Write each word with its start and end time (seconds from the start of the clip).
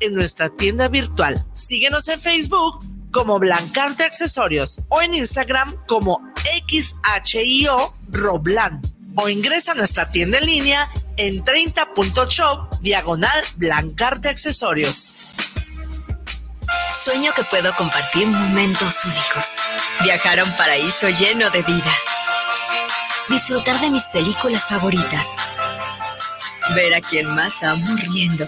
en 0.00 0.14
nuestra 0.14 0.50
tienda 0.50 0.88
virtual. 0.88 1.42
Síguenos 1.52 2.08
en 2.08 2.20
Facebook 2.20 2.84
como 3.12 3.38
Blancarte 3.38 4.04
Accesorios 4.04 4.78
o 4.88 5.00
en 5.00 5.14
Instagram 5.14 5.74
como 5.86 6.20
XHIO 6.68 7.94
Roblan 8.08 8.82
o 9.16 9.28
ingresa 9.28 9.72
a 9.72 9.74
nuestra 9.74 10.10
tienda 10.10 10.38
en 10.38 10.46
línea 10.46 10.90
en 11.16 11.42
30.shop 11.42 12.80
diagonal 12.82 13.42
Blancarte 13.56 14.28
Accesorios. 14.28 15.14
Sueño 16.90 17.32
que 17.34 17.44
puedo 17.44 17.74
compartir 17.76 18.26
momentos 18.26 19.04
únicos, 19.04 19.56
viajar 20.02 20.40
a 20.40 20.44
un 20.44 20.52
paraíso 20.56 21.08
lleno 21.08 21.50
de 21.50 21.62
vida, 21.62 21.92
disfrutar 23.28 23.80
de 23.80 23.90
mis 23.90 24.06
películas 24.08 24.68
favoritas, 24.68 25.36
ver 26.74 26.94
a 26.94 27.00
quien 27.00 27.34
más 27.34 27.62
amo 27.62 27.86
riendo, 27.96 28.46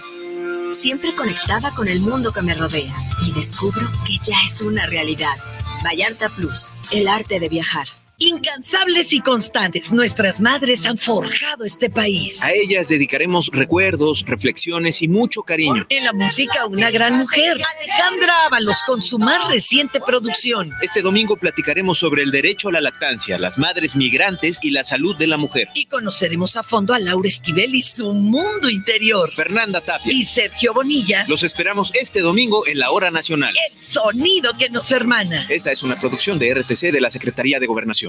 siempre 0.71 1.15
conectada 1.15 1.71
con 1.71 1.87
el 1.87 1.99
mundo 1.99 2.31
que 2.31 2.41
me 2.41 2.53
rodea 2.53 2.95
y 3.27 3.31
descubro 3.33 3.87
que 4.05 4.17
ya 4.23 4.35
es 4.43 4.61
una 4.61 4.85
realidad. 4.85 5.35
Vallarta 5.83 6.29
Plus, 6.29 6.73
el 6.91 7.07
arte 7.07 7.39
de 7.39 7.49
viajar. 7.49 7.87
Incansables 8.21 9.13
y 9.13 9.21
constantes, 9.21 9.93
nuestras 9.93 10.41
madres 10.41 10.85
han 10.85 10.97
forjado 10.97 11.63
este 11.63 11.89
país. 11.89 12.43
A 12.43 12.51
ellas 12.51 12.89
dedicaremos 12.89 13.49
recuerdos, 13.53 14.25
reflexiones 14.27 15.01
y 15.01 15.07
mucho 15.07 15.41
cariño. 15.43 15.85
En 15.87 16.03
la 16.03 16.11
música, 16.11 16.65
una 16.65 16.91
gran 16.91 17.15
mujer, 17.15 17.57
Alejandra 17.79 18.45
Ábalos, 18.47 18.81
con 18.85 19.01
su 19.01 19.19
más 19.19 19.49
reciente 19.49 20.01
producción. 20.01 20.69
Este 20.81 21.01
domingo 21.01 21.37
platicaremos 21.37 21.97
sobre 21.97 22.23
el 22.23 22.31
derecho 22.31 22.67
a 22.67 22.73
la 22.73 22.81
lactancia, 22.81 23.39
las 23.39 23.57
madres 23.57 23.95
migrantes 23.95 24.59
y 24.61 24.71
la 24.71 24.83
salud 24.83 25.15
de 25.15 25.27
la 25.27 25.37
mujer. 25.37 25.69
Y 25.73 25.85
conoceremos 25.85 26.57
a 26.57 26.63
fondo 26.63 26.93
a 26.93 26.99
Laura 26.99 27.29
Esquivel 27.29 27.73
y 27.73 27.81
su 27.81 28.13
mundo 28.13 28.69
interior. 28.69 29.31
Fernanda 29.33 29.79
Tapia 29.79 30.11
y 30.11 30.23
Sergio 30.23 30.73
Bonilla. 30.73 31.23
Los 31.29 31.43
esperamos 31.43 31.93
este 31.95 32.19
domingo 32.19 32.67
en 32.67 32.79
la 32.79 32.91
Hora 32.91 33.11
Nacional. 33.11 33.55
El 33.71 33.79
sonido 33.79 34.57
que 34.57 34.69
nos 34.69 34.91
hermana. 34.91 35.45
Esta 35.47 35.71
es 35.71 35.83
una 35.83 35.95
producción 35.95 36.37
de 36.37 36.53
RTC 36.53 36.91
de 36.91 36.99
la 36.99 37.09
Secretaría 37.09 37.61
de 37.61 37.67
Gobernación. 37.67 38.08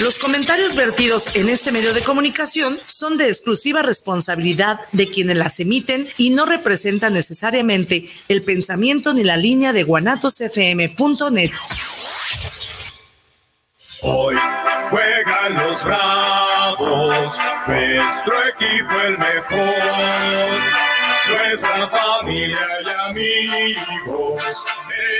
Los 0.00 0.20
comentarios 0.20 0.76
vertidos 0.76 1.34
en 1.34 1.48
este 1.48 1.72
medio 1.72 1.92
de 1.92 2.02
comunicación 2.02 2.78
son 2.86 3.18
de 3.18 3.26
exclusiva 3.26 3.82
responsabilidad 3.82 4.78
de 4.92 5.10
quienes 5.10 5.36
las 5.36 5.58
emiten 5.58 6.08
y 6.16 6.30
no 6.30 6.46
representan 6.46 7.14
necesariamente 7.14 8.08
el 8.28 8.44
pensamiento 8.44 9.12
ni 9.12 9.24
la 9.24 9.36
línea 9.36 9.72
de 9.72 9.82
guanatosfm.net. 9.82 11.50
Hoy 14.02 14.36
juegan 14.90 15.54
los 15.54 15.82
bravos, 15.82 17.36
nuestro 17.66 18.48
equipo 18.50 19.00
el 19.04 19.18
mejor, 19.18 20.60
nuestra 21.28 21.88
familia 21.88 22.58
y 22.84 23.10
amigos, 23.10 24.64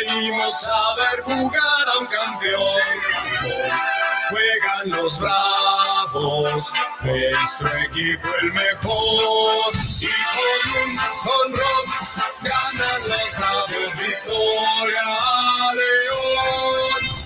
venimos 0.07 0.69
a 0.69 0.95
ver 0.95 1.23
jugar 1.25 1.89
a 1.95 1.99
un 1.99 2.07
campeón 2.07 3.98
juegan 4.31 4.91
los 4.91 5.19
bravos, 5.19 6.73
nuestro 7.03 7.79
equipo 7.79 8.29
el 8.43 8.53
mejor. 8.53 9.73
Y 10.01 10.09
con 10.35 10.71
un 10.83 10.99
honrón 11.33 11.87
ganan 12.43 13.03
los 13.09 13.39
bravos 13.39 13.97
Victoria 13.97 15.03
León. 15.75 17.19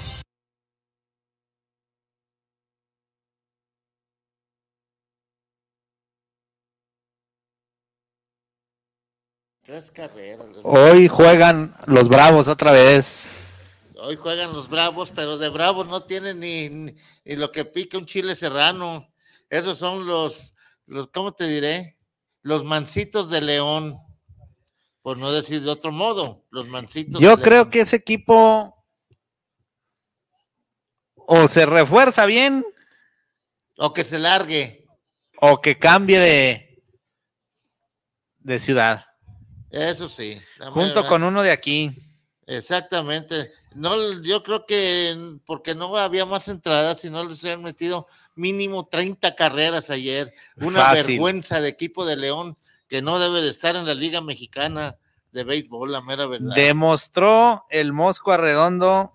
Tres 9.64 9.92
carreras. 9.92 10.46
Hoy 10.64 11.08
juegan 11.08 11.74
los 11.86 12.08
Bravos 12.08 12.48
otra 12.48 12.72
vez. 12.72 13.31
Hoy 14.04 14.16
juegan 14.16 14.52
los 14.52 14.68
Bravos, 14.68 15.12
pero 15.14 15.38
de 15.38 15.48
Bravos 15.48 15.86
no 15.86 16.02
tienen 16.02 16.40
ni, 16.40 16.68
ni, 16.68 17.36
lo 17.36 17.52
que 17.52 17.64
pica 17.64 17.96
un 17.96 18.04
chile 18.04 18.34
serrano. 18.34 19.08
Esos 19.48 19.78
son 19.78 20.06
los, 20.06 20.56
los, 20.86 21.06
¿cómo 21.06 21.30
te 21.30 21.46
diré? 21.46 22.00
Los 22.42 22.64
mancitos 22.64 23.30
de 23.30 23.40
León. 23.40 23.96
Por 25.02 25.18
no 25.18 25.30
decir 25.30 25.62
de 25.62 25.70
otro 25.70 25.92
modo, 25.92 26.44
los 26.50 26.68
mancitos. 26.68 27.20
Yo 27.20 27.36
creo 27.36 27.58
León. 27.62 27.70
que 27.70 27.80
ese 27.82 27.94
equipo 27.94 28.74
o 31.14 31.46
se 31.46 31.64
refuerza 31.64 32.26
bien. 32.26 32.64
O 33.78 33.92
que 33.92 34.02
se 34.02 34.18
largue. 34.18 34.84
O 35.40 35.60
que 35.60 35.78
cambie 35.78 36.18
de, 36.18 36.82
de 38.40 38.58
ciudad. 38.58 39.06
Eso 39.70 40.08
sí. 40.08 40.42
Junto 40.72 41.06
con 41.06 41.22
uno 41.22 41.40
de 41.40 41.52
aquí. 41.52 41.92
Exactamente. 42.46 43.61
No, 43.74 44.22
yo 44.22 44.42
creo 44.42 44.66
que 44.66 45.38
porque 45.46 45.74
no 45.74 45.96
había 45.96 46.26
más 46.26 46.48
entradas, 46.48 47.00
si 47.00 47.10
no 47.10 47.24
les 47.24 47.42
habían 47.44 47.62
metido 47.62 48.06
mínimo 48.34 48.86
30 48.86 49.34
carreras 49.34 49.90
ayer. 49.90 50.32
Una 50.56 50.80
Fácil. 50.80 51.06
vergüenza 51.06 51.60
de 51.60 51.68
equipo 51.68 52.04
de 52.04 52.16
León 52.16 52.56
que 52.88 53.02
no 53.02 53.18
debe 53.18 53.40
de 53.40 53.50
estar 53.50 53.74
en 53.74 53.86
la 53.86 53.94
Liga 53.94 54.20
Mexicana 54.20 54.98
de 55.32 55.44
Béisbol, 55.44 55.92
la 55.92 56.02
mera 56.02 56.26
verdad. 56.26 56.54
Demostró 56.54 57.64
el 57.70 57.92
Mosco 57.92 58.32
Arredondo 58.32 59.14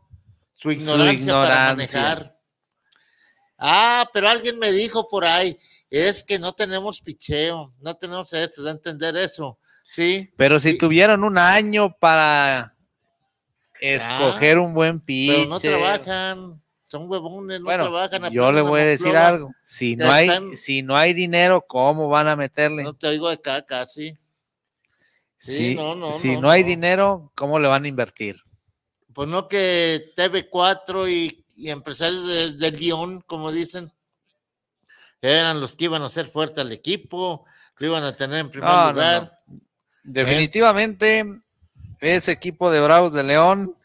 su 0.56 0.72
ignorancia, 0.72 1.14
su 1.14 1.22
ignorancia, 1.22 1.56
para 1.56 1.76
manejar. 1.76 2.40
Ah, 3.60 4.10
pero 4.12 4.30
alguien 4.30 4.58
me 4.58 4.72
dijo 4.72 5.08
por 5.08 5.26
ahí, 5.26 5.58
es 5.90 6.24
que 6.24 6.40
no 6.40 6.54
tenemos 6.54 7.02
picheo, 7.02 7.74
no 7.80 7.96
tenemos 7.96 8.34
eso, 8.34 8.64
de 8.64 8.72
entender 8.72 9.16
eso. 9.16 9.60
Sí. 9.90 10.32
Pero 10.36 10.60
si 10.60 10.72
sí. 10.72 10.78
tuvieron 10.78 11.24
un 11.24 11.38
año 11.38 11.96
para 12.00 12.76
escoger 13.80 14.58
ah, 14.58 14.62
un 14.62 14.74
buen 14.74 15.00
pitcher. 15.00 15.36
Pero 15.38 15.50
no 15.50 15.60
trabajan, 15.60 16.62
son 16.88 17.10
huevones, 17.10 17.60
no 17.60 17.66
bueno, 17.66 17.84
trabajan. 17.84 18.32
Yo 18.32 18.52
le 18.52 18.62
voy 18.62 18.82
a 18.82 18.86
decir 18.86 19.16
algo, 19.16 19.52
si 19.62 19.96
no, 19.96 20.12
hay, 20.12 20.28
están... 20.28 20.56
si 20.56 20.84
no 20.84 20.96
hay 20.96 21.14
dinero, 21.14 21.66
¿cómo 21.68 22.10
van 22.10 22.28
a 22.28 22.36
meterle? 22.36 22.84
No 22.84 22.96
te 22.96 23.08
oigo 23.08 23.28
acá 23.28 23.66
casi. 23.66 24.18
Sí, 25.38 25.58
sí 25.58 25.76
no, 25.76 25.96
no, 25.96 26.12
si 26.12 26.36
no, 26.36 26.42
no, 26.42 26.50
hay 26.50 26.64
dinero, 26.64 27.32
¿cómo 27.36 27.60
le 27.60 27.68
van 27.68 27.86
a 27.86 27.88
invertir? 27.88 28.42
Pues 29.14 29.28
no 29.28 29.48
que 29.48 30.14
TV4 30.16 31.12
y, 31.12 31.46
y 31.56 31.70
empresarios 31.70 32.28
de, 32.28 32.52
de 32.54 32.72
Lyon, 32.72 33.22
como 33.22 33.52
dicen, 33.52 33.92
eran 35.22 35.60
los 35.60 35.76
que 35.76 35.86
iban 35.86 36.02
a 36.02 36.08
hacer 36.08 36.28
fuerte 36.28 36.62
al 36.62 36.72
equipo, 36.72 37.46
lo 37.78 37.88
iban 37.88 38.04
a 38.04 38.16
tener 38.16 38.40
en 38.40 38.50
primer 38.50 38.70
lugar. 38.70 39.40
Definitivamente, 40.04 41.20
¿Eh? 41.20 41.42
Ese 42.00 42.32
equipo 42.32 42.72
de 42.72 42.82
Bravos 42.82 43.14
de 43.14 43.24
León. 43.24 43.76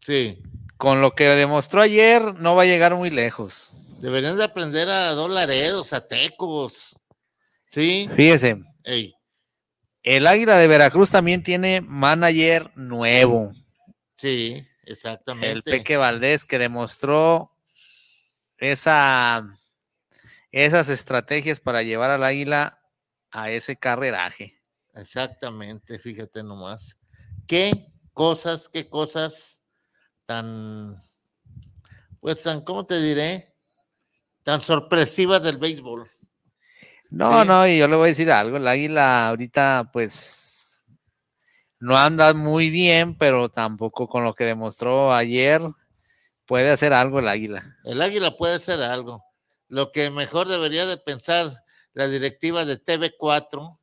Sí. 0.00 0.42
Con 0.76 1.00
lo 1.00 1.14
que 1.14 1.24
demostró 1.24 1.80
ayer, 1.80 2.22
no 2.34 2.54
va 2.54 2.62
a 2.62 2.66
llegar 2.66 2.94
muy 2.94 3.10
lejos. 3.10 3.72
Deberían 3.98 4.36
de 4.36 4.44
aprender 4.44 4.88
a 4.88 5.10
dolaredos, 5.12 5.92
a 5.92 6.06
tecos. 6.06 6.96
Sí. 7.68 8.08
Fíjese. 8.14 8.58
Ey. 8.84 9.14
El 10.02 10.26
Águila 10.26 10.58
de 10.58 10.68
Veracruz 10.68 11.10
también 11.10 11.42
tiene 11.42 11.80
manager 11.80 12.70
nuevo. 12.76 13.52
Sí, 14.16 14.64
exactamente. 14.84 15.50
El 15.50 15.62
Peque 15.62 15.96
Valdés 15.96 16.44
que 16.44 16.58
demostró 16.58 17.50
esa, 18.58 19.42
esas 20.52 20.88
estrategias 20.90 21.58
para 21.58 21.82
llevar 21.82 22.10
al 22.10 22.22
Águila 22.22 22.80
a 23.30 23.50
ese 23.50 23.76
carreraje. 23.76 24.55
Exactamente, 24.96 25.98
fíjate 25.98 26.42
nomás. 26.42 26.98
¿Qué 27.46 27.92
cosas, 28.14 28.68
qué 28.68 28.88
cosas 28.88 29.62
tan, 30.24 30.96
pues 32.20 32.42
tan, 32.42 32.62
¿cómo 32.62 32.86
te 32.86 33.00
diré? 33.00 33.54
Tan 34.42 34.60
sorpresivas 34.60 35.42
del 35.42 35.58
béisbol. 35.58 36.08
No, 37.10 37.42
sí. 37.42 37.48
no, 37.48 37.66
y 37.68 37.78
yo 37.78 37.88
le 37.88 37.96
voy 37.96 38.06
a 38.06 38.08
decir 38.08 38.30
algo, 38.30 38.56
el 38.56 38.66
águila 38.66 39.28
ahorita 39.28 39.90
pues 39.92 40.80
no 41.78 41.96
anda 41.96 42.32
muy 42.32 42.70
bien, 42.70 43.16
pero 43.18 43.50
tampoco 43.50 44.08
con 44.08 44.24
lo 44.24 44.34
que 44.34 44.44
demostró 44.44 45.12
ayer 45.12 45.60
puede 46.46 46.70
hacer 46.70 46.94
algo 46.94 47.18
el 47.18 47.28
águila. 47.28 47.62
El 47.84 48.00
águila 48.00 48.36
puede 48.36 48.54
hacer 48.54 48.82
algo. 48.82 49.22
Lo 49.68 49.92
que 49.92 50.10
mejor 50.10 50.48
debería 50.48 50.86
de 50.86 50.96
pensar 50.96 51.50
la 51.92 52.08
directiva 52.08 52.64
de 52.64 52.82
TV4 52.82 53.78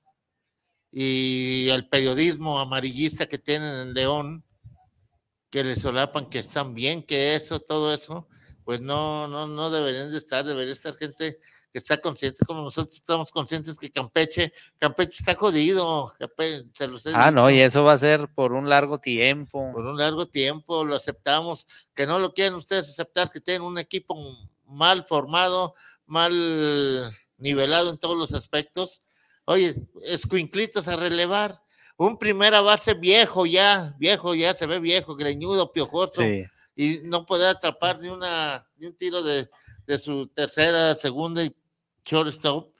y 0.95 1.69
el 1.69 1.89
periodismo 1.89 2.59
amarillista 2.59 3.25
que 3.25 3.39
tienen 3.39 3.73
en 3.79 3.93
León, 3.95 4.43
que 5.49 5.63
le 5.63 5.75
solapan 5.75 6.29
que 6.29 6.39
están 6.39 6.75
bien, 6.75 7.01
que 7.01 7.35
eso, 7.35 7.59
todo 7.59 7.91
eso, 7.91 8.27
pues 8.63 8.79
no, 8.79 9.27
no, 9.27 9.47
no 9.47 9.71
deberían 9.71 10.11
de 10.11 10.19
estar, 10.19 10.45
debería 10.45 10.71
estar 10.71 10.95
gente 10.95 11.39
que 11.71 11.79
está 11.79 11.99
consciente, 11.99 12.45
como 12.45 12.61
nosotros 12.61 12.95
estamos 12.95 13.31
conscientes 13.31 13.79
que 13.79 13.91
Campeche, 13.91 14.53
Campeche 14.77 15.17
está 15.19 15.33
jodido. 15.33 16.13
se 16.73 16.87
ah, 17.15 17.31
no, 17.31 17.49
y 17.49 17.59
eso 17.59 17.83
va 17.83 17.93
a 17.93 17.97
ser 17.97 18.27
por 18.27 18.53
un 18.53 18.69
largo 18.69 18.99
tiempo. 18.99 19.71
Por 19.73 19.87
un 19.87 19.97
largo 19.97 20.27
tiempo, 20.27 20.85
lo 20.85 20.95
aceptamos. 20.95 21.67
Que 21.95 22.05
no 22.05 22.19
lo 22.19 22.31
quieren 22.31 22.53
ustedes 22.53 22.89
aceptar, 22.89 23.31
que 23.31 23.41
tienen 23.41 23.63
un 23.63 23.79
equipo 23.79 24.15
mal 24.67 25.03
formado, 25.03 25.73
mal 26.05 27.11
nivelado 27.37 27.89
en 27.89 27.97
todos 27.97 28.15
los 28.15 28.35
aspectos. 28.35 29.01
Oye, 29.45 29.75
escuinclitos 30.03 30.87
a 30.87 30.95
relevar. 30.95 31.61
Un 31.97 32.17
primera 32.17 32.61
base 32.61 32.95
viejo 32.95 33.45
ya, 33.45 33.93
viejo 33.99 34.33
ya, 34.33 34.53
se 34.53 34.65
ve 34.65 34.79
viejo, 34.79 35.15
greñudo, 35.15 35.71
piojoso. 35.71 36.23
Y 36.75 36.99
no 37.03 37.25
puede 37.25 37.47
atrapar 37.47 37.99
ni, 37.99 38.09
una, 38.09 38.65
ni 38.77 38.87
un 38.87 38.95
tiro 38.95 39.21
de, 39.21 39.47
de 39.85 39.97
su 39.99 40.27
tercera, 40.27 40.95
segunda 40.95 41.43
y 41.43 41.55
shortstop. 42.03 42.73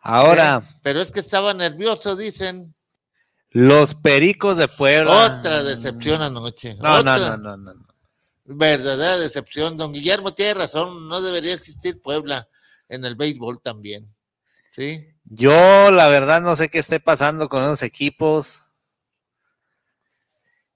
Ahora. 0.00 0.62
Eh, 0.62 0.76
pero 0.82 1.00
es 1.00 1.10
que 1.10 1.20
estaba 1.20 1.54
nervioso, 1.54 2.14
dicen. 2.14 2.74
Los 3.50 3.94
Pericos 3.94 4.58
de 4.58 4.68
Puebla. 4.68 5.38
Otra 5.38 5.62
decepción 5.62 6.20
anoche. 6.20 6.74
No, 6.74 7.02
no, 7.02 7.18
no, 7.18 7.36
no, 7.36 7.56
no, 7.56 7.72
Verdadera 8.44 9.18
decepción. 9.18 9.76
Don 9.76 9.92
Guillermo 9.92 10.32
tiene 10.32 10.54
razón, 10.54 11.08
no 11.08 11.22
debería 11.22 11.54
existir 11.54 12.00
Puebla 12.00 12.48
en 12.88 13.04
el 13.04 13.16
béisbol 13.16 13.60
también. 13.60 14.14
¿Sí? 14.70 15.15
Yo, 15.28 15.90
la 15.90 16.08
verdad, 16.08 16.40
no 16.40 16.54
sé 16.54 16.68
qué 16.68 16.78
esté 16.78 17.00
pasando 17.00 17.48
con 17.48 17.64
esos 17.64 17.82
equipos. 17.82 18.68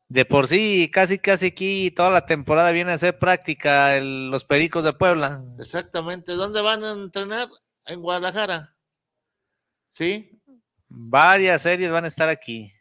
De 0.08 0.24
por 0.24 0.48
sí, 0.48 0.90
casi, 0.92 1.20
casi 1.20 1.46
aquí 1.46 1.92
toda 1.92 2.10
la 2.10 2.26
temporada 2.26 2.72
viene 2.72 2.90
a 2.90 2.98
ser 2.98 3.16
práctica 3.16 4.00
los 4.00 4.44
Pericos 4.44 4.82
de 4.82 4.92
Puebla. 4.92 5.44
Exactamente. 5.60 6.32
¿Dónde 6.32 6.60
van 6.62 6.82
a 6.82 6.92
entrenar? 6.92 7.48
En 7.86 8.00
Guadalajara. 8.00 8.74
¿Sí? 9.92 10.42
Varias 10.88 11.62
series 11.62 11.92
van 11.92 12.04
a 12.04 12.08
estar 12.08 12.28
aquí. 12.28 12.72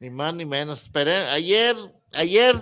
Ni 0.00 0.10
más 0.10 0.34
ni 0.34 0.44
menos. 0.44 0.82
Esperé. 0.82 1.14
Ayer, 1.28 1.76
ayer 2.14 2.56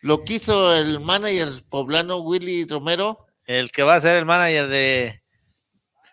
lo 0.00 0.24
quiso 0.24 0.74
el 0.74 1.00
manager 1.00 1.48
poblano 1.68 2.20
Willy 2.20 2.64
Romero. 2.64 3.26
El 3.44 3.70
que 3.70 3.82
va 3.82 3.96
a 3.96 4.00
ser 4.00 4.16
el 4.16 4.24
manager 4.24 4.68
de, 4.68 5.17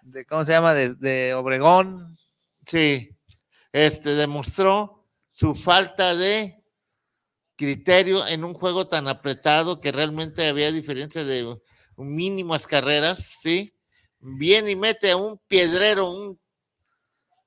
de 0.05 0.25
¿cómo 0.25 0.45
se 0.45 0.53
llama? 0.53 0.73
De, 0.73 0.95
de 0.95 1.33
Obregón. 1.33 2.17
Sí. 2.65 3.09
Este 3.71 4.11
demostró 4.11 5.05
su 5.31 5.53
falta 5.53 6.15
de 6.15 6.63
criterio 7.55 8.25
en 8.27 8.43
un 8.43 8.53
juego 8.53 8.87
tan 8.87 9.07
apretado 9.07 9.81
que 9.81 9.91
realmente 9.91 10.47
había 10.47 10.71
diferencia 10.71 11.23
de 11.23 11.57
mínimas 11.97 12.67
carreras, 12.67 13.37
¿sí? 13.41 13.73
Viene 14.19 14.71
y 14.71 14.75
mete 14.75 15.13
un 15.15 15.39
piedrero, 15.47 16.09
un 16.09 16.39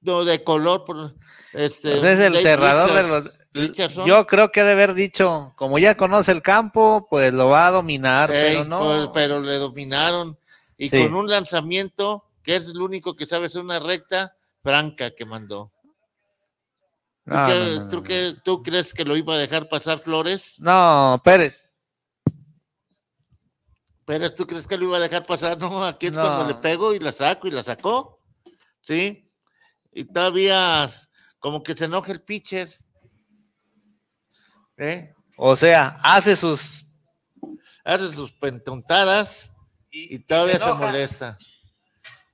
de 0.00 0.44
color. 0.44 0.84
Por, 0.84 1.14
este, 1.52 1.92
pues 1.92 2.04
es 2.04 2.20
el 2.20 2.38
cerrador 2.38 2.92
de 2.92 3.02
los. 3.02 4.04
Yo 4.06 4.26
creo 4.26 4.52
que 4.52 4.62
debe 4.62 4.84
haber 4.84 4.94
dicho, 4.94 5.52
como 5.56 5.78
ya 5.78 5.96
conoce 5.96 6.30
el 6.30 6.42
campo, 6.42 7.06
pues 7.10 7.32
lo 7.32 7.48
va 7.48 7.66
a 7.66 7.70
dominar, 7.72 8.28
pero 8.30 8.64
no. 8.64 8.78
Pues, 8.78 9.08
pero 9.12 9.40
le 9.40 9.56
dominaron. 9.56 10.38
Y 10.76 10.90
con 10.90 11.14
un 11.14 11.28
lanzamiento, 11.28 12.27
que 12.48 12.56
es 12.56 12.68
el 12.70 12.80
único 12.80 13.12
que 13.12 13.26
sabe 13.26 13.44
hacer 13.44 13.60
una 13.60 13.78
recta 13.78 14.34
franca 14.62 15.10
que 15.10 15.26
mandó. 15.26 15.70
¿Tú, 17.90 18.02
¿Tú, 18.42 18.62
crees 18.62 18.94
que 18.94 19.04
lo 19.04 19.18
iba 19.18 19.34
a 19.34 19.38
dejar 19.38 19.68
pasar 19.68 19.98
Flores? 19.98 20.54
No, 20.58 21.20
Pérez. 21.22 21.76
Pérez, 24.06 24.34
¿tú 24.34 24.46
crees 24.46 24.66
que 24.66 24.78
lo 24.78 24.84
iba 24.84 24.96
a 24.96 25.00
dejar 25.00 25.26
pasar? 25.26 25.58
No, 25.58 25.84
aquí 25.84 26.06
es 26.06 26.14
cuando 26.14 26.46
le 26.46 26.54
pego 26.54 26.94
y 26.94 26.98
la 27.00 27.12
saco 27.12 27.48
y 27.48 27.50
la 27.50 27.62
sacó. 27.62 28.18
¿Sí? 28.80 29.30
Y 29.92 30.04
todavía 30.06 30.88
como 31.40 31.62
que 31.62 31.76
se 31.76 31.84
enoja 31.84 32.12
el 32.12 32.22
pitcher. 32.22 32.74
¿Eh? 34.78 35.12
O 35.36 35.54
sea, 35.54 36.00
hace 36.02 36.34
sus... 36.34 36.86
Hace 37.84 38.10
sus 38.14 38.32
pentontadas 38.32 39.52
y, 39.90 40.18
todavía 40.20 40.58
se 40.58 40.72
molesta. 40.72 41.36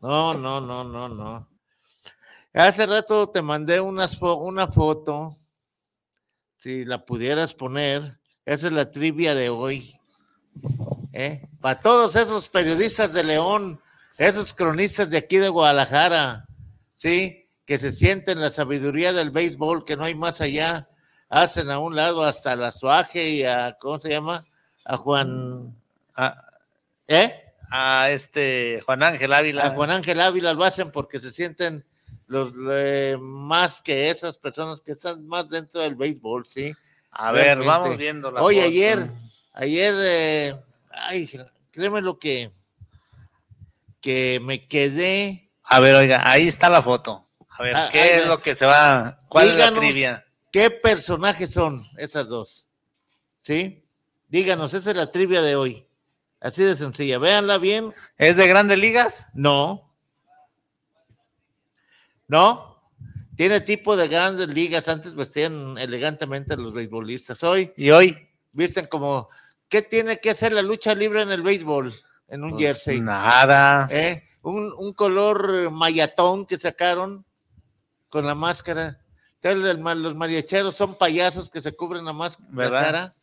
No, 0.05 0.35
no, 0.35 0.61
no, 0.61 0.85
no, 0.85 1.09
no. 1.09 1.49
Hace 2.53 2.87
rato 2.87 3.27
te 3.29 3.41
mandé 3.41 3.81
una 3.81 4.07
foto, 4.07 5.39
si 6.59 6.85
la 6.85 7.07
pudieras 7.07 7.55
poner, 7.55 8.21
esa 8.45 8.67
es 8.67 8.75
la 8.75 8.91
trivia 8.91 9.35
de 9.35 9.49
hoy. 9.49 9.99
¿eh? 11.15 11.49
Para 11.59 11.81
todos 11.81 12.17
esos 12.17 12.51
periodistas 12.51 13.15
de 13.15 13.25
León, 13.25 13.81
esos 14.19 14.53
cronistas 14.53 15.09
de 15.09 15.17
aquí 15.17 15.39
de 15.39 15.49
Guadalajara, 15.49 16.47
¿sí? 16.97 17.49
Que 17.65 17.79
se 17.79 17.91
sienten 17.91 18.43
la 18.43 18.51
sabiduría 18.51 19.15
del 19.15 19.31
béisbol, 19.31 19.87
que 19.87 19.97
no 19.97 20.05
hay 20.05 20.15
más 20.15 20.43
allá, 20.43 20.87
hacen 21.31 21.71
a 21.71 21.79
un 21.79 21.97
lado 21.97 22.25
hasta 22.25 22.55
la 22.57 22.73
Suaje 22.73 23.27
y 23.27 23.45
a, 23.45 23.79
¿cómo 23.81 23.99
se 23.99 24.11
llama? 24.11 24.45
A 24.85 24.99
Juan... 24.99 25.75
¿Eh? 27.09 27.44
A 27.77 28.09
este 28.11 28.81
Juan 28.87 29.03
Ángel 29.03 29.33
Ávila. 29.33 29.67
A 29.67 29.71
Juan 29.71 29.91
Ángel 29.91 30.21
Ávila 30.21 30.55
lo 30.55 30.63
hacen 30.63 30.93
porque 30.93 31.19
se 31.19 31.33
sienten 31.33 31.85
los 32.29 32.53
eh, 32.71 33.17
más 33.21 33.83
que 33.83 34.11
esas 34.11 34.39
personas 34.39 34.81
que 34.81 34.93
están 34.93 35.27
más 35.27 35.49
dentro 35.49 35.81
del 35.81 35.97
béisbol, 35.97 36.47
¿sí? 36.47 36.73
A 37.11 37.33
ver, 37.33 37.59
vamos 37.65 37.97
viendo 37.97 38.31
la 38.31 38.43
Oye, 38.45 38.63
ayer, 38.63 38.99
ayer, 39.55 39.93
eh, 39.99 40.57
ay, 40.93 41.29
créeme 41.73 42.01
lo 42.01 42.17
que, 42.21 42.53
que 44.01 44.39
me 44.41 44.69
quedé. 44.69 45.51
A 45.65 45.81
ver, 45.81 45.97
oiga, 45.97 46.31
ahí 46.31 46.47
está 46.47 46.69
la 46.69 46.81
foto. 46.81 47.29
A 47.49 47.63
ver, 47.65 47.75
ah, 47.75 47.89
¿qué 47.91 48.19
es 48.19 48.29
lo 48.29 48.39
que 48.39 48.55
se 48.55 48.67
va? 48.67 49.19
¿Cuál 49.29 49.49
es 49.49 49.57
la 49.57 49.75
trivia? 49.75 50.25
¿Qué 50.53 50.71
personajes 50.71 51.51
son 51.51 51.85
esas 51.99 52.29
dos? 52.29 52.69
¿Sí? 53.41 53.85
Díganos, 54.29 54.75
esa 54.75 54.93
es 54.93 54.97
la 54.97 55.11
trivia 55.11 55.43
de 55.43 55.57
hoy. 55.57 55.85
Así 56.45 56.63
de 56.63 56.77
sencilla, 56.77 57.19
véanla 57.19 57.57
bien. 57.57 57.95
¿Es 58.19 58.37
de 58.37 58.47
grandes 58.47 58.79
ligas? 58.79 59.29
No. 59.33 59.91
¿no? 62.29 62.77
Tiene 63.35 63.63
tipo 63.63 63.97
de 63.97 64.09
grandes 64.09 64.49
ligas. 64.49 64.87
Antes 64.89 65.15
vestían 65.15 65.79
elegantemente 65.79 66.55
los 66.59 66.75
beisbolistas. 66.75 67.43
Hoy. 67.43 67.73
¿Y 67.79 67.91
hoy? 67.91 68.29
Visten 68.53 68.87
como, 68.89 69.31
¿qué 69.71 69.81
tiene 69.81 70.21
que 70.21 70.31
hacer 70.31 70.53
la 70.53 70.61
lucha 70.61 70.95
libre 70.95 71.23
en 71.23 71.31
el 71.31 71.43
béisbol? 71.43 71.95
En 72.29 72.45
un 72.45 72.51
pues 72.51 72.63
jersey. 72.63 73.01
Nada. 73.01 73.89
¿Eh? 73.91 74.23
Un, 74.43 74.93
color 74.93 75.71
mayatón 75.71 76.45
que 76.45 76.59
sacaron 76.59 77.25
con 78.11 78.27
la 78.27 78.35
máscara. 78.35 79.01
Los 79.43 80.15
mariacheros 80.15 80.77
son 80.77 80.99
payasos 80.99 81.49
que 81.49 81.63
se 81.63 81.75
cubren 81.75 82.05
la, 82.05 82.13
máscara, 82.13 82.51
la 82.53 82.71
cara 82.71 83.15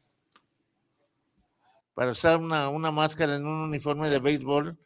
para 1.93 2.11
usar 2.11 2.37
una, 2.37 2.69
una 2.69 2.91
máscara 2.91 3.35
en 3.35 3.45
un 3.45 3.61
uniforme 3.61 4.09
de 4.09 4.19
béisbol. 4.19 4.77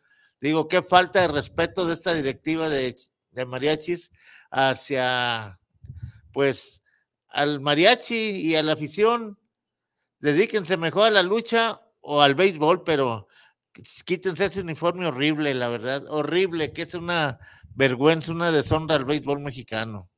Digo, 0.41 0.67
qué 0.67 0.81
falta 0.81 1.21
de 1.21 1.27
respeto 1.29 1.85
de 1.87 1.93
esta 1.93 2.13
directiva 2.13 2.69
de 2.69 2.95
de 3.35 3.45
mariachis 3.45 4.11
hacia, 4.49 5.59
pues, 6.33 6.81
al 7.27 7.59
mariachi 7.59 8.47
y 8.47 8.55
a 8.55 8.63
la 8.63 8.73
afición. 8.73 9.37
Dedíquense 10.19 10.77
mejor 10.77 11.07
a 11.07 11.11
la 11.11 11.23
lucha 11.23 11.81
o 12.01 12.21
al 12.21 12.33
béisbol, 12.33 12.83
pero 12.83 13.27
quítense 14.05 14.45
ese 14.45 14.61
uniforme 14.61 15.05
horrible, 15.05 15.53
la 15.53 15.69
verdad, 15.69 16.03
horrible, 16.07 16.71
que 16.71 16.83
es 16.83 16.93
una 16.93 17.37
vergüenza, 17.75 18.31
una 18.31 18.51
deshonra 18.51 18.95
al 18.95 19.05
béisbol 19.05 19.41
mexicano. 19.41 20.09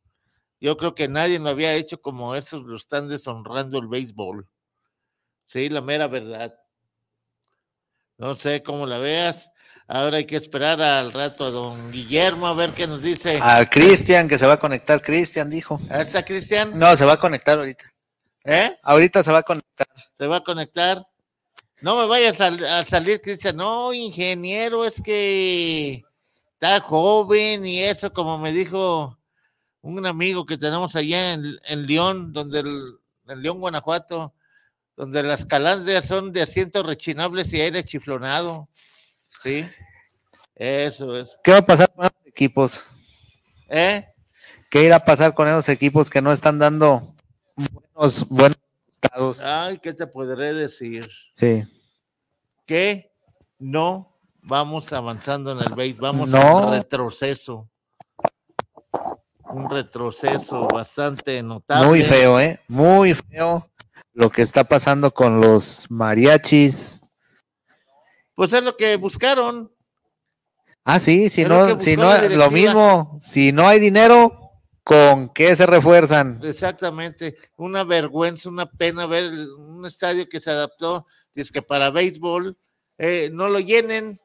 Yo 0.62 0.78
creo 0.78 0.96
que 0.96 1.08
nadie 1.08 1.40
lo 1.40 1.50
había 1.50 1.74
hecho 1.74 2.02
como 2.02 2.36
esos 2.36 2.64
lo 2.64 2.76
están 2.76 3.10
deshonrando 3.10 3.80
el 3.80 3.88
béisbol. 3.88 4.48
Sí, 5.48 5.70
la 5.70 5.82
mera 5.82 6.08
verdad. 6.08 6.56
No 8.18 8.36
sé 8.36 8.64
cómo 8.64 8.86
la 8.86 8.98
veas. 8.98 9.52
Ahora 9.88 10.18
hay 10.18 10.26
que 10.26 10.36
esperar 10.36 10.82
al 10.82 11.14
rato 11.14 11.46
a 11.46 11.52
don 11.52 11.92
Guillermo 11.92 12.48
a 12.48 12.54
ver 12.54 12.74
qué 12.74 12.88
nos 12.88 13.02
dice. 13.02 13.40
A 13.42 13.66
Cristian, 13.66 14.28
que 14.28 14.38
se 14.38 14.48
va 14.48 14.54
a 14.54 14.60
conectar. 14.60 15.02
Cristian 15.02 15.50
dijo. 15.50 15.80
¿A 15.90 16.02
está 16.02 16.26
Cristian? 16.26 16.78
No, 16.78 16.96
se 16.98 17.06
va 17.06 17.14
a 17.14 17.20
conectar 17.20 17.58
ahorita. 17.58 17.86
¿Eh? 18.44 18.76
Ahorita 18.84 19.24
se 19.24 19.32
va 19.32 19.40
a 19.40 19.44
conectar. 19.44 19.88
Se 20.14 20.28
va 20.28 20.38
a 20.38 20.44
conectar. 20.44 21.06
No 21.82 21.96
me 21.96 22.08
vayas 22.08 22.42
a, 22.42 22.84
salir, 22.86 23.22
Cristian. 23.22 23.56
No, 23.56 23.94
ingeniero, 23.94 24.84
es 24.84 25.00
que 25.00 26.04
está 26.54 26.82
joven 26.82 27.66
y 27.66 27.84
eso, 27.84 28.12
como 28.12 28.40
me 28.40 28.52
dijo 28.52 29.18
un 29.82 30.06
amigo 30.06 30.46
que 30.46 30.58
tenemos 30.58 30.96
allá 30.96 31.34
en, 31.34 31.44
en 31.66 31.86
León, 31.86 32.34
donde 32.34 32.62
el, 32.62 33.00
en 33.28 33.42
León, 33.44 33.60
Guanajuato, 33.60 34.34
donde 34.98 35.22
las 35.22 35.46
calandrias 35.46 36.06
son 36.06 36.34
de 36.34 36.42
asientos 36.42 36.86
rechinables 36.86 37.54
y 37.54 37.62
aire 37.62 37.84
chiflonado. 37.84 38.68
Sí, 39.44 39.66
eso 40.56 41.16
es. 41.16 41.40
¿Qué 41.44 41.52
va 41.52 41.60
a 41.60 41.66
pasar 41.66 41.94
con 41.94 42.04
los 42.06 42.14
equipos? 42.26 42.88
¿Eh? 43.70 44.06
¿Qué 44.72 44.84
irá 44.84 44.98
a 44.98 45.06
pasar 45.06 45.34
con 45.36 45.48
esos 45.48 45.70
equipos 45.70 46.10
que 46.10 46.22
no 46.22 46.32
están 46.32 46.58
dando 46.58 47.16
buenos, 47.56 48.28
buenos 48.28 48.58
resultados? 49.02 49.40
Ay, 49.42 49.78
¿qué 49.78 49.94
te 49.94 50.08
podré 50.08 50.54
decir? 50.54 51.08
Sí. 51.34 51.64
Que 52.66 53.14
no 53.60 54.18
vamos 54.42 54.92
avanzando 54.94 55.52
en 55.52 55.60
el 55.60 55.70
base, 55.76 55.96
vamos 56.00 56.28
No. 56.28 56.74
en 56.74 56.80
retroceso. 56.80 57.70
Un 59.50 59.70
retroceso 59.70 60.68
bastante 60.68 61.42
notable. 61.44 61.88
Muy 61.88 62.02
feo, 62.02 62.40
¿eh? 62.40 62.60
Muy 62.68 63.14
feo 63.14 63.70
lo 64.18 64.32
que 64.32 64.42
está 64.42 64.64
pasando 64.64 65.14
con 65.14 65.40
los 65.40 65.86
mariachis. 65.92 67.02
Pues 68.34 68.52
es 68.52 68.64
lo 68.64 68.76
que 68.76 68.96
buscaron. 68.96 69.72
Ah, 70.84 71.00
sí, 71.00 71.30
si 71.30 71.44
Es 71.44 71.48
no, 71.48 71.80
si 71.80 71.96
no, 71.98 72.18
lo 72.30 72.50
mismo, 72.50 73.20
si 73.22 73.52
no 73.52 73.68
hay 73.68 73.80
dinero, 73.80 74.32
¿con 74.84 75.30
qué 75.30 75.56
se 75.56 75.68
refuerzan? 75.68 76.40
Exactamente, 76.44 77.36
una 77.58 77.84
vergüenza, 77.84 78.50
una 78.50 78.66
pena 78.68 79.06
ver 79.06 79.32
un 79.60 79.86
estadio 79.86 80.28
que 80.28 80.40
se 80.40 80.50
adaptó, 80.50 81.06
es 81.36 81.52
que 81.52 81.62
para 81.62 81.92
béisbol 81.92 82.58
eh, 82.98 83.30
no 83.32 83.50
lo 83.50 83.60
llenen, 83.60 84.20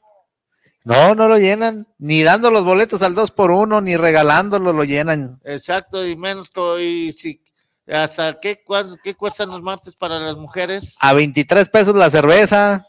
No, 0.85 1.15
no 1.15 1.29
lo 1.29 1.37
llenan, 1.37 1.87
ni 1.99 2.23
dando 2.23 2.51
los 2.51 2.65
boletos 2.65 3.03
al 3.03 3.15
2 3.15 3.31
por 3.33 3.51
1 3.51 3.83
ni 3.83 3.97
regalándolo 3.97 4.73
lo 4.73 4.85
llenan. 4.85 5.39
exacto, 5.45 6.07
y 6.07 6.17
menos 6.17 6.51
y 6.81 7.13
si 7.13 7.42
hasta 7.89 8.39
qué, 8.41 8.63
cuán- 8.65 8.97
qué 9.03 9.15
cuestan 9.15 9.51
los 9.51 9.61
martes 9.63 9.95
para 9.97 10.19
las 10.19 10.37
mujeres, 10.37 10.97
A 11.01 11.13
23 11.13 11.69
pesos 11.69 11.95
la 11.95 12.11
cerveza 12.11 12.87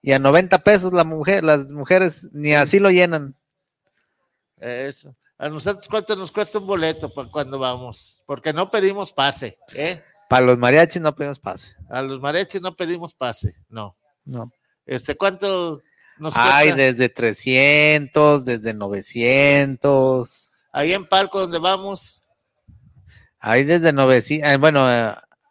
y 0.00 0.12
a 0.12 0.18
90 0.18 0.58
pesos 0.60 0.92
la 0.92 1.04
mujer, 1.04 1.44
las 1.44 1.70
mujeres 1.70 2.28
ni 2.32 2.54
así 2.54 2.78
lo 2.78 2.90
llenan. 2.90 3.34
eso. 4.58 5.14
A 5.38 5.48
nosotros 5.48 5.88
cuánto 5.88 6.14
nos 6.14 6.30
cuesta 6.30 6.58
un 6.60 6.66
boleto 6.68 7.12
para 7.12 7.28
cuando 7.28 7.58
vamos, 7.58 8.22
porque 8.26 8.52
no 8.52 8.70
pedimos 8.70 9.12
pase, 9.12 9.58
¿eh? 9.74 10.00
Para 10.28 10.46
los 10.46 10.56
mariachis 10.56 11.02
no 11.02 11.14
pedimos 11.16 11.40
pase. 11.40 11.74
A 11.90 12.00
los 12.00 12.20
mariachis 12.20 12.60
no 12.62 12.74
pedimos 12.76 13.12
pase, 13.14 13.52
no. 13.68 13.92
No. 14.24 14.44
Este, 14.86 15.16
¿cuánto 15.16 15.82
nos 16.18 16.32
cuesta? 16.32 16.56
Hay 16.58 16.72
desde 16.72 17.08
300, 17.08 18.44
desde 18.44 18.72
900. 18.72 20.50
Ahí 20.70 20.92
en 20.92 21.06
Palco 21.08 21.40
donde 21.40 21.58
vamos, 21.58 22.21
Hay 23.42 23.64
desde 23.64 23.92
900, 23.92 24.50
eh, 24.50 24.56
bueno, 24.56 24.86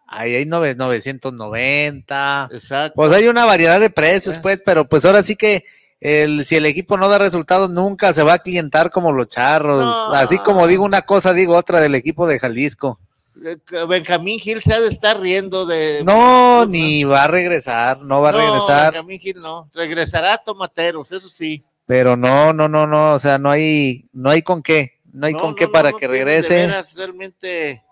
ahí 0.08 0.34
hay 0.36 0.46
nove- 0.46 0.76
990. 0.76 2.50
exacto. 2.52 2.94
Pues 2.96 3.12
hay 3.12 3.28
una 3.28 3.46
variedad 3.46 3.80
de 3.80 3.90
precios, 3.90 4.38
Eh. 4.38 4.40
pues, 4.42 4.62
pero 4.66 4.88
pues 4.88 5.06
ahora 5.06 5.24
sí 5.24 5.36
que 5.36 5.66
el, 6.00 6.46
si 6.46 6.56
el 6.56 6.66
equipo 6.66 6.98
no 6.98 7.10
da 7.10 7.18
resultados, 7.18 7.70
nunca 7.70 8.12
se 8.14 8.24
va 8.24 8.34
a 8.34 8.40
clientar 8.40 8.90
como 8.92 9.12
los 9.12 9.28
charros. 9.28 9.82
No. 9.84 10.14
Así 10.14 10.38
como 10.40 10.66
digo 10.68 10.84
una 10.84 11.04
cosa, 11.04 11.34
digo 11.34 11.56
otra 11.56 11.80
del 11.82 11.94
equipo 11.96 12.26
de 12.28 12.40
Jalisco. 12.40 13.00
Eh, 13.46 13.58
Benjamín 13.88 14.40
Gil 14.40 14.62
se 14.62 14.74
ha 14.74 14.80
de 14.80 14.88
estar 14.90 15.20
riendo 15.20 15.66
de. 15.66 16.04
No, 16.04 16.66
ni 16.66 17.04
va 17.04 17.24
a 17.24 17.28
regresar, 17.28 18.00
no 18.02 18.22
va 18.22 18.30
a 18.30 18.32
regresar. 18.34 18.94
Benjamín 18.94 19.20
Gil 19.20 19.42
no. 19.42 19.70
Regresará 19.74 20.34
a 20.34 20.38
Tomateros, 20.44 21.12
eso 21.12 21.30
sí. 21.30 21.64
Pero 21.86 22.16
no, 22.16 22.54
no, 22.54 22.68
no, 22.68 22.88
no, 22.88 23.14
o 23.14 23.20
sea, 23.20 23.38
no 23.38 23.50
hay, 23.52 24.06
no 24.14 24.30
hay 24.30 24.42
con 24.44 24.62
qué, 24.64 25.00
no 25.14 25.28
hay 25.28 25.34
No, 25.34 25.40
con 25.42 25.50
no, 25.52 25.56
qué 25.56 25.66
no, 25.66 25.72
para 25.72 25.92
que 25.94 26.08
de 26.08 26.14
regrese. 26.14 26.56
veras 26.56 26.96
realmente 26.96 27.84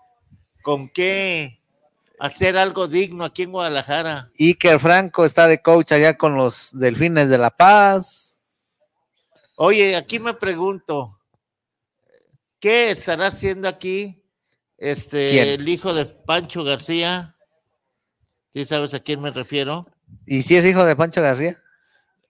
con 0.62 0.88
qué 0.88 1.58
hacer 2.18 2.56
algo 2.58 2.86
digno 2.86 3.24
aquí 3.24 3.42
en 3.42 3.52
Guadalajara. 3.52 4.30
Iker 4.38 4.78
Franco 4.78 5.24
está 5.24 5.48
de 5.48 5.62
coach 5.62 5.92
allá 5.92 6.16
con 6.18 6.34
los 6.36 6.70
Delfines 6.72 7.30
de 7.30 7.38
La 7.38 7.50
Paz. 7.50 8.42
Oye, 9.56 9.96
aquí 9.96 10.18
me 10.18 10.34
pregunto, 10.34 11.18
¿qué 12.58 12.90
estará 12.90 13.26
haciendo 13.28 13.68
aquí 13.68 14.22
este 14.78 15.30
¿Quién? 15.30 15.48
el 15.48 15.68
hijo 15.68 15.92
de 15.94 16.06
Pancho 16.06 16.64
García? 16.64 17.36
¿Sí 18.52 18.64
sabes 18.64 18.94
a 18.94 19.00
quién 19.00 19.20
me 19.20 19.30
refiero? 19.30 19.86
¿Y 20.26 20.42
si 20.42 20.56
es 20.56 20.64
hijo 20.66 20.84
de 20.84 20.96
Pancho 20.96 21.22
García? 21.22 21.56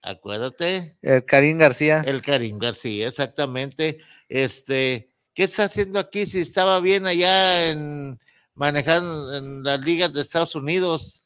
Acuérdate. 0.01 0.97
El 1.01 1.23
Karim 1.25 1.57
García. 1.57 2.03
El 2.05 2.21
Karim 2.21 2.57
García, 2.57 3.07
exactamente. 3.07 3.99
Este, 4.27 5.09
¿qué 5.33 5.43
está 5.43 5.65
haciendo 5.65 5.99
aquí 5.99 6.25
si 6.25 6.39
estaba 6.39 6.79
bien 6.79 7.05
allá 7.05 7.69
en 7.69 8.19
manejando 8.55 9.37
en 9.37 9.63
las 9.63 9.79
ligas 9.81 10.11
de 10.13 10.21
Estados 10.21 10.55
Unidos? 10.55 11.23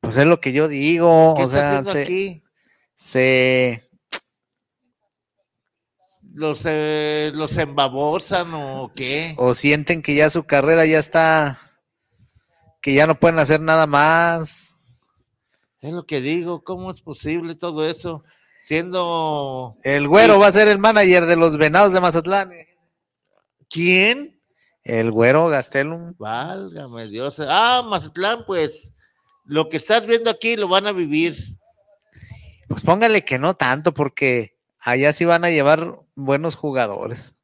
Pues 0.00 0.16
es 0.16 0.26
lo 0.26 0.40
que 0.40 0.52
yo 0.52 0.68
digo, 0.68 1.34
¿Qué 1.36 1.42
o 1.42 1.46
está 1.46 1.82
sea, 1.82 1.92
se, 1.92 2.02
aquí? 2.02 2.40
se, 2.94 3.88
¿Los, 6.34 6.62
eh, 6.66 7.32
los 7.34 7.56
embabosan 7.56 8.48
o 8.52 8.90
qué? 8.94 9.34
o 9.38 9.54
sienten 9.54 10.02
que 10.02 10.14
ya 10.14 10.28
su 10.28 10.44
carrera 10.44 10.84
ya 10.84 10.98
está, 10.98 11.60
que 12.82 12.92
ya 12.92 13.06
no 13.06 13.18
pueden 13.18 13.38
hacer 13.38 13.60
nada 13.60 13.86
más. 13.86 14.65
Es 15.80 15.92
lo 15.92 16.06
que 16.06 16.20
digo, 16.20 16.62
¿cómo 16.64 16.90
es 16.90 17.02
posible 17.02 17.54
todo 17.54 17.86
eso? 17.86 18.24
Siendo 18.62 19.76
El 19.84 20.08
güero 20.08 20.34
Sí. 20.34 20.40
va 20.40 20.46
a 20.48 20.52
ser 20.52 20.68
el 20.68 20.78
manager 20.78 21.26
de 21.26 21.36
los 21.36 21.56
Venados 21.56 21.92
de 21.92 22.00
Mazatlán. 22.00 22.50
¿quién? 23.68 24.40
El 24.82 25.10
güero 25.10 25.48
Gastelum. 25.48 26.14
Válgame 26.18 27.08
Dios. 27.08 27.40
Ah, 27.40 27.82
Mazatlán, 27.84 28.44
pues 28.46 28.94
lo 29.44 29.68
que 29.68 29.76
estás 29.76 30.06
viendo 30.06 30.30
aquí 30.30 30.56
lo 30.56 30.68
van 30.68 30.86
a 30.86 30.92
vivir. 30.92 31.36
Pues 32.68 32.82
póngale 32.82 33.24
que 33.24 33.38
no 33.38 33.54
tanto, 33.54 33.92
porque 33.92 34.56
allá 34.80 35.12
sí 35.12 35.24
van 35.24 35.44
a 35.44 35.50
llevar 35.50 35.98
buenos 36.14 36.54
jugadores. 36.56 37.34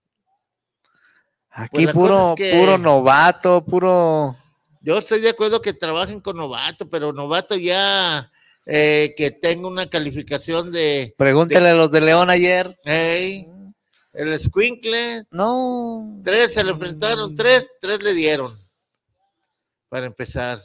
Aquí 1.51 1.85
Pues 1.85 1.95
puro, 1.95 2.15
cosa 2.15 2.35
es 2.45 2.51
que- 2.53 2.59
puro 2.61 2.79
novato, 2.79 3.65
puro. 3.65 4.37
Yo 4.83 4.99
estoy 4.99 5.21
de 5.21 5.29
acuerdo 5.31 5.63
que 5.63 5.73
trabajen 5.73 6.21
con 6.21 6.37
Novato, 6.37 6.89
pero 6.89 7.13
Novato 7.13 7.57
ya 7.57 8.31
eh, 8.67 9.15
que 9.17 9.31
tenga 9.31 9.69
una 9.69 9.89
calificación 9.89 10.71
de 10.73 11.15
Pregúntele 11.17 11.71
a 11.71 11.75
los 11.75 11.91
de 11.91 12.01
León 12.01 12.31
ayer. 12.31 12.77
hey, 12.85 13.47
el 14.13 14.39
Squinkle, 14.39 15.23
No. 15.31 16.21
tres 16.25 16.55
se 16.55 16.65
le 16.65 16.73
enfrentaron, 16.73 17.35
tres, 17.35 17.71
tres 17.81 18.03
le 18.03 18.13
dieron. 18.13 18.59
Para 19.89 20.07
empezar. 20.07 20.59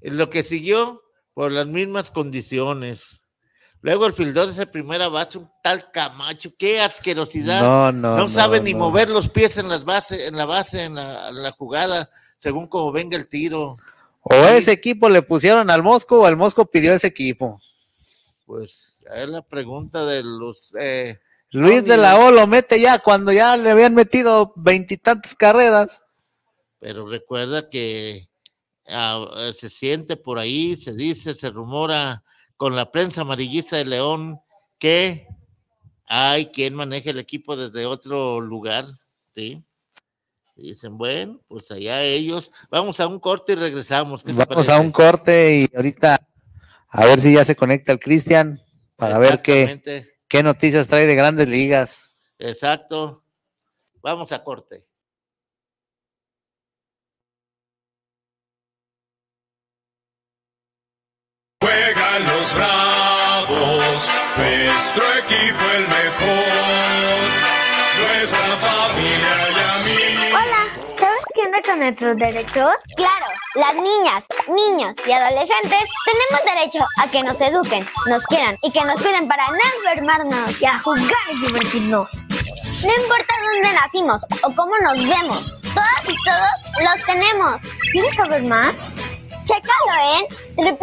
Lo 0.00 0.30
que 0.30 0.42
siguió, 0.42 1.02
por 1.34 1.52
las 1.52 1.66
mismas 1.66 2.10
condiciones. 2.10 3.20
Luego 3.80 4.06
el 4.06 4.12
fildón 4.12 4.46
de 4.48 4.54
esa 4.54 4.70
primera 4.70 5.08
base, 5.08 5.38
un 5.38 5.48
tal 5.62 5.90
Camacho, 5.92 6.50
qué 6.58 6.80
asquerosidad. 6.80 7.62
No, 7.62 7.92
no. 7.92 8.16
no, 8.16 8.28
sabe 8.28 8.60
ni 8.60 8.72
no. 8.72 8.80
mover 8.80 9.08
los 9.08 9.28
pies 9.28 9.56
en 9.58 9.68
las 9.68 9.84
bases, 9.84 10.26
en 10.26 10.36
la 10.36 10.46
base, 10.46 10.84
en 10.84 10.96
la, 10.96 11.28
en 11.28 11.42
la 11.42 11.52
jugada, 11.52 12.10
según 12.38 12.66
como 12.66 12.92
venga 12.92 13.16
el 13.16 13.28
tiro. 13.28 13.76
O 14.22 14.34
ese 14.34 14.72
equipo 14.72 15.08
le 15.08 15.22
pusieron 15.22 15.70
al 15.70 15.82
Mosco 15.82 16.20
o 16.20 16.28
el 16.28 16.36
Mosco 16.36 16.66
pidió 16.66 16.94
ese 16.94 17.06
equipo. 17.06 17.60
Pues 18.46 19.00
es 19.14 19.28
la 19.28 19.42
pregunta 19.42 20.04
de 20.04 20.22
los 20.22 20.74
eh, 20.78 21.18
Luis 21.50 21.84
de 21.84 21.96
la 21.96 22.18
O 22.18 22.30
lo 22.30 22.46
mete 22.46 22.80
ya 22.80 22.98
cuando 22.98 23.32
ya 23.32 23.56
le 23.56 23.70
habían 23.70 23.94
metido 23.94 24.52
veintitantas 24.56 25.34
carreras. 25.34 26.02
pero 26.78 27.08
recuerda 27.08 27.68
que 27.70 28.28
se 29.54 29.68
siente 29.68 30.16
por 30.16 30.38
ahí, 30.38 30.76
se 30.76 30.94
dice, 30.94 31.34
se 31.34 31.50
rumora 31.50 32.24
con 32.56 32.74
la 32.74 32.90
prensa 32.90 33.20
amarillista 33.20 33.76
de 33.76 33.84
León 33.84 34.40
que 34.78 35.26
hay 36.06 36.46
quien 36.46 36.74
maneja 36.74 37.10
el 37.10 37.18
equipo 37.18 37.56
desde 37.56 37.84
otro 37.84 38.40
lugar, 38.40 38.86
¿sí? 39.34 39.62
Y 40.58 40.70
dicen, 40.70 40.98
bueno, 40.98 41.40
pues 41.46 41.70
allá 41.70 42.02
ellos. 42.02 42.50
Vamos 42.68 42.98
a 42.98 43.06
un 43.06 43.20
corte 43.20 43.52
y 43.52 43.56
regresamos. 43.56 44.24
¿qué 44.24 44.32
te 44.32 44.44
Vamos 44.44 44.68
a 44.68 44.80
un 44.80 44.90
corte 44.90 45.54
y 45.60 45.76
ahorita 45.76 46.18
a 46.88 47.06
ver 47.06 47.20
si 47.20 47.34
ya 47.34 47.44
se 47.44 47.54
conecta 47.54 47.92
el 47.92 48.00
Cristian 48.00 48.58
para 48.96 49.18
ver 49.18 49.40
qué, 49.40 49.80
qué 50.26 50.42
noticias 50.42 50.88
trae 50.88 51.06
de 51.06 51.14
grandes 51.14 51.48
ligas. 51.48 52.16
Exacto. 52.40 53.22
Vamos 54.02 54.32
a 54.32 54.42
corte. 54.42 54.82
Juegan 61.60 62.24
los 62.24 62.54
bravos, 62.54 64.08
nuestro 64.36 65.04
equipo 65.18 65.64
el 65.76 65.88
mejor, 65.88 66.67
¿sabes 71.58 71.58
qué 71.58 71.58
onda 71.58 71.62
con 71.62 71.78
nuestros 71.78 72.16
derechos? 72.16 72.74
Claro, 72.96 73.26
las 73.54 73.74
niñas, 73.74 74.24
niños 74.48 74.94
y 75.06 75.12
adolescentes 75.12 75.78
tenemos 76.04 76.44
derecho 76.44 76.80
a 77.02 77.08
que 77.10 77.22
nos 77.22 77.40
eduquen, 77.40 77.88
nos 78.08 78.26
quieran 78.26 78.58
y 78.62 78.70
que 78.70 78.84
nos 78.84 79.00
cuiden 79.00 79.26
para 79.28 79.46
no 79.48 79.56
enfermarnos 79.76 80.60
y 80.60 80.66
a 80.66 80.78
jugar 80.78 81.06
y 81.32 81.40
divertirnos. 81.46 82.12
No 82.82 82.94
importa 83.02 83.34
dónde 83.52 83.72
nacimos 83.72 84.22
o 84.42 84.54
cómo 84.54 84.76
nos 84.82 84.96
vemos, 84.96 85.58
todas 85.74 86.04
y 86.04 86.14
todos 86.24 86.50
los 86.82 87.02
tenemos. 87.06 87.56
¿Quieres 87.92 88.14
saber 88.14 88.42
más? 88.44 88.74
Chécalo 89.44 90.26
en 90.56 90.78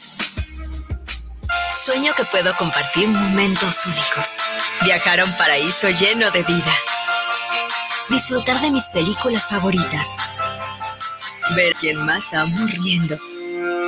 Sueño 1.71 2.13
que 2.15 2.25
puedo 2.25 2.55
compartir 2.57 3.07
momentos 3.07 3.85
únicos. 3.85 4.37
Viajar 4.83 5.19
a 5.19 5.25
un 5.25 5.31
paraíso 5.37 5.89
lleno 5.89 6.31
de 6.31 6.43
vida. 6.43 6.73
Disfrutar 8.09 8.59
de 8.61 8.71
mis 8.71 8.87
películas 8.89 9.47
favoritas. 9.47 10.15
Ver 11.55 11.73
quién 11.79 12.03
más 12.05 12.33
amo 12.33 12.55
riendo 12.67 13.17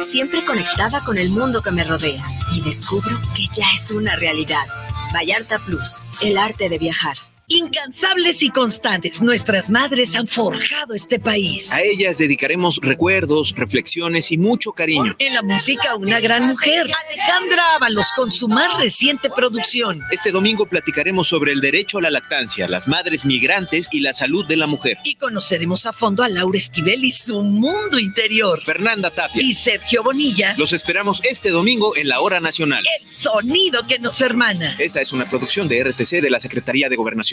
siempre 0.03 0.43
conectada 0.43 1.01
con 1.01 1.17
el 1.17 1.29
mundo 1.29 1.61
que 1.61 1.71
me 1.71 1.83
rodea 1.83 2.23
y 2.51 2.61
descubro 2.61 3.17
que 3.35 3.47
ya 3.51 3.65
es 3.73 3.91
una 3.91 4.15
realidad. 4.15 4.65
Vallarta 5.13 5.59
Plus, 5.59 6.03
el 6.21 6.37
arte 6.37 6.69
de 6.69 6.77
viajar. 6.77 7.17
Incansables 7.47 8.41
y 8.41 8.49
constantes, 8.49 9.21
nuestras 9.21 9.69
madres 9.69 10.15
han 10.15 10.27
forjado 10.27 10.93
este 10.93 11.19
país. 11.19 11.73
A 11.73 11.81
ellas 11.81 12.17
dedicaremos 12.17 12.79
recuerdos, 12.81 13.53
reflexiones 13.57 14.31
y 14.31 14.37
mucho 14.37 14.71
cariño. 14.71 15.13
En 15.19 15.33
la 15.33 15.41
música, 15.41 15.95
una 15.95 16.21
gran 16.21 16.45
mujer, 16.45 16.89
Alejandra 17.09 17.75
Ábalos, 17.75 18.11
con 18.15 18.31
su 18.31 18.47
más 18.47 18.79
reciente 18.79 19.29
producción. 19.29 19.99
Este 20.11 20.31
domingo 20.31 20.65
platicaremos 20.67 21.27
sobre 21.27 21.51
el 21.51 21.59
derecho 21.59 21.97
a 21.97 22.01
la 22.01 22.11
lactancia, 22.11 22.69
las 22.69 22.87
madres 22.87 23.25
migrantes 23.25 23.89
y 23.91 23.99
la 23.99 24.13
salud 24.13 24.45
de 24.45 24.55
la 24.55 24.65
mujer. 24.65 24.97
Y 25.03 25.15
conoceremos 25.15 25.85
a 25.85 25.91
fondo 25.91 26.23
a 26.23 26.29
Laura 26.29 26.57
Esquivel 26.57 27.03
y 27.03 27.11
su 27.11 27.41
mundo 27.43 27.99
interior. 27.99 28.63
Fernanda 28.63 29.11
Tapia 29.11 29.41
y 29.41 29.53
Sergio 29.53 30.01
Bonilla. 30.01 30.55
Los 30.57 30.71
esperamos 30.71 31.21
este 31.23 31.49
domingo 31.49 31.95
en 31.97 32.07
la 32.07 32.21
Hora 32.21 32.39
Nacional. 32.39 32.85
El 33.01 33.09
sonido 33.09 33.85
que 33.85 33.99
nos 33.99 34.21
hermana. 34.21 34.77
Esta 34.79 35.01
es 35.01 35.11
una 35.11 35.25
producción 35.25 35.67
de 35.67 35.83
RTC 35.83 36.21
de 36.21 36.29
la 36.29 36.39
Secretaría 36.39 36.87
de 36.87 36.95
Gobernación. 36.95 37.32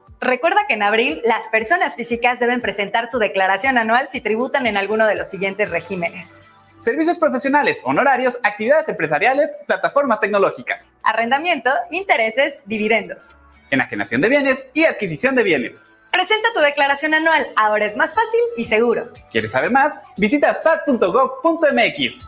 Recuerda 0.21 0.67
que 0.67 0.75
en 0.75 0.83
abril 0.83 1.19
las 1.25 1.47
personas 1.47 1.95
físicas 1.95 2.39
deben 2.39 2.61
presentar 2.61 3.09
su 3.09 3.17
declaración 3.17 3.79
anual 3.79 4.07
si 4.11 4.21
tributan 4.21 4.67
en 4.67 4.77
alguno 4.77 5.07
de 5.07 5.15
los 5.15 5.27
siguientes 5.27 5.71
regímenes. 5.71 6.45
Servicios 6.79 7.17
profesionales, 7.17 7.81
honorarios, 7.83 8.39
actividades 8.43 8.87
empresariales, 8.87 9.57
plataformas 9.65 10.19
tecnológicas. 10.19 10.89
Arrendamiento, 11.01 11.71
intereses, 11.89 12.61
dividendos. 12.65 13.39
Enajenación 13.71 14.21
de 14.21 14.29
bienes 14.29 14.67
y 14.75 14.85
adquisición 14.85 15.35
de 15.35 15.41
bienes. 15.41 15.83
Presenta 16.11 16.49
tu 16.53 16.59
declaración 16.59 17.15
anual, 17.15 17.43
ahora 17.55 17.85
es 17.85 17.97
más 17.97 18.13
fácil 18.13 18.41
y 18.57 18.65
seguro. 18.65 19.11
¿Quieres 19.31 19.51
saber 19.51 19.71
más? 19.71 19.95
Visita 20.17 20.53
sat.gov.mx. 20.53 22.27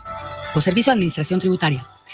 O 0.56 0.60
Servicio 0.60 0.90
de 0.90 0.94
Administración 0.94 1.38
Tributaria. 1.38 1.86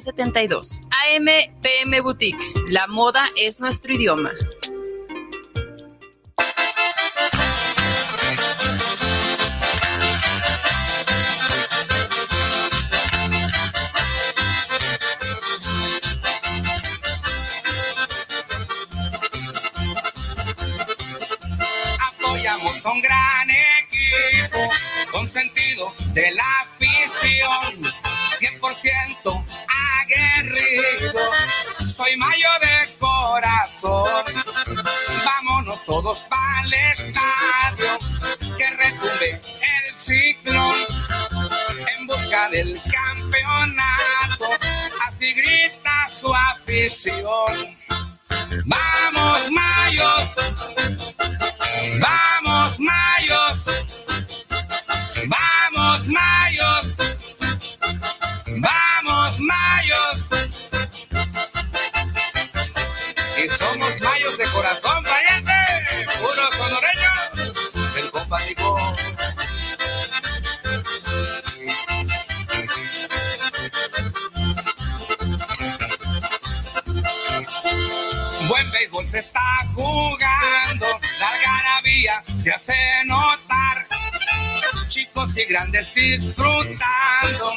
1372. 0.00 0.82
AMPM 0.90 2.02
Boutique. 2.02 2.42
La 2.68 2.86
moda 2.86 3.28
es 3.36 3.60
nuestro 3.60 3.92
idioma. 3.92 4.30
Apoyamos 22.08 22.84
un 22.86 23.02
gran 23.02 23.50
equipo 23.50 24.58
con 25.12 25.28
sentido 25.28 25.92
de 26.14 26.30
la 26.32 26.44
afición 26.62 27.92
100% 28.40 29.44
aguerrido. 30.00 31.20
Soy 31.86 32.16
mayo 32.16 32.48
de 32.62 32.96
corazón. 32.98 34.24
Vámonos 35.26 35.84
todos 35.84 36.20
para 36.20 36.62
el 36.64 36.72
estadio, 36.72 37.98
que 38.56 38.70
retumbe 38.70 39.40
el 39.42 39.94
ciclón 39.94 40.74
en 41.98 42.06
busca 42.06 42.48
del 42.48 42.80
campeonato, 42.90 44.46
así 45.06 45.34
grita 45.34 46.08
su 46.08 46.34
afición. 46.34 47.76
Vamos 48.64 49.50
Mayos, 49.50 50.34
vamos 52.00 52.80
Mayos, 52.80 53.64
vamos 55.26 56.06
Mayos, 56.08 56.79
Y 63.36 63.48
somos 63.48 64.00
Mayos 64.00 64.38
de 64.38 64.44
corazón, 64.46 65.02
pariente, 65.02 65.52
puros 66.20 66.50
sonoreños, 66.56 67.96
el 67.98 68.10
compa 68.12 68.40
dijo. 68.42 68.76
Buen 78.48 78.70
béisbol 78.70 79.08
se 79.08 79.18
está 79.18 79.40
jugando, 79.74 80.86
la 81.18 81.28
algarabía 81.28 82.22
se 82.36 82.52
hace 82.52 82.74
notar. 83.06 83.89
Y 85.36 85.44
grandes 85.44 85.94
disfrutando 85.94 87.54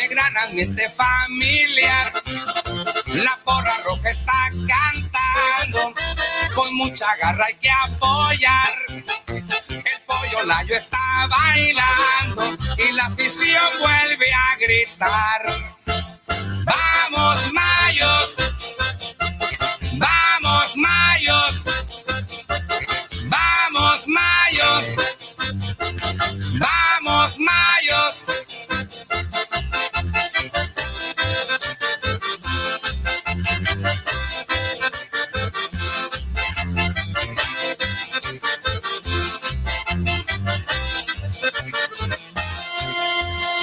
el 0.00 0.08
gran 0.08 0.36
ambiente 0.38 0.88
familiar. 0.90 2.12
La 3.08 3.38
porra 3.44 3.76
roja 3.84 4.08
está 4.08 4.48
cantando, 4.68 5.94
con 6.54 6.72
mucha 6.76 7.06
garra 7.16 7.46
hay 7.46 7.54
que 7.56 7.70
apoyar. 7.70 8.68
El 9.26 10.00
pollo 10.06 10.44
layo 10.46 10.76
está 10.76 11.26
bailando 11.28 12.56
y 12.78 12.92
la 12.92 13.06
afición 13.06 13.64
vuelve 13.80 14.32
a 14.32 14.56
gritar. 14.58 15.46
Vamos 16.64 17.52
Mayos, 17.52 18.36
vamos 19.94 20.76
Mayos, 20.76 21.64
vamos 23.28 24.06
Mayos, 24.06 25.11
vamos 26.62 27.38
Mayos. 27.38 28.24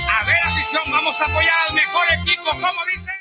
A 0.10 0.24
ver, 0.26 0.36
afición, 0.46 0.84
vamos 0.92 1.22
a 1.22 1.26
apoyar 1.26 1.58
al 1.68 1.76
mejor 1.76 2.06
equipo, 2.22 2.52
como 2.52 2.86
dice. 2.86 3.12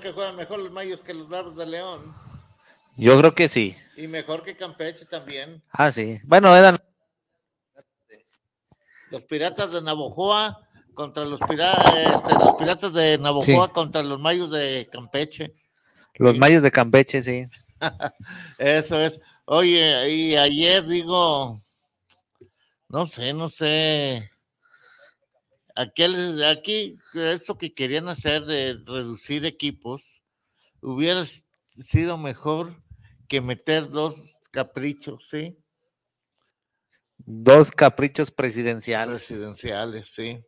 Que 0.00 0.12
juegan 0.12 0.36
mejor 0.36 0.58
los 0.58 0.70
Mayos 0.70 1.02
que 1.02 1.14
los 1.14 1.28
Bravos 1.28 1.56
de 1.56 1.66
León. 1.66 2.23
Yo 2.96 3.18
creo 3.18 3.34
que 3.34 3.48
sí. 3.48 3.76
Y 3.96 4.08
mejor 4.08 4.42
que 4.42 4.56
Campeche 4.56 5.04
también. 5.06 5.62
Ah, 5.70 5.90
sí. 5.90 6.18
Bueno, 6.24 6.54
eran 6.56 6.78
Los 9.10 9.22
Piratas 9.22 9.72
de 9.72 9.82
Navojoa 9.82 10.60
contra 10.94 11.24
los, 11.24 11.40
pira- 11.40 11.72
este, 12.12 12.32
los 12.34 12.54
Piratas 12.54 12.92
de 12.92 13.18
Navojoa 13.18 13.66
Sí. 13.66 13.72
contra 13.72 14.02
los 14.02 14.20
Mayos 14.20 14.50
de 14.50 14.88
Campeche. 14.90 15.54
los 16.16 16.36
mayos 16.36 16.62
de 16.62 16.70
Campeche, 16.70 17.22
sí. 17.22 17.46
Eso 18.58 19.00
es. 19.00 19.20
Oye, 19.46 20.08
y 20.10 20.36
ayer 20.36 20.84
digo, 20.86 21.60
no 22.88 23.06
sé, 23.06 23.32
no 23.34 23.50
sé. 23.50 24.30
Aquel, 25.74 26.42
aquí, 26.44 26.96
eso 27.14 27.58
que 27.58 27.74
querían 27.74 28.08
hacer 28.08 28.44
de 28.44 28.74
reducir 28.86 29.44
equipos, 29.44 30.22
hubiera 30.80 31.24
sido 31.24 32.16
mejor 32.16 32.80
que 33.28 33.40
meter 33.40 33.88
dos 33.88 34.38
caprichos, 34.50 35.28
¿sí? 35.30 35.58
Dos 37.18 37.70
caprichos 37.70 38.30
presidenciales. 38.30 39.26
Presidenciales, 39.26 40.08
sí. 40.08 40.40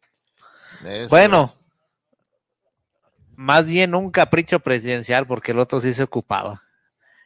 Eso. 0.85 1.09
Bueno, 1.09 1.55
más 3.37 3.67
bien 3.67 3.95
un 3.95 4.11
capricho 4.11 4.61
presidencial, 4.61 5.27
porque 5.27 5.53
el 5.53 5.59
otro 5.59 5.81
sí 5.81 5.95
se 5.95 6.03
ocupaba. 6.03 6.63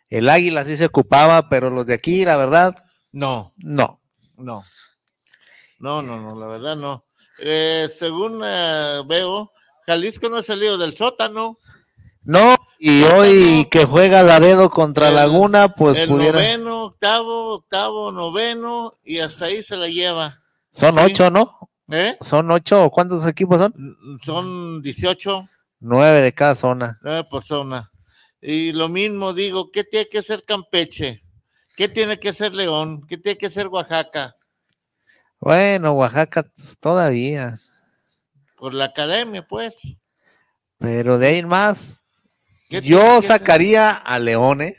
El 0.09 0.29
águila 0.29 0.65
sí 0.65 0.77
se 0.77 0.87
ocupaba, 0.87 1.49
pero 1.49 1.71
los 1.71 1.87
de 1.87 1.95
aquí, 1.95 2.25
la 2.25 2.37
verdad, 2.37 2.77
No, 3.13 3.53
no. 3.57 4.01
no. 4.37 4.65
No, 5.79 6.03
no, 6.03 6.21
no, 6.21 6.39
la 6.39 6.47
verdad 6.47 6.77
no. 6.77 7.07
Eh, 7.39 7.89
según 7.89 8.43
eh, 8.45 9.03
veo, 9.07 9.51
Jalisco 9.87 10.29
no 10.29 10.37
ha 10.37 10.43
salido 10.43 10.77
del 10.77 10.95
sótano. 10.95 11.57
No, 12.23 12.55
y 12.79 13.03
hoy 13.05 13.67
que 13.71 13.85
juega 13.87 14.23
Laredo 14.23 14.71
contra 14.71 15.09
El- 15.09 15.15
Laguna, 15.17 15.75
pues 15.75 15.97
el 15.97 16.09
pudiera. 16.09 16.33
noveno, 16.39 16.85
octavo, 16.85 17.55
octavo, 17.55 18.13
noveno, 18.13 18.99
y 19.05 19.19
hasta 19.21 19.47
ahí 19.47 19.63
se 19.63 19.77
la 19.77 19.89
lleva. 19.89 20.43
Son 20.71 20.93
Sí. 20.95 21.01
ocho, 21.03 21.31
¿no? 21.31 21.51
¿Eh? 21.91 22.17
Son 22.21 22.51
ocho, 22.51 22.85
¿o 22.85 22.91
¿cuántos 22.91 23.27
equipos 23.27 23.59
son? 23.61 23.75
Son 24.23 24.81
18, 24.83 25.49
Nueve 25.81 26.21
de 26.21 26.33
cada 26.35 26.55
zona. 26.55 26.99
nueve 27.03 27.25
personas. 27.25 27.89
Y 28.41 28.73
lo 28.73 28.89
mismo 28.89 29.33
digo, 29.33 29.71
¿qué 29.73 29.83
tiene 29.85 30.09
que 30.09 30.23
ser 30.23 30.45
Campeche? 30.45 31.23
¿Qué 31.77 31.89
tiene 31.89 32.19
que 32.19 32.33
ser 32.33 32.55
León? 32.55 33.05
¿Qué 33.09 33.17
tiene 33.19 33.39
que 33.39 33.49
ser 33.51 33.67
Oaxaca? 33.69 34.37
Bueno, 35.41 35.93
Oaxaca 35.93 36.45
todavía, 36.81 37.61
Por 38.57 38.75
la 38.75 38.85
academia, 38.87 39.47
pues. 39.47 39.97
pero 40.79 41.19
de 41.19 41.27
ahí 41.29 41.43
más, 41.43 41.97
¿Qué 41.97 41.99
tiene 41.99 42.10
yo 42.71 43.21
sacaría 43.23 43.91
a 43.91 44.19
León, 44.19 44.63
¿eh? 44.63 44.77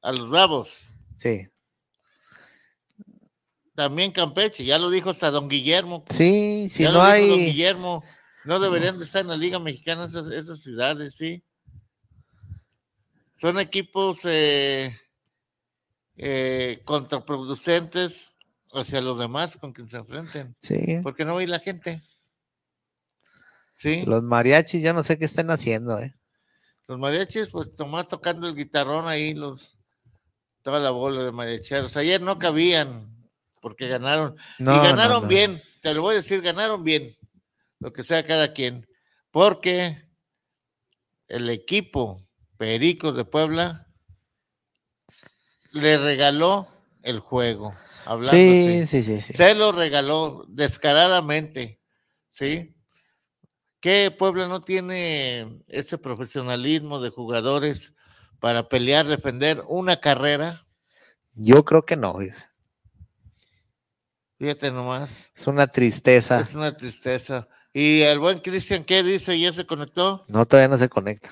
A 0.00 0.12
los 0.12 0.30
Bravos. 0.30 0.96
Sí. 1.16 1.48
También 3.74 4.12
Campeche, 4.12 4.64
ya 4.64 4.78
lo 4.78 4.90
dijo 4.90 5.10
hasta 5.10 5.30
don 5.30 5.48
Guillermo. 5.48 6.04
Sí, 6.10 6.68
si 6.68 6.84
Ya 6.84 6.92
no 6.92 6.98
lo 6.98 7.12
dijo 7.12 7.26
don 7.28 7.38
hay. 7.40 7.46
Guillermo, 7.46 8.04
no 8.44 8.60
deberían 8.60 8.98
de 8.98 9.04
estar 9.04 9.22
en 9.22 9.28
la 9.28 9.36
Liga 9.36 9.58
Mexicana 9.58 10.04
esas, 10.04 10.28
esas 10.28 10.62
ciudades, 10.62 11.14
sí. 11.14 11.42
Son 13.34 13.58
equipos 13.58 14.24
eh, 14.24 14.96
eh, 16.16 16.80
contraproducentes 16.84 18.38
hacia 18.72 19.00
los 19.00 19.18
demás 19.18 19.56
con 19.56 19.72
quien 19.72 19.88
se 19.88 19.96
enfrenten. 19.96 20.54
Sí. 20.60 20.98
Porque 21.02 21.24
no 21.24 21.34
va 21.34 21.40
a 21.40 21.42
ir 21.42 21.48
la 21.48 21.58
gente. 21.58 22.02
Sí. 23.74 24.04
Los 24.06 24.22
mariachis, 24.22 24.82
ya 24.82 24.92
no 24.92 25.02
sé 25.02 25.18
qué 25.18 25.24
están 25.24 25.50
haciendo, 25.50 25.98
¿eh? 25.98 26.14
Los 26.86 26.98
mariachis, 26.98 27.50
pues 27.50 27.78
nomás 27.78 28.08
tocando 28.08 28.48
el 28.48 28.54
guitarrón 28.54 29.08
ahí, 29.08 29.34
los 29.34 29.78
toda 30.62 30.80
la 30.80 30.90
bola 30.90 31.24
de 31.24 31.32
mariacheros. 31.32 31.96
Ayer 31.96 32.20
no 32.20 32.38
cabían 32.38 33.08
porque 33.60 33.88
ganaron. 33.88 34.36
No, 34.58 34.76
y 34.76 34.86
ganaron 34.86 35.22
no. 35.22 35.28
bien, 35.28 35.62
te 35.80 35.94
lo 35.94 36.02
voy 36.02 36.14
a 36.14 36.16
decir, 36.16 36.40
ganaron 36.40 36.82
bien, 36.84 37.14
lo 37.78 37.92
que 37.92 38.02
sea 38.02 38.22
cada 38.22 38.52
quien. 38.52 38.86
Porque 39.30 40.02
el 41.28 41.48
equipo 41.50 42.22
Pericos 42.56 43.16
de 43.16 43.24
Puebla 43.24 43.88
le 45.72 45.98
regaló 45.98 46.68
el 47.02 47.18
juego. 47.18 47.74
Hablando 48.04 48.30
Sí, 48.32 48.86
sí, 48.86 49.02
sí, 49.02 49.20
sí. 49.20 49.32
Se 49.32 49.54
lo 49.54 49.72
regaló 49.72 50.44
descaradamente, 50.48 51.80
¿sí? 52.30 52.76
Que 53.82 54.12
Puebla 54.12 54.46
no 54.46 54.60
tiene 54.60 55.60
ese 55.66 55.98
profesionalismo 55.98 57.00
de 57.00 57.10
jugadores 57.10 57.94
para 58.38 58.68
pelear, 58.68 59.08
defender 59.08 59.60
una 59.66 59.96
carrera. 59.96 60.62
Yo 61.34 61.64
creo 61.64 61.84
que 61.84 61.96
no, 61.96 62.16
Fíjate 64.38 64.70
nomás, 64.70 65.32
es 65.36 65.46
una 65.48 65.66
tristeza. 65.66 66.40
es 66.40 66.54
una 66.54 66.76
tristeza. 66.76 67.48
Y 67.72 68.02
el 68.02 68.20
buen 68.20 68.38
Cristian, 68.38 68.84
¿qué 68.84 69.02
dice? 69.02 69.38
¿Ya 69.38 69.52
se 69.52 69.66
conectó? 69.66 70.24
No, 70.28 70.46
todavía 70.46 70.68
no 70.68 70.78
se 70.78 70.88
conecta. 70.88 71.30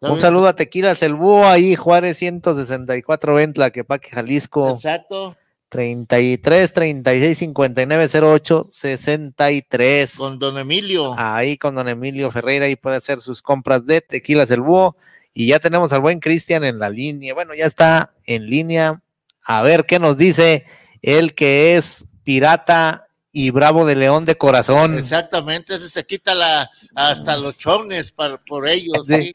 Un 0.00 0.18
saludo 0.18 0.48
a 0.48 0.56
Tequilas 0.56 1.00
El 1.02 1.14
Búho, 1.14 1.46
ahí 1.46 1.76
Juárez 1.76 2.18
164 2.18 3.34
Ventla, 3.34 3.70
Quepaque, 3.70 4.10
Jalisco. 4.10 4.70
Exacto. 4.70 5.36
33 5.74 6.72
36 6.72 7.38
59 7.38 8.08
08 8.12 8.64
63. 8.70 10.14
Con 10.16 10.38
don 10.38 10.56
Emilio. 10.56 11.18
Ahí 11.18 11.58
con 11.58 11.74
don 11.74 11.88
Emilio 11.88 12.30
Ferreira, 12.30 12.66
ahí 12.66 12.76
puede 12.76 12.98
hacer 12.98 13.20
sus 13.20 13.42
compras 13.42 13.84
de 13.84 14.00
Tequilas 14.00 14.52
El 14.52 14.60
Búho. 14.60 14.96
Y 15.32 15.48
ya 15.48 15.58
tenemos 15.58 15.92
al 15.92 16.00
buen 16.00 16.20
Cristian 16.20 16.62
en 16.62 16.78
la 16.78 16.90
línea. 16.90 17.34
Bueno, 17.34 17.56
ya 17.56 17.66
está 17.66 18.14
en 18.24 18.46
línea. 18.46 19.02
A 19.42 19.62
ver 19.62 19.84
qué 19.84 19.98
nos 19.98 20.16
dice 20.16 20.64
el 21.02 21.34
que 21.34 21.74
es 21.74 22.04
pirata 22.22 23.08
y 23.32 23.50
Bravo 23.50 23.84
de 23.84 23.96
León 23.96 24.26
de 24.26 24.38
corazón. 24.38 24.96
Exactamente, 24.96 25.74
ese 25.74 25.90
se 25.90 26.06
quita 26.06 26.36
la, 26.36 26.70
hasta 26.94 27.36
los 27.36 27.58
chones 27.58 28.12
para, 28.12 28.40
por 28.44 28.68
ellos. 28.68 29.08
¿sí? 29.08 29.32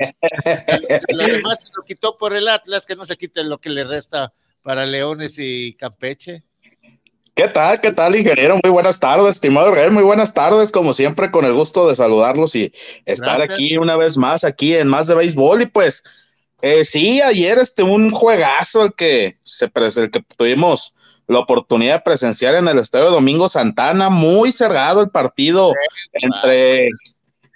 lo 1.10 1.23
demás 1.28 1.63
se 1.63 1.69
lo 1.75 1.84
quitó 1.86 2.17
por 2.17 2.34
el 2.34 2.47
Atlas, 2.47 2.86
que 2.86 2.95
no 2.95 3.04
se 3.04 3.17
quite 3.17 3.43
lo 3.43 3.58
que 3.58 3.69
le 3.69 3.84
resta 3.84 4.34
para 4.62 4.86
Leones 4.86 5.38
y 5.39 5.74
Campeche. 5.74 6.43
¿Qué 7.39 7.48
tal? 7.48 7.80
¿Qué 7.80 7.93
tal, 7.93 8.17
ingeniero? 8.17 8.60
Muy 8.62 8.69
buenas 8.69 9.00
tardes, 9.00 9.30
estimado 9.30 9.74
Rey. 9.74 9.89
Muy 9.89 10.04
buenas 10.04 10.34
tardes, 10.34 10.74
como 10.74 10.91
siempre, 10.91 11.32
con 11.32 11.45
el 11.45 11.54
gusto 11.54 11.88
de 11.88 11.95
saludarlos 11.95 12.54
y 12.54 12.74
estar 13.06 13.38
Gracias. 13.38 13.58
aquí 13.58 13.78
una 13.78 13.95
vez 13.95 14.17
más, 14.17 14.43
aquí 14.43 14.76
en 14.76 14.89
Más 14.89 15.08
de 15.08 15.15
Béisbol. 15.15 15.62
Y 15.62 15.65
pues, 15.67 16.04
eh, 16.62 16.84
sí, 16.84 17.22
ayer 17.22 17.58
este, 17.58 17.82
un 17.82 18.12
juegazo 18.12 18.84
el 18.84 18.93
que, 18.93 19.38
se, 19.43 19.72
el 19.74 20.12
que 20.12 20.22
tuvimos 20.36 20.93
la 21.28 21.39
oportunidad 21.39 21.95
de 21.95 22.02
presenciar 22.02 22.56
en 22.56 22.67
el 22.67 22.80
Estadio 22.80 23.10
Domingo 23.10 23.48
Santana. 23.48 24.10
Muy 24.10 24.52
cerrado 24.52 25.02
el 25.02 25.10
partido 25.10 25.72
entre, 26.12 26.89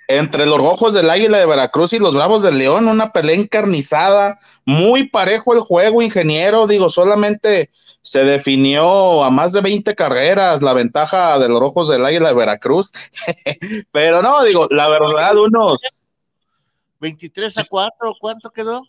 entre 0.08 0.46
los 0.46 0.58
Rojos 0.58 0.94
del 0.94 1.10
Águila 1.10 1.38
de 1.38 1.46
Veracruz 1.46 1.94
y 1.94 2.00
los 2.00 2.14
Bravos 2.14 2.44
del 2.44 2.58
León. 2.58 2.88
Una 2.88 3.12
pelea 3.12 3.36
encarnizada, 3.36 4.38
muy 4.66 5.10
parejo 5.10 5.54
el 5.54 5.62
juego, 5.62 6.02
ingeniero. 6.02 6.68
Digo, 6.68 6.90
solamente 6.90 7.70
se 8.02 8.24
definió 8.24 9.24
a 9.24 9.30
más 9.30 9.54
de 9.54 9.62
20 9.62 9.96
carreras 9.96 10.62
la 10.62 10.74
ventaja 10.74 11.40
de 11.40 11.50
los 11.50 11.60
Rojos 11.60 11.90
del 11.90 12.06
Águila 12.06 12.30
de 12.30 12.36
Veracruz. 12.36 12.92
Pero 13.92 14.22
no, 14.22 14.44
digo, 14.44 14.68
la 14.70 14.90
verdad, 14.90 15.38
unos 15.38 15.80
23 17.00 17.58
a 17.58 17.64
4, 17.64 18.14
¿cuánto 18.20 18.50
quedó? 18.52 18.82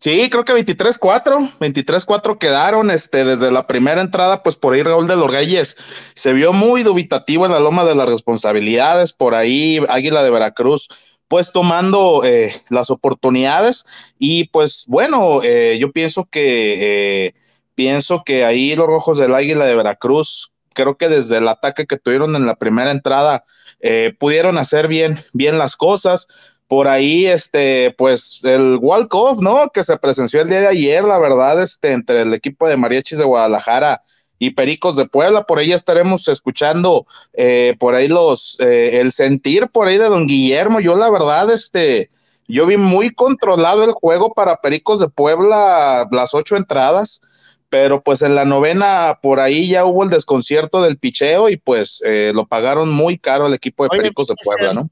Sí, 0.00 0.30
creo 0.30 0.46
que 0.46 0.54
23-4, 0.54 1.58
23-4 1.58 2.38
quedaron, 2.38 2.90
este, 2.90 3.22
desde 3.22 3.50
la 3.50 3.66
primera 3.66 4.00
entrada, 4.00 4.42
pues 4.42 4.56
por 4.56 4.72
ahí 4.72 4.82
Raúl 4.82 5.06
de 5.06 5.16
los 5.16 5.30
Reyes. 5.30 5.76
Se 6.14 6.32
vio 6.32 6.54
muy 6.54 6.82
dubitativo 6.82 7.44
en 7.44 7.52
la 7.52 7.60
loma 7.60 7.84
de 7.84 7.94
las 7.94 8.08
responsabilidades, 8.08 9.12
por 9.12 9.34
ahí 9.34 9.78
Águila 9.90 10.22
de 10.22 10.30
Veracruz, 10.30 10.88
pues 11.28 11.52
tomando 11.52 12.24
eh, 12.24 12.50
las 12.70 12.88
oportunidades. 12.88 13.84
Y 14.18 14.44
pues 14.48 14.84
bueno, 14.88 15.42
eh, 15.44 15.76
yo 15.78 15.92
pienso 15.92 16.24
que, 16.24 17.26
eh, 17.26 17.34
pienso 17.74 18.22
que 18.24 18.46
ahí 18.46 18.74
los 18.74 18.86
Rojos 18.86 19.18
del 19.18 19.34
Águila 19.34 19.66
de 19.66 19.76
Veracruz, 19.76 20.50
creo 20.72 20.96
que 20.96 21.08
desde 21.08 21.36
el 21.36 21.48
ataque 21.48 21.86
que 21.86 21.98
tuvieron 21.98 22.34
en 22.36 22.46
la 22.46 22.56
primera 22.56 22.90
entrada, 22.90 23.44
eh, 23.80 24.14
pudieron 24.18 24.56
hacer 24.56 24.88
bien, 24.88 25.22
bien 25.32 25.58
las 25.58 25.76
cosas, 25.76 26.26
por 26.70 26.86
ahí, 26.86 27.26
este, 27.26 27.92
pues 27.98 28.44
el 28.44 28.78
walk-off, 28.80 29.40
¿no? 29.40 29.70
Que 29.70 29.82
se 29.82 29.96
presenció 29.96 30.40
el 30.40 30.48
día 30.48 30.60
de 30.60 30.68
ayer, 30.68 31.02
la 31.02 31.18
verdad, 31.18 31.60
este, 31.60 31.90
entre 31.90 32.22
el 32.22 32.32
equipo 32.32 32.68
de 32.68 32.76
Mariachis 32.76 33.18
de 33.18 33.24
Guadalajara 33.24 34.00
y 34.38 34.50
Pericos 34.50 34.94
de 34.94 35.08
Puebla, 35.08 35.42
por 35.42 35.58
ahí 35.58 35.70
ya 35.70 35.74
estaremos 35.74 36.28
escuchando, 36.28 37.08
eh, 37.32 37.74
por 37.80 37.96
ahí 37.96 38.06
los, 38.06 38.56
eh, 38.60 39.00
el 39.00 39.10
sentir 39.10 39.66
por 39.66 39.88
ahí 39.88 39.98
de 39.98 40.04
don 40.04 40.28
Guillermo, 40.28 40.78
yo 40.78 40.96
la 40.96 41.10
verdad, 41.10 41.50
este, 41.50 42.08
yo 42.46 42.66
vi 42.66 42.76
muy 42.76 43.10
controlado 43.10 43.82
el 43.82 43.90
juego 43.90 44.32
para 44.32 44.58
Pericos 44.58 45.00
de 45.00 45.08
Puebla, 45.08 46.06
las 46.12 46.34
ocho 46.34 46.54
entradas, 46.54 47.20
pero 47.68 48.00
pues 48.00 48.22
en 48.22 48.36
la 48.36 48.44
novena 48.44 49.18
por 49.20 49.40
ahí 49.40 49.66
ya 49.66 49.86
hubo 49.86 50.04
el 50.04 50.10
desconcierto 50.10 50.80
del 50.82 50.98
picheo 50.98 51.48
y 51.48 51.56
pues 51.56 52.00
eh, 52.06 52.30
lo 52.32 52.46
pagaron 52.46 52.90
muy 52.90 53.18
caro 53.18 53.48
el 53.48 53.54
equipo 53.54 53.82
de 53.82 53.88
Oye, 53.90 54.02
Pericos 54.02 54.28
de 54.28 54.36
Puebla, 54.44 54.72
¿no? 54.72 54.88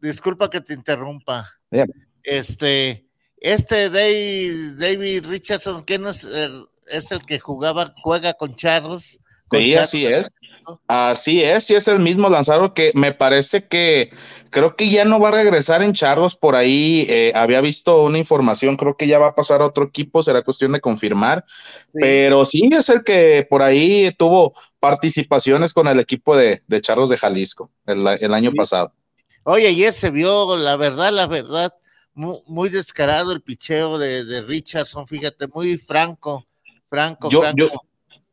Disculpa 0.00 0.48
que 0.50 0.60
te 0.60 0.74
interrumpa. 0.74 1.46
Bien. 1.70 1.86
Este, 2.22 3.06
este 3.38 3.90
Dave- 3.90 4.74
David 4.76 5.26
Richardson, 5.26 5.82
¿quién 5.84 6.06
es 6.06 6.24
el, 6.24 6.66
es 6.86 7.10
el 7.12 7.24
que 7.24 7.38
jugaba, 7.38 7.94
juega 8.02 8.34
con 8.34 8.54
Charles? 8.54 9.20
Con 9.48 9.60
Sí, 9.60 9.70
Charles. 9.70 9.88
así 9.88 10.06
es. 10.06 10.22
Así 10.86 11.42
es, 11.42 11.64
sí 11.64 11.74
es 11.74 11.88
el 11.88 11.98
mismo 12.00 12.28
lanzador 12.28 12.74
que 12.74 12.92
me 12.94 13.12
parece 13.12 13.66
que 13.66 14.10
creo 14.50 14.76
que 14.76 14.90
ya 14.90 15.06
no 15.06 15.18
va 15.18 15.28
a 15.28 15.32
regresar 15.32 15.82
en 15.82 15.94
Charros. 15.94 16.36
Por 16.36 16.54
ahí 16.56 17.06
eh, 17.08 17.32
había 17.34 17.62
visto 17.62 18.02
una 18.04 18.18
información, 18.18 18.76
creo 18.76 18.94
que 18.94 19.06
ya 19.06 19.18
va 19.18 19.28
a 19.28 19.34
pasar 19.34 19.62
a 19.62 19.66
otro 19.66 19.84
equipo, 19.84 20.22
será 20.22 20.42
cuestión 20.42 20.72
de 20.72 20.80
confirmar. 20.82 21.46
Pero 21.94 22.44
sí 22.44 22.68
es 22.70 22.90
el 22.90 23.02
que 23.02 23.46
por 23.48 23.62
ahí 23.62 24.12
tuvo 24.18 24.52
participaciones 24.78 25.72
con 25.72 25.88
el 25.88 25.98
equipo 26.00 26.36
de, 26.36 26.60
de 26.66 26.80
Charros 26.82 27.08
de 27.08 27.16
Jalisco 27.16 27.70
el, 27.86 28.06
el 28.20 28.34
año 28.34 28.52
pasado. 28.52 28.92
Oye, 29.50 29.68
ayer 29.68 29.94
se 29.94 30.10
vio, 30.10 30.58
la 30.58 30.76
verdad, 30.76 31.10
la 31.10 31.26
verdad, 31.26 31.72
muy, 32.12 32.36
muy 32.46 32.68
descarado 32.68 33.32
el 33.32 33.40
picheo 33.40 33.96
de, 33.96 34.26
de 34.26 34.42
Richardson, 34.42 35.08
fíjate, 35.08 35.48
muy 35.48 35.78
franco, 35.78 36.44
franco, 36.90 37.30
Yo, 37.30 37.40
franco. 37.40 37.56
yo, 37.56 37.66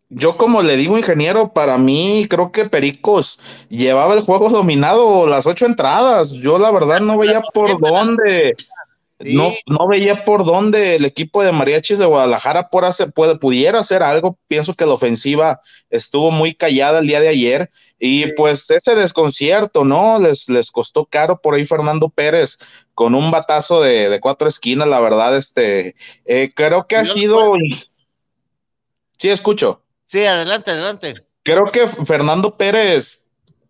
yo 0.10 0.36
como 0.36 0.62
le 0.62 0.76
digo, 0.76 0.98
ingeniero, 0.98 1.54
para 1.54 1.78
mí 1.78 2.28
creo 2.30 2.52
que 2.52 2.66
Pericos 2.66 3.40
llevaba 3.70 4.14
el 4.14 4.24
juego 4.24 4.50
dominado 4.50 5.26
las 5.26 5.48
ocho 5.48 5.66
entradas. 5.66 6.32
Yo 6.32 6.60
la 6.60 6.70
verdad 6.70 7.00
no 7.00 7.18
veía 7.18 7.40
por 7.54 7.80
dónde, 7.80 8.54
no, 9.20 9.54
no 9.68 9.88
veía 9.88 10.26
por 10.26 10.44
dónde 10.46 10.96
el 10.98 11.06
equipo 11.06 11.42
de 11.44 11.52
Mariachis 11.52 12.00
de 12.00 12.06
Guadalajara 12.06 12.70
por 12.70 12.84
hacer- 12.86 13.12
puede, 13.14 13.38
pudiera 13.38 13.80
hacer 13.80 14.04
algo. 14.04 14.38
Pienso 14.48 14.74
que 14.74 14.86
la 14.86 14.94
ofensiva 14.94 15.62
estuvo 15.90 16.32
muy 16.32 16.54
callada 16.54 17.00
el 17.00 17.08
día 17.08 17.22
de 17.22 17.30
ayer 17.30 17.70
y 17.98 18.34
pues 18.34 18.70
ese 18.72 18.94
desconcierto, 18.94 19.84
¿no? 19.86 20.20
Les, 20.20 20.50
les 20.50 20.70
costó 20.72 21.06
caro 21.06 21.40
por 21.42 21.56
ahí 21.56 21.66
Fernando 21.66 22.10
Pérez 22.10 22.58
con 22.94 23.16
un 23.16 23.32
batazo 23.32 23.82
de, 23.82 24.10
de 24.10 24.20
cuatro 24.20 24.48
esquinas, 24.48 24.88
la 24.88 25.00
verdad, 25.00 25.36
este, 25.36 25.96
eh, 26.26 26.52
creo 26.56 26.88
que 26.88 26.96
ha 26.98 27.06
sido... 27.06 27.54
Sí, 29.18 29.30
escucho. 29.30 29.82
Sí, 30.06 30.26
adelante, 30.26 30.72
adelante. 30.72 31.16
Creo 31.44 31.72
que 31.72 31.88
Fernando 31.88 32.56
Pérez, 32.58 33.25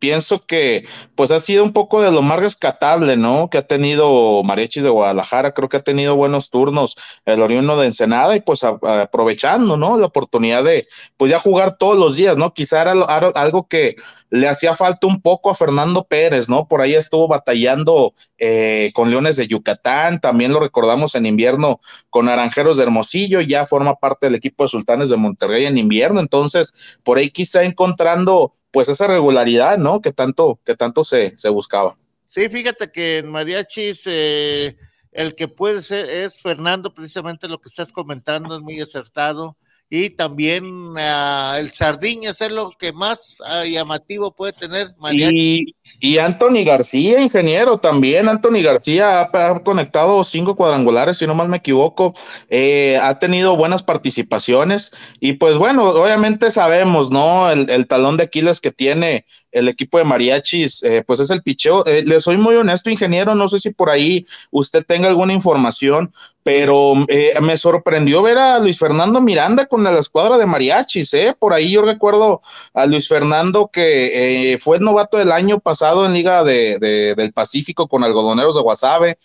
pienso 0.06 0.46
que 0.46 0.86
pues 1.16 1.32
ha 1.32 1.40
sido 1.40 1.64
un 1.64 1.74
poco 1.74 2.00
de 2.00 2.12
lo 2.12 2.22
más 2.22 2.40
rescatable, 2.40 3.18
¿no? 3.18 3.50
Que 3.50 3.58
ha 3.58 3.64
tenido 3.64 4.44
Mariachis 4.44 4.84
de 4.84 4.90
Guadalajara, 4.90 5.56
creo 5.56 5.68
que 5.68 5.78
ha 5.78 5.82
tenido 5.84 6.16
buenos 6.16 6.52
turnos 6.52 6.96
el 7.26 7.42
oriundo 7.42 7.76
de 7.76 7.88
Ensenada 7.88 8.36
y 8.36 8.42
pues 8.42 8.64
aprovechando, 8.64 9.78
¿no? 9.78 9.98
La 9.98 10.06
oportunidad 10.06 10.64
de 10.64 10.88
pues 11.18 11.32
ya 11.32 11.40
jugar 11.40 11.78
todos 11.80 11.98
los 11.98 12.16
días, 12.16 12.38
¿no? 12.38 12.54
Quizá 12.54 12.84
era 12.84 12.92
algo 13.34 13.68
que 13.68 13.96
le 14.30 14.48
hacía 14.48 14.76
falta 14.76 15.08
un 15.08 15.22
poco 15.22 15.50
a 15.50 15.56
Fernando 15.56 16.04
Pérez, 16.04 16.50
¿no? 16.50 16.68
Por 16.68 16.82
ahí 16.82 16.94
estuvo 16.94 17.28
batallando 17.28 18.14
eh, 18.38 18.92
con 18.94 19.10
Leones 19.10 19.38
de 19.38 19.48
Yucatán, 19.48 20.22
también 20.22 20.52
lo 20.52 20.60
recordamos 20.60 21.16
en 21.16 21.26
invierno 21.26 21.80
con 22.12 22.28
Naranjeros 22.28 22.78
de 22.78 22.84
Hermosillo, 22.84 23.42
ya 23.42 23.66
forma 23.66 23.96
parte 23.96 24.28
del 24.28 24.36
equipo 24.36 24.64
de 24.64 24.70
Sultanes 24.70 25.10
de 25.10 25.18
Monterrey 25.18 25.66
en 25.66 25.80
invierno, 25.80 26.20
entonces 26.20 26.74
por 27.02 27.18
ahí 27.18 27.32
quizá 27.32 27.64
encontrando 27.64 28.52
pues 28.76 28.90
esa 28.90 29.08
regularidad, 29.08 29.78
¿no? 29.78 30.02
Que 30.02 30.12
tanto, 30.12 30.60
que 30.66 30.76
tanto 30.76 31.06
se, 31.06 31.34
se 31.38 31.48
buscaba. 31.48 31.98
Sí, 32.26 32.50
fíjate 32.50 32.92
que 32.92 33.20
en 33.20 33.32
Mariachis 33.32 34.06
eh, 34.06 34.76
el 35.14 35.34
que 35.34 35.48
puede 35.48 35.82
ser 35.82 36.10
es 36.10 36.42
Fernando, 36.42 36.94
precisamente 36.94 37.48
lo 37.48 37.62
que 37.62 37.70
estás 37.70 37.94
comentando 37.94 38.54
es 38.54 38.62
muy 38.62 38.82
acertado. 38.82 39.56
Y 39.90 40.10
también 40.10 40.66
ah, 40.98 41.56
el 41.58 41.72
Sardiñas 41.72 42.42
es 42.42 42.52
lo 42.52 42.72
que 42.78 42.92
más 42.92 43.38
ah, 43.46 43.64
llamativo 43.64 44.36
puede 44.36 44.52
tener 44.52 44.90
Mariachis. 44.98 45.74
Y, 46.00 46.18
Anthony 46.18 46.64
García, 46.66 47.22
ingeniero, 47.22 47.78
también. 47.78 48.30
Anthony 48.30 48.62
García 48.64 49.22
ha, 49.22 49.60
conectado 49.64 50.24
cinco 50.24 50.56
cuadrangulares, 50.56 51.18
si 51.18 51.28
no 51.28 51.36
mal 51.36 51.50
me 51.50 51.58
equivoco, 51.58 52.14
eh, 52.50 53.00
ha 53.02 53.20
tenido 53.20 53.56
buenas 53.58 53.84
participaciones. 53.84 54.92
Y 55.20 55.34
pues 55.34 55.58
bueno, 55.58 55.86
obviamente 55.86 56.52
sabemos, 56.52 57.12
¿no? 57.12 57.50
El 57.52 57.88
talón 57.88 58.18
de 58.18 58.24
Aquiles 58.24 58.60
que 58.62 58.72
tiene 58.72 59.26
el 59.56 59.68
equipo 59.68 59.98
de 59.98 60.04
mariachis, 60.04 60.84
eh, 60.84 61.04
pues 61.06 61.20
es 61.20 61.30
el 61.32 61.42
picheo. 61.44 61.86
Eh, 61.86 62.04
le 62.06 62.20
soy 62.20 62.38
muy 62.38 62.56
honesto, 62.56 62.90
ingeniero, 62.90 63.36
no 63.36 63.48
sé 63.48 63.60
si 63.60 63.72
por 63.72 63.90
ahí 63.90 64.26
usted 64.52 64.86
tenga 64.86 65.08
alguna 65.08 65.34
información, 65.34 66.14
pero 66.44 66.94
eh, 67.08 67.32
me 67.42 67.58
sorprendió 67.58 68.22
ver 68.22 68.38
a 68.38 68.60
Luis 68.60 68.78
Fernando 68.78 69.20
Miranda 69.22 69.66
con 69.66 69.84
la 69.84 69.98
escuadra 69.98 70.38
de 70.38 70.46
mariachis, 70.46 71.14
¿eh? 71.16 71.36
Por 71.38 71.54
ahí 71.54 71.72
yo 71.72 71.82
recuerdo 71.82 72.42
a 72.74 72.86
Luis 72.86 73.08
Fernando 73.08 73.70
que 73.74 74.54
eh, 74.54 74.58
fue 74.60 74.80
novato 74.80 75.18
del 75.18 75.32
año 75.32 75.60
pasado 75.60 76.06
en 76.06 76.14
Liga 76.14 76.44
de, 76.44 76.78
de- 76.80 77.16
del 77.16 77.34
Pacífico 77.34 77.88
con 77.88 78.04
algodoneros 78.04 78.56
de 78.56 78.62
Guasave. 78.62 79.18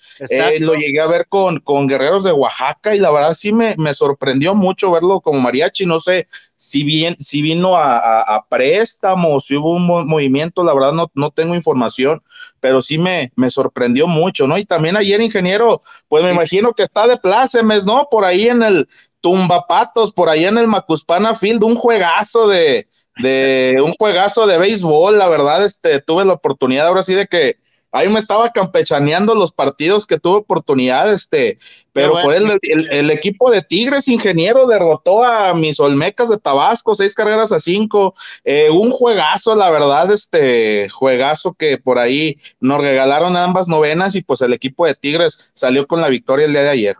Lo 0.58 0.74
llegué 0.74 1.00
a 1.00 1.06
ver 1.06 1.26
con, 1.28 1.60
con 1.60 1.86
guerreros 1.86 2.24
de 2.24 2.32
Oaxaca 2.32 2.94
y 2.94 2.98
la 3.00 3.10
verdad 3.10 3.34
sí 3.34 3.52
me, 3.52 3.74
me 3.78 3.94
sorprendió 3.94 4.54
mucho 4.54 4.90
verlo 4.90 5.20
como 5.20 5.40
mariachi. 5.40 5.86
No 5.86 6.00
sé 6.00 6.28
si, 6.56 6.84
bien, 6.84 7.16
si 7.18 7.42
vino 7.42 7.76
a, 7.76 7.98
a, 7.98 8.36
a 8.36 8.46
préstamo, 8.48 9.40
si 9.40 9.56
hubo 9.56 9.72
un 9.74 9.86
mo- 9.86 10.04
movimiento, 10.20 10.64
la 10.64 10.74
verdad 10.74 10.92
no, 10.92 11.10
no 11.14 11.30
tengo 11.30 11.54
información, 11.54 12.22
pero 12.60 12.82
sí 12.82 12.98
me, 12.98 13.32
me 13.36 13.50
sorprendió 13.50 14.06
mucho, 14.06 14.46
¿no? 14.46 14.58
Y 14.58 14.64
también 14.64 14.96
ayer, 14.96 15.20
ingeniero, 15.20 15.80
pues 16.08 16.22
me 16.22 16.32
imagino 16.32 16.74
que 16.74 16.82
está 16.82 17.06
de 17.06 17.16
plácemes, 17.16 17.86
¿no? 17.86 18.08
Por 18.10 18.24
ahí 18.24 18.48
en 18.48 18.62
el 18.62 18.88
Tumbapatos, 19.20 20.12
por 20.12 20.28
ahí 20.28 20.44
en 20.44 20.58
el 20.58 20.66
Macuspana 20.66 21.34
Field, 21.34 21.62
un 21.64 21.76
juegazo 21.76 22.48
de, 22.48 22.88
de 23.16 23.76
un 23.84 23.92
juegazo 23.98 24.46
de 24.46 24.58
béisbol, 24.58 25.18
la 25.18 25.28
verdad, 25.28 25.64
este, 25.64 26.00
tuve 26.00 26.24
la 26.24 26.34
oportunidad 26.34 26.86
ahora 26.86 27.02
sí 27.02 27.14
de 27.14 27.26
que 27.26 27.56
ahí 27.92 28.08
me 28.08 28.20
estaba 28.20 28.50
campechaneando 28.50 29.34
los 29.34 29.52
partidos 29.52 30.06
que 30.06 30.18
tuve 30.18 30.38
oportunidad, 30.38 31.12
este, 31.12 31.58
pero 31.92 32.12
por 32.22 32.34
el, 32.34 32.58
el, 32.62 33.10
equipo 33.10 33.50
de 33.50 33.62
Tigres 33.62 34.08
Ingeniero 34.08 34.66
derrotó 34.66 35.24
a 35.24 35.54
mis 35.54 35.80
Olmecas 35.80 36.28
de 36.28 36.38
Tabasco, 36.38 36.94
seis 36.94 37.14
carreras 37.14 37.52
a 37.52 37.58
cinco, 37.58 38.14
eh, 38.44 38.70
un 38.70 38.90
juegazo, 38.90 39.56
la 39.56 39.70
verdad, 39.70 40.10
este 40.12 40.88
juegazo 40.88 41.54
que 41.54 41.78
por 41.78 41.98
ahí 41.98 42.38
nos 42.60 42.80
regalaron 42.80 43.36
ambas 43.36 43.68
novenas 43.68 44.14
y 44.14 44.22
pues 44.22 44.40
el 44.42 44.52
equipo 44.52 44.86
de 44.86 44.94
Tigres 44.94 45.50
salió 45.54 45.86
con 45.86 46.00
la 46.00 46.08
victoria 46.08 46.46
el 46.46 46.52
día 46.52 46.62
de 46.62 46.70
ayer. 46.70 46.96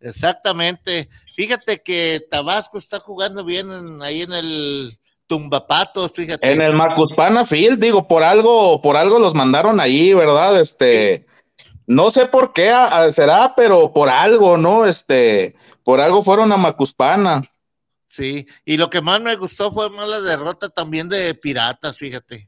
Exactamente. 0.00 1.08
Fíjate 1.36 1.82
que 1.82 2.20
Tabasco 2.28 2.76
está 2.76 2.98
jugando 2.98 3.44
bien 3.44 3.68
ahí 4.02 4.22
en 4.22 4.32
el 4.32 4.98
tumbapatos, 5.32 6.12
fíjate. 6.12 6.52
En 6.52 6.60
el 6.60 6.74
Macuspana 6.74 7.46
Field, 7.46 7.80
digo, 7.80 8.06
por 8.06 8.22
algo, 8.22 8.82
por 8.82 8.98
algo 8.98 9.18
los 9.18 9.34
mandaron 9.34 9.80
ahí, 9.80 10.12
¿verdad? 10.12 10.60
Este, 10.60 11.24
no 11.86 12.10
sé 12.10 12.26
por 12.26 12.52
qué 12.52 12.70
será, 13.10 13.54
pero 13.56 13.94
por 13.94 14.10
algo, 14.10 14.58
¿no? 14.58 14.84
Este, 14.84 15.54
por 15.82 16.02
algo 16.02 16.22
fueron 16.22 16.52
a 16.52 16.58
Macuspana. 16.58 17.42
Sí, 18.06 18.46
y 18.66 18.76
lo 18.76 18.90
que 18.90 19.00
más 19.00 19.22
me 19.22 19.34
gustó 19.36 19.72
fue 19.72 19.88
más 19.88 20.06
la 20.06 20.20
derrota 20.20 20.68
también 20.68 21.08
de 21.08 21.34
Piratas, 21.34 21.96
fíjate. 21.96 22.46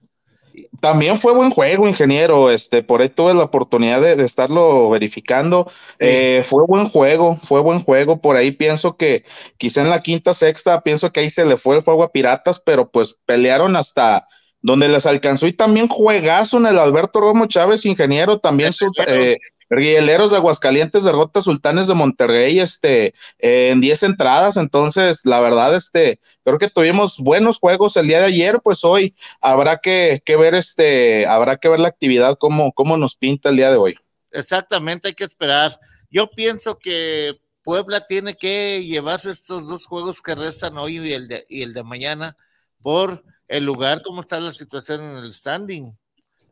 También 0.81 1.19
fue 1.19 1.35
buen 1.35 1.51
juego, 1.51 1.89
ingeniero. 1.89 2.51
Este, 2.51 2.83
por 2.83 3.03
ahí 3.03 3.09
tuve 3.09 3.35
la 3.35 3.45
oportunidad 3.45 4.01
de, 4.01 4.23
estarlo 4.25 4.91
verificando. 4.91 5.71
Eh, 5.99 6.45
fue 6.47 6.65
buen 6.67 6.89
juego, 6.89 7.39
fue 7.43 7.61
buen 7.61 7.81
juego. 7.81 8.21
Por 8.21 8.37
ahí 8.37 8.53
pienso 8.53 8.97
que 8.97 9.25
quizá 9.57 9.81
en 9.81 9.91
la 9.91 10.03
quinta, 10.03 10.35
sexta, 10.35 10.83
pienso 10.83 11.13
que 11.13 11.21
ahí 11.21 11.31
se 11.31 11.45
le 11.45 11.57
fue 11.57 11.77
el 11.77 11.83
fuego 11.83 12.03
a 12.03 12.13
Piratas, 12.13 12.61
pero 12.61 12.91
pues 12.91 13.17
pelearon 13.27 13.77
hasta 13.77 14.27
donde 14.65 14.89
les 14.89 15.05
alcanzó 15.05 15.47
y 15.47 15.53
también 15.53 15.89
juegazo 15.89 16.57
en 16.57 16.65
el 16.65 16.79
Alberto 16.79 17.21
Romo 17.21 17.45
Chávez, 17.45 17.85
ingeniero, 17.85 18.39
también 18.39 18.73
su, 18.73 18.91
eh, 19.07 19.37
Rieleros 19.75 20.31
de 20.31 20.37
Aguascalientes 20.37 21.05
derrota 21.05 21.43
Sultanes 21.43 21.89
de 21.89 21.95
Monterrey 21.95 22.61
este, 22.61 23.15
en 23.39 23.81
10 23.81 24.05
entradas. 24.05 24.57
Entonces, 24.57 25.25
la 25.25 25.41
verdad, 25.41 25.75
este, 25.75 26.21
creo 26.45 26.59
que 26.59 26.71
tuvimos 26.71 27.19
buenos 27.19 27.59
juegos 27.59 27.97
el 27.97 28.07
día 28.07 28.21
de 28.21 28.27
ayer. 28.27 28.61
Pues 28.63 28.85
hoy 28.85 29.15
habrá 29.41 29.79
que, 29.79 30.23
ver 30.27 30.55
este, 30.55 31.27
habrá 31.27 31.57
que 31.57 31.69
ver 31.69 31.81
la 31.81 31.89
actividad, 31.89 32.37
cómo, 32.39 32.73
cómo 32.73 32.97
nos 32.97 33.17
pinta 33.17 33.49
el 33.49 33.57
día 33.57 33.71
de 33.71 33.77
hoy. 33.77 33.97
Exactamente, 34.31 35.09
hay 35.09 35.15
que 35.15 35.25
esperar. 35.25 35.79
Yo 36.11 36.31
pienso 36.31 36.79
que 36.79 37.39
Puebla 37.63 38.07
tiene 38.07 38.35
que 38.35 38.85
llevarse 38.85 39.31
estos 39.31 39.67
dos 39.67 39.87
juegos 39.87 40.21
que 40.21 40.35
restan 40.35 40.79
hoy 40.79 40.99
y 40.99 41.13
el 41.13 41.29
de, 41.29 41.47
y 41.49 41.63
el 41.63 41.73
de 41.73 41.83
mañana 41.83 42.37
por 42.83 43.25
el 43.49 43.65
lugar, 43.65 44.03
cómo 44.03 44.21
está 44.21 44.39
la 44.41 44.53
situación 44.53 45.03
en 45.03 45.17
el 45.19 45.33
standing. 45.33 45.97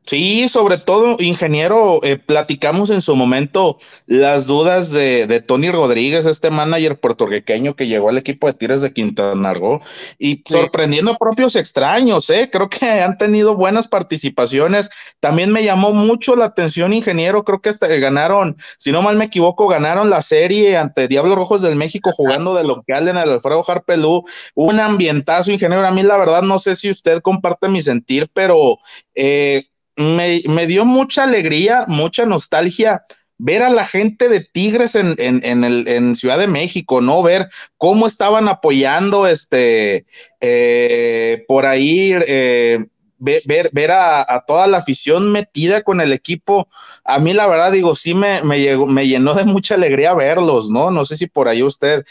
Sí, 0.05 0.49
sobre 0.49 0.79
todo, 0.79 1.17
ingeniero, 1.21 2.01
eh, 2.03 2.19
platicamos 2.19 2.91
en 2.91 3.01
su 3.01 3.15
momento 3.15 3.79
las 4.07 4.49
dudas 4.49 4.91
de, 4.91 5.45
Tony 5.47 5.71
Rodríguez, 5.71 6.27
este 6.27 6.51
manager 6.51 6.99
puertorriqueño 6.99 7.77
que 7.77 7.87
llegó 7.87 8.09
al 8.09 8.19
equipo 8.19 8.49
de 8.49 8.55
Tigres 8.55 8.83
de 8.83 8.93
Quintana 8.93 9.55
Roo 9.55 9.81
y 10.19 10.43
sorprendiendo 10.45 11.13
a 11.13 11.17
propios 11.17 11.55
extraños, 11.55 12.29
¿eh? 12.31 12.51
creo 12.51 12.69
que 12.69 12.85
han 12.85 13.17
tenido 13.17 13.57
buenas 13.57 13.87
participaciones. 13.87 14.91
También 15.21 15.53
me 15.53 15.63
llamó 15.63 15.93
mucho 15.93 16.35
la 16.35 16.47
atención, 16.47 16.93
ingeniero, 16.93 17.45
creo 17.45 17.61
que 17.61 17.69
hasta 17.69 17.87
ganaron, 17.87 18.57
si 18.79 18.91
no 18.91 19.03
mal 19.03 19.17
me 19.17 19.27
equivoco, 19.27 19.69
ganaron 19.69 20.11
la 20.11 20.21
serie 20.21 20.77
ante 20.77 21.07
Diablos 21.07 21.37
Rojos 21.37 21.63
del 21.63 21.77
México 21.77 22.11
jugando 22.13 22.55
de 22.57 22.65
local 22.65 23.07
en 23.07 23.17
el 23.17 23.31
Alfredo 23.31 23.65
Harpelú, 23.67 24.25
un 24.57 24.81
ambientazo, 24.81 25.53
ingeniero. 25.53 25.87
A 25.87 25.93
mí 25.93 26.03
la 26.03 26.17
verdad 26.17 26.43
no 26.43 26.59
sé 26.59 26.75
si 26.75 26.91
usted 26.91 27.21
comparte 27.21 27.69
mi 27.69 27.83
sentir, 27.83 28.29
pero... 28.35 28.79
Eh, 29.15 29.67
me, 29.97 30.67
dio 30.67 30.85
mucha 30.85 31.25
alegría, 31.25 31.85
mucha 31.89 32.27
nostalgia 32.27 33.03
ver 33.39 33.63
a 33.63 33.71
la 33.71 33.85
gente 33.85 34.29
de 34.29 34.41
Tigres 34.41 34.95
en, 34.95 35.17
en, 35.19 35.65
el, 35.65 35.89
en 35.89 36.15
Ciudad 36.15 36.39
de 36.39 36.47
México, 36.47 37.01
¿no? 37.01 37.23
Ver 37.23 37.49
cómo 37.77 38.07
estaban 38.07 38.47
apoyando 38.47 39.27
este 39.27 40.07
eh, 40.41 41.45
por 41.49 41.67
ahí 41.67 42.13
eh, 42.15 42.87
ver, 43.23 43.71
ver, 43.73 43.91
a, 43.93 44.45
toda 44.47 44.67
la 44.67 44.79
afición 44.79 45.31
metida 45.31 45.83
con 45.83 46.01
el 46.01 46.13
equipo, 46.13 46.69
a 47.05 47.19
mí 47.19 47.33
la 47.33 47.47
verdad 47.47 47.71
digo, 47.73 47.95
sí 47.95 48.15
me, 48.15 48.43
me, 48.43 48.61
llegó, 48.61 48.87
me 48.87 49.07
llenó 49.07 49.35
de 49.35 49.45
mucha 49.45 49.77
alegría 49.77 50.15
verlos, 50.15 50.71
¿no? 50.71 50.91
No 50.91 51.05
sé 51.05 51.17
si 51.17 51.27
por 51.27 51.49
ahí 51.49 51.63
usted, 51.63 52.05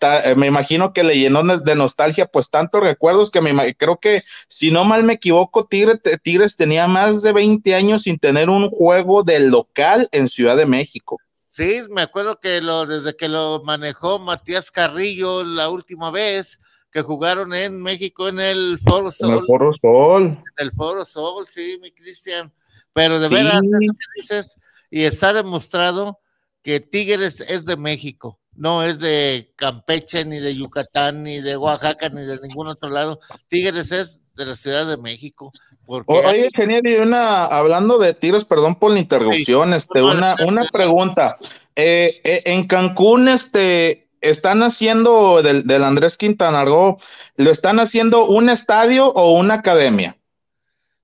eh, 0.00 0.34
me 0.36 0.48
imagino 0.48 0.92
que 0.92 1.04
le 1.04 1.18
llenó 1.18 1.42
de, 1.44 1.76
nostalgia, 1.76 2.26
pues 2.26 2.50
tantos 2.50 2.80
recuerdos 2.80 3.30
que 3.30 3.40
me 3.40 3.74
creo 3.76 3.98
que, 3.98 4.24
si 4.48 4.70
no 4.70 4.84
mal 4.84 5.04
me 5.04 5.14
equivoco, 5.14 5.66
Tigres, 5.66 6.00
Tigres 6.22 6.56
tenía 6.56 6.86
más 6.88 7.22
de 7.22 7.32
20 7.32 7.74
años 7.74 8.02
sin 8.02 8.18
tener 8.18 8.50
un 8.50 8.68
juego 8.68 9.22
del 9.22 9.48
local 9.48 10.08
en 10.12 10.28
Ciudad 10.28 10.56
de 10.56 10.66
México. 10.66 11.18
Sí, 11.30 11.82
me 11.90 12.02
acuerdo 12.02 12.38
que 12.38 12.60
lo, 12.60 12.84
desde 12.84 13.16
que 13.16 13.28
lo 13.28 13.62
manejó 13.64 14.18
Matías 14.18 14.70
Carrillo 14.70 15.42
la 15.42 15.70
última 15.70 16.10
vez, 16.10 16.60
que 16.90 17.02
jugaron 17.02 17.52
en 17.54 17.82
México 17.82 18.28
en 18.28 18.40
el 18.40 18.78
Foro 18.82 19.10
Sol. 19.10 19.30
En 19.30 19.38
el 19.38 19.46
Foro 19.46 19.72
Sol. 19.80 20.22
En 20.22 20.66
el 20.66 20.72
Foro 20.72 21.04
Sol, 21.04 21.46
sí, 21.48 21.78
mi 21.82 21.90
Cristian. 21.90 22.52
Pero 22.92 23.20
de 23.20 23.28
veras, 23.28 23.60
eso 23.62 23.92
que 23.92 24.20
dices, 24.20 24.58
y 24.90 25.02
está 25.02 25.32
demostrado 25.32 26.20
que 26.62 26.80
Tigres 26.80 27.42
es 27.42 27.66
de 27.66 27.76
México, 27.76 28.40
no 28.54 28.82
es 28.82 28.98
de 28.98 29.52
Campeche, 29.56 30.24
ni 30.24 30.38
de 30.38 30.54
Yucatán, 30.54 31.22
ni 31.22 31.40
de 31.40 31.56
Oaxaca, 31.56 32.08
ni 32.08 32.22
de 32.22 32.40
ningún 32.40 32.68
otro 32.68 32.88
lado. 32.88 33.20
Tigres 33.48 33.92
es 33.92 34.22
de 34.34 34.46
la 34.46 34.56
Ciudad 34.56 34.86
de 34.86 34.96
México. 34.96 35.52
Porque 35.84 36.12
Oye, 36.14 36.46
ingeniero, 36.46 36.90
y 36.90 36.94
una, 36.96 37.44
hablando 37.44 37.98
de 37.98 38.14
Tigres, 38.14 38.44
perdón 38.44 38.78
por 38.78 38.92
la 38.92 38.98
interrupción, 38.98 39.74
este, 39.74 40.02
una, 40.02 40.34
una 40.46 40.66
pregunta. 40.72 41.36
Eh, 41.76 42.20
eh, 42.24 42.42
en 42.46 42.66
Cancún, 42.66 43.28
este, 43.28 44.05
están 44.20 44.62
haciendo 44.62 45.42
del, 45.42 45.84
Andrés 45.84 46.16
Quintana 46.16 46.64
Roo, 46.64 46.98
¿lo 47.36 47.50
están 47.50 47.80
haciendo 47.80 48.26
un 48.26 48.50
estadio 48.50 49.08
o 49.08 49.32
una 49.32 49.54
academia? 49.54 50.16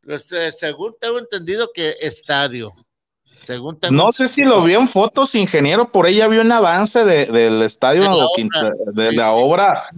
Este, 0.06 0.50
según 0.52 0.94
tengo 1.00 1.18
entendido 1.18 1.70
que 1.72 1.94
estadio. 2.00 2.72
Según 3.44 3.78
no 3.90 4.12
sé 4.12 4.28
si 4.28 4.42
lo 4.42 4.62
vio 4.62 4.78
en 4.78 4.86
fotos, 4.86 5.34
ingeniero, 5.34 5.90
por 5.90 6.06
ella 6.06 6.28
vio 6.28 6.42
un 6.42 6.52
avance 6.52 7.04
del 7.04 7.62
estadio 7.62 8.02
de 8.92 9.12
la, 9.12 9.32
obra. 9.32 9.88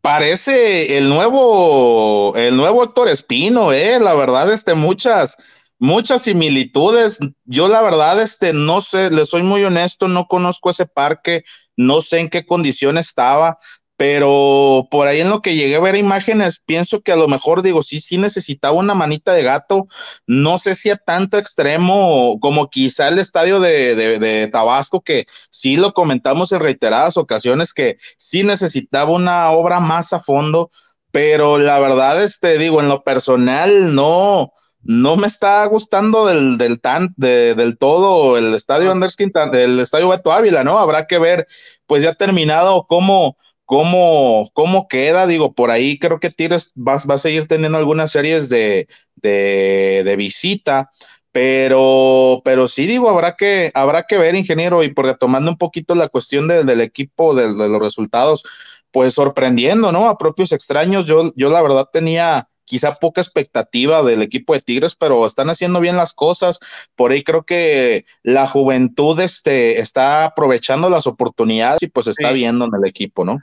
Parece 0.00 0.98
el 0.98 1.08
nuevo, 1.08 2.34
el 2.34 2.56
nuevo 2.56 2.82
Héctor 2.82 3.08
Espino, 3.08 3.72
eh, 3.72 4.00
la 4.00 4.14
verdad, 4.14 4.52
este, 4.52 4.74
muchas, 4.74 5.36
muchas 5.78 6.22
similitudes. 6.22 7.18
Yo 7.44 7.68
la 7.68 7.82
verdad, 7.82 8.20
este, 8.20 8.52
no 8.52 8.80
sé, 8.80 9.10
le 9.10 9.24
soy 9.24 9.42
muy 9.42 9.64
honesto, 9.64 10.08
no 10.08 10.26
conozco 10.26 10.70
ese 10.70 10.86
parque, 10.86 11.44
no 11.76 12.02
sé 12.02 12.18
en 12.18 12.30
qué 12.30 12.44
condición 12.44 12.98
estaba, 12.98 13.56
pero 13.98 14.86
por 14.92 15.08
ahí 15.08 15.20
en 15.20 15.28
lo 15.28 15.42
que 15.42 15.56
llegué 15.56 15.74
a 15.74 15.80
ver 15.80 15.96
imágenes, 15.96 16.62
pienso 16.64 17.00
que 17.02 17.10
a 17.10 17.16
lo 17.16 17.26
mejor 17.26 17.62
digo, 17.62 17.82
sí, 17.82 18.00
sí 18.00 18.16
necesitaba 18.16 18.76
una 18.76 18.94
manita 18.94 19.32
de 19.32 19.42
gato, 19.42 19.88
no 20.24 20.58
sé 20.58 20.76
si 20.76 20.90
a 20.90 20.96
tanto 20.96 21.36
extremo 21.36 22.38
como 22.40 22.70
quizá 22.70 23.08
el 23.08 23.18
estadio 23.18 23.58
de, 23.58 23.96
de, 23.96 24.48
Tabasco, 24.48 25.00
que 25.00 25.26
sí 25.50 25.76
lo 25.76 25.94
comentamos 25.94 26.52
en 26.52 26.60
reiteradas 26.60 27.16
ocasiones, 27.16 27.74
que 27.74 27.98
sí 28.16 28.44
necesitaba 28.44 29.10
una 29.10 29.50
obra 29.50 29.80
más 29.80 30.12
a 30.12 30.20
fondo, 30.20 30.70
pero 31.10 31.58
la 31.58 31.80
verdad, 31.80 32.22
este, 32.22 32.56
digo, 32.56 32.80
en 32.80 32.88
lo 32.88 33.02
personal, 33.02 33.96
no, 33.96 34.52
no 34.82 35.16
me 35.16 35.26
está 35.26 35.64
gustando 35.66 36.26
del, 36.26 36.56
del, 36.58 36.80
tan, 36.80 37.14
del 37.16 37.76
todo 37.78 38.38
el 38.38 38.54
estadio 38.54 38.90
Anders 38.90 39.16
Quintana, 39.16 39.58
el 39.60 39.78
estadio 39.80 40.08
Beto 40.08 40.32
Ávila, 40.32 40.64
¿no? 40.64 40.78
Habrá 40.78 41.06
que 41.06 41.18
ver, 41.18 41.46
pues 41.86 42.02
ya 42.02 42.14
terminado, 42.14 42.86
cómo, 42.88 43.36
cómo, 43.64 44.48
cómo 44.54 44.88
queda. 44.88 45.26
Digo, 45.26 45.52
por 45.52 45.70
ahí 45.70 45.98
creo 45.98 46.20
que 46.20 46.30
Tigres 46.30 46.72
va, 46.74 46.96
va 47.08 47.14
a 47.16 47.18
seguir 47.18 47.46
teniendo 47.48 47.76
algunas 47.76 48.10
series 48.12 48.48
de, 48.48 48.88
de, 49.16 50.02
de, 50.04 50.16
visita. 50.16 50.90
Pero, 51.32 52.40
pero 52.44 52.66
sí 52.66 52.86
digo, 52.86 53.10
habrá 53.10 53.36
que, 53.36 53.70
habrá 53.74 54.04
que 54.04 54.16
ver, 54.16 54.34
ingeniero, 54.34 54.82
y 54.82 54.92
porque 54.94 55.14
tomando 55.14 55.50
un 55.50 55.58
poquito 55.58 55.94
la 55.94 56.08
cuestión 56.08 56.48
del 56.48 56.80
equipo, 56.80 57.34
de, 57.34 57.52
de, 57.54 57.68
los 57.68 57.78
resultados, 57.78 58.42
pues 58.90 59.14
sorprendiendo, 59.14 59.92
¿no? 59.92 60.08
A 60.08 60.16
propios 60.18 60.52
extraños. 60.52 61.06
Yo, 61.06 61.30
yo 61.36 61.50
la 61.50 61.60
verdad 61.62 61.88
tenía, 61.92 62.48
quizá 62.68 62.94
poca 62.94 63.20
expectativa 63.20 64.02
del 64.02 64.22
equipo 64.22 64.54
de 64.54 64.60
Tigres, 64.60 64.94
pero 64.94 65.26
están 65.26 65.50
haciendo 65.50 65.80
bien 65.80 65.96
las 65.96 66.12
cosas. 66.12 66.60
Por 66.94 67.10
ahí 67.10 67.24
creo 67.24 67.44
que 67.44 68.04
la 68.22 68.46
juventud 68.46 69.18
este, 69.20 69.80
está 69.80 70.24
aprovechando 70.24 70.90
las 70.90 71.06
oportunidades 71.06 71.82
y 71.82 71.88
pues 71.88 72.06
está 72.06 72.32
viendo 72.32 72.66
en 72.66 72.72
el 72.74 72.88
equipo, 72.88 73.24
¿no? 73.24 73.38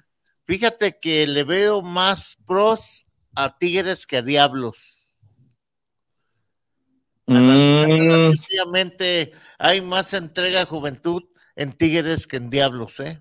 Fíjate 0.48 1.00
que 1.02 1.26
le 1.26 1.44
veo 1.44 1.82
más 1.82 2.38
pros 2.46 3.08
a 3.36 3.58
Tigres 3.58 4.06
que 4.06 4.18
a 4.18 4.22
Diablos. 4.22 5.20
Mm. 7.28 8.32
hay 9.58 9.82
más 9.82 10.14
entrega 10.14 10.62
a 10.62 10.66
juventud 10.66 11.24
en 11.56 11.74
Tigres 11.74 12.28
que 12.28 12.38
en 12.38 12.52
Diablos, 12.52 13.00
¿eh? 13.00 13.20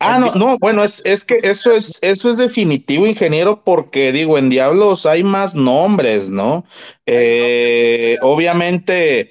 Ah, 0.00 0.18
no, 0.18 0.32
no, 0.34 0.58
bueno, 0.58 0.82
es, 0.82 1.04
es 1.04 1.24
que 1.24 1.38
eso 1.42 1.72
es, 1.72 1.98
eso 2.00 2.30
es 2.30 2.38
definitivo, 2.38 3.06
ingeniero, 3.06 3.62
porque 3.62 4.12
digo, 4.12 4.38
en 4.38 4.48
Diablos 4.48 5.04
hay 5.04 5.22
más 5.22 5.54
nombres, 5.54 6.30
¿no? 6.30 6.64
Eh, 7.04 8.16
obviamente, 8.22 9.28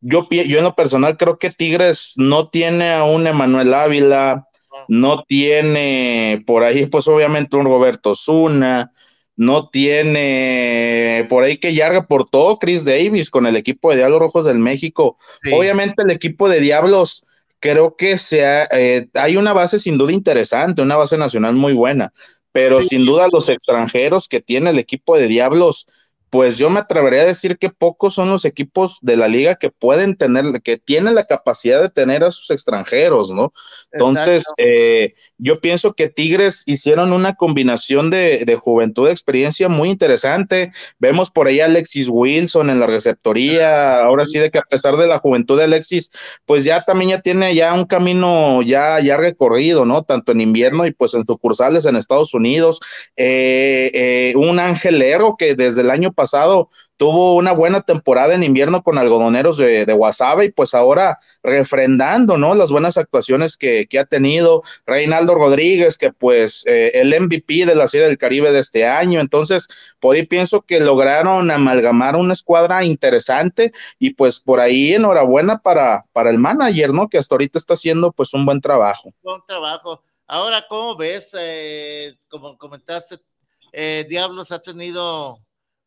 yo, 0.00 0.28
yo 0.28 0.58
en 0.58 0.64
lo 0.64 0.74
personal 0.74 1.16
creo 1.16 1.38
que 1.38 1.50
Tigres 1.50 2.14
no 2.16 2.48
tiene 2.48 2.92
a 2.92 3.04
un 3.04 3.28
Emanuel 3.28 3.72
Ávila, 3.72 4.48
no 4.88 5.22
tiene 5.22 6.42
por 6.46 6.64
ahí, 6.64 6.86
pues 6.86 7.06
obviamente 7.06 7.56
un 7.56 7.66
Roberto 7.66 8.16
Zuna, 8.16 8.92
no 9.36 9.68
tiene 9.68 11.26
por 11.28 11.44
ahí 11.44 11.58
que 11.58 11.74
yarga 11.74 12.06
por 12.06 12.28
todo 12.28 12.58
Chris 12.58 12.84
Davis 12.84 13.30
con 13.30 13.46
el 13.46 13.54
equipo 13.54 13.90
de 13.90 13.98
Diablos 13.98 14.18
Rojos 14.18 14.44
del 14.46 14.58
México. 14.58 15.18
Obviamente 15.52 16.02
el 16.02 16.10
equipo 16.10 16.48
de 16.48 16.60
Diablos 16.60 17.24
creo 17.66 17.96
que 17.96 18.16
sea, 18.16 18.68
eh, 18.70 19.08
hay 19.14 19.36
una 19.36 19.52
base 19.52 19.80
sin 19.80 19.98
duda 19.98 20.12
interesante, 20.12 20.82
una 20.82 20.96
base 20.96 21.18
nacional 21.18 21.54
muy 21.54 21.72
buena, 21.72 22.12
pero 22.52 22.80
sin 22.80 23.04
duda 23.04 23.26
los 23.32 23.48
extranjeros 23.48 24.28
que 24.28 24.40
tiene 24.40 24.70
el 24.70 24.78
equipo 24.78 25.16
de 25.16 25.26
Diablos 25.26 25.86
pues 26.30 26.58
yo 26.58 26.70
me 26.70 26.80
atrevería 26.80 27.22
a 27.22 27.26
decir 27.26 27.56
que 27.56 27.70
pocos 27.70 28.14
son 28.14 28.30
los 28.30 28.44
equipos 28.44 28.98
de 29.00 29.16
la 29.16 29.28
liga 29.28 29.54
que 29.54 29.70
pueden 29.70 30.16
tener, 30.16 30.44
que 30.62 30.76
tienen 30.76 31.14
la 31.14 31.24
capacidad 31.24 31.80
de 31.80 31.88
tener 31.88 32.24
a 32.24 32.30
sus 32.30 32.50
extranjeros, 32.50 33.30
¿no? 33.30 33.52
Entonces, 33.92 34.44
eh, 34.58 35.12
yo 35.38 35.60
pienso 35.60 35.94
que 35.94 36.08
Tigres 36.08 36.64
hicieron 36.66 37.12
una 37.12 37.34
combinación 37.34 38.10
de, 38.10 38.44
de, 38.44 38.56
juventud, 38.56 39.06
de 39.06 39.12
experiencia 39.12 39.68
muy 39.68 39.88
interesante. 39.88 40.70
Vemos 40.98 41.30
por 41.30 41.46
ahí 41.46 41.60
a 41.60 41.66
Alexis 41.66 42.08
Wilson 42.10 42.70
en 42.70 42.80
la 42.80 42.86
receptoría, 42.86 43.94
ahora 44.02 44.26
sí 44.26 44.38
de 44.38 44.50
que 44.50 44.58
a 44.58 44.62
pesar 44.62 44.96
de 44.96 45.06
la 45.06 45.18
juventud 45.18 45.56
de 45.56 45.64
Alexis, 45.64 46.10
pues 46.44 46.64
ya 46.64 46.82
también 46.82 47.10
ya 47.10 47.20
tiene 47.20 47.54
ya 47.54 47.72
un 47.72 47.84
camino 47.84 48.62
ya, 48.62 49.00
ya 49.00 49.16
recorrido, 49.16 49.84
¿no? 49.84 50.02
Tanto 50.02 50.32
en 50.32 50.40
invierno 50.40 50.86
y 50.86 50.92
pues 50.92 51.14
en 51.14 51.24
sucursales 51.24 51.86
en 51.86 51.96
Estados 51.96 52.34
Unidos. 52.34 52.80
Eh, 53.16 53.90
eh, 53.94 54.34
un 54.36 54.58
angelero 54.58 55.36
que 55.38 55.54
desde 55.54 55.82
el 55.82 55.90
año 55.90 56.12
pasado 56.16 56.68
tuvo 56.96 57.34
una 57.36 57.52
buena 57.52 57.82
temporada 57.82 58.34
en 58.34 58.42
invierno 58.42 58.82
con 58.82 58.98
algodoneros 58.98 59.58
de, 59.58 59.84
de 59.84 59.92
Guasave 59.92 60.46
y 60.46 60.50
pues 60.50 60.74
ahora 60.74 61.18
refrendando, 61.42 62.36
¿no? 62.38 62.54
Las 62.54 62.70
buenas 62.70 62.96
actuaciones 62.96 63.56
que, 63.56 63.86
ha 63.98 64.04
tenido 64.04 64.62
Reinaldo 64.86 65.34
Rodríguez, 65.34 65.96
que 65.96 66.12
pues 66.12 66.64
eh, 66.66 66.92
el 66.94 67.18
MVP 67.18 67.66
de 67.66 67.74
la 67.74 67.88
Serie 67.88 68.08
del 68.08 68.18
Caribe 68.18 68.52
de 68.52 68.60
este 68.60 68.86
año. 68.86 69.20
Entonces, 69.20 69.68
por 70.00 70.16
ahí 70.16 70.26
pienso 70.26 70.62
que 70.62 70.80
lograron 70.80 71.50
amalgamar 71.50 72.16
una 72.16 72.32
escuadra 72.32 72.84
interesante 72.84 73.72
y 73.98 74.10
pues 74.10 74.38
por 74.38 74.60
ahí 74.60 74.92
enhorabuena 74.94 75.58
para, 75.58 76.02
para 76.12 76.30
el 76.30 76.38
manager, 76.38 76.92
¿no? 76.92 77.08
Que 77.08 77.18
hasta 77.18 77.34
ahorita 77.34 77.58
está 77.58 77.74
haciendo 77.74 78.12
pues 78.12 78.34
un 78.34 78.44
buen 78.44 78.60
trabajo. 78.60 79.12
Buen 79.22 79.40
trabajo. 79.46 80.02
Ahora, 80.26 80.66
¿cómo 80.68 80.96
ves? 80.96 81.34
Eh, 81.38 82.16
como 82.28 82.58
comentaste, 82.58 83.18
eh, 83.72 84.04
Diablos 84.08 84.50
ha 84.52 84.60
tenido 84.60 85.38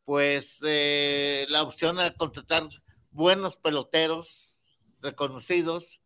pues 0.09 0.63
eh, 0.65 1.45
la 1.49 1.61
opción 1.61 1.99
a 1.99 2.11
contratar 2.15 2.63
buenos 3.11 3.57
peloteros 3.57 4.63
reconocidos. 5.03 6.01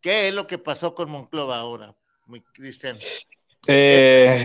¿Qué 0.00 0.26
es 0.26 0.34
lo 0.34 0.48
que 0.48 0.58
pasó 0.58 0.96
con 0.96 1.12
Monclova 1.12 1.58
ahora, 1.58 1.94
mi 2.26 2.40
Cristian? 2.40 2.96
Eh, 3.68 4.44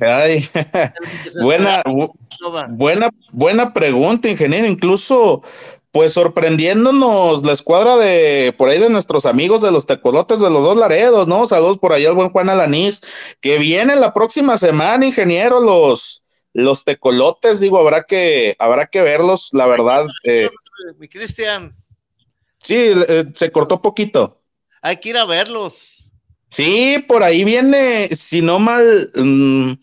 buena, 1.42 1.82
buena, 2.70 3.10
buena 3.32 3.74
pregunta, 3.74 4.30
ingeniero. 4.30 4.68
Incluso, 4.68 5.42
pues 5.90 6.14
sorprendiéndonos 6.14 7.44
la 7.44 7.54
escuadra 7.54 7.98
de 7.98 8.54
por 8.56 8.70
ahí 8.70 8.78
de 8.78 8.92
nuestros 8.92 9.26
amigos 9.26 9.64
de 9.64 9.72
los 9.72 9.88
tecolotes 9.88 10.40
de 10.40 10.52
los 10.52 10.62
dos 10.62 10.78
Laredos, 10.78 11.28
¿no? 11.28 11.48
Saludos 11.48 11.80
por 11.80 11.92
ahí 11.92 12.06
al 12.06 12.14
buen 12.14 12.30
Juan 12.30 12.50
Alanís, 12.50 13.02
que 13.42 13.58
viene 13.58 13.96
la 13.96 14.14
próxima 14.14 14.60
semana, 14.60 15.08
ingeniero, 15.08 15.60
los 15.60 16.22
los 16.64 16.84
tecolotes, 16.84 17.60
digo, 17.60 17.80
habrá 17.80 18.04
que, 18.04 18.56
habrá 18.60 18.88
que 18.88 19.02
verlos, 19.02 19.50
la 19.54 19.68
verdad. 19.68 20.06
Eh, 20.24 20.48
Mi 20.98 21.08
Cristian. 21.08 21.72
Sí, 22.64 22.76
eh, 22.76 23.26
se 23.34 23.52
cortó 23.52 23.82
poquito. 23.82 24.42
Hay 24.82 24.98
que 24.98 25.10
ir 25.10 25.18
a 25.18 25.26
verlos. 25.26 26.14
Sí, 26.52 27.04
por 27.08 27.24
ahí 27.24 27.44
viene, 27.44 28.10
si 28.16 28.42
no 28.42 28.60
mal, 28.60 29.12
mm, 29.16 29.74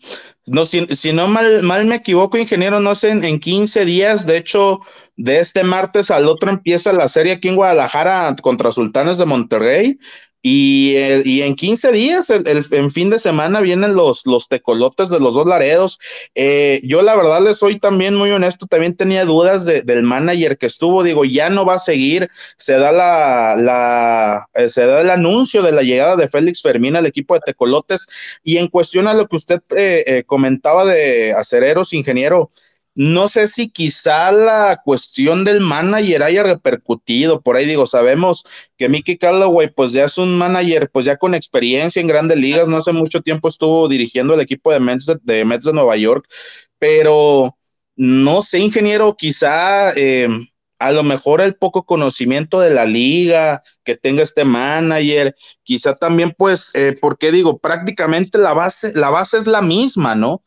no, 0.47 0.65
si, 0.65 0.85
si, 0.95 1.13
no 1.13 1.27
mal, 1.27 1.63
mal 1.63 1.85
me 1.85 1.95
equivoco, 1.95 2.37
ingeniero, 2.37 2.79
no 2.79 2.93
sé, 2.93 3.09
en, 3.09 3.23
en 3.23 3.39
15 3.39 3.85
días, 3.85 4.25
de 4.25 4.37
hecho, 4.37 4.79
de 5.17 5.39
este 5.39 5.63
martes 5.63 6.11
al 6.11 6.27
otro 6.27 6.49
empieza 6.49 6.93
la 6.93 7.07
serie 7.07 7.33
aquí 7.33 7.47
en 7.49 7.55
Guadalajara 7.55 8.35
contra 8.41 8.71
Sultanes 8.71 9.17
de 9.17 9.25
Monterrey. 9.25 9.97
Y, 10.43 10.93
eh, 10.95 11.23
y, 11.25 11.41
en 11.41 11.55
15 11.55 11.91
días, 11.91 12.29
el, 12.29 12.63
en 12.71 12.91
fin 12.91 13.09
de 13.09 13.19
semana, 13.19 13.59
vienen 13.59 13.95
los, 13.95 14.25
los 14.25 14.47
tecolotes 14.47 15.09
de 15.09 15.19
los 15.19 15.33
dos 15.33 15.47
Laredos. 15.47 15.99
Eh, 16.35 16.79
yo, 16.83 17.01
la 17.01 17.15
verdad, 17.15 17.41
les 17.41 17.57
soy 17.57 17.79
también 17.79 18.15
muy 18.15 18.29
honesto, 18.31 18.67
también 18.67 18.95
tenía 18.95 19.25
dudas 19.25 19.65
de, 19.65 19.81
del 19.81 20.03
manager 20.03 20.57
que 20.57 20.67
estuvo. 20.67 21.03
Digo, 21.03 21.25
ya 21.25 21.49
no 21.49 21.65
va 21.65 21.73
a 21.75 21.79
seguir. 21.79 22.29
Se 22.55 22.73
da, 22.73 22.91
la, 22.91 23.55
la 23.57 24.47
eh, 24.53 24.69
se 24.69 24.85
da 24.85 25.01
el 25.01 25.09
anuncio 25.09 25.63
de 25.63 25.71
la 25.71 25.81
llegada 25.81 26.15
de 26.15 26.27
Félix 26.27 26.61
Fermín 26.61 26.95
al 26.95 27.07
equipo 27.07 27.33
de 27.33 27.41
tecolotes. 27.41 28.07
Y 28.43 28.57
en 28.57 28.67
cuestión 28.67 29.07
a 29.07 29.15
lo 29.15 29.27
que 29.27 29.35
usted 29.35 29.61
comentaba 30.27 30.85
de 30.85 31.33
acereros, 31.33 31.93
ingeniero, 31.93 32.51
no 32.97 33.27
sé 33.27 33.47
si 33.47 33.69
quizá 33.69 34.31
la 34.31 34.81
cuestión 34.83 35.43
del 35.43 35.61
manager 35.61 36.23
haya 36.23 36.43
repercutido. 36.43 37.41
Por 37.41 37.55
ahí 37.55 37.65
digo, 37.65 37.85
sabemos 37.85 38.43
que 38.75 38.89
Mickey 38.89 39.17
Callaway, 39.17 39.69
pues 39.73 39.91
ya 39.93 40.05
es 40.05 40.17
un 40.17 40.35
manager, 40.37 40.89
pues 40.91 41.05
ya 41.05 41.17
con 41.17 41.35
experiencia 41.35 42.01
en 42.01 42.07
grandes 42.07 42.41
ligas. 42.41 42.67
No 42.67 42.77
hace 42.77 42.91
mucho 42.91 43.21
tiempo 43.21 43.49
estuvo 43.49 43.87
dirigiendo 43.87 44.33
el 44.33 44.41
equipo 44.41 44.71
de 44.71 44.79
Mets 44.79 45.11
de, 45.23 45.45
Mets 45.45 45.65
de 45.65 45.73
Nueva 45.73 45.95
York, 45.95 46.27
pero 46.79 47.55
no 47.95 48.41
sé, 48.41 48.59
ingeniero, 48.59 49.15
quizá 49.15 49.91
eh, 49.95 50.27
a 50.79 50.91
lo 50.91 51.03
mejor 51.03 51.41
el 51.41 51.55
poco 51.55 51.85
conocimiento 51.85 52.59
de 52.59 52.71
la 52.71 52.85
liga 52.85 53.61
que 53.83 53.95
tenga 53.95 54.23
este 54.23 54.45
manager, 54.45 55.35
quizá 55.63 55.95
también, 55.95 56.33
pues, 56.37 56.71
eh, 56.75 56.97
porque 56.99 57.31
digo, 57.31 57.59
prácticamente 57.59 58.37
la 58.37 58.53
base, 58.53 58.91
la 58.93 59.09
base 59.09 59.37
es 59.37 59.47
la 59.47 59.61
misma, 59.61 60.15
¿no? 60.15 60.43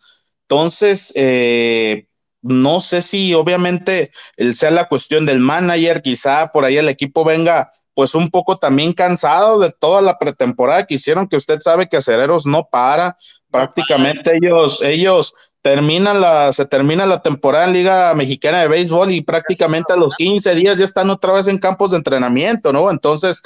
Entonces, 0.48 1.12
eh, 1.16 2.06
no 2.42 2.80
sé 2.80 3.02
si 3.02 3.34
obviamente 3.34 4.10
sea 4.52 4.70
la 4.70 4.88
cuestión 4.88 5.26
del 5.26 5.40
manager, 5.40 6.02
quizá 6.02 6.50
por 6.52 6.64
ahí 6.64 6.78
el 6.78 6.88
equipo 6.88 7.24
venga 7.24 7.70
pues 7.94 8.14
un 8.14 8.30
poco 8.30 8.56
también 8.56 8.92
cansado 8.92 9.58
de 9.58 9.72
toda 9.72 10.00
la 10.00 10.18
pretemporada 10.18 10.86
que 10.86 10.94
hicieron, 10.94 11.28
que 11.28 11.36
usted 11.36 11.60
sabe 11.60 11.88
que 11.88 11.98
Acereros 11.98 12.46
no 12.46 12.68
para, 12.70 13.16
prácticamente 13.50 14.36
ellos, 14.40 14.78
ellos 14.82 15.34
terminan 15.62 16.20
la, 16.20 16.52
se 16.52 16.64
termina 16.64 17.04
la 17.04 17.22
temporada 17.22 17.66
en 17.66 17.74
Liga 17.74 18.14
Mexicana 18.14 18.62
de 18.62 18.68
Béisbol 18.68 19.10
y 19.10 19.20
prácticamente 19.20 19.92
a 19.92 19.96
los 19.96 20.16
15 20.16 20.54
días 20.54 20.78
ya 20.78 20.84
están 20.84 21.10
otra 21.10 21.32
vez 21.32 21.48
en 21.48 21.58
campos 21.58 21.90
de 21.90 21.98
entrenamiento, 21.98 22.72
¿no? 22.72 22.90
Entonces, 22.90 23.42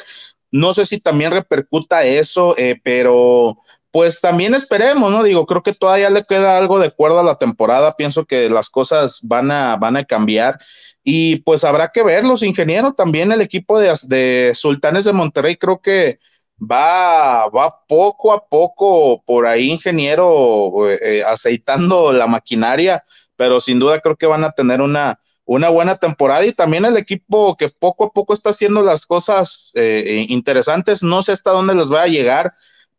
no 0.50 0.72
sé 0.72 0.86
si 0.86 1.00
también 1.00 1.32
repercuta 1.32 2.04
eso, 2.04 2.54
eh, 2.56 2.78
pero 2.82 3.58
pues 3.94 4.20
también 4.20 4.56
esperemos, 4.56 5.12
¿no? 5.12 5.22
Digo, 5.22 5.46
creo 5.46 5.62
que 5.62 5.72
todavía 5.72 6.10
le 6.10 6.24
queda 6.24 6.58
algo 6.58 6.80
de 6.80 6.88
acuerdo 6.88 7.20
a 7.20 7.22
la 7.22 7.36
temporada, 7.36 7.94
pienso 7.94 8.24
que 8.24 8.50
las 8.50 8.68
cosas 8.68 9.20
van 9.22 9.52
a, 9.52 9.76
van 9.76 9.96
a 9.96 10.02
cambiar 10.02 10.58
y 11.04 11.36
pues 11.36 11.62
habrá 11.62 11.92
que 11.92 12.02
verlos, 12.02 12.42
ingeniero, 12.42 12.94
también 12.94 13.30
el 13.30 13.40
equipo 13.40 13.78
de, 13.78 14.52
Sultanes 14.52 15.04
de 15.04 15.12
Monterrey 15.12 15.54
creo 15.54 15.80
que 15.80 16.18
va, 16.60 17.48
va 17.50 17.86
poco 17.86 18.32
a 18.32 18.44
poco 18.44 19.22
por 19.24 19.46
ahí, 19.46 19.70
ingeniero, 19.70 20.90
eh, 20.90 21.22
aceitando 21.24 22.12
la 22.12 22.26
maquinaria, 22.26 23.04
pero 23.36 23.60
sin 23.60 23.78
duda 23.78 24.00
creo 24.00 24.16
que 24.16 24.26
van 24.26 24.42
a 24.42 24.50
tener 24.50 24.80
una, 24.80 25.20
una 25.44 25.68
buena 25.68 25.98
temporada 25.98 26.44
y 26.44 26.50
también 26.50 26.84
el 26.84 26.96
equipo 26.96 27.56
que 27.56 27.68
poco 27.68 28.06
a 28.06 28.10
poco 28.10 28.34
está 28.34 28.50
haciendo 28.50 28.82
las 28.82 29.06
cosas 29.06 29.70
eh, 29.74 30.26
interesantes, 30.30 31.04
no 31.04 31.22
sé 31.22 31.30
hasta 31.30 31.52
dónde 31.52 31.76
les 31.76 31.92
va 31.92 32.02
a 32.02 32.08
llegar, 32.08 32.52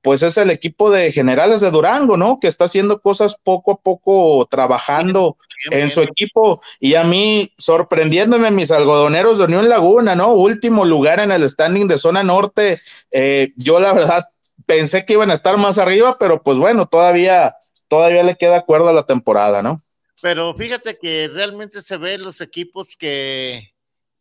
pues 0.06 0.22
es 0.22 0.38
el 0.38 0.52
equipo 0.52 0.92
de 0.92 1.12
generales 1.12 1.62
de 1.62 1.72
Durango, 1.72 2.16
¿no? 2.16 2.40
Que 2.40 2.48
está 2.48 2.66
haciendo 2.66 3.02
cosas 3.02 3.38
poco 3.42 3.72
a 3.72 3.82
poco, 3.82 4.46
trabajando 4.46 5.36
en 5.72 5.90
su 5.90 6.04
equipo. 6.04 6.62
Y 6.80 6.94
a 6.94 7.04
mí, 7.04 7.52
sorprendiéndome, 7.58 8.52
mis 8.52 8.70
algodoneros 8.70 9.40
de 9.40 9.46
Unión 9.46 9.68
Laguna, 9.68 10.14
¿no? 10.14 10.36
Último 10.36 10.86
lugar 10.86 11.20
en 11.22 11.32
el 11.32 11.50
standing 11.50 11.88
de 11.88 11.98
zona 11.98 12.22
norte. 12.22 12.78
Eh, 13.10 13.54
yo 13.56 13.80
la 13.80 13.94
verdad 13.94 14.24
pensé 14.68 15.08
que 15.08 15.14
iban 15.14 15.32
a 15.32 15.34
estar 15.34 15.58
más 15.58 15.80
arriba, 15.80 16.16
pero 16.20 16.44
pues 16.44 16.60
bueno, 16.60 16.86
todavía, 16.86 17.56
todavía 17.88 18.22
le 18.22 18.36
queda 18.36 18.58
acuerdo 18.58 18.90
a 18.90 18.94
la 18.94 19.08
temporada, 19.08 19.64
¿no? 19.64 19.84
Pero 20.22 20.54
fíjate 20.54 21.00
que 21.02 21.30
realmente 21.34 21.82
se 21.82 21.98
ven 21.98 22.22
los 22.22 22.42
equipos 22.42 22.96
que, 22.96 23.74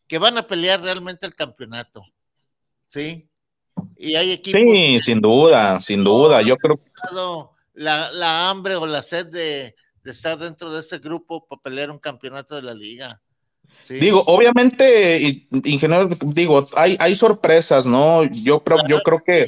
que 0.07 0.17
van 0.17 0.39
a 0.39 0.47
pelear 0.47 0.81
realmente 0.81 1.27
el 1.27 1.35
campeonato. 1.35 2.07
¿Sí? 2.87 3.29
Y 3.99 4.15
hay 4.15 4.33
equipos. 4.33 4.61
Sí, 4.63 4.99
sin 5.01 5.21
duda, 5.21 5.81
sin 5.81 6.05
duda. 6.05 6.43
Yo 6.43 6.57
creo 6.57 6.79
la, 7.75 8.11
la 8.13 8.51
hambre 8.51 8.77
o 8.77 8.87
la 8.87 9.03
sed 9.03 9.27
de, 9.27 9.75
estar 10.05 10.39
dentro 10.39 10.73
de 10.73 10.81
ese 10.81 10.99
grupo 10.99 11.47
para 11.47 11.61
pelear 11.61 11.91
un 11.91 11.99
campeonato 11.99 12.57
de 12.57 12.63
la 12.63 12.75
liga. 12.75 13.21
Digo, 13.89 14.23
obviamente, 14.27 15.47
ingeniero, 15.65 16.09
digo, 16.23 16.67
hay, 16.75 16.97
hay 16.99 17.15
sorpresas, 17.15 17.85
¿no? 17.85 18.25
Yo 18.25 18.63
creo, 18.63 18.79
yo 18.89 19.01
creo 19.01 19.23
que 19.23 19.47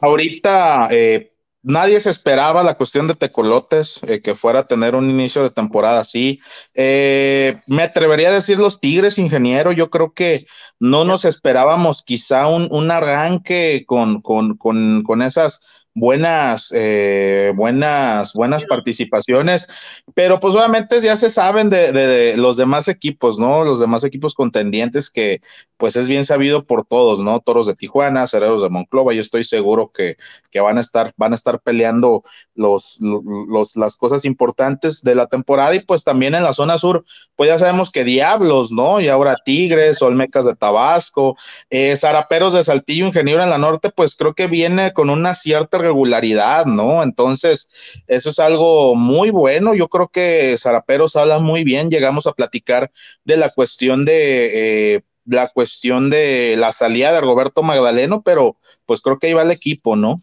ahorita, 0.00 0.88
eh, 0.90 1.32
nadie 1.62 2.00
se 2.00 2.10
esperaba 2.10 2.62
la 2.62 2.74
cuestión 2.74 3.06
de 3.06 3.14
Tecolotes, 3.14 4.00
eh, 4.06 4.20
que 4.20 4.34
fuera 4.34 4.60
a 4.60 4.64
tener 4.64 4.94
un 4.94 5.10
inicio 5.10 5.42
de 5.42 5.50
temporada 5.50 6.00
así. 6.00 6.40
Eh, 6.74 7.60
me 7.66 7.82
atrevería 7.82 8.28
a 8.28 8.32
decir 8.32 8.58
los 8.58 8.80
Tigres, 8.80 9.18
ingeniero, 9.18 9.72
yo 9.72 9.90
creo 9.90 10.12
que 10.12 10.46
no 10.78 11.04
nos 11.04 11.24
esperábamos 11.24 12.02
quizá 12.02 12.48
un, 12.48 12.68
un 12.70 12.90
arranque 12.90 13.84
con, 13.86 14.22
con, 14.22 14.56
con, 14.56 15.02
con 15.02 15.22
esas 15.22 15.60
buenas, 15.98 16.72
eh, 16.74 17.52
buenas, 17.54 18.32
buenas 18.32 18.64
participaciones, 18.64 19.68
pero 20.14 20.40
pues 20.40 20.54
obviamente 20.54 21.00
ya 21.00 21.16
se 21.16 21.30
saben 21.30 21.70
de, 21.70 21.92
de, 21.92 22.36
los 22.36 22.56
demás 22.56 22.88
equipos, 22.88 23.38
¿no? 23.38 23.64
Los 23.64 23.80
demás 23.80 24.04
equipos 24.04 24.34
contendientes 24.34 25.10
que 25.10 25.40
pues 25.78 25.94
es 25.94 26.08
bien 26.08 26.24
sabido 26.24 26.66
por 26.66 26.84
todos, 26.84 27.20
¿no? 27.20 27.38
Toros 27.40 27.66
de 27.68 27.76
Tijuana, 27.76 28.26
Cereros 28.26 28.62
de 28.62 28.68
Monclova, 28.68 29.14
yo 29.14 29.22
estoy 29.22 29.44
seguro 29.44 29.92
que, 29.92 30.16
que 30.50 30.60
van 30.60 30.76
a 30.76 30.80
estar, 30.80 31.12
van 31.16 31.32
a 31.32 31.36
estar 31.36 31.60
peleando 31.60 32.24
los, 32.54 32.98
los, 33.00 33.76
las 33.76 33.96
cosas 33.96 34.24
importantes 34.24 35.02
de 35.02 35.14
la 35.14 35.26
temporada 35.26 35.74
y 35.76 35.80
pues 35.80 36.02
también 36.02 36.34
en 36.34 36.42
la 36.42 36.52
zona 36.52 36.78
sur, 36.78 37.04
pues 37.36 37.48
ya 37.48 37.58
sabemos 37.58 37.92
que 37.92 38.02
Diablos, 38.02 38.72
¿no? 38.72 39.00
Y 39.00 39.08
ahora 39.08 39.36
Tigres, 39.44 40.02
Olmecas 40.02 40.46
de 40.46 40.56
Tabasco, 40.56 41.36
eh, 41.70 41.94
Zaraperos 41.96 42.54
de 42.54 42.64
Saltillo, 42.64 43.06
Ingeniero 43.06 43.42
en 43.42 43.50
la 43.50 43.58
Norte, 43.58 43.90
pues 43.90 44.16
creo 44.16 44.34
que 44.34 44.48
viene 44.48 44.92
con 44.92 45.10
una 45.10 45.34
cierta 45.34 45.78
regularidad, 45.88 46.66
¿no? 46.66 47.02
Entonces, 47.02 47.70
eso 48.06 48.30
es 48.30 48.38
algo 48.38 48.94
muy 48.94 49.30
bueno. 49.30 49.74
Yo 49.74 49.88
creo 49.88 50.08
que 50.08 50.56
Zaraperos 50.58 51.16
habla 51.16 51.38
muy 51.38 51.64
bien. 51.64 51.90
Llegamos 51.90 52.26
a 52.26 52.32
platicar 52.32 52.90
de 53.24 53.36
la 53.36 53.50
cuestión 53.50 54.04
de 54.04 54.94
eh, 54.94 55.02
la 55.24 55.48
cuestión 55.48 56.10
de 56.10 56.56
la 56.56 56.72
salida 56.72 57.12
de 57.12 57.20
Roberto 57.20 57.62
Magdaleno, 57.62 58.22
pero 58.22 58.56
pues 58.86 59.00
creo 59.00 59.18
que 59.18 59.26
ahí 59.26 59.34
va 59.34 59.42
el 59.42 59.50
equipo, 59.50 59.94
¿no? 59.94 60.22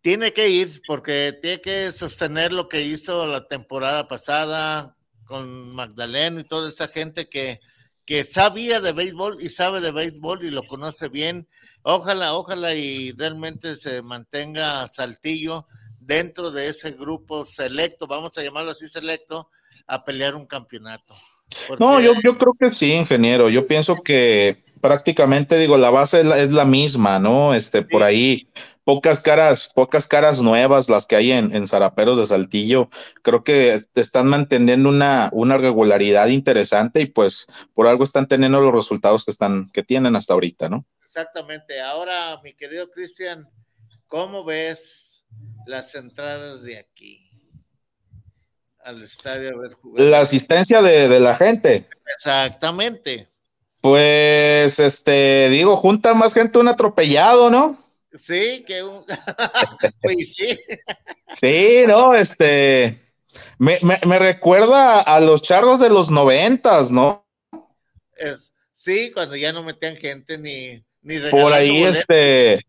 Tiene 0.00 0.32
que 0.32 0.48
ir 0.48 0.80
porque 0.86 1.36
tiene 1.40 1.60
que 1.60 1.92
sostener 1.92 2.52
lo 2.52 2.68
que 2.68 2.80
hizo 2.80 3.26
la 3.26 3.46
temporada 3.46 4.08
pasada 4.08 4.96
con 5.26 5.74
Magdaleno 5.74 6.40
y 6.40 6.44
toda 6.44 6.70
esa 6.70 6.88
gente 6.88 7.28
que, 7.28 7.60
que 8.06 8.24
sabía 8.24 8.80
de 8.80 8.92
béisbol 8.92 9.36
y 9.40 9.50
sabe 9.50 9.80
de 9.80 9.92
béisbol 9.92 10.44
y 10.44 10.50
lo 10.50 10.66
conoce 10.66 11.08
bien 11.10 11.46
Ojalá, 11.82 12.34
ojalá 12.34 12.74
y 12.74 13.12
realmente 13.12 13.74
se 13.76 14.02
mantenga 14.02 14.86
Saltillo 14.88 15.66
dentro 15.98 16.50
de 16.50 16.68
ese 16.68 16.92
grupo 16.92 17.44
selecto, 17.44 18.06
vamos 18.06 18.36
a 18.36 18.42
llamarlo 18.42 18.72
así 18.72 18.88
selecto, 18.88 19.48
a 19.86 20.04
pelear 20.04 20.34
un 20.34 20.46
campeonato. 20.46 21.14
No, 21.78 22.00
yo, 22.00 22.12
yo 22.24 22.38
creo 22.38 22.54
que 22.58 22.70
sí, 22.70 22.92
ingeniero. 22.92 23.48
Yo 23.48 23.66
pienso 23.66 23.96
que 24.04 24.64
prácticamente, 24.80 25.58
digo, 25.58 25.76
la 25.76 25.90
base 25.90 26.20
es 26.20 26.52
la, 26.52 26.64
misma, 26.64 27.18
¿no? 27.18 27.54
Este, 27.54 27.82
por 27.82 28.02
ahí, 28.02 28.48
pocas 28.84 29.20
caras, 29.20 29.70
pocas 29.74 30.06
caras 30.06 30.40
nuevas 30.40 30.88
las 30.88 31.06
que 31.06 31.16
hay 31.16 31.32
en, 31.32 31.54
en 31.54 31.68
Zaraperos 31.68 32.18
de 32.18 32.26
Saltillo. 32.26 32.88
Creo 33.22 33.44
que 33.44 33.82
están 33.94 34.26
manteniendo 34.26 34.88
una, 34.88 35.30
una 35.32 35.58
regularidad 35.58 36.28
interesante 36.28 37.00
y 37.00 37.06
pues 37.06 37.46
por 37.74 37.86
algo 37.86 38.04
están 38.04 38.26
teniendo 38.26 38.60
los 38.60 38.74
resultados 38.74 39.24
que 39.24 39.30
están, 39.30 39.68
que 39.70 39.82
tienen 39.82 40.16
hasta 40.16 40.34
ahorita, 40.34 40.68
¿no? 40.68 40.86
Exactamente. 41.02 41.80
Ahora, 41.80 42.40
mi 42.42 42.52
querido 42.54 42.90
Cristian, 42.90 43.48
¿cómo 44.06 44.44
ves 44.44 45.24
las 45.66 45.94
entradas 45.94 46.62
de 46.62 46.78
aquí? 46.78 47.26
Al 48.82 49.02
estadio 49.02 49.50
a 49.54 49.60
ver. 49.60 49.72
La 49.94 50.20
asistencia 50.20 50.80
de, 50.80 51.06
de 51.08 51.20
la 51.20 51.34
gente. 51.34 51.86
Exactamente. 52.14 53.28
Pues, 53.80 54.78
este, 54.78 55.48
digo, 55.48 55.76
junta 55.76 56.14
más 56.14 56.34
gente 56.34 56.58
un 56.58 56.68
atropellado, 56.68 57.50
¿no? 57.50 57.78
Sí, 58.12 58.64
que 58.66 58.82
un... 58.82 59.04
pues 60.02 60.34
sí. 60.34 60.58
sí, 61.34 61.84
no, 61.86 62.14
este, 62.14 63.00
me, 63.58 63.78
me, 63.82 63.98
me, 64.06 64.18
recuerda 64.18 65.00
a 65.00 65.20
los 65.20 65.42
charros 65.42 65.80
de 65.80 65.88
los 65.88 66.10
noventas, 66.10 66.90
¿no? 66.90 67.26
Es, 68.16 68.52
sí, 68.72 69.12
cuando 69.12 69.36
ya 69.36 69.52
no 69.52 69.62
metían 69.62 69.96
gente 69.96 70.36
ni, 70.38 70.84
ni 71.02 71.30
Por 71.30 71.52
ahí, 71.52 71.84
este, 71.84 72.66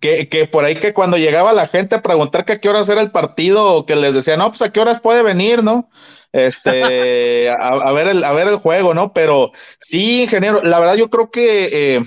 que, 0.00 0.28
que, 0.28 0.46
por 0.46 0.64
ahí 0.64 0.76
que 0.76 0.92
cuando 0.92 1.16
llegaba 1.16 1.52
la 1.52 1.68
gente 1.68 1.96
a 1.96 2.02
preguntar 2.02 2.44
que 2.44 2.54
a 2.54 2.60
qué 2.60 2.68
horas 2.68 2.88
era 2.88 3.00
el 3.00 3.10
partido, 3.10 3.86
que 3.86 3.96
les 3.96 4.14
decía, 4.14 4.36
no, 4.36 4.48
pues 4.48 4.62
a 4.62 4.72
qué 4.72 4.80
horas 4.80 5.00
puede 5.00 5.22
venir, 5.22 5.62
¿no? 5.62 5.88
este, 6.32 7.48
a, 7.50 7.92
ver 7.92 8.08
el, 8.08 8.24
a 8.24 8.32
ver 8.32 8.48
el 8.48 8.56
juego, 8.56 8.94
¿no? 8.94 9.12
Pero 9.12 9.52
sí, 9.78 10.22
ingeniero, 10.22 10.62
la 10.62 10.80
verdad 10.80 10.96
yo 10.96 11.10
creo 11.10 11.30
que, 11.30 11.96
eh, 11.96 12.02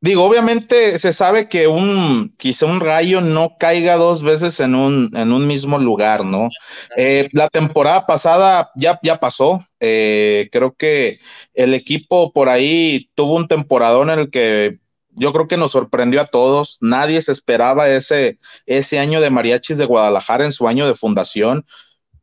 digo, 0.00 0.24
obviamente 0.24 0.98
se 0.98 1.12
sabe 1.12 1.48
que 1.48 1.68
un, 1.68 2.34
quizá 2.38 2.66
un 2.66 2.80
rayo 2.80 3.20
no 3.20 3.56
caiga 3.58 3.96
dos 3.96 4.22
veces 4.22 4.60
en 4.60 4.74
un, 4.74 5.10
en 5.14 5.32
un 5.32 5.46
mismo 5.46 5.78
lugar, 5.78 6.24
¿no? 6.24 6.48
Eh, 6.96 7.26
la 7.32 7.48
temporada 7.48 8.06
pasada 8.06 8.70
ya, 8.76 8.98
ya 9.02 9.20
pasó, 9.20 9.66
eh, 9.80 10.48
creo 10.52 10.74
que 10.74 11.18
el 11.54 11.74
equipo 11.74 12.32
por 12.32 12.48
ahí 12.48 13.10
tuvo 13.14 13.34
un 13.34 13.48
temporadón 13.48 14.10
en 14.10 14.18
el 14.20 14.30
que 14.30 14.78
yo 15.16 15.32
creo 15.32 15.48
que 15.48 15.56
nos 15.56 15.72
sorprendió 15.72 16.20
a 16.20 16.26
todos. 16.26 16.78
Nadie 16.80 17.20
se 17.20 17.32
esperaba 17.32 17.88
ese, 17.88 18.38
ese 18.66 18.98
año 18.98 19.20
de 19.20 19.30
Mariachis 19.30 19.78
de 19.78 19.84
Guadalajara 19.84 20.44
en 20.44 20.52
su 20.52 20.68
año 20.68 20.86
de 20.86 20.94
fundación 20.94 21.66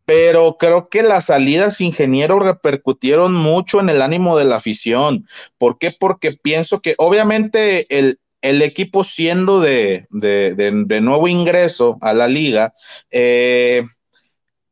pero 0.06 0.58
creo 0.58 0.89
que 0.89 1.02
las 1.02 1.28
salidas 1.28 1.80
ingenieros 1.82 2.44
repercutieron 2.44 3.34
mucho 3.34 3.80
en 3.80 3.89
el 3.89 4.02
ánimo 4.02 4.38
de 4.38 4.46
la 4.46 4.58
afición. 4.58 5.26
¿Por 5.58 5.78
qué? 5.78 5.96
Porque 5.98 6.34
pienso 6.34 6.82
que 6.82 6.96
obviamente 6.98 7.86
el, 7.98 8.20
el 8.41 8.62
equipo 8.62 9.04
siendo 9.04 9.62
de, 9.62 10.08
de, 10.10 10.54
de, 10.54 11.02
nuevo 11.02 11.28
ingreso 11.28 11.98
a 12.02 12.14
la 12.14 12.28
liga, 12.28 12.74
eh, 13.10 13.86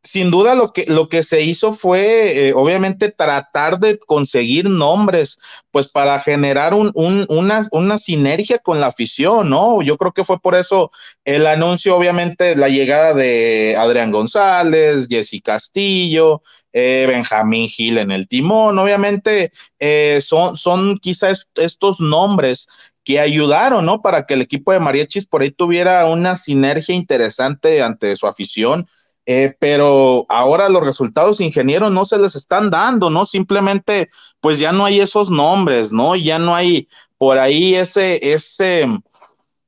sin 0.04 0.32
duda 0.32 0.56
lo 0.56 0.74
que, 0.74 0.86
lo 0.88 1.10
que 1.10 1.22
se 1.22 1.42
hizo 1.42 1.74
fue, 1.74 2.48
eh, 2.50 2.54
obviamente, 2.54 3.12
tratar 3.12 3.78
de 3.80 4.00
conseguir 4.00 4.70
nombres, 4.70 5.40
pues 5.70 5.88
para 5.90 6.20
generar 6.20 6.74
un, 6.74 6.92
un, 6.96 7.26
una, 7.30 7.68
una, 7.72 7.98
sinergia 7.98 8.58
con 8.58 8.80
la 8.80 8.88
afición, 8.88 9.50
¿no? 9.50 9.82
Yo 9.84 9.98
creo 9.98 10.12
que 10.12 10.24
fue 10.24 10.40
por 10.40 10.56
eso 10.56 10.92
el 11.24 11.46
anuncio, 11.46 11.96
obviamente, 11.96 12.56
la 12.56 12.70
llegada 12.70 13.14
de 13.14 13.76
Adrián 13.78 14.12
González, 14.12 15.08
Jesse 15.08 15.42
Castillo, 15.44 16.42
eh, 16.74 17.06
Benjamín 17.08 17.70
Gil 17.70 17.98
en 18.00 18.12
el 18.12 18.28
timón, 18.28 18.80
obviamente, 18.80 19.52
eh, 19.80 20.20
son, 20.22 20.56
son 20.56 20.98
quizás 20.98 21.48
estos 21.56 22.00
nombres 22.00 22.68
que 23.04 23.20
ayudaron, 23.20 23.86
¿no? 23.86 24.02
Para 24.02 24.26
que 24.26 24.34
el 24.36 24.42
equipo 24.42 24.72
de 24.72 24.80
Mariachis 24.80 25.28
por 25.28 25.42
ahí 25.42 25.52
tuviera 25.52 26.06
una 26.06 26.36
sinergia 26.36 26.96
interesante 26.96 27.82
ante 27.82 28.16
su 28.16 28.28
afición 28.28 28.88
eh, 29.32 29.56
pero 29.60 30.26
ahora 30.28 30.68
los 30.68 30.86
resultados 30.86 31.40
ingenieros 31.40 31.90
no 31.90 32.04
se 32.04 32.20
les 32.20 32.36
están 32.36 32.70
dando, 32.70 33.10
¿no? 33.10 33.26
Simplemente, 33.26 34.10
pues 34.42 34.60
ya 34.60 34.74
no 34.74 34.84
hay 34.84 35.00
esos 35.00 35.32
nombres, 35.32 35.94
¿no? 35.94 36.18
Ya 36.18 36.38
no 36.38 36.54
hay 36.54 36.90
por 37.18 37.40
ahí 37.40 37.76
ese, 37.76 38.34
ese, 38.34 38.86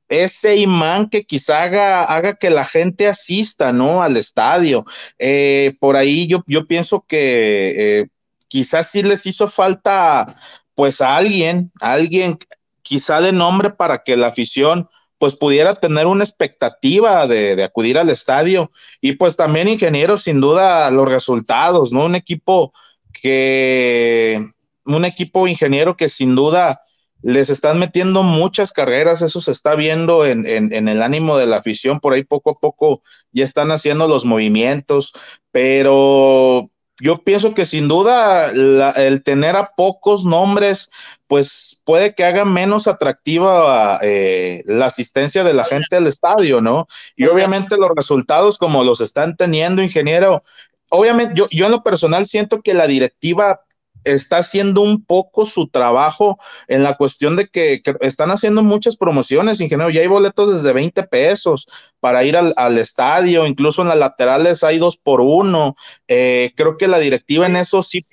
ese 0.08 0.56
imán 0.56 1.08
que 1.08 1.24
quizá 1.24 1.62
haga, 1.62 2.04
haga 2.04 2.34
que 2.34 2.50
la 2.50 2.66
gente 2.66 3.08
asista, 3.08 3.72
¿no? 3.72 4.02
Al 4.02 4.18
estadio. 4.18 4.84
Eh, 5.18 5.76
por 5.80 5.96
ahí 5.96 6.26
yo, 6.26 6.44
yo 6.46 6.66
pienso 6.66 7.04
que 7.08 8.00
eh, 8.00 8.08
quizás 8.48 8.90
sí 8.90 9.02
les 9.02 9.24
hizo 9.24 9.48
falta, 9.48 10.36
pues 10.74 11.00
a 11.00 11.16
alguien, 11.16 11.72
alguien 11.80 12.38
quizá 12.82 13.22
de 13.22 13.32
nombre 13.32 13.70
para 13.70 14.02
que 14.02 14.16
la 14.16 14.26
afición 14.26 14.90
pues 15.24 15.36
pudiera 15.36 15.74
tener 15.74 16.06
una 16.06 16.22
expectativa 16.22 17.26
de, 17.26 17.64
acudir 17.64 17.96
al 17.96 18.10
estadio. 18.10 18.70
Y 19.00 19.12
pues 19.12 19.36
también 19.36 19.68
ingenieros, 19.68 20.20
sin 20.20 20.38
duda, 20.38 20.90
los 20.90 21.08
resultados, 21.08 21.92
¿no? 21.92 22.04
Un 22.04 22.14
equipo 22.14 22.74
que, 23.10 24.46
un 24.84 25.04
equipo 25.06 25.48
ingeniero 25.48 25.96
que 25.96 26.10
sin 26.10 26.34
duda 26.34 26.82
les 27.22 27.48
están 27.48 27.78
metiendo 27.78 28.22
muchas 28.22 28.70
carreras, 28.70 29.22
eso 29.22 29.40
se 29.40 29.52
está 29.52 29.76
viendo 29.76 30.26
en, 30.26 30.46
en, 30.46 30.88
el 30.88 31.02
ánimo 31.02 31.38
de 31.38 31.46
la 31.46 31.56
afición, 31.56 32.00
por 32.00 32.12
ahí 32.12 32.22
poco 32.22 32.50
a 32.50 32.58
poco 32.60 33.00
ya 33.32 33.46
están 33.46 33.70
haciendo 33.70 34.06
los 34.06 34.26
movimientos, 34.26 35.14
pero 35.50 36.70
yo 37.00 37.22
pienso 37.24 37.54
que 37.54 37.66
sin 37.66 37.88
duda 37.88 38.50
el 38.50 39.22
tener 39.22 39.56
a 39.56 39.72
pocos 39.76 40.24
nombres, 40.24 40.90
pues 41.26 41.82
puede 41.84 42.14
que 42.14 42.24
haga 42.24 42.44
menos 42.44 42.86
atractiva 42.86 43.98
eh, 44.02 44.62
la 44.66 44.86
asistencia 44.86 45.42
de 45.42 45.54
la 45.54 45.64
gente 45.64 45.96
al 45.96 46.06
estadio, 46.06 46.60
¿no? 46.60 46.86
Y 47.16 47.26
obviamente 47.26 47.76
los 47.76 47.90
resultados 47.96 48.58
como 48.58 48.84
los 48.84 49.00
están 49.00 49.36
teniendo, 49.36 49.82
ingeniero, 49.82 50.42
obviamente 50.88 51.34
yo, 51.36 51.48
yo 51.50 51.66
en 51.66 51.72
lo 51.72 51.82
personal 51.82 52.26
siento 52.26 52.62
que 52.62 52.74
la 52.74 52.86
directiva 52.86 53.63
está 54.04 54.38
haciendo 54.38 54.80
un 54.80 55.04
poco 55.04 55.44
su 55.46 55.68
trabajo 55.68 56.38
en 56.68 56.82
la 56.82 56.96
cuestión 56.96 57.36
de 57.36 57.48
que, 57.48 57.82
están 58.00 58.30
haciendo 58.30 58.62
muchas 58.62 58.96
promociones, 58.96 59.60
ingeniero. 59.60 59.90
Ya 59.90 60.00
hay 60.00 60.06
boletos 60.06 60.52
desde 60.52 60.72
20 60.72 61.02
pesos 61.04 61.66
para 62.00 62.24
ir 62.24 62.36
al, 62.36 62.78
estadio, 62.78 63.46
incluso 63.46 63.82
en 63.82 63.88
las 63.88 63.98
laterales 63.98 64.62
hay 64.64 64.78
dos 64.78 64.96
por 64.96 65.20
uno. 65.20 65.76
Eh, 66.08 66.52
creo 66.56 66.76
que 66.76 66.88
la 66.88 66.98
directiva 66.98 67.46
en 67.46 67.56
eso 67.56 67.82
sí. 67.82 68.06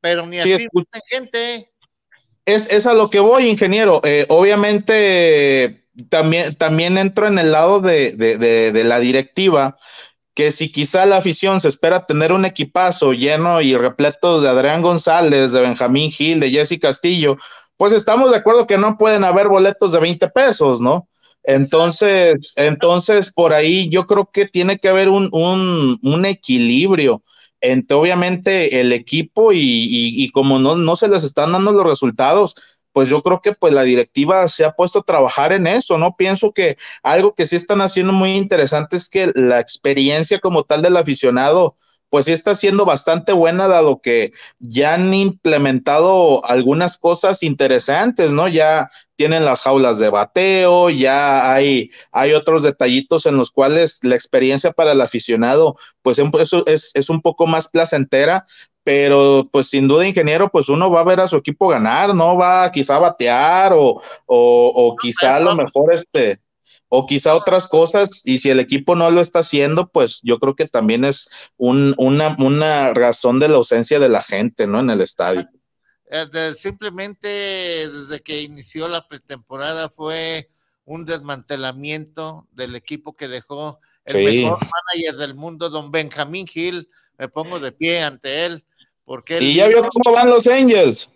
Pero 0.00 0.26
ni 0.26 0.38
así 0.38 0.66
gente. 1.08 1.72
Es, 2.44 2.70
es, 2.72 2.86
a 2.86 2.94
lo 2.94 3.10
que 3.10 3.20
voy, 3.20 3.46
ingeniero. 3.48 4.00
Eh, 4.04 4.24
obviamente 4.28 5.84
también, 6.08 6.54
también 6.54 6.98
entro 6.98 7.26
en 7.26 7.38
el 7.38 7.52
lado 7.52 7.80
de, 7.80 8.12
de, 8.12 8.84
la 8.84 9.00
directiva, 9.00 9.76
que 10.38 10.52
si 10.52 10.70
quizá 10.70 11.04
la 11.04 11.16
afición 11.16 11.60
se 11.60 11.66
espera 11.66 12.06
tener 12.06 12.32
un 12.32 12.44
equipazo 12.44 13.12
lleno 13.12 13.60
y 13.60 13.76
repleto 13.76 14.40
de 14.40 14.48
Adrián 14.48 14.82
González, 14.82 15.50
de 15.50 15.60
Benjamín 15.60 16.12
Gil, 16.12 16.38
de 16.38 16.52
Jesse 16.52 16.78
Castillo, 16.80 17.38
pues 17.76 17.92
estamos 17.92 18.30
de 18.30 18.36
acuerdo 18.36 18.64
que 18.64 18.78
no 18.78 18.96
pueden 18.96 19.24
haber 19.24 19.48
boletos 19.48 19.90
de 19.90 19.98
20 19.98 20.28
pesos, 20.28 20.80
¿no? 20.80 21.08
Entonces, 21.42 22.54
entonces 22.54 23.32
por 23.32 23.52
ahí 23.52 23.88
yo 23.90 24.06
creo 24.06 24.30
que 24.32 24.46
tiene 24.46 24.78
que 24.78 24.88
haber 24.88 25.08
un, 25.08 25.28
un, 25.32 25.98
un 26.04 26.24
equilibrio 26.24 27.24
entre 27.60 27.96
obviamente 27.96 28.80
el 28.80 28.92
equipo 28.92 29.52
y, 29.52 29.58
y, 29.60 30.30
como 30.30 30.60
no, 30.60 30.76
no 30.76 30.94
se 30.94 31.08
les 31.08 31.24
están 31.24 31.50
dando 31.50 31.72
los 31.72 31.84
resultados, 31.84 32.54
pues 32.98 33.08
yo 33.08 33.22
creo 33.22 33.40
que 33.40 33.52
pues 33.52 33.72
la 33.72 33.84
directiva 33.84 34.48
se 34.48 34.64
ha 34.64 34.72
puesto 34.72 34.98
a 34.98 35.02
trabajar 35.04 35.52
en 35.52 35.68
eso, 35.68 35.98
¿no? 35.98 36.16
Pienso 36.16 36.50
que 36.52 36.78
algo 37.04 37.32
que 37.32 37.46
sí 37.46 37.54
están 37.54 37.80
haciendo 37.80 38.12
muy 38.12 38.32
interesante 38.32 38.96
es 38.96 39.08
que 39.08 39.30
la 39.36 39.60
experiencia 39.60 40.40
como 40.40 40.64
tal 40.64 40.82
del 40.82 40.96
aficionado, 40.96 41.76
pues 42.10 42.24
sí 42.24 42.32
está 42.32 42.56
siendo 42.56 42.84
bastante 42.84 43.32
buena, 43.32 43.68
dado 43.68 44.00
que 44.00 44.32
ya 44.58 44.94
han 44.94 45.14
implementado 45.14 46.44
algunas 46.44 46.98
cosas 46.98 47.44
interesantes, 47.44 48.32
¿no? 48.32 48.48
Ya 48.48 48.90
tienen 49.14 49.44
las 49.44 49.60
jaulas 49.60 50.00
de 50.00 50.08
bateo, 50.08 50.90
ya 50.90 51.54
hay, 51.54 51.92
hay 52.10 52.32
otros 52.32 52.64
detallitos 52.64 53.26
en 53.26 53.36
los 53.36 53.52
cuales 53.52 54.00
la 54.02 54.16
experiencia 54.16 54.72
para 54.72 54.90
el 54.90 55.00
aficionado, 55.00 55.76
pues 56.02 56.18
eso 56.18 56.64
es, 56.66 56.90
es 56.94 57.10
un 57.10 57.22
poco 57.22 57.46
más 57.46 57.68
placentera, 57.68 58.44
pero 58.88 59.46
pues 59.52 59.68
sin 59.68 59.86
duda, 59.86 60.08
ingeniero, 60.08 60.48
pues 60.50 60.70
uno 60.70 60.90
va 60.90 61.00
a 61.00 61.04
ver 61.04 61.20
a 61.20 61.28
su 61.28 61.36
equipo 61.36 61.68
ganar, 61.68 62.14
no 62.14 62.38
va 62.38 62.72
quizá 62.72 62.96
a 62.96 63.00
batear 63.00 63.74
o, 63.74 64.00
o, 64.24 64.96
quizá 64.96 65.36
a 65.36 65.40
lo 65.40 65.54
mejor 65.54 65.92
este, 65.92 66.40
o 66.88 67.06
quizá 67.06 67.34
otras 67.34 67.66
cosas, 67.66 68.22
y 68.24 68.38
si 68.38 68.48
el 68.48 68.60
equipo 68.60 68.94
no 68.94 69.10
lo 69.10 69.20
está 69.20 69.40
haciendo, 69.40 69.90
pues 69.90 70.20
yo 70.22 70.38
creo 70.38 70.56
que 70.56 70.66
también 70.66 71.04
es 71.04 71.28
un, 71.58 71.94
una, 71.98 72.34
una 72.38 72.94
razón 72.94 73.38
de 73.38 73.48
la 73.48 73.56
ausencia 73.56 73.98
de 73.98 74.08
la 74.08 74.22
gente, 74.22 74.66
¿no? 74.66 74.80
En 74.80 74.88
el 74.88 75.02
estadio. 75.02 75.46
Eh, 76.10 76.54
simplemente 76.54 77.28
desde 77.28 78.20
que 78.20 78.40
inició 78.40 78.88
la 78.88 79.06
pretemporada 79.06 79.90
fue 79.90 80.48
un 80.86 81.04
desmantelamiento 81.04 82.48
del 82.52 82.74
equipo 82.74 83.14
que 83.14 83.28
dejó 83.28 83.80
el 84.06 84.24
mejor 84.24 84.60
manager 84.60 85.16
del 85.16 85.34
mundo, 85.34 85.68
don 85.68 85.90
Benjamín 85.90 86.46
Gil. 86.46 86.88
Me 87.18 87.28
pongo 87.28 87.60
de 87.60 87.72
pie 87.72 88.02
ante 88.02 88.46
él 88.46 88.64
¿Y 89.40 89.54
ya 89.54 89.68
vio 89.68 89.86
cómo 89.88 90.14
van 90.14 90.30
los 90.30 90.46
Angels? 90.46 91.08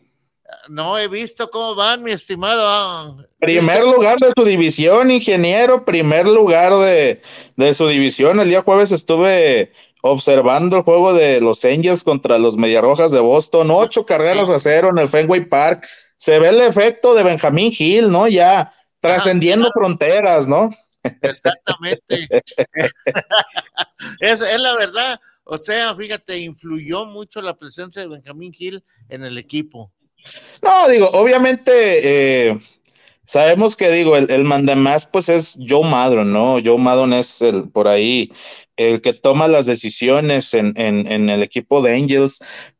No 0.68 0.98
he 0.98 1.08
visto 1.08 1.50
cómo 1.50 1.74
van, 1.74 2.02
mi 2.02 2.12
estimado. 2.12 2.62
Ah, 2.66 3.16
primer 3.38 3.82
lugar 3.82 4.18
de 4.18 4.32
su 4.34 4.44
división, 4.44 5.10
ingeniero, 5.10 5.84
primer 5.84 6.26
lugar 6.26 6.72
de, 6.74 7.20
su 7.74 7.88
división. 7.88 8.40
El 8.40 8.48
día 8.48 8.62
jueves 8.62 8.92
estuve 8.92 9.72
observando 10.02 10.76
el 10.76 10.82
juego 10.82 11.12
de 11.12 11.40
los 11.40 11.64
Angels 11.64 12.02
contra 12.02 12.38
los 12.38 12.56
Mediarrojas 12.56 13.10
de 13.10 13.20
Boston, 13.20 13.70
ocho 13.70 14.04
carreras 14.04 14.48
a 14.48 14.58
cero 14.58 14.90
en 14.90 14.98
el 14.98 15.08
Fenway 15.08 15.44
Park. 15.46 15.86
Se 16.16 16.38
ve 16.38 16.50
el 16.50 16.60
efecto 16.60 17.14
de 17.14 17.24
Benjamín 17.24 17.74
Hill, 17.76 18.10
¿no? 18.10 18.28
Ya 18.28 18.70
trascendiendo 19.00 19.68
fronteras, 19.72 20.48
¿no? 20.48 20.70
Exactamente. 21.02 22.28
es, 24.20 24.40
es 24.40 24.60
la 24.60 24.74
verdad. 24.76 25.20
O 25.52 25.58
sea, 25.58 25.94
fíjate, 25.94 26.38
influyó 26.38 27.04
mucho 27.04 27.42
la 27.42 27.54
presencia 27.54 28.00
de 28.00 28.08
Benjamín 28.08 28.54
Gil 28.54 28.82
en 29.10 29.22
el 29.22 29.36
equipo. 29.36 29.92
No, 30.62 30.88
digo, 30.88 31.10
obviamente 31.12 31.72
eh, 32.48 32.58
sabemos 33.26 33.76
que 33.76 33.90
digo, 33.90 34.16
el, 34.16 34.30
el 34.30 34.44
mandamás 34.44 35.04
pues 35.04 35.28
es 35.28 35.58
Joe 35.68 35.86
Madron, 35.86 36.32
¿no? 36.32 36.58
Joe 36.64 36.78
Madron 36.78 37.12
es 37.12 37.42
el 37.42 37.68
por 37.68 37.86
ahí 37.86 38.32
el 38.76 39.02
que 39.02 39.12
toma 39.12 39.46
las 39.46 39.66
decisiones 39.66 40.54
en, 40.54 40.72
en, 40.76 41.06
en 41.12 41.28
el 41.28 41.42
equipo 41.42 41.82
de 41.82 41.96
Angels. 41.96 42.38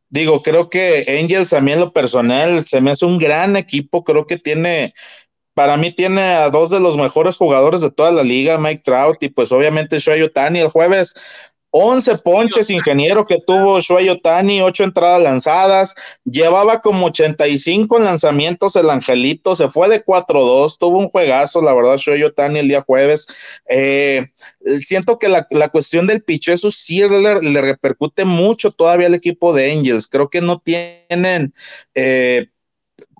Digo, 0.09 0.43
creo 0.43 0.70
que 0.70 1.05
Angels 1.20 1.53
a 1.53 1.61
mí 1.61 1.73
en 1.73 1.81
lo 1.81 1.93
personal 1.93 2.64
se 2.64 2.81
me 2.81 2.93
hace 2.93 3.05
un 3.05 3.18
gran 3.18 3.57
equipo, 3.57 4.03
creo 4.03 4.27
que 4.27 4.39
tiene 4.39 4.95
para 5.55 5.77
mí 5.77 5.91
tiene 5.91 6.23
a 6.23 6.49
dos 6.49 6.70
de 6.70 6.81
los 6.81 6.97
mejores 6.97 7.37
jugadores 7.37 7.83
de 7.83 7.91
toda 7.91 8.11
la 8.12 8.23
liga, 8.23 8.57
Mike 8.57 8.81
Trout 8.83 9.23
y 9.23 9.29
pues 9.29 9.53
obviamente 9.53 9.99
Shohei 9.99 10.23
Otani. 10.23 10.61
El 10.61 10.68
jueves 10.68 11.12
11 11.75 12.18
ponches, 12.18 12.68
ingeniero, 12.68 13.27
que 13.27 13.39
tuvo 13.45 13.81
Shuey 13.81 14.11
Otani, 14.11 14.61
8 14.61 14.85
entradas 14.85 15.23
lanzadas, 15.23 15.95
llevaba 16.25 16.83
como 16.83 17.07
85 17.07 17.97
en 17.97 18.05
lanzamientos 18.05 18.77
el 18.77 18.91
Angelito, 18.91 19.57
se 19.57 19.70
fue 19.70 19.89
de 19.89 20.05
4-2, 20.05 20.77
tuvo 20.79 20.99
un 20.99 21.09
juegazo, 21.09 21.62
la 21.62 21.75
verdad, 21.75 21.97
Shuey 21.97 22.23
Otani 22.23 22.59
el 22.59 22.68
día 22.68 22.83
jueves. 22.83 23.27
Eh, 23.68 24.29
siento 24.85 25.18
que 25.18 25.29
la, 25.29 25.68
cuestión 25.70 26.07
del 26.07 26.23
picho, 26.23 26.53
eso 26.53 26.70
sí 26.70 27.01
le, 27.09 27.41
le, 27.41 27.61
repercute 27.62 28.27
mucho 28.27 28.70
todavía 28.70 29.07
al 29.07 29.14
equipo 29.14 29.55
de 29.55 29.73
Angels, 29.73 30.07
creo 30.07 30.29
que 30.29 30.43
no 30.43 30.59
tienen... 30.59 31.55
Eh, 31.95 32.49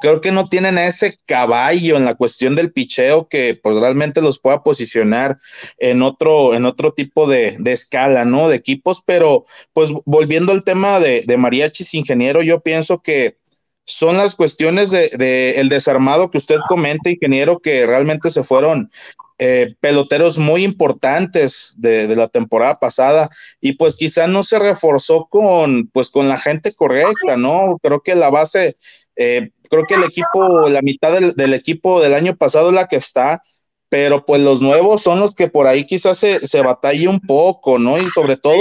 creo 0.03 0.21
que 0.21 0.33
no 0.33 0.49
tienen 0.49 0.79
ese 0.79 1.17
caballo 1.27 1.97
en 1.97 2.05
la 2.05 2.17
cuestión 2.17 2.57
del 2.57 2.73
picheo 2.73 3.29
que 3.29 3.55
pues 3.63 3.77
realmente 3.77 4.21
los 4.21 4.41
pueda 4.41 4.65
posicionar 4.65 5.39
en 5.79 6.03
otro, 6.03 6.55
en 6.55 6.65
otro 6.67 6.93
tipo 6.93 7.29
de, 7.29 7.57
escala, 7.67 8.25
¿no? 8.25 8.49
De 8.49 8.57
equipos, 8.57 9.01
pero 9.07 9.45
pues 9.73 9.91
volviendo 10.05 10.51
al 10.51 10.65
tema 10.65 10.99
de, 10.99 11.23
de 11.25 11.37
mariachis 11.37 11.95
ingeniero, 11.95 12.43
yo 12.43 12.61
pienso 12.61 13.01
que 13.01 13.39
son 13.85 14.17
las 14.17 14.35
cuestiones 14.35 14.91
de, 14.91 15.55
el 15.61 15.69
desarmado 15.69 16.31
que 16.31 16.39
usted 16.39 16.59
comenta, 16.67 17.09
ingeniero, 17.09 17.61
que 17.61 17.87
realmente 17.87 18.31
se 18.31 18.43
fueron 18.43 18.91
eh, 19.39 19.77
peloteros 19.79 20.37
muy 20.37 20.65
importantes 20.65 21.75
de, 21.77 22.09
de, 22.09 22.17
la 22.17 22.27
temporada 22.27 22.81
pasada 22.81 23.29
y 23.61 23.75
pues 23.75 23.97
quizá 23.97 24.27
no 24.27 24.43
se 24.43 24.59
reforzó 24.59 25.27
con 25.31 25.89
pues 25.89 26.11
con 26.11 26.29
la 26.29 26.39
gente 26.39 26.75
correcta, 26.75 27.37
¿no? 27.37 27.79
Creo 27.83 28.03
que 28.03 28.15
la 28.15 28.31
base 28.31 28.77
eh, 29.17 29.51
creo 29.71 29.85
que 29.87 29.95
el 29.95 30.05
equipo, 30.05 30.69
la 30.69 30.83
mitad 30.83 31.13
del, 31.13 31.55
equipo 31.55 32.01
del 32.01 32.15
año 32.15 32.37
pasado 32.37 32.69
es 32.69 32.75
la 32.75 32.89
que 32.89 32.97
está, 32.97 33.41
pero 33.89 34.25
pues 34.25 34.41
los 34.41 34.63
nuevos 34.63 35.03
son 35.03 35.21
los 35.21 35.35
que 35.35 35.49
por 35.49 35.67
ahí 35.67 35.85
quizás 35.85 36.19
se, 36.19 36.47
se 36.47 36.63
batalle 36.63 37.09
un 37.09 37.21
poco, 37.21 37.79
¿no? 37.79 37.99
Y 37.99 38.09
sobre 38.09 38.37
todo 38.37 38.61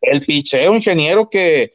el 0.00 0.22
picheo, 0.22 0.74
ingeniero, 0.74 1.30
que 1.30 1.72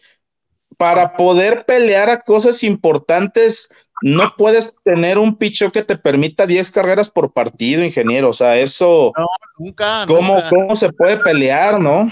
para 0.78 1.14
poder 1.14 1.66
pelear 1.66 2.10
a 2.10 2.22
cosas 2.22 2.64
importantes, 2.64 3.70
no 4.02 4.34
puedes 4.38 4.76
tener 4.84 5.18
un 5.18 5.38
picheo 5.38 5.72
que 5.72 5.84
te 5.84 5.98
permita 5.98 6.46
10 6.46 6.70
carreras 6.72 7.10
por 7.10 7.34
partido, 7.34 7.84
ingeniero. 7.84 8.30
O 8.30 8.34
sea, 8.34 8.58
eso. 8.58 9.12
No, 9.18 9.26
nunca. 9.58 10.06
¿cómo, 10.06 10.42
¿Cómo 10.50 10.76
se 10.76 10.92
puede 10.92 11.18
pelear, 11.18 11.80
no? 11.82 12.12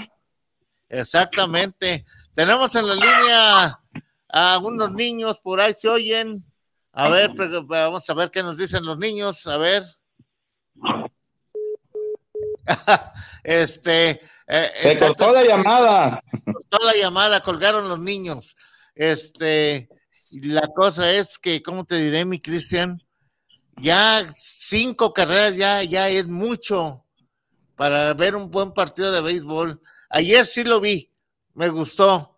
Exactamente. 0.88 2.04
Tenemos 2.34 2.74
en 2.74 2.86
la 2.86 2.94
línea 2.94 3.80
a 4.36 4.58
unos 4.58 4.92
niños 4.92 5.40
por 5.40 5.60
ahí 5.60 5.72
se 5.76 5.88
oyen. 5.88 6.44
A 6.92 7.08
ver, 7.08 7.30
vamos 7.66 8.08
a 8.08 8.14
ver 8.14 8.30
qué 8.30 8.42
nos 8.42 8.58
dicen 8.58 8.84
los 8.84 8.98
niños. 8.98 9.46
A 9.46 9.56
ver. 9.56 9.82
este. 13.44 14.20
Eh, 14.46 14.96
se 14.98 14.98
cortó 14.98 15.32
la 15.32 15.42
llamada. 15.42 16.22
Cortó 16.44 16.84
la 16.84 16.94
llamada, 16.94 17.40
colgaron 17.40 17.88
los 17.88 17.98
niños. 17.98 18.56
Este. 18.94 19.88
La 20.42 20.68
cosa 20.74 21.10
es 21.10 21.38
que, 21.38 21.62
¿cómo 21.62 21.86
te 21.86 21.96
diré, 21.96 22.26
mi 22.26 22.40
Cristian? 22.40 23.02
Ya 23.78 24.22
cinco 24.34 25.14
carreras 25.14 25.56
ya, 25.56 25.82
ya 25.82 26.08
es 26.08 26.26
mucho 26.26 27.06
para 27.74 28.12
ver 28.14 28.36
un 28.36 28.50
buen 28.50 28.72
partido 28.72 29.12
de 29.12 29.20
béisbol. 29.22 29.80
Ayer 30.10 30.44
sí 30.44 30.64
lo 30.64 30.80
vi, 30.80 31.10
me 31.54 31.68
gustó 31.68 32.35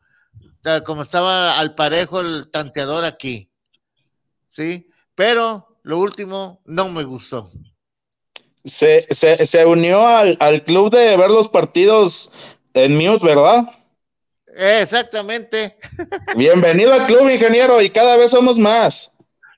como 0.84 1.02
estaba 1.02 1.59
al 1.59 1.74
parejo 1.74 2.20
el 2.20 2.50
tanteador 2.50 3.04
aquí. 3.04 3.50
¿Sí? 4.48 4.88
Pero 5.14 5.80
lo 5.82 5.98
último 5.98 6.61
no 6.64 6.88
me 6.88 7.04
gustó. 7.04 7.50
Se, 8.64 9.06
se, 9.11 9.64
unió 9.64 10.06
al, 10.06 10.62
club 10.64 10.90
de 10.90 11.16
ver 11.16 11.30
los 11.30 11.48
partidos 11.48 12.30
en 12.74 12.96
mute, 12.96 13.24
¿verdad? 13.24 13.62
Exactamente. 14.56 15.78
Bienvenido 16.36 16.92
al 16.92 17.06
club, 17.06 17.30
ingeniero, 17.30 17.80
y 17.80 17.90
cada 17.90 18.16
vez 18.16 18.32
somos 18.32 18.59
más. 18.59 19.11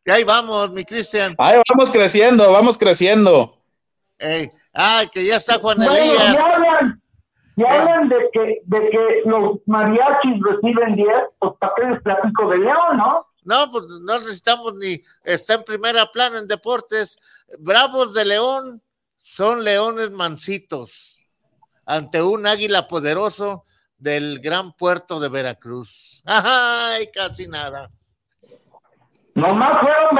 Y 0.05 0.11
ahí 0.11 0.25
vamos, 0.25 0.71
mi 0.71 0.85
Cristian. 0.85 1.35
Ahí 1.39 1.57
vamos 1.73 1.91
creciendo, 1.91 2.53
vamos 2.53 2.79
creciendo. 2.79 3.59
ah, 4.75 5.05
que 5.13 5.27
ya 5.27 5.37
está 5.37 5.59
Juan 5.59 5.83
Elías. 5.83 6.37
Si 7.61 7.67
hablan 7.67 8.09
de 8.09 8.31
que, 8.33 8.63
de 8.65 8.91
que 8.91 9.23
los 9.27 9.59
mariachis 9.67 10.41
reciben 10.43 10.97
10, 10.97 11.09
pues 11.39 11.53
¿para 11.59 11.73
qué 11.77 11.83
les 11.91 12.03
platico 12.03 12.49
de 12.49 12.59
León, 12.59 12.97
no? 12.97 13.27
No, 13.45 13.71
pues 13.71 13.85
no 14.01 14.19
necesitamos 14.19 14.75
ni, 14.77 14.99
está 15.25 15.55
en 15.55 15.65
primera 15.65 16.11
plana 16.11 16.39
en 16.39 16.49
deportes. 16.49 17.45
Bravos 17.59 18.15
de 18.15 18.25
León 18.25 18.83
son 19.17 19.63
leones 19.63 20.11
mansitos 20.11 21.27
ante 21.85 22.23
un 22.23 22.47
águila 22.47 22.89
poderoso 22.89 23.65
del 23.99 24.39
gran 24.41 24.73
puerto 24.73 25.21
de 25.21 25.29
Veracruz. 25.29 26.23
Ay, 26.27 27.11
casi 27.13 27.47
nada. 27.47 27.91
Nomás 29.35 29.81
fueron 29.81 30.17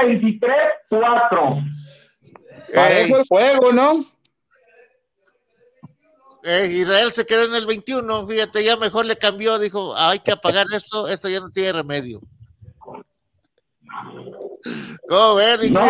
23-4. 0.91 1.71
Parejo 2.75 3.17
el 3.17 3.25
juego, 3.27 3.71
¿no? 3.73 4.05
Eh, 6.43 6.69
Israel 6.73 7.11
se 7.11 7.25
quedó 7.25 7.45
en 7.45 7.55
el 7.55 7.65
21, 7.65 8.27
fíjate, 8.27 8.63
ya 8.63 8.75
mejor 8.77 9.05
le 9.05 9.15
cambió, 9.15 9.59
dijo, 9.59 9.95
hay 9.95 10.19
que 10.19 10.31
apagar 10.31 10.65
eso, 10.75 11.07
eso 11.07 11.29
ya 11.29 11.39
no 11.39 11.49
tiene 11.49 11.73
remedio. 11.73 12.19
¿Cómo 15.07 15.35
ves, 15.35 15.71
No, 15.71 15.81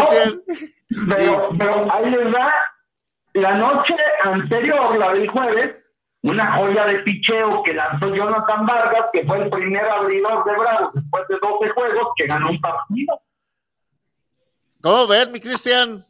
pero, 1.08 1.50
pero 1.58 1.94
ahí 1.94 2.10
les 2.10 2.34
va. 2.34 2.52
La 3.34 3.56
noche 3.56 3.96
anterior, 4.24 4.98
la 4.98 5.14
del 5.14 5.30
jueves, 5.30 5.76
una 6.24 6.58
joya 6.58 6.86
de 6.88 7.00
picheo 7.00 7.64
que 7.64 7.74
lanzó 7.74 8.14
Jonathan 8.14 8.66
Vargas, 8.66 9.10
que 9.14 9.24
fue 9.26 9.44
el 9.44 9.50
primer 9.50 9.86
abridor 9.86 10.44
de 10.44 10.52
Bravos 10.58 10.94
después 10.94 11.28
de 11.30 11.36
12 11.42 11.70
juegos, 11.70 12.08
que 12.18 12.28
ganó 12.28 12.50
un 12.50 12.60
partido. 12.60 13.22
¿Cómo 14.82 15.08
ves, 15.08 15.30
mi 15.30 15.40
Cristian? 15.40 16.04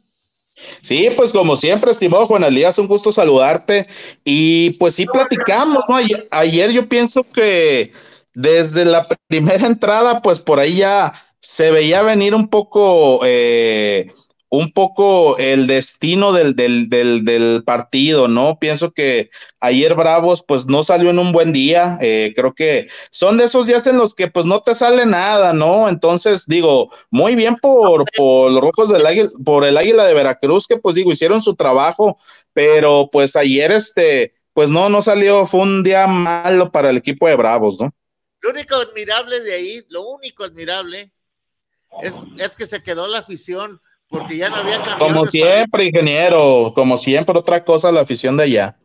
Sí, 0.82 1.08
pues 1.16 1.32
como 1.32 1.56
siempre, 1.56 1.92
estimado 1.92 2.26
Juan 2.26 2.44
Elías, 2.44 2.78
un 2.78 2.86
gusto 2.88 3.12
saludarte. 3.12 3.86
Y 4.24 4.70
pues 4.78 4.94
sí 4.94 5.06
platicamos, 5.06 5.82
¿no? 5.88 5.96
Ayer, 5.96 6.28
ayer 6.30 6.70
yo 6.70 6.88
pienso 6.88 7.24
que 7.24 7.92
desde 8.34 8.84
la 8.84 9.06
primera 9.28 9.66
entrada, 9.66 10.22
pues 10.22 10.38
por 10.40 10.58
ahí 10.58 10.76
ya 10.76 11.12
se 11.40 11.70
veía 11.70 12.02
venir 12.02 12.34
un 12.34 12.48
poco, 12.48 13.20
eh, 13.24 14.12
un 14.52 14.70
poco 14.70 15.38
el 15.38 15.66
destino 15.66 16.34
del, 16.34 16.54
del, 16.54 16.90
del, 16.90 17.62
partido, 17.64 18.28
¿no? 18.28 18.58
Pienso 18.58 18.92
que 18.92 19.30
ayer 19.60 19.94
Bravos, 19.94 20.44
pues 20.46 20.66
no 20.66 20.84
salió 20.84 21.08
en 21.08 21.18
un 21.18 21.32
buen 21.32 21.54
día. 21.54 21.96
eh, 22.02 22.34
creo 22.36 22.54
que 22.54 22.88
son 23.10 23.38
de 23.38 23.44
esos 23.44 23.66
días 23.66 23.86
en 23.86 23.96
los 23.96 24.14
que, 24.14 24.28
pues 24.28 24.44
no 24.44 24.60
te 24.60 24.74
sale 24.74 25.06
nada, 25.06 25.54
¿no? 25.54 25.88
Entonces, 25.88 26.44
digo, 26.46 26.92
muy 27.08 27.34
bien 27.34 27.56
por, 27.56 28.04
por 28.14 28.52
los 28.52 28.60
rojos 28.60 28.88
del 28.90 29.06
águila, 29.06 29.30
por 29.42 29.64
el 29.64 29.78
águila 29.78 30.04
de 30.04 30.12
Veracruz, 30.12 30.66
que 30.66 30.76
pues 30.76 30.96
digo, 30.96 31.10
hicieron 31.10 31.40
su 31.40 31.54
trabajo, 31.54 32.18
pero 32.52 33.08
pues 33.10 33.36
ayer, 33.36 33.72
este, 33.72 34.34
pues 34.52 34.68
no, 34.68 34.90
no 34.90 35.00
salió, 35.00 35.46
fue 35.46 35.60
un 35.60 35.82
día 35.82 36.06
malo 36.06 36.70
para 36.70 36.90
el 36.90 36.98
equipo 36.98 37.26
de 37.26 37.36
Bravos, 37.36 37.80
¿no? 37.80 37.90
Lo 38.42 38.50
único 38.50 38.74
admirable 38.74 39.40
de 39.40 39.54
ahí, 39.54 39.80
lo 39.88 40.02
único 40.10 40.44
admirable, 40.44 41.10
es, 42.02 42.12
es 42.36 42.54
que 42.54 42.66
se 42.66 42.82
quedó 42.82 43.06
la 43.06 43.20
afición, 43.20 43.80
porque 44.12 44.36
ya 44.36 44.50
no 44.50 44.56
había 44.56 44.76
cambiado. 44.80 44.98
Como 44.98 45.26
siempre, 45.26 45.86
ingeniero, 45.86 46.72
como 46.74 46.96
siempre, 46.96 47.36
otra 47.38 47.64
cosa 47.64 47.90
la 47.90 48.00
afición 48.02 48.36
de 48.36 48.44
allá. 48.44 48.76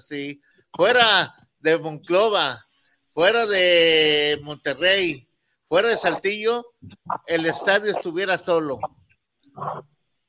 sí. 0.00 0.40
Fuera 0.76 1.34
de 1.58 1.78
Monclova, 1.80 2.64
fuera 3.12 3.44
de 3.46 4.38
Monterrey, 4.44 5.26
fuera 5.68 5.88
de 5.88 5.96
Saltillo, 5.96 6.64
el 7.26 7.44
estadio 7.46 7.90
estuviera 7.90 8.38
solo, 8.38 8.78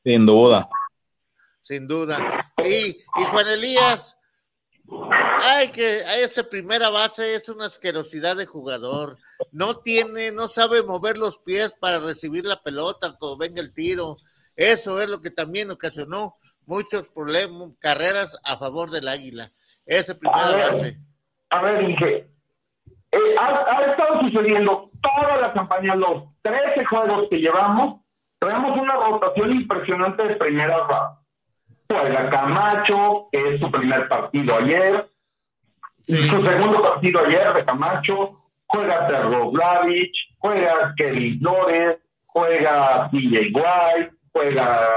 Sin 0.03 0.25
duda. 0.25 0.67
sin 1.61 1.87
duda. 1.87 2.17
Y, 2.65 2.87
y 2.89 3.23
Juan 3.31 3.47
Elías, 3.49 4.17
ay, 5.41 5.71
que 5.71 5.99
esa 6.23 6.43
primera 6.49 6.89
base 6.89 7.35
es 7.35 7.49
una 7.49 7.65
asquerosidad 7.65 8.35
de 8.35 8.45
jugador. 8.45 9.17
No 9.51 9.75
tiene, 9.75 10.31
no 10.31 10.47
sabe 10.47 10.83
mover 10.83 11.17
los 11.17 11.37
pies 11.39 11.75
para 11.79 11.99
recibir 11.99 12.45
la 12.45 12.61
pelota 12.61 13.15
cuando 13.19 13.37
venga 13.37 13.61
el 13.61 13.73
tiro. 13.73 14.17
Eso 14.55 15.01
es 15.01 15.09
lo 15.09 15.21
que 15.21 15.31
también 15.31 15.71
ocasionó 15.71 16.35
muchos 16.65 17.07
problemas, 17.09 17.71
carreras 17.79 18.37
a 18.43 18.57
favor 18.57 18.89
del 18.91 19.07
Águila. 19.07 19.51
Esa 19.85 20.17
primera 20.17 20.43
A 20.43 20.55
ver. 20.55 20.67
base. 20.67 20.97
A 21.49 21.61
ver, 21.63 21.87
dije, 21.87 22.31
eh, 23.11 23.35
ha, 23.39 23.47
ha 23.47 23.91
estado 23.91 24.21
sucediendo 24.21 24.89
toda 25.01 25.37
la 25.37 25.53
campaña, 25.53 25.95
los 25.95 26.23
13 26.43 26.85
juegos 26.85 27.27
que 27.29 27.37
llevamos, 27.37 28.01
traemos 28.39 28.77
una 28.79 28.95
rotación 28.95 29.51
impresionante 29.51 30.27
de 30.27 30.35
primeras 30.35 30.87
bases. 30.87 31.17
Juega 31.89 32.29
Camacho, 32.29 33.27
que 33.33 33.55
es 33.55 33.59
su 33.59 33.69
primer 33.69 34.07
partido 34.07 34.55
ayer, 34.57 35.10
su 36.03 36.45
segundo 36.45 36.81
partido 36.81 37.25
ayer 37.25 37.53
de 37.53 37.65
Camacho, 37.65 38.39
juega 38.67 39.07
Terroblavich, 39.07 40.13
juega 40.39 40.93
Kevin 40.97 41.39
Flores, 41.39 41.97
juega 42.27 43.09
DJ 43.11 43.51
White, 43.53 44.11
juega 44.33 44.87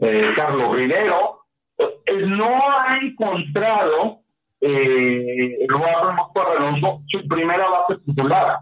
eh, 0.00 0.32
Carlos 0.36 0.74
Rivero. 0.76 1.44
Eh, 1.78 2.24
no 2.26 2.46
ha 2.46 2.98
encontrado 3.02 4.20
eh, 4.60 5.66
Alonso 5.68 6.98
su 7.08 7.26
primera 7.28 7.68
base 7.68 7.96
titular. 8.06 8.58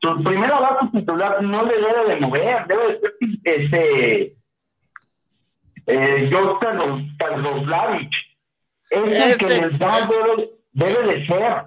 Su 0.00 0.22
primera 0.22 0.58
base 0.60 0.86
titular 0.92 1.42
no 1.42 1.62
le 1.64 1.74
debe 1.80 2.04
de 2.14 2.20
mover, 2.20 2.66
debe 2.66 2.86
de 2.92 3.00
ser 3.00 3.12
este 3.44 4.36
eh, 5.86 6.30
Jostan 6.32 7.16
Karlovlavich. 7.18 8.14
Es 8.90 9.02
el 9.04 9.38
que 9.38 9.44
Ese- 9.54 9.66
les 9.66 9.78
da, 9.78 9.88
debe, 10.08 10.50
debe 10.76 11.14
de 11.14 11.26
ser. 11.26 11.64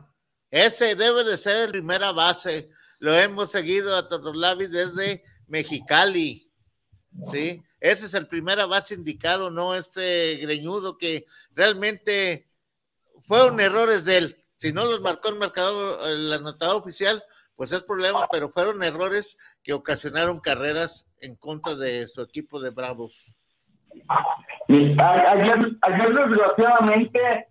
Ese 0.52 0.96
debe 0.96 1.24
de 1.24 1.38
ser 1.38 1.66
el 1.66 1.72
primera 1.72 2.12
base. 2.12 2.70
Lo 3.00 3.14
hemos 3.14 3.52
seguido 3.52 3.96
a 3.96 4.08
Todolavi 4.08 4.68
desde 4.68 5.24
Mexicali. 5.48 6.52
¿Sí? 7.32 7.62
Ese 7.80 8.06
es 8.06 8.14
el 8.14 8.28
primera 8.28 8.66
base 8.66 8.94
indicado, 8.94 9.50
no 9.50 9.74
este 9.74 10.36
greñudo 10.42 10.98
que 10.98 11.26
realmente 11.56 12.48
fueron 13.22 13.60
errores 13.60 14.06
de 14.06 14.18
él. 14.18 14.38
Si 14.58 14.74
no 14.74 14.86
los 14.86 15.02
marcó 15.02 15.30
el 15.30 15.36
marcador, 15.36 16.00
el 16.10 16.34
anotador 16.34 16.82
oficial, 16.82 17.24
pues 17.56 17.72
es 17.72 17.84
problema, 17.84 18.28
pero 18.32 18.50
fueron 18.50 18.84
errores 18.84 19.38
que 19.64 19.74
ocasionaron 19.74 20.40
carreras 20.40 21.10
en 21.22 21.36
contra 21.36 21.76
de 21.76 22.08
su 22.08 22.22
equipo 22.22 22.60
de 22.60 22.70
Bravos. 22.70 23.38
Ayer, 24.68 25.78
ayer 25.82 26.14
desgraciadamente, 26.14 27.49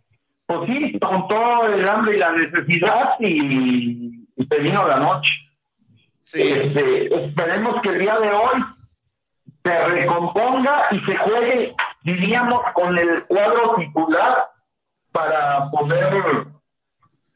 pues 0.48 0.60
sí, 0.66 0.98
con 0.98 1.28
todo 1.28 1.66
el 1.66 1.86
hambre 1.86 2.16
y 2.16 2.18
la 2.18 2.32
necesidad 2.32 3.10
y, 3.20 4.24
y 4.34 4.48
te 4.48 4.58
vino 4.60 4.88
la 4.88 4.96
noche. 4.96 5.30
Este, 6.22 7.22
esperemos 7.22 7.82
que 7.82 7.90
el 7.90 7.98
día 7.98 8.18
de 8.18 8.28
hoy 8.28 8.64
se 9.62 9.84
recomponga 9.88 10.86
y 10.90 11.00
se 11.00 11.18
juegue, 11.18 11.76
diríamos, 12.02 12.60
con 12.72 12.96
el 12.96 13.26
cuadro 13.26 13.76
titular 13.76 14.48
para 15.12 15.70
poder 15.70 16.46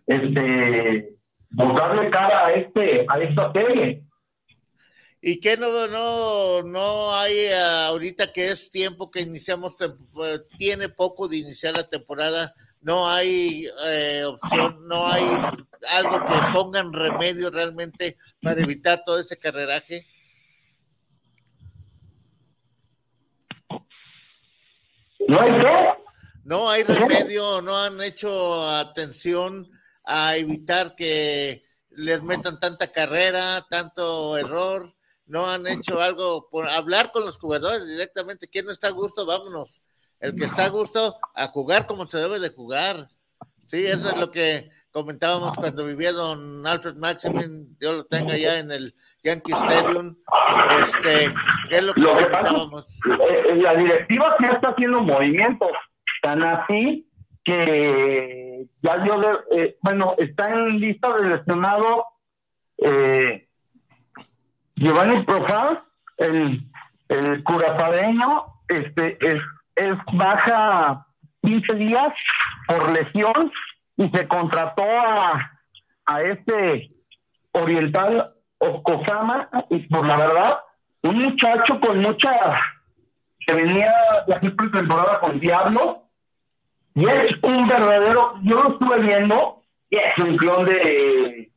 este 0.07 1.15
darle 1.51 2.11
cara 2.11 2.47
a 2.47 2.53
este 2.53 3.05
a 3.11 3.19
esta 3.19 3.53
serie. 3.53 4.05
¿Y 5.21 5.39
qué 5.39 5.59
no, 5.59 5.87
no, 5.87 6.63
no 6.63 7.15
hay 7.15 7.33
eh, 7.35 7.85
ahorita 7.89 8.33
que 8.33 8.49
es 8.49 8.71
tiempo 8.71 9.11
que 9.11 9.21
iniciamos, 9.21 9.79
eh, 9.83 9.89
tiene 10.57 10.89
poco 10.89 11.29
de 11.29 11.37
iniciar 11.37 11.75
la 11.75 11.87
temporada, 11.89 12.55
no 12.83 13.09
hay 13.09 13.67
eh, 13.87 14.25
opción, 14.25 14.87
no 14.87 15.07
hay 15.07 15.25
algo 15.91 16.25
que 16.25 16.35
pongan 16.53 16.93
remedio 16.93 17.51
realmente 17.51 18.19
para 18.41 18.61
evitar 18.61 19.03
todo 19.05 19.19
ese 19.19 19.39
carreraje? 19.39 20.07
¿No 25.29 25.41
hay 25.41 25.51
qué? 25.61 26.03
No 26.45 26.69
hay 26.69 26.83
remedio, 26.83 27.63
no 27.63 27.77
han 27.77 28.03
hecho 28.03 28.69
atención 28.69 29.71
a 30.05 30.37
evitar 30.37 30.97
que 30.97 31.63
les 31.91 32.23
metan 32.23 32.59
tanta 32.59 32.91
carrera, 32.91 33.65
tanto 33.71 34.37
error, 34.37 34.93
no 35.27 35.49
han 35.49 35.67
hecho 35.69 36.01
algo 36.01 36.49
por 36.51 36.69
hablar 36.69 37.13
con 37.13 37.25
los 37.25 37.39
jugadores 37.39 37.87
directamente. 37.89 38.49
¿Quién 38.49 38.67
no 38.67 38.73
está 38.73 38.89
a 38.89 38.91
gusto? 38.91 39.25
Vámonos. 39.25 39.83
El 40.23 40.37
que 40.37 40.45
está 40.45 40.67
a 40.67 40.69
gusto, 40.69 41.17
a 41.35 41.49
jugar 41.49 41.87
como 41.87 42.07
se 42.07 42.19
debe 42.19 42.39
de 42.39 42.51
jugar. 42.51 43.09
Sí, 43.67 43.85
eso 43.85 44.11
es 44.11 44.19
lo 44.19 44.31
que 44.31 44.71
comentábamos 44.93 45.57
cuando 45.57 45.85
vivía 45.85 46.13
don 46.13 46.65
Alfred 46.67 46.97
Maximin, 46.97 47.77
yo 47.81 47.93
lo 47.93 48.05
tengo 48.05 48.31
ya 48.31 48.59
en 48.59 48.71
el 48.71 48.95
Yankee 49.25 49.53
Stadium. 49.53 50.15
Este, 50.81 51.33
¿qué 51.69 51.79
es 51.79 51.85
lo 51.85 51.95
que 51.95 52.03
Lo 52.03 52.13
comentábamos? 52.13 53.01
eh, 53.07 53.57
la 53.57 53.75
directiva 53.75 54.37
sí 54.39 54.45
está 54.53 54.69
haciendo 54.69 55.01
movimientos, 55.01 55.71
tan 56.23 56.43
así 56.45 57.09
que 57.45 58.67
ya 58.83 58.99
dio, 58.99 59.45
eh, 59.53 59.77
bueno, 59.81 60.15
está 60.19 60.53
en 60.53 60.79
lista 60.79 61.13
de 61.17 61.29
lesionado 61.31 62.05
eh, 62.79 63.49
Giovanni 64.77 65.25
Profaz, 65.25 65.79
el, 66.19 66.63
el 67.09 67.43
curazadeño, 67.43 68.45
este, 68.69 69.19
es, 69.27 69.43
es 69.77 69.97
baja 70.13 71.07
15 71.43 71.75
días 71.75 72.13
por 72.67 72.93
lesión 72.93 73.53
y 73.97 74.09
se 74.09 74.29
contrató 74.29 74.85
a, 74.85 75.59
a 76.07 76.23
este 76.23 76.89
oriental 77.53 78.35
Okosama 78.59 79.49
y 79.71 79.81
por 79.89 80.07
la 80.07 80.17
verdad, 80.17 80.59
un 81.03 81.19
muchacho 81.23 81.81
con 81.81 82.01
mucha 82.01 82.33
que 83.41 83.55
venía 83.55 83.93
de 84.27 84.35
hacer 84.35 84.55
pretemporada 84.55 85.19
con 85.21 85.41
Diablo 85.41 86.05
y 86.95 87.09
es 87.09 87.33
un 87.43 87.67
verdadero, 87.67 88.35
yo 88.43 88.63
lo 88.63 88.73
estuve 88.73 89.01
viendo 89.01 89.63
y 89.91 89.97
es 89.97 90.25
un 90.25 90.37
clon 90.37 90.65
de 90.67 91.53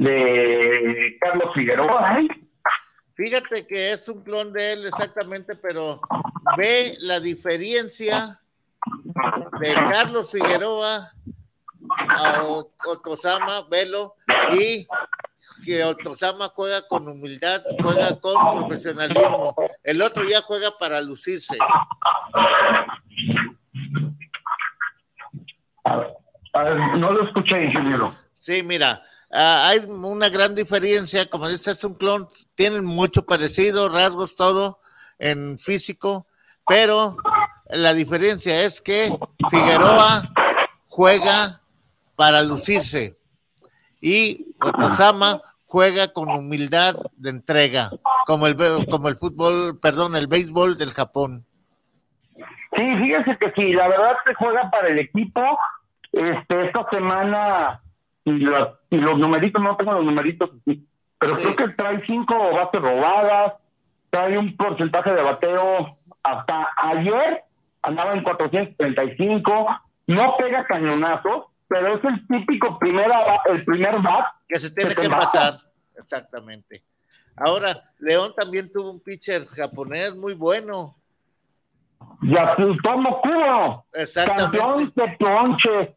de 0.00 1.18
Carlos 1.20 1.52
Figueroa. 1.54 2.18
Fíjate 3.22 3.66
que 3.66 3.92
es 3.92 4.08
un 4.08 4.24
clon 4.24 4.50
de 4.50 4.72
él 4.72 4.86
exactamente, 4.86 5.54
pero 5.54 6.00
ve 6.56 6.94
la 7.00 7.20
diferencia 7.20 8.40
de 9.60 9.74
Carlos 9.74 10.30
Figueroa 10.30 11.12
a 12.16 12.42
Otosama, 12.86 13.68
velo, 13.70 14.14
y 14.58 14.88
que 15.66 15.84
Otosama 15.84 16.48
juega 16.48 16.88
con 16.88 17.06
humildad, 17.08 17.60
juega 17.82 18.18
con 18.18 18.56
profesionalismo. 18.56 19.54
El 19.84 20.00
otro 20.00 20.24
ya 20.24 20.40
juega 20.40 20.70
para 20.78 21.02
lucirse. 21.02 21.58
A 26.54 26.62
ver, 26.62 26.78
no 26.96 27.10
lo 27.10 27.24
escuché, 27.26 27.66
ingeniero. 27.66 28.14
Sí, 28.32 28.62
mira, 28.62 29.02
hay 29.30 29.78
una 29.88 30.28
gran 30.28 30.54
diferencia, 30.54 31.28
como 31.28 31.48
dices, 31.48 31.78
es 31.78 31.84
un 31.84 31.94
clon, 31.94 32.26
tienen 32.54 32.84
mucho 32.84 33.24
parecido, 33.24 33.88
rasgos, 33.88 34.36
todo 34.36 34.80
en 35.18 35.58
físico, 35.58 36.26
pero 36.66 37.16
la 37.70 37.92
diferencia 37.92 38.64
es 38.64 38.80
que 38.80 39.12
Figueroa 39.50 40.22
juega 40.88 41.60
para 42.16 42.42
lucirse 42.42 43.14
y 44.00 44.54
Otosama 44.60 45.40
juega 45.66 46.12
con 46.12 46.28
humildad 46.30 46.96
de 47.16 47.30
entrega, 47.30 47.90
como 48.26 48.46
el, 48.46 48.56
como 48.90 49.08
el 49.08 49.16
fútbol, 49.16 49.78
perdón, 49.80 50.16
el 50.16 50.26
béisbol 50.26 50.76
del 50.76 50.90
Japón. 50.90 51.46
Sí, 52.36 52.96
fíjese 52.98 53.36
que 53.38 53.52
sí, 53.52 53.72
la 53.72 53.88
verdad 53.88 54.16
se 54.26 54.34
juega 54.34 54.70
para 54.70 54.88
el 54.88 54.98
equipo. 54.98 55.42
Este, 56.12 56.66
esta 56.66 56.86
semana, 56.90 57.80
y, 58.24 58.32
la- 58.40 58.78
y 58.90 58.96
los 58.98 59.18
numeritos, 59.18 59.62
no 59.62 59.76
tengo 59.76 59.92
los 59.92 60.04
numeritos 60.04 60.50
aquí, 60.60 60.86
pero 61.18 61.34
creo 61.34 61.56
que 61.56 61.68
trae 61.70 62.02
cinco 62.06 62.34
bases 62.52 62.80
robadas, 62.80 63.54
trae 64.10 64.36
un 64.38 64.56
porcentaje 64.56 65.12
de 65.12 65.22
bateo 65.22 65.98
hasta 66.22 66.68
ayer, 66.76 67.44
andaba 67.82 68.12
en 68.12 68.22
435, 68.22 69.68
no 70.08 70.36
pega 70.38 70.64
cañonazos, 70.66 71.46
pero 71.68 71.96
es 71.96 72.04
el 72.04 72.26
típico 72.26 72.78
primera, 72.78 73.40
el 73.46 73.64
primer 73.64 74.00
bat 74.00 74.26
que 74.48 74.58
se 74.58 74.70
tiene 74.72 74.94
que 74.94 75.08
pasar. 75.08 75.54
Exactamente. 75.96 76.82
Ahora, 77.36 77.68
León 78.00 78.32
también 78.36 78.70
tuvo 78.72 78.90
un 78.90 79.00
pitcher 79.00 79.46
japonés 79.46 80.14
muy 80.16 80.34
bueno. 80.34 80.96
Yasutomo 82.22 83.20
Kubo, 83.20 83.86
Exactamente. 83.94 84.58
campeón 84.58 84.92
de 84.94 85.16
ponches. 85.18 85.88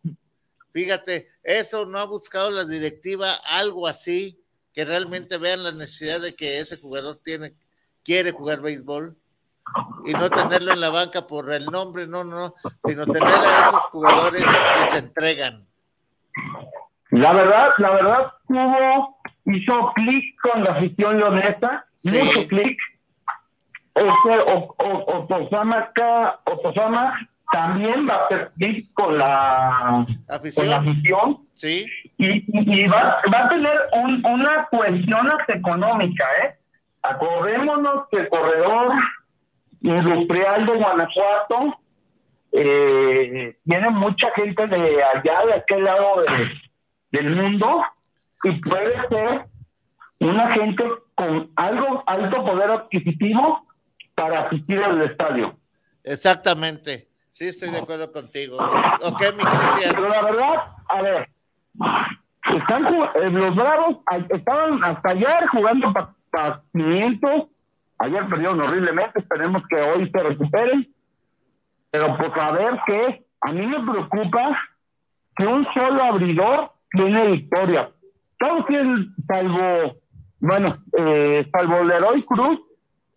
Fíjate, 0.74 1.28
eso 1.44 1.86
no 1.86 2.00
ha 2.00 2.06
buscado 2.06 2.50
la 2.50 2.66
directiva 2.66 3.32
algo 3.46 3.88
así, 3.88 4.44
que 4.74 4.84
realmente 4.86 5.38
vean 5.38 5.64
la 5.64 5.72
necesidad 5.72 6.20
de 6.20 6.36
que 6.36 6.58
ese 6.60 6.78
jugador 6.78 7.20
tiene, 7.24 7.54
quiere 8.04 8.32
jugar 8.32 8.60
béisbol 8.62 9.16
y 10.06 10.14
no 10.14 10.30
tenerlo 10.32 10.74
en 10.74 10.82
la 10.82 10.90
banca 10.90 11.28
por 11.28 11.52
el 11.52 11.66
nombre, 11.66 12.08
no, 12.08 12.24
no, 12.24 12.40
no, 12.48 12.54
sino 12.86 13.06
tener 13.06 13.24
a 13.24 13.68
esos 13.70 13.86
jugadores 13.88 14.44
que 14.44 14.90
se 14.90 14.98
entregan. 14.98 15.68
La 17.12 17.32
verdad, 17.34 17.70
la 17.78 17.94
verdad, 17.94 18.34
Cubo 18.48 19.20
hizo 19.46 19.92
clic 19.94 20.36
con 20.42 20.64
la 20.64 20.72
afición 20.72 21.20
leonesa, 21.20 21.86
Sí. 21.98 22.18
mucho 22.18 22.48
clic. 22.48 22.78
Este, 23.96 24.40
o, 24.48 24.76
o, 24.78 25.18
Otosama, 25.20 25.92
Otosama 26.46 27.30
también 27.54 28.08
va 28.10 28.26
a 28.30 28.50
clic 28.58 28.92
con 28.94 29.18
la 29.18 30.06
Afición. 30.28 30.66
con 30.66 30.70
la 30.72 30.78
afición. 30.92 31.38
Sí. 31.54 31.86
Y, 32.18 32.28
y- 32.28 32.82
y 32.82 32.88
va, 32.88 33.22
va 33.34 33.46
a 33.46 33.50
tener 33.50 33.78
un- 34.04 34.26
una 34.26 34.66
cuestión 34.72 35.30
económica, 35.48 36.26
¿eh? 36.44 36.56
Acordémonos 37.04 38.08
que 38.10 38.18
el 38.22 38.30
corredor 38.30 38.92
industrial 39.82 40.66
de 40.66 40.74
Guanajuato 40.74 41.80
eh, 42.56 43.58
tiene 43.66 43.90
mucha 43.90 44.30
gente 44.36 44.68
de 44.68 45.04
allá, 45.04 45.46
de 45.48 45.54
aquel 45.56 45.84
lado 45.84 46.22
de- 46.22 46.52
del 47.20 47.36
mundo, 47.36 47.84
y 48.44 48.52
puede 48.62 48.92
ser 49.10 49.46
una 50.20 50.54
gente 50.54 50.84
con 51.16 51.52
algo 51.56 52.04
alto 52.08 52.46
poder 52.46 52.72
adquisitivo 52.72 53.68
para 54.16 54.40
asistir 54.48 54.84
al 54.84 55.02
estadio. 55.02 55.56
Exactamente. 56.04 57.08
Sí, 57.34 57.48
estoy 57.48 57.72
de 57.72 57.80
acuerdo 57.80 58.12
contigo. 58.12 58.58
Ok, 58.58 59.22
mi 59.36 59.44
Cristian. 59.44 59.96
Pero 59.96 60.08
la 60.08 60.22
verdad, 60.22 60.54
a 60.88 61.02
ver, 61.02 61.30
están 62.56 62.86
eh, 62.94 63.32
los 63.32 63.56
Bravos 63.56 63.98
estaban 64.30 64.84
hasta 64.84 65.10
ayer 65.10 65.48
jugando 65.52 65.92
para 66.30 66.62
500. 66.74 67.32
Ayer 67.98 68.28
perdieron 68.28 68.62
horriblemente. 68.62 69.20
Esperemos 69.20 69.64
que 69.68 69.82
hoy 69.82 70.12
se 70.12 70.20
recuperen. 70.20 70.94
Pero 71.90 72.16
pues 72.18 72.30
a 72.40 72.52
ver 72.52 72.80
qué. 72.86 73.26
A 73.42 73.52
mí 73.52 73.66
me 73.66 73.80
preocupa 73.80 74.56
que 75.36 75.48
un 75.48 75.66
solo 75.74 76.04
abridor 76.04 76.72
tiene 76.92 77.32
victoria. 77.32 77.90
Todos 78.38 78.68
tienen, 78.68 79.12
salvo, 79.28 79.98
bueno, 80.40 80.78
eh, 81.00 81.50
salvo 81.52 81.84
Leroy 81.84 82.24
Cruz, 82.26 82.60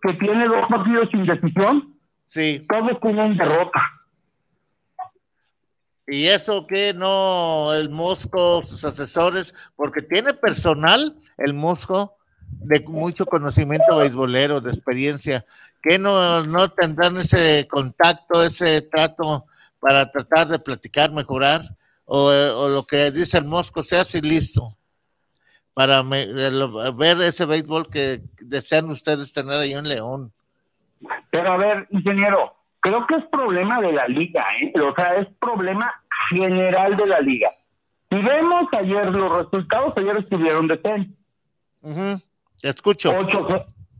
que 0.01 0.15
tiene 0.15 0.49
dos 0.49 0.63
partidos 0.71 1.11
sin 1.11 1.27
decisión. 1.27 1.95
Sí. 2.25 2.67
Todos 2.67 2.99
tienen 3.03 3.37
derrota. 3.37 3.93
Y 6.09 6.27
eso 6.27 6.67
que 6.67 6.95
no 6.95 7.75
el 7.75 7.91
Mosco, 7.91 8.63
sus 8.63 8.85
asesores, 8.85 9.53
porque 9.75 10.03
tiene 10.03 10.35
personal 10.35 11.17
el 11.39 11.55
Mosco 11.55 12.17
de 12.49 12.81
mucho 12.87 13.27
conocimiento 13.27 13.97
beisbolero, 13.99 14.61
de 14.61 14.71
experiencia, 14.71 15.45
que 15.83 15.99
no, 15.99 16.43
no 16.43 16.69
tendrán 16.69 17.17
ese 17.17 17.67
contacto, 17.69 18.43
ese 18.43 18.83
trato 18.83 19.47
para 19.81 20.09
tratar 20.11 20.49
de 20.49 20.59
platicar, 20.59 21.11
mejorar, 21.13 21.63
o, 22.05 22.27
o 22.29 22.69
lo 22.69 22.87
que 22.87 23.11
dice 23.11 23.39
el 23.39 23.45
Mosco, 23.45 23.83
sea 23.83 24.03
así 24.03 24.21
listo, 24.21 24.69
para 25.75 26.03
me- 26.05 26.27
ver 26.93 27.21
ese 27.21 27.45
béisbol 27.47 27.89
que 27.91 28.23
desean 28.41 28.89
ustedes 28.91 29.33
tener 29.33 29.59
ahí 29.59 29.73
en 29.73 29.89
León. 29.89 30.33
Pero 31.31 31.53
a 31.53 31.57
ver, 31.57 31.87
ingeniero, 31.91 32.55
creo 32.81 33.07
que 33.07 33.17
es 33.17 33.25
problema 33.27 33.81
de 33.81 33.93
la 33.93 34.07
liga, 34.09 34.45
¿eh? 34.63 34.73
O 34.81 34.95
sea, 34.95 35.17
es 35.17 35.29
problema 35.41 35.93
general 36.31 36.97
de 36.97 37.07
la 37.07 37.21
liga. 37.21 37.51
Si 38.11 38.19
vemos 38.19 38.67
ayer 38.79 39.11
los 39.11 39.43
resultados, 39.43 39.97
ayer 39.99 40.17
estuvieron 40.17 40.69
de 40.69 40.77
10. 40.77 41.07
Te 43.11 43.19
escucho. 43.19 43.49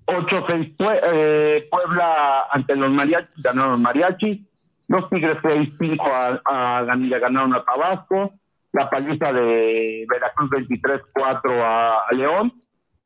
8-6 0.07 0.75
eh, 1.13 1.69
Puebla 1.71 2.45
ante 2.53 2.77
los 2.77 2.91
mariachis, 2.93 3.35
ganaron 3.43 3.73
los 3.73 3.81
mariachis. 3.81 4.41
Los 4.89 5.09
Tigres 5.11 5.39
6-5 5.39 5.99
a, 6.13 6.41
a, 6.79 6.83
gan- 6.85 7.09
le 7.09 7.19
ganaron 7.19 7.55
a 7.55 7.65
Tabasco. 7.65 8.33
La 8.73 8.89
paliza 8.89 9.33
de 9.33 10.07
Veracruz 10.09 10.51
23-4 10.51 11.61
a, 11.61 11.95
a 12.09 12.15
León. 12.15 12.53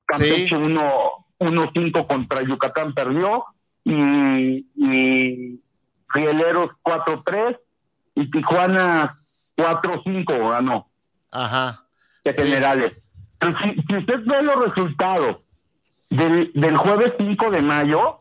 Campeche 0.04 0.56
1 0.56 0.92
1-5 1.38 2.06
contra 2.06 2.42
Yucatán 2.42 2.92
perdió. 2.92 3.44
Y, 3.84 4.66
y 4.76 5.60
Rieleros 6.08 6.70
4-3. 6.82 7.58
Y 8.16 8.30
Tijuana 8.30 9.18
4-5 9.56 10.50
ganó 10.50 10.88
Ajá. 11.30 11.86
de 12.24 12.34
generales. 12.34 12.92
Pero 13.38 13.52
si, 13.58 13.74
si 13.88 13.96
usted 13.96 14.20
ve 14.26 14.42
los 14.42 14.64
resultados 14.66 15.38
del, 16.10 16.52
del 16.54 16.76
jueves 16.76 17.14
5 17.18 17.50
de 17.50 17.62
mayo, 17.62 18.20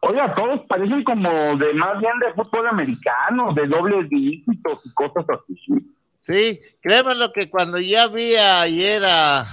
oiga, 0.00 0.34
todos 0.34 0.62
parecen 0.68 1.04
como 1.04 1.28
de 1.56 1.74
más 1.74 2.00
bien 2.00 2.18
de 2.18 2.32
fútbol 2.34 2.66
americano, 2.68 3.52
de 3.54 3.66
dobles 3.68 4.08
dígitos 4.08 4.84
y 4.84 4.92
cosas 4.94 5.24
así. 5.28 5.56
Sí, 6.16 6.60
créeme 6.80 7.14
lo 7.14 7.32
que 7.32 7.50
cuando 7.50 7.78
ya 7.78 8.06
vi 8.08 8.34
ayer 8.34 9.02
a 9.04 9.44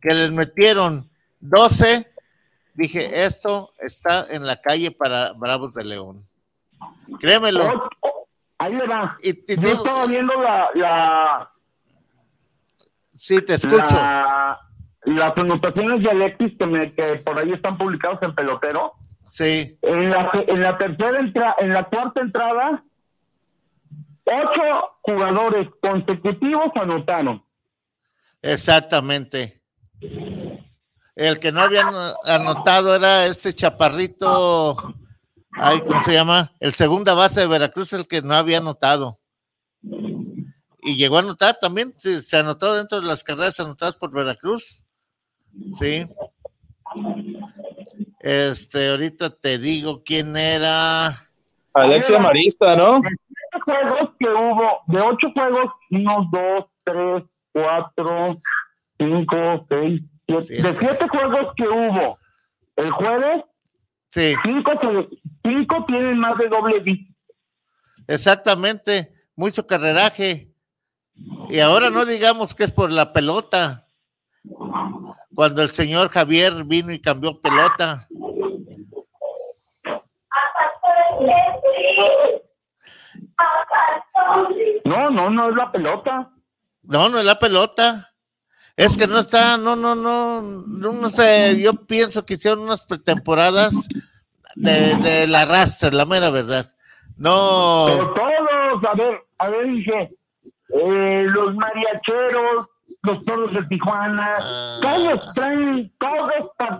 que 0.00 0.14
les 0.14 0.32
metieron 0.32 1.08
12, 1.40 2.11
dije, 2.74 3.24
esto 3.24 3.70
está 3.78 4.26
en 4.30 4.46
la 4.46 4.60
calle 4.60 4.90
para 4.90 5.32
Bravos 5.32 5.74
de 5.74 5.84
León. 5.84 6.22
Créemelo. 7.20 7.90
Ahí 8.58 8.74
le 8.74 8.86
va. 8.86 9.16
Y, 9.22 9.30
y 9.52 9.60
Yo 9.60 9.70
estaba 9.72 10.06
viendo 10.06 10.34
la, 10.40 10.68
la, 10.74 11.50
sí, 13.16 13.44
te 13.44 13.54
escucho. 13.54 13.76
la- 13.94 14.58
las 15.04 15.36
anotaciones 15.36 16.00
de 16.02 16.10
Alexis 16.10 16.52
que, 16.58 16.66
me- 16.66 16.94
que 16.94 17.16
por 17.16 17.36
ahí 17.38 17.52
están 17.52 17.76
publicados 17.76 18.20
en 18.22 18.34
pelotero. 18.36 18.92
Sí. 19.28 19.76
En 19.82 20.10
la, 20.10 20.30
en 20.46 20.60
la 20.62 20.78
tercera 20.78 21.18
entrada, 21.18 21.54
en 21.58 21.72
la 21.72 21.82
cuarta 21.84 22.20
entrada, 22.20 22.84
ocho 24.24 24.96
jugadores 25.02 25.68
consecutivos 25.80 26.70
anotaron. 26.76 27.42
Exactamente. 28.42 29.60
El 31.14 31.38
que 31.38 31.52
no 31.52 31.60
habían 31.60 31.88
anotado 32.24 32.94
era 32.94 33.26
este 33.26 33.52
chaparrito, 33.52 34.76
ay, 35.52 35.80
¿cómo 35.82 36.02
se 36.02 36.14
llama? 36.14 36.52
El 36.58 36.72
segunda 36.72 37.14
base 37.14 37.40
de 37.40 37.46
Veracruz, 37.46 37.92
el 37.92 38.06
que 38.06 38.22
no 38.22 38.34
había 38.34 38.58
anotado. 38.58 39.20
Y 39.82 40.96
llegó 40.96 41.16
a 41.16 41.20
anotar 41.20 41.56
también, 41.60 41.92
sí, 41.96 42.20
se 42.22 42.38
anotó 42.38 42.74
dentro 42.74 43.00
de 43.00 43.06
las 43.06 43.22
carreras 43.22 43.60
anotadas 43.60 43.96
por 43.96 44.10
Veracruz. 44.10 44.86
Sí. 45.78 46.06
Este, 48.20 48.90
ahorita 48.90 49.30
te 49.30 49.58
digo 49.58 50.02
quién 50.04 50.36
era. 50.36 51.18
Alexia 51.74 52.18
Marista, 52.18 52.76
¿no? 52.76 53.00
De 53.00 53.60
juegos 53.64 54.10
que 54.18 54.28
hubo, 54.28 54.80
de 54.86 55.00
ocho 55.00 55.30
juegos, 55.34 55.70
uno, 55.90 56.28
dos, 56.32 56.64
tres, 56.84 57.22
cuatro, 57.52 58.40
cinco, 59.06 59.66
seis, 59.68 60.02
siete. 60.26 60.62
De 60.62 60.78
siete 60.78 61.08
juegos 61.08 61.54
que 61.56 61.68
hubo 61.68 62.18
el 62.76 62.90
jueves, 62.90 63.44
cinco, 64.10 64.72
se- 64.80 65.08
cinco 65.44 65.84
tienen 65.86 66.18
más 66.18 66.38
de 66.38 66.48
doble 66.48 66.80
dígito. 66.80 67.12
Exactamente, 68.06 69.12
mucho 69.36 69.66
carreraje. 69.66 70.48
Y 71.48 71.58
ahora 71.60 71.90
no 71.90 72.04
digamos 72.04 72.54
que 72.54 72.64
es 72.64 72.72
por 72.72 72.90
la 72.90 73.12
pelota. 73.12 73.86
Cuando 75.34 75.62
el 75.62 75.70
señor 75.70 76.08
Javier 76.08 76.64
vino 76.64 76.92
y 76.92 77.00
cambió 77.00 77.40
pelota. 77.40 78.06
No, 84.84 85.10
no, 85.10 85.30
no 85.30 85.50
es 85.50 85.56
la 85.56 85.70
pelota. 85.72 86.30
No, 86.82 87.08
no 87.08 87.18
es 87.18 87.24
la 87.24 87.38
pelota. 87.38 88.11
Es 88.76 88.96
que 88.96 89.06
no 89.06 89.18
está, 89.18 89.56
no, 89.58 89.76
no, 89.76 89.94
no, 89.94 90.40
no, 90.42 90.92
no 90.92 91.08
sé, 91.10 91.62
yo 91.62 91.74
pienso 91.86 92.24
que 92.24 92.34
hicieron 92.34 92.60
unas 92.60 92.84
pretemporadas 92.84 93.86
de, 94.54 94.96
de 94.96 95.26
la 95.26 95.44
rastra, 95.44 95.90
la 95.90 96.06
mera 96.06 96.30
verdad. 96.30 96.64
No. 97.16 97.84
Pero 97.86 98.14
todos, 98.14 98.84
a 98.84 98.94
ver, 98.94 99.22
a 99.38 99.48
ver, 99.50 99.66
dije, 99.66 100.10
eh, 100.74 101.24
los 101.28 101.54
mariacheros, 101.54 102.66
los 103.02 103.24
toros 103.26 103.52
de 103.52 103.62
Tijuana, 103.64 104.32
todos 104.80 105.34
traen, 105.34 105.92
todos 105.98 106.50
pa- 106.56 106.78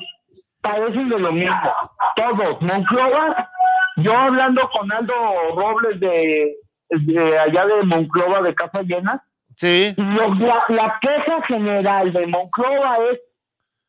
padecen 0.63 1.09
de 1.11 1.19
lo 1.19 1.31
mismo, 1.33 1.73
todos. 2.17 2.61
Monclova, 2.63 3.51
yo 3.97 4.17
hablando 4.17 4.63
con 4.71 4.91
Aldo 4.91 5.15
Robles 5.55 6.01
de, 6.01 6.55
de 6.89 7.39
allá 7.39 7.67
de 7.67 7.83
Monclova, 7.83 8.41
de 8.41 8.55
Casa 8.55 8.81
Llena, 8.83 9.23
Sí. 9.55 9.95
lo- 9.97 10.35
la, 10.35 10.65
la 10.69 10.99
queja 11.01 11.43
general 11.47 12.13
de 12.13 12.27
Monclova 12.27 12.97
es 13.13 13.21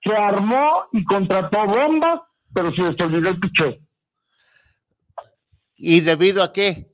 se 0.03 0.14
armó 0.16 0.84
y 0.91 1.03
contrató 1.05 1.66
bombas, 1.66 2.20
pero 2.53 2.70
se 2.76 2.82
les 2.91 2.99
olvidó 3.01 3.30
el 3.30 3.39
piché. 3.39 3.78
¿Y 5.76 6.01
debido 6.01 6.43
a 6.43 6.51
qué? 6.51 6.91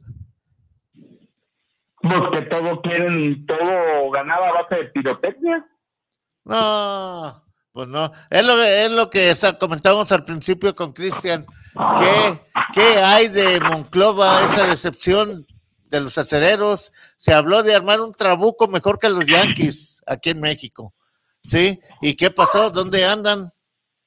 Pues 2.01 2.22
que 2.32 2.41
todo 2.43 2.82
quieren, 2.82 3.45
todo 3.45 4.11
ganar 4.11 4.41
a 4.43 4.53
base 4.53 4.76
de 4.76 4.86
pirotecnia. 4.86 5.65
No, 6.45 7.34
pues 7.74 7.88
no. 7.89 8.11
Es 8.30 8.45
lo, 8.45 8.61
es 8.61 8.91
lo 8.91 9.09
que 9.09 9.34
comentábamos 9.59 10.11
al 10.11 10.24
principio 10.24 10.74
con 10.74 10.93
Cristian. 10.93 11.43
¿Qué, 11.97 12.39
¿Qué 12.74 12.97
hay 12.99 13.28
de 13.28 13.59
Monclova, 13.59 14.43
esa 14.45 14.67
decepción 14.67 15.45
de 15.89 16.01
los 16.01 16.17
acereros? 16.17 16.91
Se 17.17 17.33
habló 17.33 17.63
de 17.63 17.75
armar 17.75 17.99
un 18.01 18.13
trabuco 18.13 18.67
mejor 18.67 18.97
que 18.99 19.09
los 19.09 19.25
Yankees 19.25 20.01
aquí 20.07 20.31
en 20.31 20.41
México. 20.41 20.93
¿Sí? 21.43 21.79
¿Y 22.01 22.15
qué 22.15 22.29
pasó? 22.31 22.69
¿Dónde 22.69 23.05
andan? 23.05 23.49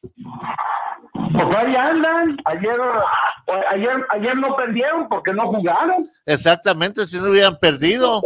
Pues 0.02 1.56
ahí 1.56 1.74
andan. 1.76 2.36
Ayer, 2.44 2.78
ayer, 3.70 4.06
ayer 4.10 4.36
no 4.36 4.54
perdieron 4.56 5.08
porque 5.08 5.32
no 5.32 5.46
jugaron. 5.48 6.06
Exactamente, 6.26 7.06
si 7.06 7.18
no 7.20 7.30
hubieran 7.30 7.56
perdido. 7.58 8.20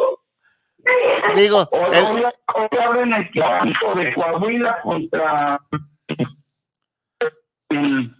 Digo, 1.34 1.68
Hoy, 1.72 1.96
el- 1.96 2.04
hoy- 2.04 2.24
hoy 2.54 2.78
abren 2.80 3.12
el 3.12 3.30
clásico 3.30 3.94
de 3.96 4.14
Coahuila 4.14 4.80
contra 4.82 5.60
el, 7.70 8.12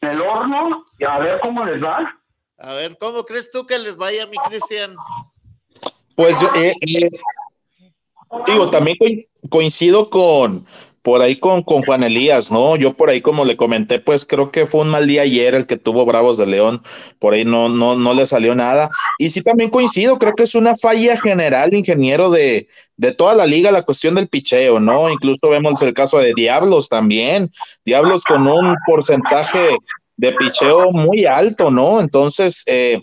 el 0.00 0.20
horno 0.20 0.82
y 0.98 1.04
a 1.04 1.18
ver 1.18 1.40
cómo 1.40 1.64
les 1.64 1.82
va. 1.82 2.18
A 2.58 2.74
ver, 2.74 2.96
¿cómo 2.98 3.24
crees 3.24 3.50
tú 3.50 3.66
que 3.66 3.78
les 3.78 3.96
vaya, 3.96 4.26
mi 4.26 4.36
Cristian? 4.48 4.94
Pues 6.14 6.36
eh, 6.54 6.72
eh, 6.80 7.10
digo, 8.46 8.70
también 8.70 8.96
co- 8.98 9.48
coincido 9.48 10.10
con 10.10 10.66
por 11.02 11.20
ahí 11.20 11.36
con, 11.36 11.62
con 11.62 11.82
Juan 11.82 12.02
Elías, 12.02 12.50
¿no? 12.50 12.76
Yo 12.76 12.94
por 12.94 13.10
ahí, 13.10 13.20
como 13.20 13.44
le 13.44 13.58
comenté, 13.58 13.98
pues 13.98 14.24
creo 14.24 14.50
que 14.50 14.64
fue 14.64 14.80
un 14.80 14.88
mal 14.88 15.06
día 15.06 15.20
ayer 15.20 15.54
el 15.54 15.66
que 15.66 15.76
tuvo 15.76 16.06
Bravos 16.06 16.38
de 16.38 16.46
León, 16.46 16.82
por 17.18 17.34
ahí 17.34 17.44
no, 17.44 17.68
no, 17.68 17.94
no 17.94 18.14
le 18.14 18.24
salió 18.24 18.54
nada. 18.54 18.88
Y 19.18 19.28
sí 19.28 19.42
también 19.42 19.68
coincido, 19.68 20.18
creo 20.18 20.32
que 20.34 20.44
es 20.44 20.54
una 20.54 20.74
falla 20.76 21.20
general, 21.20 21.74
ingeniero, 21.74 22.30
de, 22.30 22.68
de 22.96 23.12
toda 23.12 23.34
la 23.34 23.44
liga, 23.44 23.70
la 23.70 23.82
cuestión 23.82 24.14
del 24.14 24.28
picheo, 24.28 24.80
¿no? 24.80 25.10
Incluso 25.10 25.50
vemos 25.50 25.82
el 25.82 25.92
caso 25.92 26.16
de 26.20 26.32
Diablos 26.34 26.88
también, 26.88 27.52
Diablos 27.84 28.24
con 28.24 28.46
un 28.46 28.74
porcentaje 28.86 29.76
de 30.16 30.32
picheo 30.32 30.90
muy 30.92 31.26
alto, 31.26 31.70
¿no? 31.70 32.00
Entonces, 32.00 32.62
eh, 32.66 33.02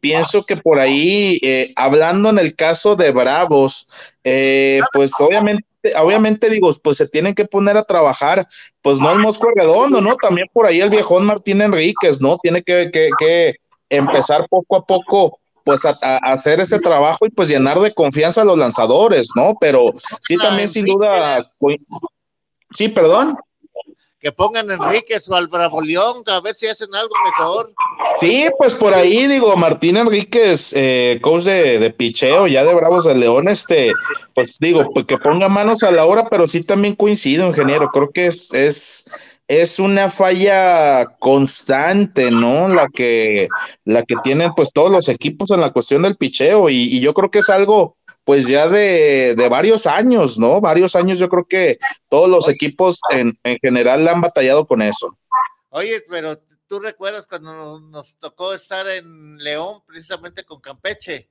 pienso 0.00 0.44
que 0.44 0.56
por 0.56 0.78
ahí, 0.78 1.38
eh, 1.42 1.72
hablando 1.76 2.30
en 2.30 2.38
el 2.38 2.54
caso 2.54 2.96
de 2.96 3.10
Bravos, 3.10 3.86
eh, 4.24 4.80
pues 4.92 5.12
obviamente, 5.18 5.66
obviamente 5.98 6.50
digo, 6.50 6.70
pues 6.82 6.98
se 6.98 7.08
tienen 7.08 7.34
que 7.34 7.44
poner 7.44 7.76
a 7.76 7.84
trabajar, 7.84 8.46
pues 8.82 8.98
no 8.98 9.10
el 9.12 9.18
Mosco 9.18 9.48
Redondo, 9.54 10.00
¿no? 10.00 10.16
También 10.16 10.48
por 10.52 10.66
ahí 10.66 10.80
el 10.80 10.90
viejón 10.90 11.26
Martín 11.26 11.60
Enríquez, 11.62 12.20
¿no? 12.20 12.38
Tiene 12.38 12.62
que, 12.62 12.90
que, 12.92 13.08
que 13.18 13.54
empezar 13.88 14.46
poco 14.48 14.76
a 14.76 14.84
poco, 14.84 15.38
pues 15.64 15.84
a, 15.84 15.96
a 16.02 16.16
hacer 16.32 16.60
ese 16.60 16.78
trabajo 16.78 17.26
y 17.26 17.30
pues 17.30 17.48
llenar 17.48 17.78
de 17.80 17.92
confianza 17.92 18.42
a 18.42 18.44
los 18.44 18.58
lanzadores, 18.58 19.28
¿no? 19.34 19.54
Pero 19.60 19.92
sí 20.20 20.36
también 20.36 20.68
sin 20.68 20.84
duda, 20.84 21.50
sí, 22.70 22.88
perdón. 22.88 23.36
Que 24.20 24.32
pongan 24.32 24.70
Enríquez 24.70 25.28
o 25.30 25.34
al 25.34 25.48
Bravo 25.48 25.80
León, 25.80 26.22
a 26.26 26.40
ver 26.40 26.54
si 26.54 26.66
hacen 26.66 26.94
algo 26.94 27.14
mejor. 27.24 27.72
Sí, 28.16 28.46
pues 28.58 28.74
por 28.76 28.92
ahí 28.92 29.26
digo, 29.26 29.56
Martín 29.56 29.96
Enríquez, 29.96 30.72
eh, 30.74 31.18
coach 31.22 31.44
de, 31.44 31.94
picheo, 31.96 32.46
ya 32.46 32.62
de 32.64 32.74
Bravos 32.74 33.06
de 33.06 33.14
León, 33.14 33.48
este, 33.48 33.92
pues 34.34 34.58
digo, 34.60 34.90
pues 34.92 35.06
que 35.06 35.16
ponga 35.16 35.48
manos 35.48 35.82
a 35.82 35.90
la 35.90 36.04
obra, 36.04 36.28
pero 36.28 36.46
sí 36.46 36.62
también 36.62 36.96
coincido, 36.96 37.46
ingeniero, 37.46 37.88
creo 37.88 38.10
que 38.12 38.26
es, 38.26 38.52
es, 38.52 39.10
es 39.48 39.78
una 39.78 40.10
falla 40.10 41.06
constante, 41.18 42.30
¿no? 42.30 42.68
La 42.68 42.88
que, 42.88 43.48
la 43.84 44.02
que 44.02 44.16
tienen 44.22 44.52
pues 44.54 44.70
todos 44.74 44.90
los 44.90 45.08
equipos 45.08 45.50
en 45.50 45.60
la 45.62 45.72
cuestión 45.72 46.02
del 46.02 46.16
picheo, 46.16 46.68
y 46.68 47.00
yo 47.00 47.14
creo 47.14 47.30
que 47.30 47.38
es 47.38 47.48
algo 47.48 47.96
pues 48.24 48.46
ya 48.46 48.68
de, 48.68 49.34
de 49.34 49.48
varios 49.48 49.86
años, 49.86 50.38
¿no? 50.38 50.60
Varios 50.60 50.94
años 50.94 51.18
yo 51.18 51.28
creo 51.28 51.46
que 51.46 51.78
todos 52.08 52.28
los 52.28 52.48
equipos 52.48 53.00
en, 53.10 53.38
en 53.44 53.58
general 53.58 54.06
han 54.06 54.20
batallado 54.20 54.66
con 54.66 54.82
eso. 54.82 55.16
Oye, 55.70 56.02
pero 56.08 56.36
tú 56.66 56.80
recuerdas 56.80 57.26
cuando 57.26 57.80
nos 57.80 58.18
tocó 58.18 58.52
estar 58.52 58.88
en 58.88 59.38
León, 59.38 59.82
precisamente 59.86 60.42
con 60.44 60.60
Campeche. 60.60 61.28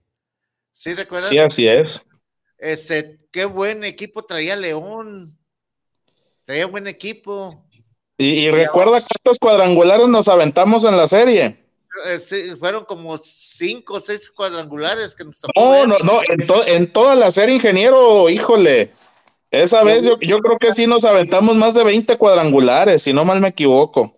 ¿Sí 0.72 0.94
recuerdas? 0.94 1.30
Sí, 1.30 1.38
así 1.38 1.68
es. 1.68 1.88
Ese, 2.58 3.18
qué 3.32 3.46
buen 3.46 3.84
equipo 3.84 4.24
traía 4.24 4.56
León. 4.56 5.38
Traía 6.44 6.68
buen 6.68 6.88
equipo. 6.88 7.66
Y, 8.18 8.46
y 8.46 8.52
recuerda 8.52 9.02
cuántos 9.02 9.40
cuadrangulares 9.40 10.08
nos 10.08 10.28
aventamos 10.28 10.84
en 10.84 10.98
la 10.98 11.08
serie. 11.08 11.59
Eh, 12.06 12.20
sí, 12.20 12.52
fueron 12.60 12.86
como 12.86 13.18
cinco 13.18 13.96
o 13.96 14.02
seis 14.02 14.30
cuadrangulares 14.30 15.16
que 15.16 15.24
nos 15.26 15.40
tocó. 15.40 15.52
No, 15.56 15.88
no, 15.88 15.98
no, 16.00 16.22
en, 16.30 16.46
to- 16.46 16.66
en 16.68 16.92
toda 16.92 17.16
la 17.16 17.32
serie, 17.32 17.56
ingeniero, 17.56 18.30
híjole. 18.30 18.92
Esa 19.52 19.84
vez 19.84 20.06
yo, 20.06 20.18
yo 20.20 20.40
creo 20.40 20.58
que 20.60 20.72
sí 20.74 20.86
nos 20.86 21.04
aventamos 21.06 21.56
más 21.56 21.74
de 21.74 21.84
20 21.84 22.16
cuadrangulares, 22.18 23.02
si 23.02 23.14
no 23.14 23.26
mal 23.26 23.42
me 23.42 23.48
equivoco. 23.48 24.14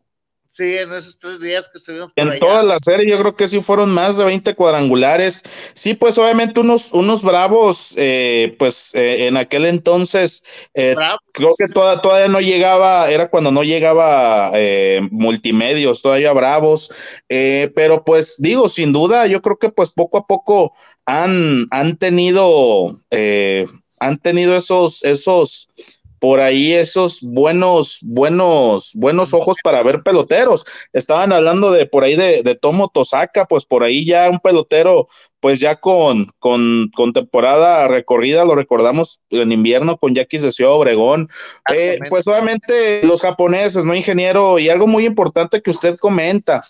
Sí, 0.53 0.77
en 0.77 0.91
esos 0.91 1.17
tres 1.17 1.39
días 1.39 1.69
que 1.69 1.77
estuvimos 1.77 2.11
por 2.11 2.21
En 2.21 2.29
allá. 2.29 2.39
toda 2.41 2.61
la 2.63 2.77
serie 2.83 3.09
yo 3.09 3.17
creo 3.21 3.37
que 3.37 3.47
sí 3.47 3.61
fueron 3.61 3.89
más 3.89 4.17
de 4.17 4.25
20 4.25 4.53
cuadrangulares. 4.53 5.43
Sí, 5.73 5.93
pues 5.93 6.17
obviamente 6.17 6.59
unos, 6.59 6.91
unos 6.91 7.21
bravos, 7.21 7.93
eh, 7.95 8.53
pues 8.59 8.93
eh, 8.93 9.27
en 9.27 9.37
aquel 9.37 9.65
entonces, 9.65 10.43
eh, 10.73 10.93
creo 11.31 11.51
que 11.57 11.69
toda- 11.73 12.01
todavía 12.01 12.27
no 12.27 12.41
llegaba, 12.41 13.09
era 13.09 13.29
cuando 13.29 13.49
no 13.53 13.63
llegaba 13.63 14.51
eh, 14.53 14.99
multimedios, 15.09 16.01
todavía 16.01 16.33
bravos, 16.33 16.91
eh, 17.29 17.71
pero 17.73 18.03
pues 18.03 18.35
digo, 18.37 18.67
sin 18.67 18.91
duda, 18.91 19.27
yo 19.27 19.41
creo 19.41 19.57
que 19.57 19.69
pues 19.69 19.91
poco 19.91 20.17
a 20.17 20.27
poco 20.27 20.73
han, 21.05 21.65
han 21.71 21.95
tenido, 21.95 22.99
han 23.99 24.17
tenido 24.19 24.57
esos, 24.57 25.01
esos, 25.05 25.69
por 26.21 26.39
ahí 26.39 26.71
esos 26.71 27.19
buenos, 27.23 27.97
buenos, 28.03 28.91
buenos 28.93 29.33
ojos 29.33 29.57
para 29.63 29.81
ver 29.81 30.03
peloteros. 30.05 30.63
Estaban 30.93 31.33
hablando 31.33 31.71
de 31.71 31.87
por 31.87 32.03
ahí 32.03 32.15
de, 32.15 32.43
de 32.43 32.53
Tomo 32.53 32.89
Tosaka, 32.89 33.47
pues 33.47 33.65
por 33.65 33.83
ahí 33.83 34.05
ya 34.05 34.29
un 34.29 34.39
pelotero, 34.39 35.07
pues 35.39 35.59
ya 35.59 35.77
con, 35.77 36.27
con, 36.37 36.91
con 36.93 37.11
temporada 37.11 37.87
recorrida, 37.87 38.45
lo 38.45 38.53
recordamos 38.53 39.19
en 39.31 39.51
invierno 39.51 39.97
con 39.97 40.13
Yaquis 40.13 40.43
de 40.43 40.51
Ciudad 40.51 40.73
Obregón. 40.73 41.27
Eh, 41.73 41.97
pues 42.07 42.27
obviamente 42.27 43.03
los 43.03 43.23
japoneses, 43.23 43.83
¿no, 43.83 43.95
ingeniero? 43.95 44.59
Y 44.59 44.69
algo 44.69 44.85
muy 44.85 45.07
importante 45.07 45.63
que 45.63 45.71
usted 45.71 45.97
comenta, 45.97 46.63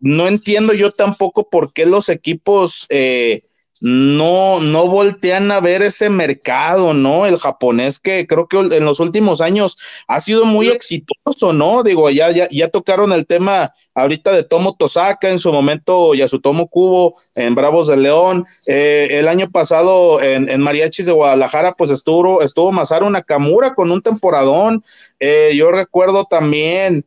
no 0.00 0.26
entiendo 0.28 0.72
yo 0.72 0.92
tampoco 0.92 1.50
por 1.50 1.74
qué 1.74 1.84
los 1.84 2.08
equipos 2.08 2.86
eh, 2.88 3.42
no, 3.86 4.60
no 4.60 4.88
voltean 4.88 5.52
a 5.52 5.60
ver 5.60 5.82
ese 5.82 6.08
mercado, 6.08 6.94
¿no? 6.94 7.26
El 7.26 7.36
japonés 7.36 7.98
que 7.98 8.26
creo 8.26 8.48
que 8.48 8.56
en 8.58 8.82
los 8.82 8.98
últimos 8.98 9.42
años 9.42 9.76
ha 10.08 10.20
sido 10.20 10.46
muy 10.46 10.68
exitoso, 10.68 11.52
¿no? 11.52 11.82
Digo, 11.82 12.08
ya, 12.08 12.30
ya, 12.30 12.48
ya 12.50 12.68
tocaron 12.68 13.12
el 13.12 13.26
tema 13.26 13.70
ahorita 13.94 14.32
de 14.32 14.42
Tomo 14.42 14.74
Tosaka, 14.74 15.28
en 15.28 15.38
su 15.38 15.52
momento 15.52 16.14
Yasutomo 16.14 16.68
Kubo 16.68 17.14
en 17.34 17.54
Bravos 17.54 17.88
de 17.88 17.98
León, 17.98 18.46
eh, 18.66 19.08
el 19.10 19.28
año 19.28 19.50
pasado 19.50 20.22
en, 20.22 20.48
en, 20.48 20.62
Mariachis 20.62 21.04
de 21.04 21.12
Guadalajara, 21.12 21.74
pues 21.74 21.90
estuvo, 21.90 22.40
estuvo 22.40 22.72
Masaru 22.72 23.10
Nakamura 23.10 23.74
con 23.74 23.90
un 23.90 24.00
temporadón, 24.00 24.82
eh, 25.20 25.52
yo 25.54 25.70
recuerdo 25.70 26.24
también 26.24 27.04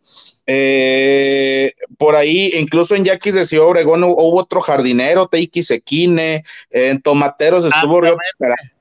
eh, 0.50 1.74
por 1.98 2.16
ahí, 2.16 2.54
incluso 2.56 2.96
en 2.96 3.04
Yaquis 3.04 3.34
de 3.34 3.46
Ciudad 3.46 3.68
Obregón 3.68 4.06
hubo 4.06 4.38
otro 4.38 4.62
jardinero, 4.62 5.28
Teiki 5.28 5.62
Sequine, 5.62 6.46
en 6.70 7.02
Tomateros 7.02 7.66
estuvo 7.66 8.02
Río 8.02 8.18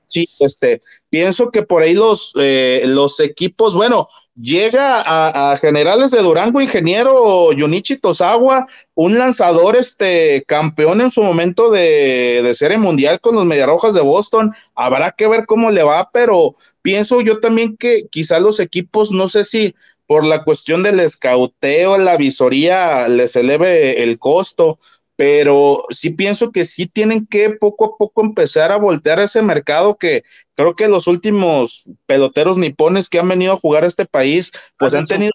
Sí, 0.09 0.25
este, 0.39 0.81
pienso 1.09 1.51
que 1.51 1.63
por 1.63 1.81
ahí 1.81 1.93
los, 1.93 2.31
eh, 2.39 2.83
los 2.85 3.19
equipos, 3.19 3.75
bueno, 3.75 4.07
llega 4.39 5.01
a, 5.01 5.51
a, 5.51 5.57
Generales 5.57 6.11
de 6.11 6.21
Durango, 6.21 6.61
ingeniero 6.61 7.51
Yunichi 7.51 7.97
Tosawa, 7.97 8.65
un 8.93 9.17
lanzador 9.17 9.75
este 9.75 10.43
campeón 10.47 11.01
en 11.01 11.11
su 11.11 11.21
momento 11.21 11.69
de, 11.71 12.41
de 12.41 12.53
serie 12.53 12.77
mundial 12.77 13.19
con 13.19 13.35
los 13.35 13.45
Mediarrojas 13.45 13.93
de 13.93 14.01
Boston. 14.01 14.53
Habrá 14.75 15.11
que 15.11 15.27
ver 15.27 15.45
cómo 15.45 15.71
le 15.71 15.83
va, 15.83 16.09
pero 16.11 16.55
pienso 16.81 17.19
yo 17.21 17.39
también 17.39 17.75
que 17.75 18.07
quizá 18.09 18.39
los 18.39 18.59
equipos, 18.59 19.11
no 19.11 19.27
sé 19.27 19.43
si 19.43 19.75
por 20.05 20.25
la 20.25 20.45
cuestión 20.45 20.83
del 20.83 21.01
escauteo, 21.01 21.97
la 21.97 22.15
visoría 22.15 23.09
les 23.09 23.35
eleve 23.35 24.03
el 24.03 24.17
costo, 24.17 24.79
pero 25.17 25.83
sí 25.89 26.11
pienso 26.11 26.51
que 26.51 26.63
sí 26.63 26.85
tienen 26.85 27.25
que 27.25 27.49
poco 27.49 27.85
a 27.85 27.97
poco 27.97 28.21
empezar 28.21 28.71
a 28.71 28.77
voltear 28.77 29.19
ese 29.19 29.41
mercado 29.41 29.97
que 29.97 30.23
creo 30.55 30.75
que 30.75 30.87
los 30.87 31.07
últimos 31.07 31.85
peloteros 32.05 32.59
nipones 32.59 33.09
que 33.09 33.19
han 33.19 33.27
venido 33.27 33.53
a 33.53 33.57
jugar 33.57 33.83
a 33.83 33.87
este 33.87 34.05
país, 34.05 34.51
pues 34.77 34.93
han 34.93 35.07
tenido 35.07 35.31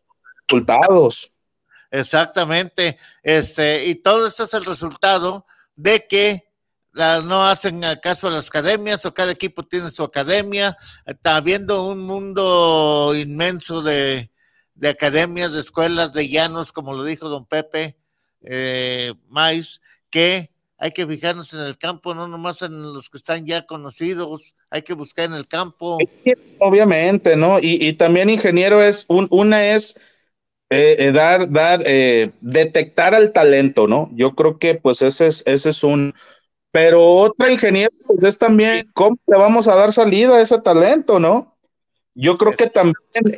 resultados. 0.47 1.33
Exactamente, 1.91 2.97
este, 3.25 3.85
y 3.87 3.97
todo 3.97 4.27
esto 4.27 4.45
es 4.45 4.55
el 4.55 4.65
resultado 4.65 5.45
de 5.75 6.07
que 6.09 6.49
la, 6.93 7.21
no 7.21 7.45
hacen 7.45 7.83
caso 8.01 8.29
a 8.29 8.31
las 8.31 8.49
academias 8.49 9.05
o 9.05 9.13
cada 9.13 9.33
equipo 9.33 9.65
tiene 9.65 9.91
su 9.91 10.05
academia, 10.05 10.77
está 11.05 11.37
habiendo 11.37 11.89
un 11.89 12.01
mundo 12.07 13.15
inmenso 13.17 13.83
de, 13.83 14.31
de 14.75 14.89
academias, 14.89 15.53
de 15.53 15.61
escuelas, 15.61 16.13
de 16.13 16.29
llanos, 16.29 16.73
como 16.73 16.95
lo 16.95 17.03
dijo 17.03 17.29
don 17.29 17.47
Pepe, 17.47 17.97
eh, 18.45 19.13
Mais, 19.29 19.81
que 20.11 20.51
hay 20.79 20.91
que 20.91 21.07
fijarnos 21.07 21.55
en 21.55 21.61
el 21.61 21.79
campo, 21.79 22.13
no 22.13 22.27
nomás 22.27 22.63
en 22.63 22.83
los 22.93 23.09
que 23.09 23.17
están 23.17 23.47
ya 23.47 23.67
conocidos, 23.67 24.57
hay 24.69 24.83
que 24.83 24.95
buscar 24.95 25.27
en 25.27 25.35
el 25.35 25.47
campo. 25.47 25.97
Obviamente, 26.59 27.37
¿no? 27.37 27.61
Y, 27.61 27.79
y 27.87 27.93
también, 27.93 28.29
ingeniero, 28.29 28.83
es 28.83 29.05
un, 29.07 29.29
una 29.31 29.75
es 29.75 29.95
eh, 30.71 30.97
eh, 30.99 31.13
dar, 31.13 31.51
dar, 31.51 31.83
eh, 31.87 32.33
detectar 32.41 33.15
al 33.15 33.33
talento, 33.33 33.87
¿no? 33.87 34.11
Yo 34.15 34.35
creo 34.35 34.59
que 34.59 34.75
pues 34.75 35.03
ese 35.03 35.29
es, 35.29 35.45
ese 35.47 35.71
es 35.71 35.85
un, 35.85 36.15
pero 36.73 37.15
otra 37.15 37.53
ingeniero 37.53 37.93
pues 38.09 38.25
es 38.25 38.39
también 38.39 38.91
cómo 38.95 39.19
le 39.27 39.37
vamos 39.37 39.69
a 39.69 39.77
dar 39.77 39.93
salida 39.93 40.37
a 40.37 40.41
ese 40.41 40.61
talento, 40.63 41.21
¿no? 41.21 41.57
Yo 42.15 42.39
creo 42.39 42.53
que 42.53 42.67
también 42.67 42.95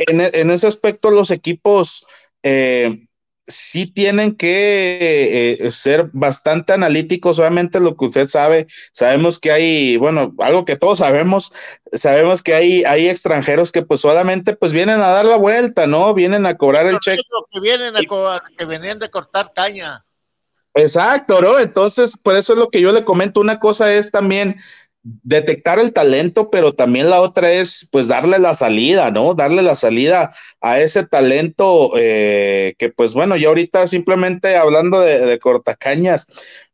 en, 0.07 0.21
en 0.21 0.51
ese 0.51 0.67
aspecto 0.67 1.11
los 1.11 1.31
equipos 1.31 2.07
eh, 2.43 3.07
sí 3.47 3.87
tienen 3.87 4.37
que 4.37 5.57
eh, 5.61 5.71
ser 5.71 6.11
bastante 6.13 6.73
analíticos, 6.73 7.39
obviamente 7.39 7.81
lo 7.81 7.97
que 7.97 8.07
usted 8.07 8.29
sabe, 8.29 8.67
sabemos 8.93 9.39
que 9.39 9.53
hay, 9.53 9.97
bueno, 9.97 10.35
algo 10.39 10.65
que 10.65 10.77
todos 10.77 10.99
sabemos, 10.99 11.53
sabemos 11.93 12.43
que 12.43 12.55
hay, 12.55 12.85
hay 12.85 13.09
extranjeros 13.09 13.73
que 13.73 13.83
pues 13.83 14.01
solamente 14.01 14.57
pues 14.57 14.73
vienen 14.73 15.01
a 15.01 15.09
dar 15.09 15.25
la 15.25 15.37
vuelta, 15.37 15.87
¿no? 15.87 16.15
Vienen 16.15 16.47
a 16.47 16.57
cobrar 16.57 16.87
el 16.87 16.99
cheque. 17.01 17.23
Que 17.51 17.61
vienen 17.61 17.97
a 17.97 18.01
que 18.57 18.65
venían 18.65 18.99
de 18.99 19.11
cortar 19.11 19.53
caña. 19.55 20.03
Exacto, 20.75 21.41
¿no? 21.41 21.61
Entonces, 21.61 22.17
por 22.17 22.35
eso 22.35 22.55
es 22.55 22.59
lo 22.59 22.69
que 22.69 22.81
yo 22.81 22.91
le 22.91 23.05
comento, 23.05 23.41
una 23.41 23.61
cosa 23.61 23.93
es 23.93 24.11
también 24.11 24.57
detectar 25.05 25.79
el 25.79 25.93
talento, 25.93 26.51
pero 26.51 26.73
también 26.75 27.11
la 27.11 27.21
otra 27.21 27.53
es 27.53 27.87
pues 27.93 28.09
darle 28.09 28.39
la 28.39 28.55
salida, 28.55 29.11
¿no? 29.11 29.35
Darle 29.35 29.63
la 29.63 29.75
salida 29.75 30.35
a 30.63 30.81
ese 30.81 31.05
talento 31.05 31.93
eh, 31.97 32.75
que 32.79 32.89
pues 32.89 33.13
bueno, 33.13 33.37
yo 33.37 33.51
ahorita 33.51 33.87
simplemente 33.87 34.57
hablando 34.57 35.01
de, 35.01 35.39
cortacañas, 35.39 36.27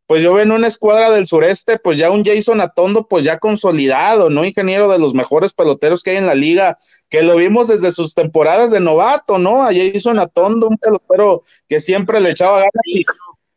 pues 0.06 0.22
yo 0.22 0.32
veo 0.34 0.44
en 0.44 0.52
una 0.52 0.68
escuadra 0.68 1.10
del 1.10 1.26
sureste, 1.26 1.78
pues 1.78 1.98
ya 1.98 2.10
un 2.10 2.24
Jason 2.24 2.60
Atondo, 2.60 3.08
pues 3.08 3.24
ya 3.24 3.38
consolidado, 3.38 4.30
¿no? 4.30 4.44
Ingeniero 4.44 4.88
de 4.88 4.98
los 5.00 5.12
mejores 5.12 5.52
peloteros 5.52 6.02
que 6.02 6.10
hay 6.10 6.16
en 6.18 6.26
la 6.26 6.34
liga, 6.34 6.76
que 7.08 7.22
lo 7.22 7.36
vimos 7.36 7.66
desde 7.68 7.90
sus 7.90 8.14
temporadas 8.14 8.70
de 8.70 8.80
novato, 8.80 9.38
¿no? 9.38 9.64
A 9.64 9.72
Jason 9.72 10.20
Atondo, 10.20 10.68
un 10.68 10.78
pelotero 10.78 11.42
que 11.68 11.80
siempre 11.80 12.20
le 12.20 12.30
echaba 12.30 12.58
ganas 12.58 12.86
y 12.86 13.04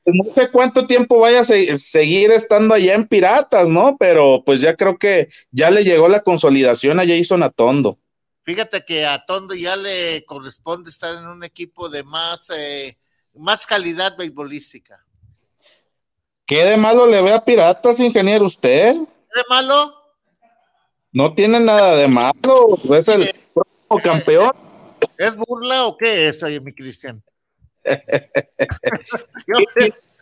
no 0.06 0.24
sé 0.34 0.49
cuánto 0.49 0.86
tiempo 0.86 1.20
vaya 1.20 1.41
a 1.41 1.43
se 1.43 1.78
seguir 1.78 2.32
estando 2.32 2.74
allá 2.74 2.93
en 2.93 3.08
Piratas, 3.08 3.70
¿no? 3.70 3.97
Pero 3.97 4.43
pues 4.45 4.62
ya 4.62 4.76
creo 4.76 4.97
que 4.97 5.30
ya 5.51 5.72
le 5.72 5.84
llegó 5.84 6.08
la 6.08 6.22
consolidación 6.22 6.99
a 6.99 7.08
Jason 7.08 7.43
Atondo. 7.43 7.99
Fíjate 8.43 8.84
que 8.86 9.06
a 9.06 9.24
Tondo 9.26 9.56
ya 9.56 9.76
le 9.76 10.26
corresponde 10.26 10.89
estar 10.89 11.14
en 11.16 11.26
un 11.28 11.43
equipo 11.43 11.88
de 11.88 12.04
más, 12.04 12.49
eh, 12.49 12.97
más 13.36 13.66
calidad 13.66 14.18
beisbolística. 14.18 15.04
¿Qué 16.45 16.66
de 16.66 16.76
malo 16.76 17.08
le 17.08 17.22
ve 17.22 17.32
a 17.32 17.43
Piratas, 17.43 18.01
ingeniero, 18.01 18.45
usted? 18.45 18.93
¿Qué 18.95 19.39
de 19.39 19.43
malo? 19.49 19.93
No 21.14 21.34
tiene 21.34 21.60
nada 21.60 21.95
de 21.95 22.08
malo, 22.08 22.78
es 22.97 23.08
el 23.08 23.32
próximo 23.54 24.12
campeón. 24.12 24.51
¿Es 25.18 25.38
burla 25.38 25.86
o 25.86 25.95
qué 25.95 26.28
es, 26.28 26.43
oye, 26.43 26.60
mi 26.60 26.74
Cristian? 26.74 27.24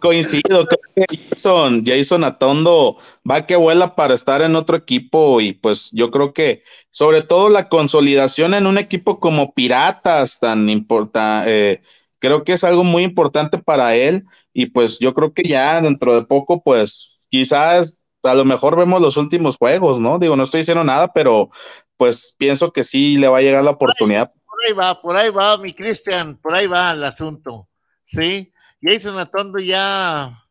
Coincido, 0.00 0.66
creo 0.66 0.80
que 0.94 1.04
Jason, 1.30 1.82
Jason 1.84 2.22
Atondo 2.22 2.98
va 3.28 3.46
que 3.46 3.56
vuela 3.56 3.96
para 3.96 4.14
estar 4.14 4.42
en 4.42 4.54
otro 4.54 4.76
equipo 4.76 5.40
y 5.40 5.54
pues 5.54 5.90
yo 5.92 6.10
creo 6.10 6.32
que 6.32 6.62
sobre 6.90 7.22
todo 7.22 7.48
la 7.48 7.68
consolidación 7.68 8.54
en 8.54 8.66
un 8.66 8.78
equipo 8.78 9.18
como 9.18 9.54
Piratas 9.54 10.38
tan 10.38 10.68
importante, 10.68 11.72
eh, 11.72 11.82
creo 12.18 12.44
que 12.44 12.52
es 12.52 12.64
algo 12.64 12.84
muy 12.84 13.02
importante 13.02 13.58
para 13.58 13.96
él 13.96 14.24
y 14.52 14.66
pues 14.66 14.98
yo 14.98 15.14
creo 15.14 15.32
que 15.32 15.42
ya 15.42 15.80
dentro 15.80 16.14
de 16.14 16.26
poco 16.26 16.62
pues 16.62 17.26
quizás 17.30 18.00
a 18.22 18.34
lo 18.34 18.44
mejor 18.44 18.76
vemos 18.76 19.00
los 19.00 19.16
últimos 19.16 19.56
juegos, 19.56 20.00
¿no? 20.00 20.18
Digo, 20.18 20.36
no 20.36 20.44
estoy 20.44 20.60
diciendo 20.60 20.84
nada, 20.84 21.12
pero 21.12 21.50
pues 21.96 22.34
pienso 22.38 22.72
que 22.72 22.84
sí 22.84 23.16
le 23.18 23.28
va 23.28 23.38
a 23.38 23.42
llegar 23.42 23.64
la 23.64 23.70
oportunidad 23.72 24.30
por 24.58 24.66
ahí 24.66 24.72
va, 24.72 25.00
por 25.00 25.16
ahí 25.16 25.30
va, 25.30 25.58
mi 25.58 25.72
Cristian, 25.72 26.36
por 26.36 26.54
ahí 26.54 26.66
va 26.66 26.90
el 26.90 27.04
asunto, 27.04 27.68
¿sí? 28.02 28.52
Jason 28.82 29.18
Atondo 29.18 29.58
ya, 29.58 30.44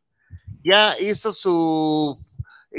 ya 0.64 0.96
hizo 1.00 1.34
su, 1.34 2.18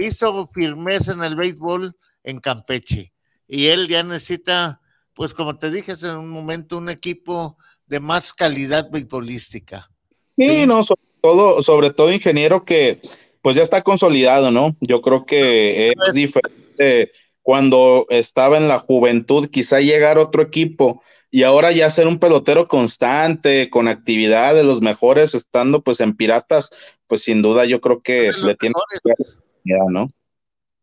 hizo 0.01 0.47
firmeza 0.49 1.13
en 1.13 1.23
el 1.23 1.37
béisbol 1.37 1.95
en 2.25 2.41
Campeche, 2.41 3.13
y 3.47 3.67
él 3.67 3.89
ya 3.89 4.03
necesita, 4.03 4.81
pues 5.15 5.35
como 5.35 5.59
te 5.59 5.71
dije 5.71 5.93
hace 5.93 6.11
un 6.11 6.31
momento, 6.31 6.79
un 6.79 6.89
equipo 6.89 7.59
de 7.87 8.01
más 8.01 8.33
calidad 8.33 8.91
beisbolística. 8.91 9.91
Sí, 10.37 10.47
¿sí? 10.47 10.67
no, 10.67 10.83
sobre 10.83 11.03
todo, 11.21 11.63
sobre 11.63 11.91
todo 11.91 12.13
ingeniero 12.13 12.65
que 12.65 13.03
pues 13.43 13.57
ya 13.57 13.63
está 13.63 13.83
consolidado, 13.83 14.51
¿no? 14.51 14.77
Yo 14.81 15.01
creo 15.01 15.25
que 15.25 15.91
es 15.91 16.15
diferente 16.15 17.13
cuando 17.43 18.07
estaba 18.11 18.59
en 18.59 18.69
la 18.69 18.79
juventud, 18.79 19.49
quizá 19.49 19.81
llegar 19.81 20.19
otro 20.19 20.43
equipo 20.43 21.03
y 21.31 21.43
ahora 21.43 21.73
ya 21.73 21.91
ser 21.91 22.07
un 22.07 22.19
pelotero 22.19 22.67
constante, 22.67 23.69
con 23.71 23.89
actividad 23.89 24.55
de 24.55 24.65
los 24.65 24.81
mejores, 24.81 25.35
estando 25.35 25.83
pues 25.83 26.01
en 26.01 26.17
Piratas, 26.17 26.71
pues 27.07 27.23
sin 27.23 27.43
duda 27.43 27.65
yo 27.67 27.81
creo 27.81 28.01
que 28.01 28.31
le 28.43 28.55
tiene 28.55 28.75
que 29.05 29.75
¿no? 29.91 30.11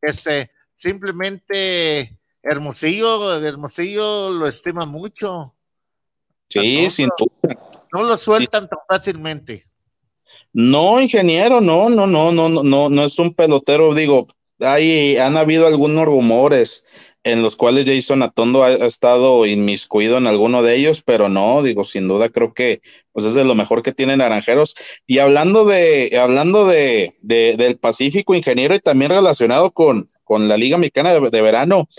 Este, 0.01 0.51
simplemente 0.75 2.19
Hermosillo, 2.43 3.43
Hermosillo 3.43 4.31
lo 4.31 4.47
estima 4.47 4.85
mucho. 4.85 5.55
Sí, 6.49 6.83
no, 6.83 6.89
sin 6.91 7.09
duda. 7.17 7.55
No 7.91 8.03
lo 8.03 8.15
sueltan 8.15 8.63
sí. 8.63 8.69
tan 8.69 8.79
fácilmente. 8.87 9.65
No, 10.53 11.01
ingeniero, 11.01 11.59
no, 11.59 11.89
no, 11.89 12.05
no, 12.05 12.31
no, 12.31 12.49
no, 12.49 12.63
no, 12.63 12.89
no 12.89 13.05
es 13.05 13.17
un 13.19 13.33
pelotero, 13.33 13.93
digo, 13.93 14.27
hay, 14.59 15.17
han 15.17 15.35
habido 15.37 15.67
algunos 15.67 16.05
rumores 16.05 16.85
en 17.25 17.41
los 17.41 17.55
cuales 17.55 17.87
Jason 17.87 18.21
Atondo 18.21 18.63
ha, 18.63 18.71
estado 18.71 19.47
inmiscuido 19.47 20.17
en 20.17 20.27
alguno 20.27 20.61
de 20.61 20.75
ellos, 20.75 21.01
pero 21.03 21.27
no, 21.27 21.63
digo, 21.63 21.83
sin 21.83 22.07
duda 22.07 22.29
creo 22.29 22.53
que 22.53 22.81
pues 23.13 23.25
es 23.25 23.33
de 23.33 23.43
lo 23.43 23.55
mejor 23.55 23.81
que 23.81 23.91
tiene 23.91 24.15
Naranjeros. 24.15 24.75
Y 25.07 25.17
hablando 25.17 25.65
de, 25.65 26.17
hablando 26.21 26.67
de, 26.67 27.17
de 27.21 27.55
del 27.57 27.77
Pacífico, 27.77 28.35
ingeniero, 28.35 28.75
y 28.75 28.79
también 28.79 29.09
relacionado 29.09 29.71
con, 29.71 30.07
con 30.23 30.47
la 30.47 30.55
Liga 30.55 30.77
Mexicana 30.77 31.13
de, 31.13 31.41
Verano, 31.41 31.89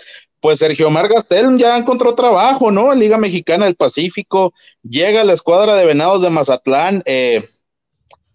pues 0.40 0.60
Sergio 0.60 0.86
Omar 0.86 1.08
Gastel 1.08 1.58
ya 1.58 1.76
encontró 1.76 2.14
trabajo, 2.14 2.70
¿no? 2.70 2.94
Liga 2.94 3.18
Mexicana 3.18 3.64
del 3.64 3.74
Pacífico, 3.74 4.54
llega 4.82 5.24
la 5.24 5.32
escuadra 5.32 5.74
de 5.74 5.86
Venados 5.86 6.22
de 6.22 6.30
Mazatlán. 6.30 7.02
Eh, 7.04 7.44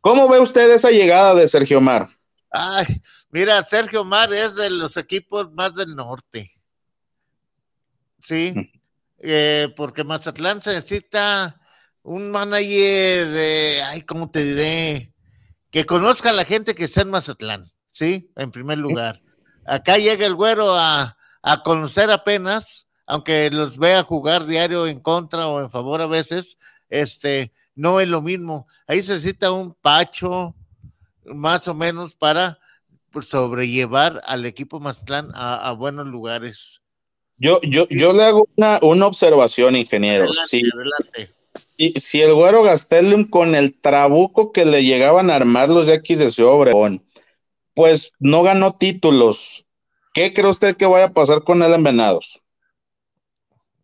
¿Cómo 0.02 0.28
ve 0.28 0.40
usted 0.40 0.70
esa 0.70 0.92
llegada 0.92 1.36
de 1.36 1.48
Sergio 1.48 1.78
Omar? 1.78 2.08
Ay, 2.52 2.86
mira, 3.32 3.64
Sergio 3.64 4.04
Mar 4.04 4.34
es 4.34 4.56
de 4.56 4.70
los 4.70 4.98
equipos 4.98 5.50
más 5.54 5.74
del 5.76 5.96
norte. 5.96 6.52
Sí, 8.22 8.54
eh, 9.20 9.74
porque 9.76 10.04
Mazatlán 10.04 10.62
se 10.62 10.74
necesita 10.74 11.60
un 12.04 12.32
manager 12.32 13.28
de, 13.30 13.82
ay, 13.86 14.02
¿cómo 14.04 14.30
te 14.30 14.44
diré? 14.44 15.14
Que 15.72 15.86
conozca 15.86 16.30
a 16.30 16.34
la 16.34 16.46
gente 16.46 16.76
que 16.76 16.84
está 16.84 17.02
en 17.02 17.10
Mazatlán, 17.10 17.66
¿sí? 17.88 18.32
En 18.36 18.52
primer 18.52 18.78
lugar. 18.78 19.22
Acá 19.66 19.98
llega 19.98 20.26
el 20.26 20.36
güero 20.36 20.76
a, 20.76 21.18
a 21.42 21.64
conocer 21.64 22.12
apenas, 22.12 22.88
aunque 23.06 23.50
los 23.52 23.78
vea 23.78 24.04
jugar 24.04 24.46
diario 24.46 24.88
en 24.88 25.00
contra 25.00 25.48
o 25.48 25.62
en 25.62 25.72
favor 25.72 26.02
a 26.02 26.08
veces, 26.08 26.58
este, 26.90 27.52
no 27.76 28.00
es 28.00 28.08
lo 28.08 28.22
mismo. 28.22 28.68
Ahí 28.88 29.02
se 29.02 29.14
necesita 29.14 29.52
un 29.52 29.74
pacho, 29.74 30.56
más 31.26 31.68
o 31.68 31.74
menos, 31.74 32.16
para 32.16 32.60
pues, 33.12 33.30
sobrellevar 33.30 34.22
al 34.26 34.46
equipo 34.46 34.80
Mazatlán 34.80 35.30
a, 35.34 35.56
a 35.70 35.72
buenos 35.74 36.08
lugares. 36.08 36.82
Yo, 37.42 37.60
yo, 37.64 37.88
yo 37.90 38.14
le 38.14 38.24
hago 38.24 38.48
una, 38.56 38.78
una 38.84 39.08
observación, 39.08 39.76
ingeniero. 39.76 40.28
si, 40.48 40.62
si, 41.56 41.92
si 41.94 42.22
el 42.22 42.36
güero 42.36 42.62
Gastelum 42.62 43.28
con 43.28 43.56
el 43.56 43.74
trabuco 43.74 44.52
que 44.52 44.64
le 44.64 44.84
llegaban 44.84 45.32
a 45.32 45.38
armar 45.38 45.68
los 45.68 45.88
Yaquis 45.88 46.20
de 46.20 46.30
su 46.30 46.46
Obregón, 46.46 47.04
pues 47.74 48.12
no 48.20 48.44
ganó 48.44 48.78
títulos. 48.78 49.66
¿Qué 50.14 50.36
cree 50.36 50.52
usted 50.52 50.78
que 50.78 50.86
vaya 50.86 51.06
a 51.06 51.14
pasar 51.14 51.44
con 51.44 51.64
él 51.64 51.74
en 51.74 51.84
Venados? 51.84 52.44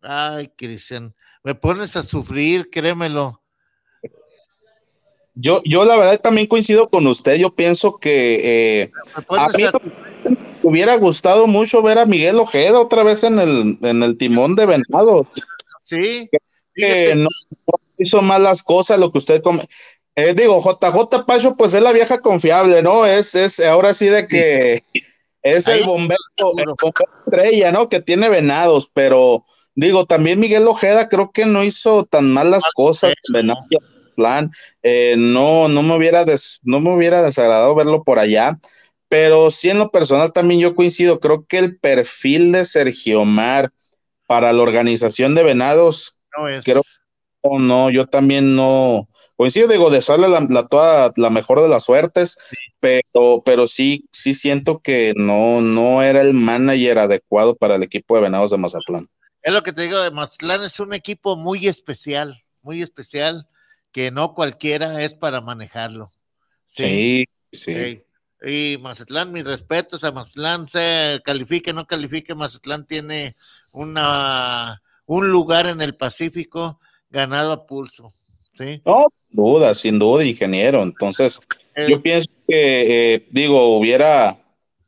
Ay, 0.02 0.52
Cristian, 0.56 1.12
me 1.42 1.56
pones 1.56 1.96
a 1.96 2.04
sufrir, 2.04 2.70
créemelo. 2.70 3.42
Yo, 5.34 5.62
yo 5.64 5.84
la 5.84 5.96
verdad 5.96 6.20
también 6.20 6.46
coincido 6.46 6.88
con 6.88 7.08
usted. 7.08 7.34
Yo 7.34 7.50
pienso 7.50 7.98
que 7.98 8.82
eh, 8.82 8.92
hubiera 10.68 10.96
gustado 10.96 11.46
mucho 11.46 11.82
ver 11.82 11.98
a 11.98 12.06
Miguel 12.06 12.38
Ojeda 12.38 12.80
otra 12.80 13.02
vez 13.02 13.24
en 13.24 13.38
el, 13.38 13.78
en 13.82 14.02
el 14.02 14.16
timón 14.16 14.54
de 14.54 14.66
Venados. 14.66 15.26
Sí. 15.80 16.28
Que 16.74 17.14
no, 17.16 17.28
hizo 17.98 18.22
malas 18.22 18.62
cosas, 18.62 18.98
lo 18.98 19.10
que 19.10 19.18
usted 19.18 19.42
come. 19.42 19.68
Eh, 20.14 20.34
digo, 20.34 20.60
JJ 20.60 21.24
Pacho, 21.26 21.56
pues 21.56 21.74
es 21.74 21.82
la 21.82 21.92
vieja 21.92 22.20
confiable, 22.20 22.82
¿no? 22.82 23.06
Es, 23.06 23.34
es 23.34 23.60
ahora 23.60 23.94
sí 23.94 24.06
de 24.06 24.26
que 24.28 24.82
es 25.42 25.68
el 25.68 25.84
bombero, 25.84 26.18
el 26.36 26.44
bombero 26.46 26.74
estrella, 27.24 27.72
¿no? 27.72 27.88
Que 27.88 28.00
tiene 28.00 28.28
venados, 28.28 28.90
pero 28.92 29.44
digo, 29.74 30.06
también 30.06 30.40
Miguel 30.40 30.66
Ojeda 30.66 31.08
creo 31.08 31.30
que 31.32 31.46
no 31.46 31.64
hizo 31.64 32.04
tan 32.04 32.32
malas 32.32 32.64
cosas 32.74 33.14
en 33.28 33.32
Venados 33.32 33.64
plan, 34.18 34.50
eh, 34.82 35.14
no, 35.16 35.68
no 35.68 35.82
me 35.82 35.96
hubiera 35.96 36.24
des, 36.24 36.58
no 36.64 36.80
me 36.80 36.92
hubiera 36.92 37.22
desagradado 37.22 37.74
verlo 37.76 38.02
por 38.02 38.18
allá, 38.18 38.58
pero 39.08 39.50
sí 39.50 39.70
en 39.70 39.78
lo 39.78 39.90
personal 39.90 40.32
también 40.32 40.60
yo 40.60 40.74
coincido, 40.74 41.20
creo 41.20 41.46
que 41.46 41.58
el 41.58 41.78
perfil 41.78 42.52
de 42.52 42.64
Sergio 42.64 43.24
Mar 43.24 43.72
para 44.26 44.52
la 44.52 44.62
organización 44.62 45.34
de 45.34 45.42
Venados, 45.42 46.20
no 46.36 46.48
es. 46.48 46.64
creo 46.64 46.82
no, 47.42 47.58
no, 47.58 47.90
yo 47.90 48.06
también 48.06 48.56
no 48.56 49.08
coincido, 49.36 49.68
digo, 49.68 49.90
de 49.90 50.02
la, 50.18 50.46
la, 50.50 50.66
toda, 50.66 51.12
la 51.16 51.30
mejor 51.30 51.60
de 51.60 51.68
las 51.68 51.84
suertes, 51.84 52.36
sí. 52.50 52.56
pero, 52.80 53.42
pero 53.44 53.68
sí, 53.68 54.08
sí 54.10 54.34
siento 54.34 54.80
que 54.80 55.14
no, 55.16 55.60
no 55.60 56.02
era 56.02 56.20
el 56.22 56.34
manager 56.34 56.98
adecuado 56.98 57.56
para 57.56 57.76
el 57.76 57.84
equipo 57.84 58.16
de 58.16 58.22
Venados 58.22 58.50
de 58.50 58.58
Mazatlán. 58.58 59.08
Es 59.42 59.54
lo 59.54 59.62
que 59.62 59.72
te 59.72 59.82
digo, 59.82 59.96
Mazatlán 60.12 60.64
es 60.64 60.80
un 60.80 60.92
equipo 60.92 61.36
muy 61.36 61.68
especial, 61.68 62.42
muy 62.62 62.82
especial, 62.82 63.48
que 63.92 64.10
no 64.10 64.34
cualquiera 64.34 65.00
es 65.02 65.14
para 65.14 65.40
manejarlo. 65.40 66.08
Sí, 66.66 67.24
sí. 67.52 67.74
sí. 67.74 68.02
Y 68.42 68.78
Mazatlán, 68.78 69.32
mis 69.32 69.44
respetos 69.44 70.04
a 70.04 70.12
Mazatlán, 70.12 70.68
se 70.68 71.20
califique, 71.24 71.72
no 71.72 71.86
califique, 71.86 72.34
Mazatlán 72.34 72.86
tiene 72.86 73.34
una, 73.72 74.80
un 75.06 75.30
lugar 75.30 75.66
en 75.66 75.80
el 75.80 75.96
Pacífico 75.96 76.78
ganado 77.10 77.52
a 77.52 77.66
pulso. 77.66 78.12
¿sí? 78.52 78.80
No, 78.84 79.06
duda, 79.30 79.74
sin 79.74 79.98
duda, 79.98 80.24
ingeniero. 80.24 80.82
Entonces, 80.82 81.40
eh, 81.74 81.86
yo 81.88 82.02
pienso 82.02 82.28
que, 82.46 83.14
eh, 83.14 83.26
digo, 83.30 83.76
hubiera, 83.76 84.36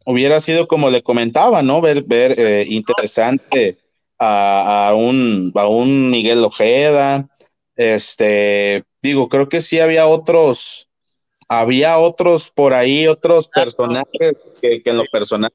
hubiera 0.04 0.40
sido 0.40 0.68
como 0.68 0.90
le 0.90 1.02
comentaba, 1.02 1.62
¿no? 1.62 1.80
Ver, 1.80 2.02
ver 2.02 2.38
eh, 2.38 2.64
interesante 2.68 3.78
a, 4.18 4.88
a, 4.88 4.94
un, 4.94 5.52
a 5.54 5.66
un 5.66 6.10
Miguel 6.10 6.44
Ojeda. 6.44 7.28
Este, 7.76 8.84
digo, 9.02 9.28
creo 9.28 9.48
que 9.48 9.60
sí 9.60 9.80
había 9.80 10.06
otros, 10.06 10.88
había 11.50 11.98
otros 11.98 12.50
por 12.50 12.72
ahí, 12.72 13.08
otros 13.08 13.48
personajes 13.48 14.32
que, 14.62 14.82
que 14.82 14.90
en 14.90 14.96
lo 14.98 15.04
personal 15.10 15.52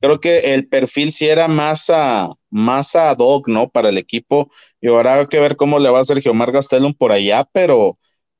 creo 0.00 0.20
que 0.20 0.54
el 0.54 0.68
perfil 0.68 1.12
sí 1.12 1.26
era 1.26 1.48
más 1.48 1.90
a, 1.90 2.30
más 2.50 2.94
a 2.96 3.12
hoc, 3.12 3.48
¿no? 3.48 3.68
Para 3.70 3.90
el 3.90 3.98
equipo. 3.98 4.50
Y 4.80 4.88
ahora 4.88 5.14
hay 5.14 5.26
que 5.26 5.40
ver 5.40 5.56
cómo 5.56 5.78
le 5.78 5.90
va 5.90 6.00
a 6.00 6.04
Sergio 6.04 6.34
Mar 6.34 6.52
Gastelum 6.52 6.94
por 6.94 7.12
allá, 7.12 7.48
pero, 7.52 7.98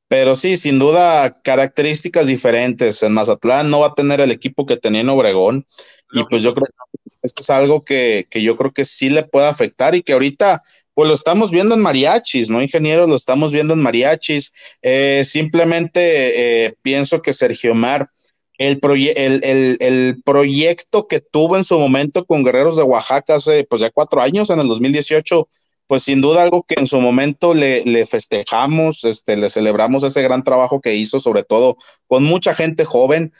pero 0.08 0.36
sí, 0.36 0.56
sin 0.56 0.78
duda, 0.78 1.40
características 1.42 2.26
diferentes. 2.26 3.02
En 3.02 3.12
Mazatlán 3.12 3.70
no 3.70 3.80
va 3.80 3.88
a 3.88 3.94
tener 3.94 4.20
el 4.20 4.30
equipo 4.30 4.66
que 4.66 4.76
tenía 4.76 5.00
en 5.00 5.08
Obregón. 5.08 5.66
Y 6.12 6.24
pues 6.24 6.42
yo 6.42 6.54
creo 6.54 6.66
que 6.66 7.10
esto 7.22 7.42
es 7.42 7.50
algo 7.50 7.84
que, 7.84 8.26
que 8.30 8.42
yo 8.42 8.56
creo 8.56 8.72
que 8.72 8.84
sí 8.84 9.10
le 9.10 9.24
puede 9.24 9.46
afectar 9.46 9.94
y 9.94 10.02
que 10.02 10.12
ahorita 10.12 10.62
pues 10.98 11.06
lo 11.06 11.14
estamos 11.14 11.52
viendo 11.52 11.76
en 11.76 11.80
mariachis, 11.80 12.50
¿no, 12.50 12.60
ingeniero? 12.60 13.06
Lo 13.06 13.14
estamos 13.14 13.52
viendo 13.52 13.72
en 13.72 13.78
mariachis. 13.78 14.52
Eh, 14.82 15.22
simplemente 15.24 16.64
eh, 16.66 16.74
pienso 16.82 17.22
que 17.22 17.32
Sergio 17.32 17.72
Mar, 17.72 18.10
el, 18.58 18.80
proye 18.80 19.12
el, 19.12 19.44
el, 19.44 19.76
el, 19.78 20.20
proyecto 20.24 21.06
que 21.06 21.20
tuvo 21.20 21.56
en 21.56 21.62
su 21.62 21.78
momento 21.78 22.24
con 22.24 22.42
Guerreros 22.42 22.76
de 22.76 22.82
Oaxaca 22.82 23.36
hace 23.36 23.62
pues 23.62 23.80
ya 23.80 23.90
cuatro 23.90 24.20
años, 24.20 24.50
en 24.50 24.58
el 24.58 24.66
2018, 24.66 25.48
pues 25.86 26.02
sin 26.02 26.20
duda 26.20 26.42
algo 26.42 26.64
que 26.64 26.74
en 26.76 26.88
su 26.88 27.00
momento 27.00 27.54
le, 27.54 27.84
le 27.84 28.04
festejamos, 28.04 29.04
este, 29.04 29.36
le 29.36 29.50
celebramos 29.50 30.02
ese 30.02 30.20
gran 30.22 30.42
trabajo 30.42 30.80
que 30.80 30.96
hizo, 30.96 31.20
sobre 31.20 31.44
todo 31.44 31.76
con 32.08 32.24
mucha 32.24 32.56
gente 32.56 32.84
joven, 32.84 33.32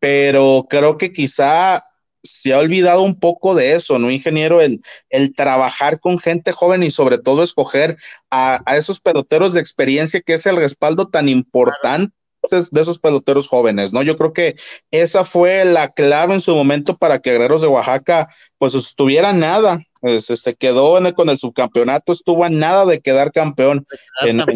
pero 0.00 0.66
creo 0.68 0.96
que 0.96 1.12
quizá 1.12 1.84
se 2.26 2.52
ha 2.52 2.58
olvidado 2.58 3.02
un 3.02 3.18
poco 3.18 3.54
de 3.54 3.72
eso, 3.72 3.98
¿no, 3.98 4.10
ingeniero? 4.10 4.60
El, 4.60 4.82
el 5.08 5.34
trabajar 5.34 6.00
con 6.00 6.18
gente 6.18 6.52
joven 6.52 6.82
y 6.82 6.90
sobre 6.90 7.18
todo 7.18 7.42
escoger 7.42 7.96
a, 8.30 8.60
a, 8.66 8.76
esos 8.76 9.00
peloteros 9.00 9.54
de 9.54 9.60
experiencia 9.60 10.20
que 10.20 10.34
es 10.34 10.46
el 10.46 10.56
respaldo 10.56 11.08
tan 11.08 11.28
importante 11.28 12.14
de 12.50 12.80
esos 12.80 12.98
peloteros 12.98 13.48
jóvenes, 13.48 13.92
¿no? 13.92 14.02
Yo 14.02 14.16
creo 14.16 14.32
que 14.32 14.54
esa 14.90 15.24
fue 15.24 15.64
la 15.64 15.90
clave 15.90 16.34
en 16.34 16.40
su 16.40 16.54
momento 16.54 16.96
para 16.96 17.20
que 17.20 17.32
Guerreros 17.32 17.60
de 17.60 17.66
Oaxaca 17.66 18.28
pues 18.58 18.74
estuviera 18.74 19.32
nada, 19.32 19.80
se, 20.20 20.36
se 20.36 20.54
quedó 20.54 20.98
en 20.98 21.06
el, 21.06 21.14
con 21.14 21.28
el 21.28 21.38
subcampeonato, 21.38 22.12
estuvo 22.12 22.44
a 22.44 22.50
nada 22.50 22.84
de 22.84 23.00
quedar 23.00 23.32
campeón. 23.32 23.86
En, 24.22 24.40
en, 24.40 24.46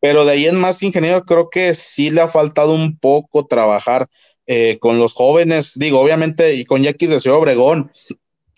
pero 0.00 0.24
de 0.24 0.32
ahí 0.32 0.46
en 0.46 0.56
más, 0.56 0.82
ingeniero, 0.82 1.24
creo 1.24 1.50
que 1.50 1.74
sí 1.74 2.10
le 2.10 2.20
ha 2.20 2.28
faltado 2.28 2.72
un 2.72 2.98
poco 2.98 3.46
trabajar 3.46 4.08
eh, 4.46 4.78
con 4.78 4.98
los 4.98 5.12
jóvenes, 5.14 5.72
digo, 5.76 6.00
obviamente, 6.00 6.54
y 6.54 6.64
con 6.64 6.82
Yaquis 6.82 7.10
de 7.10 7.20
Ciudad 7.20 7.38
Obregón, 7.38 7.90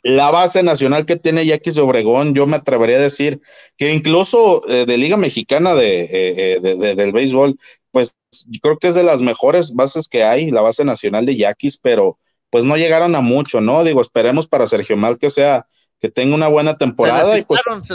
la 0.02 0.31
base 0.31 0.62
nacional 0.62 1.06
que 1.06 1.16
tiene 1.16 1.47
Yaquis 1.47 1.74
de 1.74 1.81
Obregón, 1.81 2.35
yo 2.35 2.47
me 2.47 2.56
atrevería 2.56 2.97
a 2.97 3.01
decir 3.01 3.40
que 3.77 3.93
incluso 3.93 4.66
eh, 4.69 4.86
de 4.86 4.97
Liga 4.97 5.16
Mexicana 5.16 5.74
de, 5.74 6.09
eh, 6.10 6.60
de, 6.60 6.77
de, 6.77 6.94
del 6.94 7.12
béisbol, 7.12 7.56
pues 7.90 8.15
yo 8.47 8.60
creo 8.60 8.78
que 8.78 8.89
es 8.89 8.94
de 8.94 9.02
las 9.02 9.20
mejores 9.20 9.74
bases 9.74 10.09
que 10.09 10.24
hay, 10.24 10.51
la 10.51 10.60
base 10.60 10.85
nacional 10.85 11.27
de 11.27 11.36
Yaquis, 11.36 11.78
pero 11.78 12.19
pues 12.51 12.65
no 12.65 12.77
llegaron 12.77 13.15
a 13.15 13.20
mucho, 13.20 13.60
¿no? 13.60 13.85
Digo, 13.85 14.01
esperemos 14.01 14.47
para 14.47 14.66
Sergio 14.66 14.97
Mal 14.97 15.19
que 15.19 15.31
sea, 15.31 15.66
que 16.01 16.09
tenga 16.09 16.35
una 16.35 16.48
buena 16.48 16.77
temporada. 16.77 17.32
Se 17.32 17.40
y 17.40 17.43
pues, 17.43 17.60
se 17.82 17.94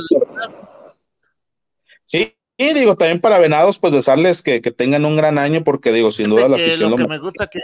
sí, 2.05 2.35
y 2.69 2.73
digo, 2.73 2.95
también 2.95 3.21
para 3.21 3.39
Venados, 3.39 3.79
pues 3.79 3.93
desearles 3.93 4.41
que, 4.41 4.61
que, 4.61 4.71
tengan 4.71 5.05
un 5.05 5.15
gran 5.15 5.37
año, 5.37 5.63
porque 5.63 5.91
digo, 5.91 6.11
sin 6.11 6.29
duda 6.29 6.47
la 6.47 6.55
afición. 6.55 6.91
Lo 6.91 6.97
que 6.97 7.07
me 7.07 7.17
gusta 7.17 7.47
que. 7.47 7.59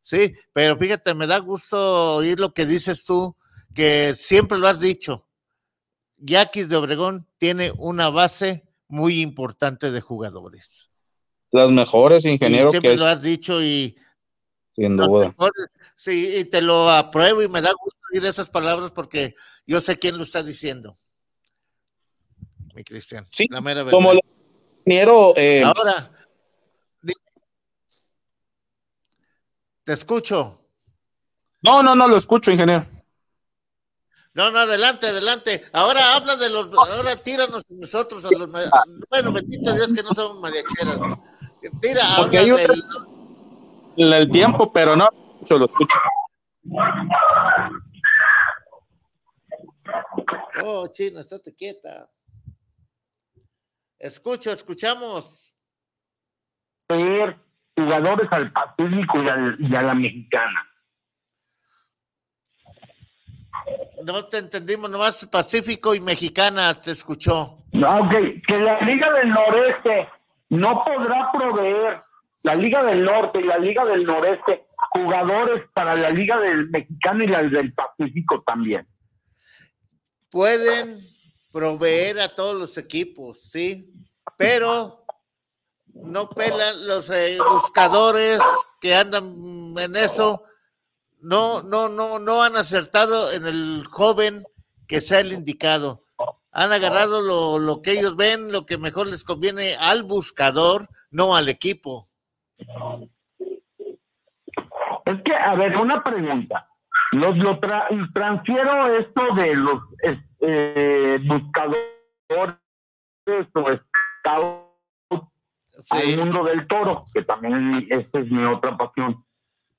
Sí, 0.00 0.34
pero 0.52 0.76
fíjate, 0.76 1.14
me 1.14 1.26
da 1.26 1.38
gusto 1.38 2.16
oír 2.16 2.38
lo 2.38 2.52
que 2.52 2.66
dices 2.66 3.06
tú, 3.06 3.34
que 3.74 4.12
siempre 4.14 4.58
lo 4.58 4.68
has 4.68 4.80
dicho. 4.80 5.26
Yaquis 6.18 6.68
de 6.68 6.76
Obregón 6.76 7.26
tiene 7.38 7.72
una 7.78 8.10
base 8.10 8.64
muy 8.88 9.20
importante 9.20 9.90
de 9.90 10.00
jugadores. 10.00 10.90
Las 11.50 11.70
mejores, 11.70 12.24
ingeniero. 12.24 12.68
Y 12.68 12.70
siempre 12.70 12.90
que 12.92 12.96
lo 12.96 13.06
has 13.06 13.22
dicho 13.22 13.62
y. 13.62 13.96
Sin 14.74 14.96
duda. 14.96 15.28
Mejores, 15.28 15.76
sí, 15.96 16.36
y 16.38 16.44
te 16.44 16.60
lo 16.60 16.90
apruebo 16.90 17.42
y 17.42 17.48
me 17.48 17.62
da 17.62 17.72
gusto 17.72 18.03
oír 18.14 18.24
esas 18.24 18.48
palabras 18.48 18.92
porque 18.92 19.34
yo 19.66 19.80
sé 19.80 19.98
quién 19.98 20.16
lo 20.16 20.24
está 20.24 20.42
diciendo. 20.42 20.96
Mi 22.74 22.84
Cristian. 22.84 23.26
Sí, 23.30 23.46
la 23.50 23.60
mera 23.60 23.88
como 23.90 24.12
lo 24.12 24.20
ingeniero. 24.84 25.32
Eh, 25.36 25.62
Ahora, 25.64 26.10
te 29.84 29.92
escucho. 29.92 30.60
No, 31.62 31.82
no, 31.82 31.94
no 31.94 32.08
lo 32.08 32.16
escucho, 32.16 32.50
ingeniero. 32.50 32.86
No, 34.34 34.50
no, 34.50 34.58
adelante, 34.58 35.06
adelante. 35.06 35.64
Ahora 35.72 36.16
habla 36.16 36.34
de 36.36 36.50
los, 36.50 36.68
ahora 36.74 37.22
tíranos 37.22 37.62
nosotros 37.70 38.24
a 38.24 38.30
los, 38.36 38.50
bueno, 39.08 39.32
bendito 39.32 39.72
Dios 39.72 39.92
que 39.92 40.02
no 40.02 40.12
somos 40.12 40.40
mariacheras. 40.40 41.00
Tira, 41.80 42.02
Porque 42.18 42.38
habla 42.38 42.56
del, 43.96 44.12
el 44.12 44.30
tiempo, 44.30 44.72
pero 44.72 44.96
no, 44.96 45.08
yo 45.48 45.58
lo 45.58 45.66
escucho. 45.66 45.96
Oh, 50.64 50.86
chino, 50.88 51.20
estate 51.20 51.54
quieta. 51.54 52.08
Escucho, 53.98 54.52
escuchamos. 54.52 55.56
Jugadores 57.76 58.28
al 58.30 58.52
Pacífico 58.52 59.22
y, 59.22 59.28
al- 59.28 59.56
y 59.58 59.74
a 59.74 59.82
la 59.82 59.94
mexicana. 59.94 60.68
No 64.04 64.26
te 64.26 64.38
entendimos, 64.38 64.90
nomás 64.90 65.26
Pacífico 65.26 65.94
y 65.94 66.00
Mexicana 66.00 66.74
te 66.78 66.90
escuchó. 66.92 67.58
Ok, 67.72 68.12
que 68.46 68.58
la 68.60 68.80
Liga 68.82 69.10
del 69.12 69.30
Noreste 69.30 70.08
no 70.50 70.84
podrá 70.84 71.32
proveer, 71.32 72.00
la 72.42 72.54
Liga 72.54 72.84
del 72.84 73.04
Norte 73.04 73.40
y 73.40 73.44
la 73.44 73.58
Liga 73.58 73.84
del 73.86 74.04
Noreste, 74.04 74.66
jugadores 74.90 75.64
para 75.72 75.94
la 75.96 76.10
Liga 76.10 76.38
del 76.38 76.68
Mexicano 76.68 77.24
y 77.24 77.28
la 77.28 77.42
del 77.42 77.72
Pacífico 77.72 78.42
también. 78.42 78.86
Pueden 80.34 80.98
proveer 81.52 82.18
a 82.18 82.34
todos 82.34 82.56
los 82.56 82.76
equipos, 82.76 83.40
sí, 83.40 83.88
pero 84.36 85.06
no 85.86 86.28
pelan 86.28 86.88
los 86.88 87.08
eh, 87.10 87.38
buscadores 87.52 88.40
que 88.80 88.96
andan 88.96 89.32
en 89.78 89.94
eso. 89.94 90.42
No, 91.20 91.62
no, 91.62 91.88
no, 91.88 92.18
no 92.18 92.42
han 92.42 92.56
acertado 92.56 93.30
en 93.30 93.46
el 93.46 93.84
joven 93.88 94.42
que 94.88 95.00
sea 95.00 95.20
el 95.20 95.32
indicado. 95.32 96.02
Han 96.50 96.72
agarrado 96.72 97.20
lo, 97.20 97.60
lo 97.60 97.80
que 97.80 97.92
ellos 97.92 98.16
ven, 98.16 98.50
lo 98.50 98.66
que 98.66 98.76
mejor 98.76 99.06
les 99.06 99.22
conviene 99.22 99.76
al 99.76 100.02
buscador, 100.02 100.88
no 101.12 101.36
al 101.36 101.48
equipo. 101.48 102.08
Es 105.04 105.14
que, 105.24 105.32
a 105.32 105.54
ver, 105.54 105.76
una 105.76 106.02
pregunta. 106.02 106.68
Los, 107.14 107.36
lo 107.38 107.60
tra- 107.60 107.88
transfiero 108.12 108.86
esto 108.86 109.34
de 109.36 109.54
los 109.54 109.82
eh, 110.40 111.18
buscadores 111.24 112.58
o 113.54 113.66
scouts 114.20 114.64
al 115.90 116.16
mundo 116.18 116.44
del 116.44 116.66
toro, 116.66 117.00
que 117.12 117.22
también 117.22 117.86
esta 117.90 118.18
es 118.20 118.30
mi 118.30 118.44
otra 118.44 118.76
pasión. 118.76 119.24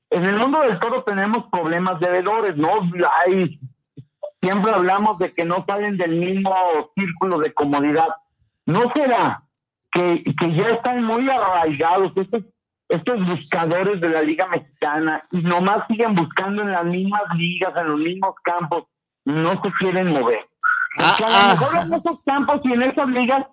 En 0.09 0.23
el 0.23 0.37
mundo 0.37 0.61
del 0.61 0.79
toro 0.79 1.03
tenemos 1.03 1.45
problemas 1.51 1.99
de 1.99 2.09
vedores, 2.09 2.55
¿no? 2.57 2.69
Hay, 3.25 3.59
siempre 4.41 4.71
hablamos 4.71 5.17
de 5.19 5.33
que 5.33 5.45
no 5.45 5.63
salen 5.67 5.97
del 5.97 6.15
mismo 6.15 6.53
círculo 6.95 7.39
de 7.39 7.53
comodidad. 7.53 8.09
¿No 8.65 8.91
será 8.93 9.43
que, 9.91 10.23
que 10.39 10.53
ya 10.53 10.67
están 10.67 11.03
muy 11.03 11.29
arraigados 11.29 12.11
estos, 12.15 12.43
estos 12.89 13.25
buscadores 13.25 13.99
de 13.99 14.09
la 14.09 14.21
Liga 14.21 14.47
Mexicana 14.47 15.21
y 15.31 15.41
nomás 15.41 15.87
siguen 15.87 16.13
buscando 16.13 16.61
en 16.61 16.71
las 16.71 16.85
mismas 16.85 17.23
ligas, 17.35 17.73
en 17.75 17.87
los 17.89 17.99
mismos 17.99 18.35
campos, 18.43 18.85
no 19.25 19.51
se 19.51 19.71
quieren 19.79 20.09
mover? 20.09 20.47
Porque 20.95 21.23
a 21.23 21.29
lo 21.29 21.49
mejor 21.49 21.85
en 21.85 21.93
esos 21.93 22.19
campos 22.25 22.61
y 22.63 22.73
en 22.73 22.81
esas 22.83 23.07
ligas, 23.07 23.45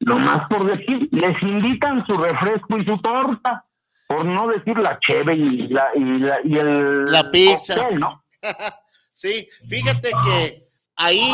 nomás 0.00 0.46
por 0.48 0.64
decir, 0.66 1.08
les 1.10 1.42
invitan 1.42 2.06
su 2.06 2.14
refresco 2.16 2.76
y 2.76 2.84
su 2.84 2.98
torta, 2.98 3.64
por 4.06 4.24
no 4.24 4.48
decir 4.48 4.78
la 4.78 4.98
cheve 5.00 5.34
y, 5.34 5.68
la, 5.68 5.88
y, 5.94 6.18
la, 6.18 6.38
y 6.44 6.56
el 6.56 7.04
La 7.06 7.30
pizza. 7.30 7.90
¿no? 7.90 8.20
Sí, 9.16 9.48
fíjate 9.68 10.10
que 10.24 10.68
ahí 10.96 11.32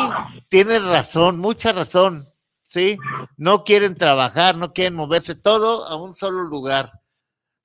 tienes 0.49 0.85
razón, 0.85 1.39
mucha 1.39 1.73
razón, 1.73 2.23
¿sí? 2.63 2.99
No 3.39 3.65
quieren 3.65 3.97
trabajar, 3.97 4.57
no 4.57 4.75
quieren 4.75 4.95
moverse 4.95 5.35
todo 5.35 5.87
a 5.89 5.97
un 5.97 6.13
solo 6.13 6.43
lugar, 6.43 7.00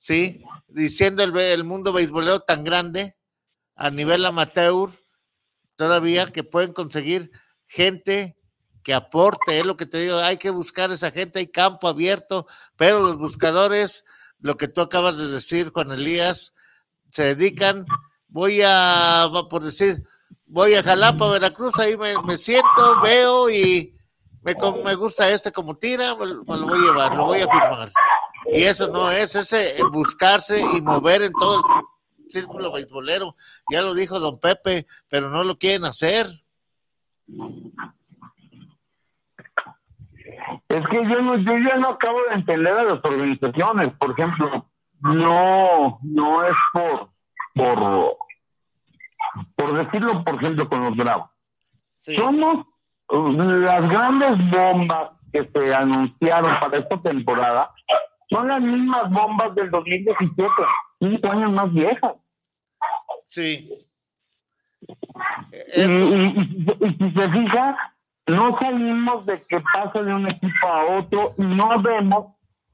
¿sí? 0.05 0.43
Diciendo 0.67 1.23
el, 1.23 1.35
el 1.35 1.63
mundo 1.63 1.91
beisbolero 1.91 2.39
tan 2.41 2.63
grande 2.63 3.17
a 3.75 3.89
nivel 3.89 4.23
amateur, 4.23 4.91
todavía 5.75 6.31
que 6.31 6.43
pueden 6.43 6.73
conseguir 6.73 7.31
gente 7.65 8.37
que 8.83 8.93
aporte, 8.93 9.57
es 9.57 9.65
lo 9.65 9.75
que 9.75 9.87
te 9.87 9.97
digo, 9.97 10.19
hay 10.19 10.37
que 10.37 10.51
buscar 10.51 10.91
esa 10.91 11.09
gente, 11.09 11.39
hay 11.39 11.47
campo 11.47 11.87
abierto, 11.87 12.45
pero 12.75 12.99
los 12.99 13.17
buscadores, 13.17 14.05
lo 14.37 14.57
que 14.57 14.67
tú 14.67 14.81
acabas 14.81 15.17
de 15.17 15.27
decir, 15.27 15.71
Juan 15.71 15.91
Elías, 15.91 16.53
se 17.09 17.33
dedican, 17.33 17.83
voy 18.27 18.59
a, 18.63 19.27
por 19.49 19.63
decir, 19.63 20.03
voy 20.45 20.75
a 20.75 20.83
Jalapa, 20.83 21.31
Veracruz, 21.31 21.79
ahí 21.79 21.97
me, 21.97 22.37
siento, 22.37 23.01
veo 23.01 23.49
y 23.49 23.97
me, 24.43 24.55
me 24.83 24.93
gusta 24.93 25.27
este 25.31 25.51
como 25.51 25.75
tira, 25.75 26.15
me 26.15 26.27
lo 26.27 26.43
voy 26.43 26.77
a 26.77 26.91
llevar, 26.91 27.15
lo 27.15 27.25
voy 27.25 27.41
a 27.41 27.47
firmar. 27.47 27.91
Y 28.53 28.63
eso 28.63 28.87
no 28.89 29.09
es, 29.09 29.35
ese 29.35 29.77
eh, 29.77 29.83
buscarse 29.91 30.59
y 30.75 30.81
mover 30.81 31.23
en 31.23 31.31
todo 31.33 31.57
el 31.57 32.29
círculo 32.29 32.71
beisbolero. 32.71 33.35
Ya 33.71 33.81
lo 33.81 33.93
dijo 33.93 34.19
don 34.19 34.39
Pepe, 34.39 34.85
pero 35.09 35.29
no 35.29 35.43
lo 35.43 35.57
quieren 35.57 35.85
hacer. 35.85 36.27
Es 40.69 40.81
que 40.87 40.97
yo 41.09 41.21
no, 41.21 41.37
yo 41.37 41.57
ya 41.57 41.77
no 41.77 41.89
acabo 41.89 42.19
de 42.29 42.35
entender 42.35 42.77
a 42.77 42.83
las 42.83 42.99
organizaciones. 43.03 43.89
Por 43.97 44.11
ejemplo, 44.11 44.69
no, 44.99 45.99
no 46.03 46.43
es 46.45 46.55
por, 46.73 47.09
por, 47.53 48.17
por 49.55 49.85
decirlo, 49.85 50.23
por 50.23 50.35
ejemplo, 50.35 50.69
con 50.69 50.81
los 50.81 50.95
Bravos. 50.95 51.29
Somos 51.95 52.65
uh, 53.09 53.31
las 53.31 53.89
grandes 53.89 54.49
bombas 54.51 55.11
que 55.31 55.49
se 55.53 55.73
anunciaron 55.73 56.59
para 56.59 56.77
esta 56.77 57.01
temporada. 57.01 57.71
Son 58.29 58.47
las 58.47 58.61
mismas 58.61 59.09
bombas 59.11 59.53
del 59.55 59.69
2017, 59.69 60.51
cinco 60.99 61.31
años 61.31 61.53
más 61.53 61.73
viejas. 61.73 62.13
Sí. 63.23 63.69
Y, 64.81 65.81
si 65.81 67.11
se 67.15 67.31
fija, 67.31 67.93
no 68.27 68.57
salimos 68.57 69.25
de 69.25 69.41
que 69.43 69.61
pasa 69.73 70.01
de 70.01 70.13
un 70.13 70.27
equipo 70.27 70.67
a 70.67 70.97
otro 70.97 71.33
y 71.37 71.43
no 71.43 71.81
vemos 71.81 72.33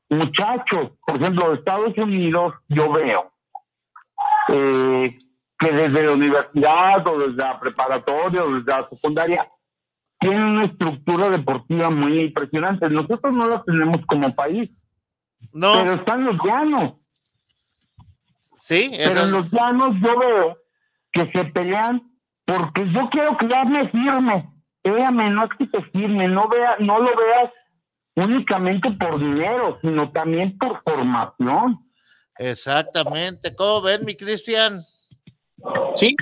muchachos. 0.09 0.91
Por 1.05 1.21
ejemplo, 1.21 1.53
Estados 1.53 1.97
Unidos, 1.97 2.53
yo 2.69 2.91
veo 2.91 3.31
eh, 4.49 5.09
que 5.59 5.71
desde 5.71 6.03
la 6.03 6.13
universidad 6.13 7.07
o 7.07 7.19
desde 7.19 7.35
la 7.35 7.59
preparatoria 7.59 8.43
o 8.43 8.53
desde 8.53 8.71
la 8.71 8.87
secundaria 8.87 9.47
tienen 10.19 10.43
una 10.43 10.65
estructura 10.65 11.29
deportiva 11.29 11.89
muy 11.89 12.21
impresionante. 12.21 12.89
Nosotros 12.89 13.33
no 13.33 13.47
la 13.47 13.63
tenemos 13.63 13.97
como 14.05 14.33
país. 14.35 14.80
No. 15.53 15.73
Pero 15.73 15.93
están 15.93 16.25
los 16.25 16.37
llanos. 16.43 16.93
Sí, 18.57 18.91
Pero 18.95 19.21
en 19.21 19.31
los 19.31 19.51
llanos 19.51 19.95
yo 20.01 20.19
veo 20.19 20.57
que 21.11 21.31
se 21.31 21.45
pelean 21.45 22.01
porque 22.45 22.89
yo 22.93 23.09
quiero 23.09 23.37
que 23.37 23.47
ya 23.47 23.65
me 23.65 23.89
firme. 23.89 24.49
Véame, 24.83 25.29
no 25.29 25.45
es 25.45 25.49
que 25.57 25.67
te 25.67 25.81
firme, 25.91 26.27
no, 26.27 26.47
vea, 26.47 26.75
no 26.79 26.99
lo 26.99 27.15
veas 27.15 27.51
únicamente 28.15 28.91
por 28.91 29.19
dinero, 29.19 29.77
sino 29.81 30.11
también 30.11 30.57
por 30.57 30.81
formación. 30.83 31.79
Exactamente. 32.37 33.55
¿Cómo 33.55 33.81
ven, 33.81 34.05
mi 34.05 34.15
Cristian? 34.15 34.81
Sí, 35.95 36.15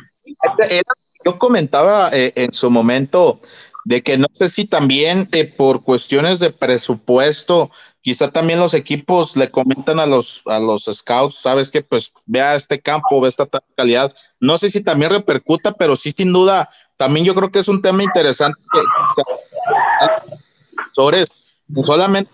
yo 1.26 1.40
comentaba 1.40 2.10
eh, 2.12 2.34
en 2.36 2.52
su 2.52 2.70
momento 2.70 3.40
de 3.86 4.04
que 4.04 4.18
no 4.18 4.28
sé 4.34 4.50
si 4.50 4.66
también 4.66 5.28
eh, 5.32 5.46
por 5.46 5.84
cuestiones 5.84 6.40
de 6.40 6.52
presupuesto, 6.52 7.72
quizá 8.02 8.32
también 8.32 8.60
los 8.60 8.74
equipos 8.74 9.36
le 9.36 9.52
comentan 9.52 10.00
a 10.00 10.06
los, 10.06 10.44
a 10.46 10.60
los 10.60 10.86
scouts, 10.86 11.36
sabes 11.36 11.72
que 11.72 11.82
pues 11.82 12.12
vea 12.26 12.56
este 12.56 12.80
campo, 12.82 13.22
ve 13.22 13.30
esta 13.30 13.48
calidad. 13.76 14.14
No 14.40 14.58
sé 14.58 14.70
si 14.70 14.82
también 14.82 15.12
repercuta, 15.12 15.74
pero 15.74 15.96
sí, 15.96 16.14
sin 16.16 16.32
duda, 16.32 16.70
también 16.98 17.26
yo 17.26 17.36
creo 17.36 17.52
que 17.52 17.60
es 17.60 17.68
un 17.68 17.82
tema 17.82 18.04
interesante 18.04 18.60
que, 18.72 18.80
sobre 20.94 21.26
solamente 21.86 22.32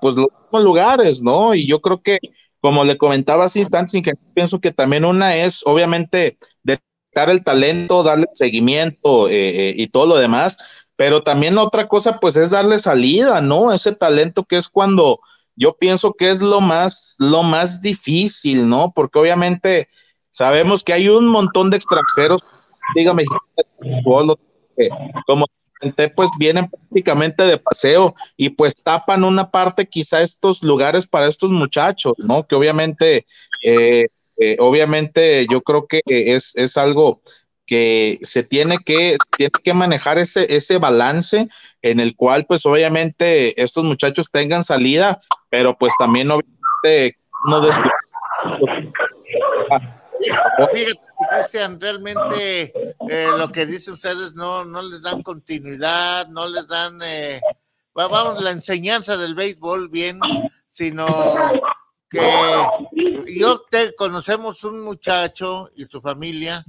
pues 0.00 0.14
los 0.16 0.64
lugares, 0.64 1.22
¿no? 1.22 1.54
Y 1.54 1.66
yo 1.66 1.80
creo 1.80 2.00
que, 2.02 2.18
como 2.60 2.84
le 2.84 2.96
comentaba 2.96 3.44
hace 3.44 3.60
instantes, 3.60 4.02
pienso 4.34 4.60
que 4.60 4.72
también 4.72 5.04
una 5.04 5.36
es, 5.36 5.62
obviamente, 5.64 6.38
detectar 6.62 7.30
el 7.30 7.42
talento, 7.42 8.02
darle 8.02 8.26
seguimiento 8.34 9.28
eh, 9.28 9.70
eh, 9.70 9.74
y 9.76 9.88
todo 9.88 10.06
lo 10.06 10.16
demás, 10.16 10.58
pero 11.02 11.24
también 11.24 11.58
otra 11.58 11.88
cosa, 11.88 12.20
pues, 12.20 12.36
es 12.36 12.50
darle 12.50 12.78
salida, 12.78 13.40
¿no? 13.40 13.72
Ese 13.72 13.92
talento 13.92 14.44
que 14.44 14.56
es 14.56 14.68
cuando 14.68 15.18
yo 15.56 15.76
pienso 15.76 16.12
que 16.12 16.30
es 16.30 16.40
lo 16.40 16.60
más, 16.60 17.16
lo 17.18 17.42
más 17.42 17.82
difícil, 17.82 18.68
¿no? 18.68 18.92
Porque 18.94 19.18
obviamente 19.18 19.88
sabemos 20.30 20.84
que 20.84 20.92
hay 20.92 21.08
un 21.08 21.26
montón 21.26 21.70
de 21.70 21.78
extranjeros, 21.78 22.44
dígame, 22.94 23.24
como 25.26 25.46
pues 26.14 26.30
vienen 26.38 26.70
prácticamente 26.70 27.42
de 27.42 27.58
paseo 27.58 28.14
y 28.36 28.50
pues 28.50 28.72
tapan 28.72 29.24
una 29.24 29.50
parte 29.50 29.88
quizá 29.88 30.22
estos 30.22 30.62
lugares 30.62 31.08
para 31.08 31.26
estos 31.26 31.50
muchachos, 31.50 32.12
¿no? 32.18 32.46
Que 32.46 32.54
obviamente, 32.54 33.26
eh, 33.64 34.04
eh, 34.38 34.56
obviamente 34.60 35.48
yo 35.50 35.62
creo 35.62 35.84
que 35.88 36.00
es, 36.06 36.54
es 36.54 36.76
algo 36.76 37.20
que 37.72 38.18
se 38.20 38.42
tiene 38.42 38.76
que, 38.84 39.16
tiene 39.34 39.50
que 39.64 39.72
manejar 39.72 40.18
ese, 40.18 40.44
ese 40.54 40.76
balance 40.76 41.48
en 41.80 42.00
el 42.00 42.14
cual 42.14 42.44
pues 42.44 42.66
obviamente 42.66 43.62
estos 43.62 43.82
muchachos 43.82 44.26
tengan 44.30 44.62
salida, 44.62 45.22
pero 45.48 45.74
pues 45.78 45.94
también 45.98 46.30
obviamente 46.30 47.16
no 47.48 47.62
Fíjate, 50.70 51.00
Cristian, 51.30 51.80
realmente 51.80 52.74
eh, 53.08 53.28
lo 53.38 53.48
que 53.48 53.64
dicen 53.64 53.94
ustedes 53.94 54.34
no, 54.34 54.66
no 54.66 54.82
les 54.82 55.00
dan 55.00 55.22
continuidad, 55.22 56.28
no 56.28 56.46
les 56.50 56.68
dan, 56.68 56.98
eh, 57.02 57.40
vamos, 57.94 58.42
la 58.42 58.50
enseñanza 58.50 59.16
del 59.16 59.34
béisbol 59.34 59.88
bien, 59.88 60.20
sino 60.66 61.06
que 62.10 62.20
yo 63.34 63.60
te 63.70 63.94
conocemos 63.94 64.62
un 64.64 64.82
muchacho 64.82 65.70
y 65.74 65.86
su 65.86 66.02
familia, 66.02 66.62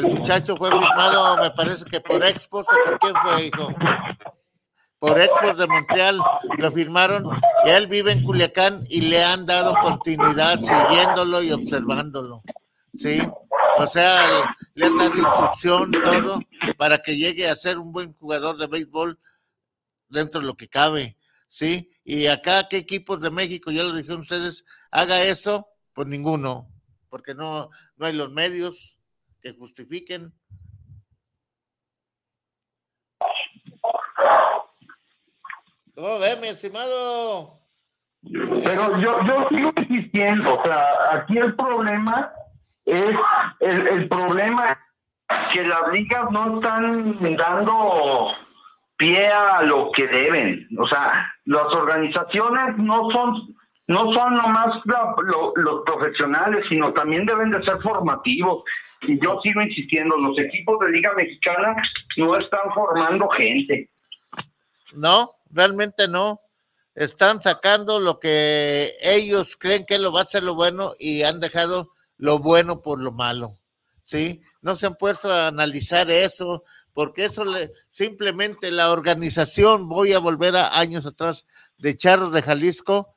el 0.00 0.08
muchacho 0.08 0.56
fue 0.56 0.70
firmado, 0.70 1.36
me 1.38 1.50
parece 1.52 1.84
que 1.84 2.00
por 2.00 2.22
Expos, 2.24 2.66
por 2.66 2.98
quién 2.98 3.14
fue, 3.22 3.46
hijo 3.46 3.68
por 5.00 5.18
Expos 5.18 5.56
de 5.56 5.66
Montreal, 5.66 6.18
lo 6.58 6.70
firmaron, 6.70 7.24
y 7.64 7.70
él 7.70 7.86
vive 7.86 8.12
en 8.12 8.22
Culiacán 8.22 8.80
y 8.90 9.00
le 9.00 9.24
han 9.24 9.46
dado 9.46 9.74
continuidad 9.82 10.58
siguiéndolo 10.60 11.42
y 11.42 11.52
observándolo. 11.52 12.42
¿Sí? 12.94 13.18
O 13.78 13.86
sea, 13.86 14.54
le 14.74 14.86
han 14.86 14.96
dado 14.96 15.16
instrucción, 15.16 15.90
todo, 16.04 16.38
para 16.76 16.98
que 16.98 17.16
llegue 17.16 17.48
a 17.48 17.54
ser 17.54 17.78
un 17.78 17.92
buen 17.92 18.12
jugador 18.12 18.58
de 18.58 18.66
béisbol 18.66 19.18
dentro 20.10 20.42
de 20.42 20.46
lo 20.46 20.54
que 20.54 20.68
cabe. 20.68 21.16
¿Sí? 21.48 21.90
Y 22.04 22.26
acá, 22.26 22.68
¿qué 22.68 22.76
equipos 22.76 23.22
de 23.22 23.30
México, 23.30 23.70
ya 23.70 23.82
lo 23.82 23.96
dijeron 23.96 24.20
ustedes, 24.20 24.66
haga 24.90 25.22
eso? 25.22 25.66
Pues 25.94 26.08
ninguno, 26.08 26.68
porque 27.08 27.34
no, 27.34 27.70
no 27.96 28.06
hay 28.06 28.12
los 28.12 28.30
medios 28.30 28.99
que 29.40 29.52
justifiquen. 29.52 30.32
¿Cómo 35.94 36.18
ve, 36.18 36.36
mi 36.40 36.48
estimado? 36.48 37.60
Pero 38.22 39.00
yo, 39.00 39.22
yo 39.24 39.48
sigo 39.48 39.72
insistiendo, 39.76 40.58
o 40.58 40.66
sea, 40.66 40.84
aquí 41.12 41.38
el 41.38 41.54
problema 41.56 42.32
es, 42.84 43.02
el, 43.60 43.86
el 43.88 44.08
problema 44.08 44.78
que 45.52 45.62
las 45.62 45.92
ligas 45.92 46.30
no 46.30 46.56
están 46.56 47.36
dando 47.36 48.32
pie 48.96 49.26
a 49.28 49.62
lo 49.62 49.90
que 49.92 50.06
deben. 50.06 50.68
O 50.78 50.86
sea, 50.86 51.32
las 51.44 51.66
organizaciones 51.66 52.76
no 52.76 53.10
son 53.10 53.56
no 53.90 54.12
son 54.12 54.36
nomás 54.36 54.76
los 54.84 55.84
profesionales, 55.84 56.64
sino 56.68 56.92
también 56.92 57.26
deben 57.26 57.50
de 57.50 57.60
ser 57.64 57.82
formativos. 57.82 58.62
Y 59.02 59.20
yo 59.20 59.40
sigo 59.42 59.60
insistiendo, 59.62 60.16
los 60.16 60.38
equipos 60.38 60.78
de 60.78 60.92
Liga 60.92 61.12
Mexicana 61.16 61.74
no 62.16 62.38
están 62.38 62.72
formando 62.72 63.28
gente. 63.30 63.90
No, 64.92 65.32
realmente 65.50 66.06
no. 66.06 66.40
Están 66.94 67.42
sacando 67.42 67.98
lo 67.98 68.20
que 68.20 68.92
ellos 69.02 69.56
creen 69.56 69.84
que 69.84 69.98
lo 69.98 70.12
va 70.12 70.20
a 70.20 70.24
ser 70.24 70.44
lo 70.44 70.54
bueno 70.54 70.92
y 71.00 71.24
han 71.24 71.40
dejado 71.40 71.88
lo 72.16 72.38
bueno 72.38 72.82
por 72.82 73.02
lo 73.02 73.10
malo. 73.10 73.50
¿Sí? 74.04 74.40
No 74.62 74.76
se 74.76 74.86
han 74.86 74.94
puesto 74.94 75.32
a 75.32 75.48
analizar 75.48 76.08
eso, 76.12 76.62
porque 76.94 77.24
eso 77.24 77.44
le, 77.44 77.70
simplemente 77.88 78.70
la 78.70 78.92
organización, 78.92 79.88
voy 79.88 80.12
a 80.12 80.20
volver 80.20 80.54
a 80.54 80.78
años 80.78 81.06
atrás, 81.06 81.44
de 81.78 81.96
Charros 81.96 82.32
de 82.32 82.42
Jalisco, 82.42 83.16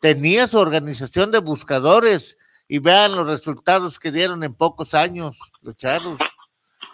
tenía 0.00 0.48
su 0.48 0.58
organización 0.58 1.30
de 1.30 1.38
buscadores 1.38 2.38
y 2.66 2.78
vean 2.78 3.14
los 3.14 3.26
resultados 3.26 3.98
que 3.98 4.10
dieron 4.10 4.42
en 4.42 4.54
pocos 4.54 4.94
años 4.94 5.52
los 5.60 5.76
Charros 5.76 6.18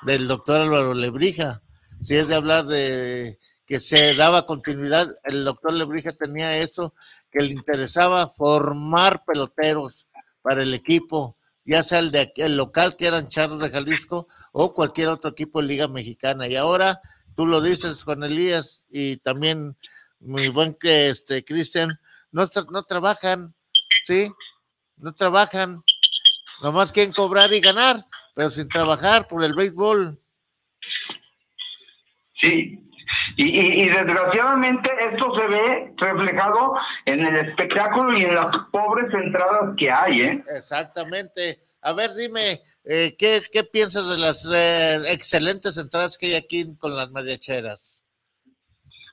del 0.03 0.27
doctor 0.29 0.61
Álvaro 0.61 0.95
Lebrija. 0.95 1.63
Si 2.01 2.15
es 2.15 2.29
de 2.29 2.35
hablar 2.35 2.67
de 2.67 3.39
que 3.67 3.81
se 3.81 4.15
daba 4.15 4.47
continuidad, 4.47 5.09
el 5.25 5.45
doctor 5.45 5.73
Lebrija 5.73 6.13
tenía 6.13 6.57
eso, 6.59 6.95
que 7.31 7.45
le 7.45 7.53
interesaba 7.53 8.29
formar 8.29 9.25
peloteros 9.25 10.09
para 10.43 10.63
el 10.63 10.73
equipo, 10.75 11.37
ya 11.65 11.83
sea 11.83 11.99
el, 11.99 12.11
de, 12.13 12.33
el 12.37 12.57
local 12.57 12.97
que 12.97 13.07
eran 13.07 13.29
Charros 13.29 13.59
de 13.59 13.71
Jalisco 13.71 14.29
o 14.53 14.73
cualquier 14.73 15.09
otro 15.09 15.31
equipo 15.31 15.61
de 15.61 15.69
Liga 15.69 15.89
Mexicana. 15.89 16.47
Y 16.47 16.57
ahora 16.57 17.01
tú 17.35 17.47
lo 17.47 17.61
dices, 17.61 18.05
Juan 18.05 18.23
Elías, 18.23 18.85
y 18.89 19.17
también 19.17 19.77
muy 20.21 20.49
buen 20.49 20.75
que 20.75 21.11
este 21.11 21.45
Cristian, 21.45 21.99
no, 22.33 22.45
no 22.71 22.83
trabajan, 22.83 23.55
¿sí? 24.03 24.31
No 24.97 25.15
trabajan, 25.15 25.83
nomás 26.63 26.93
quieren 26.93 27.13
cobrar 27.13 27.53
y 27.53 27.61
ganar, 27.61 27.97
pero 28.35 28.51
sin 28.51 28.69
trabajar 28.69 29.27
por 29.27 29.45
el 29.45 29.55
béisbol. 29.55 30.19
Sí, 32.41 32.87
y, 33.37 33.89
desgraciadamente 33.89 34.91
esto 35.13 35.31
se 35.37 35.47
ve 35.47 35.95
reflejado 35.97 36.75
en 37.05 37.25
el 37.25 37.49
espectáculo 37.49 38.17
y 38.17 38.25
en 38.25 38.35
las 38.35 38.57
pobres 38.73 39.13
entradas 39.13 39.75
que 39.77 39.91
hay, 39.91 40.23
¿eh? 40.23 40.45
Exactamente. 40.57 41.59
A 41.83 41.93
ver, 41.93 42.15
dime, 42.15 42.61
eh, 42.85 43.15
¿qué, 43.19 43.43
¿qué, 43.53 43.63
piensas 43.65 44.09
de 44.09 44.19
las 44.19 44.49
eh, 44.53 45.13
excelentes 45.13 45.77
entradas 45.77 46.17
que 46.17 46.27
hay 46.27 46.35
aquí 46.35 46.65
con 46.79 46.97
las 46.97 47.11
mariacheras? 47.11 48.07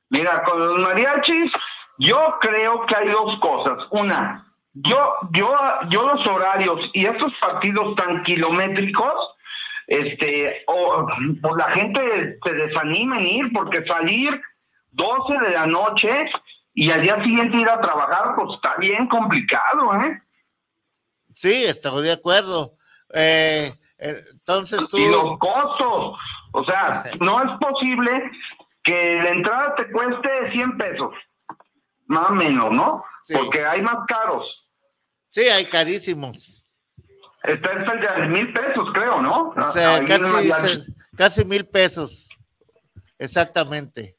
Mira, 0.10 0.44
con 0.44 0.60
los 0.60 0.80
mariachis, 0.80 1.52
yo 2.00 2.36
creo 2.42 2.86
que 2.86 2.96
hay 2.96 3.10
dos 3.10 3.40
cosas. 3.40 3.88
Una, 3.92 4.46
yo, 4.74 5.14
yo, 5.32 5.56
yo 5.90 6.08
los 6.08 6.26
horarios 6.26 6.80
y 6.94 7.06
estos 7.06 7.32
partidos 7.40 7.96
tan 7.96 8.24
kilométricos, 8.24 9.14
este, 9.88 10.64
o, 10.68 11.06
pues 11.42 11.56
la 11.58 11.70
gente 11.72 12.40
se 12.44 12.54
desanima 12.54 13.18
en 13.18 13.28
ir, 13.28 13.54
porque 13.54 13.86
salir 13.86 14.42
12 14.92 15.40
de 15.40 15.52
la 15.52 15.66
noche 15.68 16.26
y 16.74 16.90
al 16.90 17.02
día 17.02 17.22
siguiente 17.24 17.58
ir 17.58 17.70
a 17.70 17.82
trabajar, 17.82 18.36
pues 18.36 18.56
está 18.56 18.76
bien 18.78 19.08
complicado, 19.08 19.94
¿eh? 20.02 20.22
Sí, 21.34 21.64
estoy 21.66 22.04
de 22.04 22.14
acuerdo. 22.14 22.74
Eh, 23.14 23.70
entonces 23.98 24.88
tú... 24.90 24.98
Y 24.98 25.08
los 25.08 25.38
costos, 25.38 26.18
o 26.52 26.64
sea, 26.66 27.04
no 27.20 27.44
es 27.44 27.60
posible 27.60 28.32
que 28.84 29.22
la 29.24 29.30
entrada 29.30 29.76
te 29.76 29.92
cueste 29.92 30.52
100 30.52 30.78
pesos, 30.78 31.14
más 32.14 32.30
o 32.30 32.34
menos, 32.34 32.72
¿no? 32.72 33.04
Porque 33.34 33.66
hay 33.66 33.82
más 33.82 34.06
caros. 34.08 34.46
Sí, 35.28 35.42
hay 35.42 35.66
carísimos. 35.66 36.64
Está 37.44 37.72
el 37.72 38.22
de 38.22 38.28
mil 38.28 38.54
pesos, 38.54 38.88
creo, 38.94 39.22
¿no? 39.22 39.50
O 39.50 39.68
sea, 39.68 40.00
casi, 41.18 41.44
mil 41.44 41.66
pesos. 41.66 42.30
Exactamente. 43.18 44.16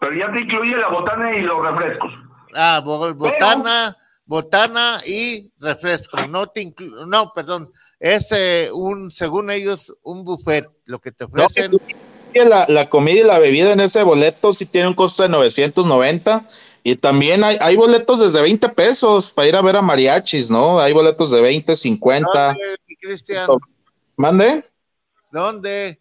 Pero 0.00 0.14
ya 0.14 0.30
te 0.30 0.40
incluye 0.40 0.76
la 0.76 0.88
botana 0.88 1.34
y 1.34 1.42
los 1.42 1.62
refrescos. 1.62 2.12
Ah, 2.54 2.82
botana, 2.84 3.96
botana 4.26 5.00
y 5.06 5.50
refresco. 5.60 6.26
No 6.26 6.48
te 6.48 6.70
no, 7.06 7.32
perdón. 7.32 7.72
Es 7.98 8.32
eh, 8.32 8.68
un, 8.74 9.10
según 9.10 9.50
ellos, 9.50 9.96
un 10.02 10.24
buffet, 10.24 10.66
lo 10.84 10.98
que 10.98 11.10
te 11.10 11.24
ofrecen. 11.24 11.72
la, 12.34 12.66
la 12.68 12.90
comida 12.90 13.20
y 13.20 13.24
la 13.24 13.38
bebida 13.38 13.72
en 13.72 13.80
ese 13.80 14.02
boleto 14.02 14.52
sí 14.52 14.66
tiene 14.66 14.88
un 14.88 14.94
costo 14.94 15.22
de 15.22 15.30
990 15.30 16.44
y 16.90 16.96
también 16.96 17.44
hay, 17.44 17.58
hay 17.60 17.76
boletos 17.76 18.20
desde 18.20 18.40
20 18.40 18.68
pesos 18.70 19.30
para 19.30 19.48
ir 19.48 19.56
a 19.56 19.62
ver 19.62 19.76
a 19.76 19.82
mariachis, 19.82 20.50
¿no? 20.50 20.80
Hay 20.80 20.92
boletos 20.92 21.30
de 21.30 21.40
20, 21.40 21.76
50. 21.76 22.28
¿Dónde, 22.30 22.78
Cristian? 23.00 23.48
¿Mande? 24.16 24.64
¿Dónde? 25.30 26.00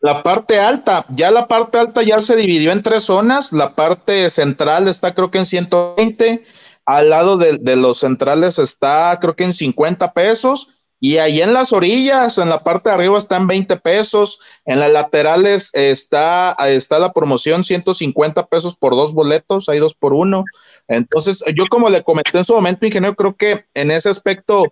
La 0.00 0.22
parte 0.22 0.60
alta, 0.60 1.04
ya 1.10 1.30
la 1.30 1.48
parte 1.48 1.78
alta 1.78 2.02
ya 2.02 2.18
se 2.20 2.36
dividió 2.36 2.72
en 2.72 2.82
tres 2.82 3.04
zonas. 3.04 3.52
La 3.52 3.74
parte 3.74 4.30
central 4.30 4.86
está 4.86 5.14
creo 5.14 5.30
que 5.30 5.38
en 5.38 5.46
120. 5.46 6.42
Al 6.86 7.10
lado 7.10 7.36
de, 7.36 7.58
de 7.58 7.76
los 7.76 7.98
centrales 7.98 8.58
está 8.58 9.18
creo 9.20 9.34
que 9.34 9.44
en 9.44 9.52
50 9.52 10.12
pesos 10.12 10.68
y 11.02 11.16
ahí 11.16 11.40
en 11.40 11.54
las 11.54 11.72
orillas, 11.72 12.36
en 12.36 12.50
la 12.50 12.62
parte 12.62 12.90
de 12.90 12.94
arriba 12.94 13.16
están 13.16 13.46
20 13.46 13.78
pesos, 13.78 14.38
en 14.66 14.80
las 14.80 14.92
laterales 14.92 15.70
está, 15.72 16.54
está 16.68 16.98
la 16.98 17.14
promoción 17.14 17.64
150 17.64 18.46
pesos 18.46 18.76
por 18.76 18.94
dos 18.94 19.14
boletos, 19.14 19.70
hay 19.70 19.78
dos 19.78 19.94
por 19.94 20.12
uno. 20.12 20.44
Entonces, 20.88 21.42
yo 21.56 21.64
como 21.70 21.88
le 21.88 22.02
comenté 22.02 22.36
en 22.36 22.44
su 22.44 22.52
momento, 22.52 22.84
ingeniero, 22.84 23.16
creo 23.16 23.34
que 23.34 23.64
en 23.72 23.90
ese 23.90 24.10
aspecto, 24.10 24.66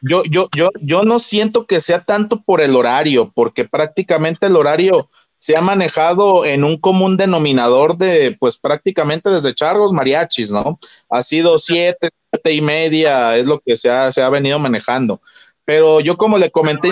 yo, 0.00 0.24
yo, 0.24 0.48
yo, 0.56 0.68
yo 0.80 1.02
no 1.02 1.20
siento 1.20 1.64
que 1.64 1.80
sea 1.80 2.04
tanto 2.04 2.42
por 2.42 2.60
el 2.60 2.74
horario, 2.74 3.30
porque 3.32 3.64
prácticamente 3.64 4.46
el 4.46 4.56
horario 4.56 5.06
se 5.36 5.56
ha 5.56 5.60
manejado 5.60 6.44
en 6.44 6.62
un 6.62 6.76
común 6.76 7.16
denominador 7.16 7.96
de, 7.98 8.36
pues 8.38 8.56
prácticamente 8.58 9.28
desde 9.30 9.54
chargos 9.54 9.92
mariachis, 9.92 10.50
¿no? 10.50 10.78
Ha 11.08 11.22
sido 11.22 11.58
siete, 11.58 12.10
siete 12.30 12.52
y 12.52 12.60
media, 12.60 13.36
es 13.36 13.46
lo 13.48 13.60
que 13.60 13.76
se 13.76 13.90
ha, 13.90 14.10
se 14.12 14.22
ha 14.22 14.28
venido 14.28 14.60
manejando. 14.60 15.20
Pero 15.64 16.00
yo 16.00 16.16
como 16.16 16.38
le 16.38 16.50
comenté, 16.50 16.90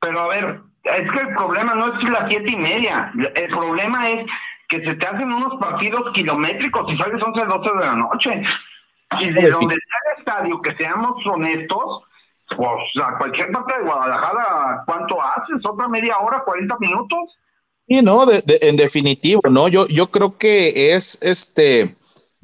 Pero 0.00 0.20
a 0.20 0.28
ver, 0.28 0.60
es 0.84 1.10
que 1.10 1.18
el 1.18 1.34
problema 1.34 1.74
no 1.74 1.86
es 1.86 2.10
las 2.10 2.28
siete 2.28 2.50
y 2.50 2.56
media, 2.56 3.12
el 3.34 3.48
problema 3.48 4.10
es 4.10 4.26
que 4.68 4.84
se 4.84 4.94
te 4.94 5.06
hacen 5.06 5.32
unos 5.32 5.58
partidos 5.58 6.12
kilométricos 6.12 6.92
y 6.92 6.96
sales 6.96 7.22
11, 7.22 7.44
12 7.44 7.70
de 7.70 7.84
la 7.84 7.94
noche. 7.94 8.42
Y 9.20 9.30
de 9.30 9.50
donde 9.50 9.74
está 9.74 9.96
el 10.04 10.18
estadio, 10.18 10.60
que 10.60 10.74
seamos 10.76 11.26
honestos, 11.26 12.04
Pues 12.54 12.68
a 13.02 13.18
cualquier 13.18 13.50
parte 13.52 13.78
de 13.78 13.84
Guadalajara, 13.84 14.82
¿cuánto 14.86 15.20
haces? 15.20 15.64
¿Otra 15.64 15.88
media 15.88 16.18
hora, 16.18 16.42
40 16.44 16.76
minutos? 16.78 17.18
Sí, 17.86 18.02
no, 18.02 18.26
de, 18.26 18.42
de, 18.42 18.58
en 18.62 18.76
definitivo, 18.76 19.40
¿no? 19.50 19.68
Yo, 19.68 19.86
yo 19.88 20.10
creo 20.10 20.36
que 20.36 20.94
es 20.94 21.18
este, 21.22 21.96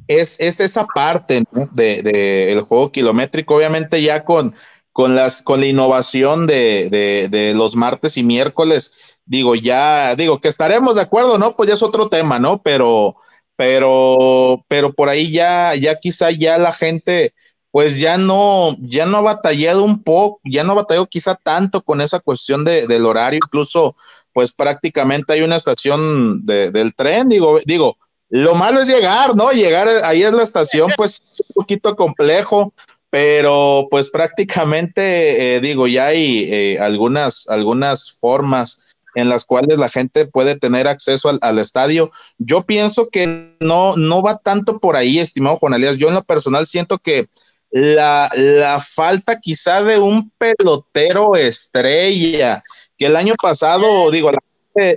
es, 0.09 0.39
es 0.41 0.61
esa 0.61 0.87
parte 0.87 1.45
¿no? 1.53 1.69
de, 1.73 2.03
de, 2.03 2.61
juego 2.67 2.93
kilométrico, 2.93 3.57
obviamente 3.57 4.03
ya 4.03 4.25
con, 4.25 4.55
con, 4.93 5.15
las, 5.15 5.43
con 5.43 5.61
la 5.61 5.67
innovación 5.67 6.47
de, 6.47 6.89
de, 6.91 7.29
de 7.29 7.55
los 7.55 7.77
martes 7.77 8.17
y 8.17 8.23
miércoles, 8.23 8.93
digo, 9.27 9.55
ya, 9.55 10.15
digo, 10.17 10.41
que 10.41 10.49
estaremos 10.49 10.97
de 10.97 11.03
acuerdo, 11.03 11.39
¿no? 11.39 11.57
Pues 11.57 11.69
ya 11.69 11.75
es 11.75 11.83
otro 11.83 12.09
tema, 12.09 12.39
¿no? 12.39 12.63
Pero, 12.63 13.17
pero, 13.57 14.65
pero 14.69 14.93
por 14.93 15.09
ahí 15.09 15.31
ya, 15.31 15.75
ya 15.75 15.99
quizá 15.99 16.31
ya 16.31 16.59
la 16.59 16.73
gente, 16.73 17.35
pues 17.71 17.99
ya 17.99 18.19
no, 18.19 18.77
ya 18.81 19.07
no 19.07 19.19
ha 19.19 19.23
batallado 19.23 19.85
un 19.85 20.03
poco, 20.03 20.41
ya 20.45 20.65
no 20.65 20.73
ha 20.73 20.77
batallado 20.77 21.07
quizá 21.07 21.35
tanto 21.37 21.83
con 21.83 22.01
esa 22.01 22.21
cuestión 22.21 22.65
de, 22.65 22.87
del 22.87 23.07
horario, 23.07 23.41
incluso, 23.43 23.97
pues 24.33 24.53
prácticamente 24.53 25.33
hay 25.33 25.43
una 25.43 25.57
estación 25.57 26.45
de, 26.45 26.71
del 26.71 26.95
tren, 26.95 27.29
digo, 27.29 27.59
digo, 27.65 27.97
lo 28.31 28.55
malo 28.55 28.81
es 28.81 28.89
llegar, 28.89 29.37
¿no? 29.37 29.53
Llegar 29.53 29.89
ahí 30.05 30.23
es 30.23 30.33
la 30.33 30.43
estación, 30.43 30.91
pues 30.97 31.21
es 31.31 31.41
un 31.41 31.55
poquito 31.55 31.95
complejo, 31.95 32.73
pero 33.11 33.87
pues 33.91 34.09
prácticamente, 34.09 35.57
eh, 35.57 35.61
digo, 35.61 35.87
ya 35.87 36.07
hay 36.07 36.49
eh, 36.53 36.79
algunas, 36.81 37.47
algunas 37.49 38.13
formas 38.13 38.83
en 39.15 39.29
las 39.29 39.45
cuales 39.45 39.79
la 39.79 39.89
gente 39.89 40.27
puede 40.27 40.59
tener 40.59 40.89
acceso 40.89 41.31
al, 41.41 41.59
estadio. 41.59 42.11
Yo 42.39 42.63
pienso 42.63 43.09
que 43.11 43.55
no, 43.61 43.97
no 43.97 44.23
va 44.23 44.39
tanto 44.39 44.81
por 44.81 44.97
ahí, 44.97 45.21
estimado 45.21 45.57
Juan 45.57 45.75
Elías. 45.75 45.99
Yo 45.99 46.09
en 46.09 46.15
lo 46.15 46.25
personal 46.25 46.67
siento 46.67 46.99
que 46.99 47.29
la, 47.71 48.31
la 48.35 48.81
falta 48.81 49.39
quizá 49.39 49.83
de 49.83 49.99
un 49.99 50.31
pelotero 50.37 51.37
estrella, 51.37 52.65
que 52.99 53.07
el 53.07 53.15
año 53.15 53.35
pasado, 53.41 54.11
digo, 54.11 54.33
la, 54.33 54.41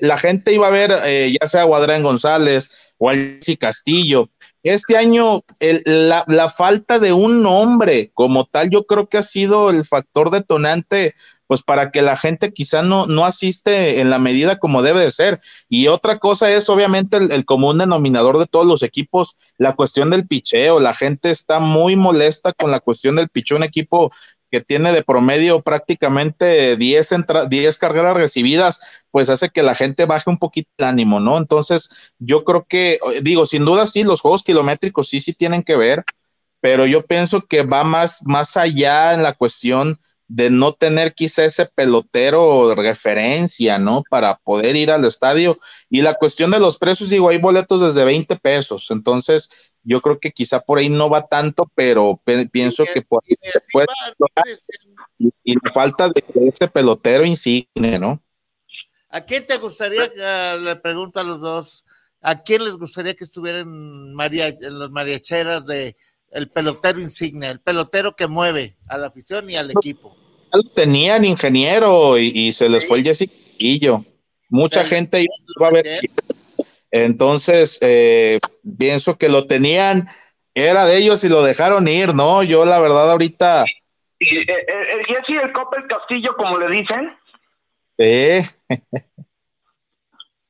la 0.02 0.18
gente 0.18 0.54
iba 0.54 0.68
a 0.68 0.72
ver 0.72 0.96
eh, 1.06 1.36
ya 1.40 1.48
sea 1.48 1.62
a 1.62 1.66
Guadrán 1.66 2.02
González 2.02 2.72
o 2.98 3.12
Castillo. 3.60 4.30
Este 4.64 4.98
año, 4.98 5.44
la 5.86 6.50
falta 6.50 7.00
de 7.00 7.14
un 7.14 7.42
nombre 7.42 8.12
como 8.14 8.46
tal, 8.46 8.70
yo 8.70 8.86
creo 8.86 9.08
que 9.08 9.18
ha 9.18 9.24
sido 9.24 9.70
el 9.70 9.86
factor 9.86 10.30
detonante 10.32 11.14
pues 11.48 11.64
para 11.64 11.92
que 11.92 12.02
la 12.02 12.18
gente 12.18 12.54
quizá 12.54 12.82
no, 12.82 13.08
no 13.08 13.26
asiste 13.26 14.02
en 14.02 14.10
la 14.10 14.20
medida 14.20 14.60
como 14.60 14.82
debe 14.82 15.00
de 15.00 15.12
ser. 15.12 15.40
Y 15.70 15.88
otra 15.88 16.20
cosa 16.20 16.52
es 16.52 16.70
obviamente 16.70 17.18
el, 17.18 17.32
el, 17.32 17.46
común 17.46 17.78
denominador 17.78 18.38
de 18.38 18.46
todos 18.46 18.68
los 18.68 18.84
equipos, 18.84 19.38
la 19.58 19.74
cuestión 19.76 20.10
del 20.10 20.28
picheo. 20.28 20.80
La 20.80 20.94
gente 20.94 21.32
está 21.32 21.60
muy 21.60 21.96
molesta 21.96 22.52
con 22.52 22.70
la 22.70 22.82
cuestión 22.82 23.16
del 23.16 23.30
picheo, 23.30 23.58
un 23.58 23.64
equipo 23.64 24.12
que 24.52 24.62
tiene 24.62 24.92
de 24.92 25.04
promedio 25.04 25.62
prácticamente 25.62 26.78
10, 26.78 27.10
10 27.50 27.78
carreras 27.78 28.16
recibidas, 28.16 28.80
pues 29.12 29.30
hace 29.30 29.50
que 29.50 29.64
la 29.64 29.76
gente 29.76 30.06
baje 30.06 30.30
un 30.30 30.38
poquito 30.38 30.70
el 30.78 30.86
ánimo, 30.86 31.20
¿no? 31.20 31.38
Entonces, 31.38 32.14
yo 32.20 32.44
creo 32.44 32.66
que, 32.68 33.00
digo, 33.22 33.46
sin 33.46 33.66
duda 33.66 33.86
sí, 33.86 34.04
los 34.04 34.22
juegos 34.22 34.44
kilométricos 34.44 35.10
sí, 35.10 35.20
sí 35.20 35.34
tienen 35.34 35.64
que 35.64 35.76
ver, 35.76 36.04
pero 36.62 36.86
yo 36.86 37.06
pienso 37.06 37.42
que 37.42 37.64
va 37.64 37.84
más, 37.84 38.26
más 38.26 38.58
allá 38.58 39.14
en 39.14 39.24
la 39.24 39.34
cuestión 39.34 39.98
de 40.28 40.50
no 40.50 40.74
tener 40.74 41.14
quizá 41.14 41.46
ese 41.46 41.66
pelotero 41.66 42.70
de 42.70 42.76
referencia, 42.76 43.78
¿no? 43.78 44.04
Para 44.10 44.38
poder 44.38 44.76
ir 44.76 44.92
al 44.92 45.06
estadio. 45.06 45.58
Y 45.90 46.02
la 46.02 46.16
cuestión 46.16 46.52
de 46.52 46.60
los 46.60 46.78
precios, 46.78 47.10
digo, 47.10 47.30
hay 47.30 47.38
boletos 47.38 47.82
desde 47.82 48.04
20 48.04 48.36
pesos, 48.38 48.88
entonces 48.92 49.50
yo 49.84 50.02
creo 50.02 50.20
que 50.20 50.32
quizá 50.32 50.60
por 50.60 50.80
ahí 50.80 50.90
no 50.90 51.10
va 51.10 51.28
tanto, 51.28 51.72
pero 51.74 52.22
pienso 52.52 52.84
que 52.94 53.02
por 53.02 53.24
ahí 53.26 53.36
se 53.40 53.60
puede 53.72 53.88
y, 55.18 55.30
y 55.44 55.56
la 55.64 55.72
falta 55.72 56.10
de 56.10 56.24
ese 56.50 56.68
pelotero 56.68 57.26
insigne, 57.26 57.98
¿no? 57.98 58.22
¿A 59.10 59.22
quién 59.22 59.46
te 59.46 59.58
gustaría, 59.58 60.04
uh, 60.04 60.60
le 60.60 60.76
pregunto 60.76 61.22
a 61.22 61.24
los 61.24 61.40
dos, 61.40 61.86
¿a 62.22 62.44
quién 62.44 62.66
les 62.66 62.78
gustaría 62.78 63.16
que 63.16 63.24
estuvieran 63.24 64.14
María, 64.14 64.50
en 64.50 64.78
los 64.78 64.92
mariacheras 64.92 65.66
de 65.66 65.96
el 66.32 66.50
pelotero 66.50 67.00
insigne, 67.00 67.50
el 67.50 67.60
pelotero 67.60 68.16
que 68.16 68.28
mueve 68.28 68.78
a 68.88 68.98
la 68.98 69.08
afición 69.08 69.50
y 69.50 69.56
al 69.56 69.72
equipo. 69.72 70.16
Ya 70.52 70.58
lo 70.58 70.64
tenían 70.76 71.26
ingeniero 71.26 72.18
y, 72.18 72.32
y 72.34 72.52
se 72.52 72.70
les 72.70 72.84
sí. 72.84 72.88
fue 72.88 73.00
el 73.00 73.04
Jessiquillo. 73.04 74.04
Mucha 74.50 74.84
sí. 74.84 74.90
gente 74.90 75.22
iba 75.22 75.68
a 75.68 75.72
ver. 75.72 75.86
Entonces, 76.92 77.78
eh, 77.82 78.40
pienso 78.78 79.18
que 79.18 79.30
lo 79.30 79.46
tenían, 79.46 80.08
era 80.54 80.86
de 80.86 80.98
ellos 80.98 81.24
y 81.24 81.30
lo 81.30 81.44
dejaron 81.44 81.88
ir, 81.88 82.14
¿no? 82.14 82.44
Yo 82.44 82.66
la 82.66 82.80
verdad 82.80 83.12
ahorita... 83.12 83.66
¿Y, 84.20 84.38
el, 84.38 84.50
el 84.50 85.06
Jesse 85.06 85.44
el 85.44 85.54
Copper 85.54 85.86
Castillo, 85.88 86.36
como 86.36 86.58
le 86.58 86.76
dicen? 86.78 87.16
Sí. 87.98 88.50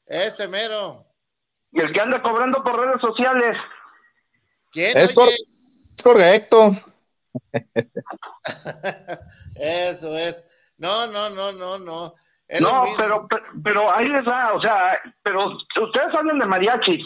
Ese 0.08 0.48
mero. 0.48 1.06
Y 1.72 1.82
el 1.82 1.91
que 1.91 1.99
anda 1.99 2.22
cobrando 2.22 2.64
por 2.64 2.80
redes 2.80 3.02
sociales. 3.02 3.58
¿Quién? 4.72 4.98
Es 4.98 5.18
oye? 5.18 5.36
Correcto. 6.03 6.76
Eso 9.56 10.18
es. 10.18 10.44
No, 10.78 11.07
no, 11.07 11.30
no, 11.30 11.52
no, 11.52 11.78
no. 11.80 12.14
Es 12.48 12.61
no, 12.61 12.86
pero, 12.98 13.28
pero 13.64 13.94
ahí 13.94 14.07
les 14.07 14.26
va, 14.26 14.53
o 14.53 14.61
sea, 14.61 14.99
pero 15.22 15.57
ustedes 15.82 16.14
hablan 16.14 16.40
de 16.40 16.45
mariachis. 16.45 17.06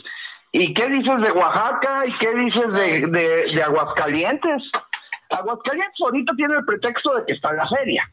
¿Y 0.52 0.74
qué 0.74 0.88
dices 0.88 1.22
de 1.24 1.32
Oaxaca? 1.32 2.06
¿Y 2.06 2.18
qué 2.20 2.36
dices 2.36 2.74
de, 2.74 3.08
de, 3.08 3.56
de 3.56 3.64
Aguascalientes? 3.64 4.62
Aguascalientes 5.30 6.00
ahorita 6.04 6.34
tiene 6.36 6.58
el 6.58 6.66
pretexto 6.66 7.16
de 7.16 7.26
que 7.26 7.34
está 7.34 7.52
en 7.52 7.58
la 7.58 7.70
feria. 7.70 8.12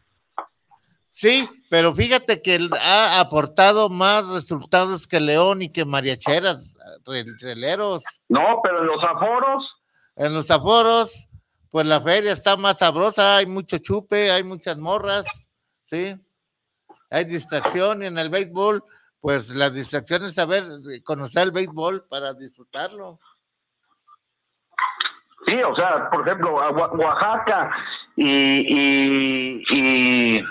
Sí, 1.08 1.48
pero 1.68 1.92
fíjate 1.92 2.40
que 2.42 2.60
ha 2.80 3.18
aportado 3.18 3.88
más 3.88 4.28
resultados 4.28 5.06
que 5.06 5.18
León 5.18 5.62
y 5.62 5.68
que 5.68 5.84
Mariacheras, 5.84 6.78
releros. 7.40 8.04
No, 8.28 8.60
pero 8.62 8.82
en 8.82 8.86
los 8.86 9.02
aforos. 9.02 9.64
En 10.18 10.34
los 10.34 10.50
aforos, 10.50 11.28
pues 11.70 11.86
la 11.86 12.00
feria 12.00 12.32
está 12.32 12.56
más 12.56 12.78
sabrosa, 12.78 13.36
hay 13.36 13.46
mucho 13.46 13.78
chupe, 13.78 14.32
hay 14.32 14.42
muchas 14.42 14.76
morras, 14.76 15.48
¿sí? 15.84 16.16
Hay 17.08 17.24
distracción 17.24 18.02
y 18.02 18.06
en 18.06 18.18
el 18.18 18.28
béisbol, 18.28 18.82
pues 19.20 19.50
la 19.50 19.70
distracción 19.70 20.24
es 20.24 20.34
saber 20.34 20.64
conocer 21.04 21.44
el 21.44 21.52
béisbol 21.52 22.04
para 22.08 22.34
disfrutarlo. 22.34 23.20
Sí, 25.46 25.62
o 25.62 25.74
sea, 25.76 26.10
por 26.10 26.26
ejemplo, 26.26 26.56
Oaxaca 26.56 27.70
y, 28.16 28.26
y, 28.28 29.64
y, 29.70 30.44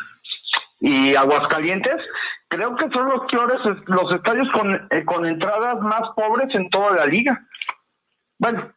y 0.80 1.16
Aguascalientes, 1.16 2.02
creo 2.48 2.74
que 2.78 2.90
son 2.90 3.10
los 3.10 3.30
peores, 3.30 3.60
los 3.86 4.12
estadios 4.14 4.48
con, 4.54 4.88
eh, 4.92 5.04
con 5.04 5.26
entradas 5.26 5.76
más 5.82 6.10
pobres 6.16 6.56
en 6.56 6.70
toda 6.70 6.96
la 6.96 7.06
liga. 7.06 7.46
Bueno, 8.40 8.74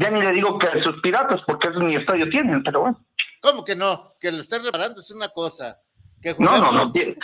ya 0.00 0.10
ni 0.10 0.22
le 0.22 0.32
digo 0.32 0.58
que 0.58 0.66
sus 0.82 1.00
piratas, 1.02 1.40
porque 1.46 1.68
es 1.68 1.76
mi 1.76 1.94
estadio 1.94 2.28
tienen, 2.30 2.62
pero 2.62 2.80
bueno. 2.80 3.04
¿Cómo 3.42 3.64
que 3.64 3.76
no? 3.76 4.14
Que 4.18 4.32
lo 4.32 4.40
estén 4.40 4.64
reparando 4.64 5.00
es 5.00 5.10
una 5.10 5.28
cosa. 5.28 5.76
Que 6.22 6.34
no, 6.38 6.58
no, 6.58 6.72
no. 6.72 6.92
Que, 6.92 7.14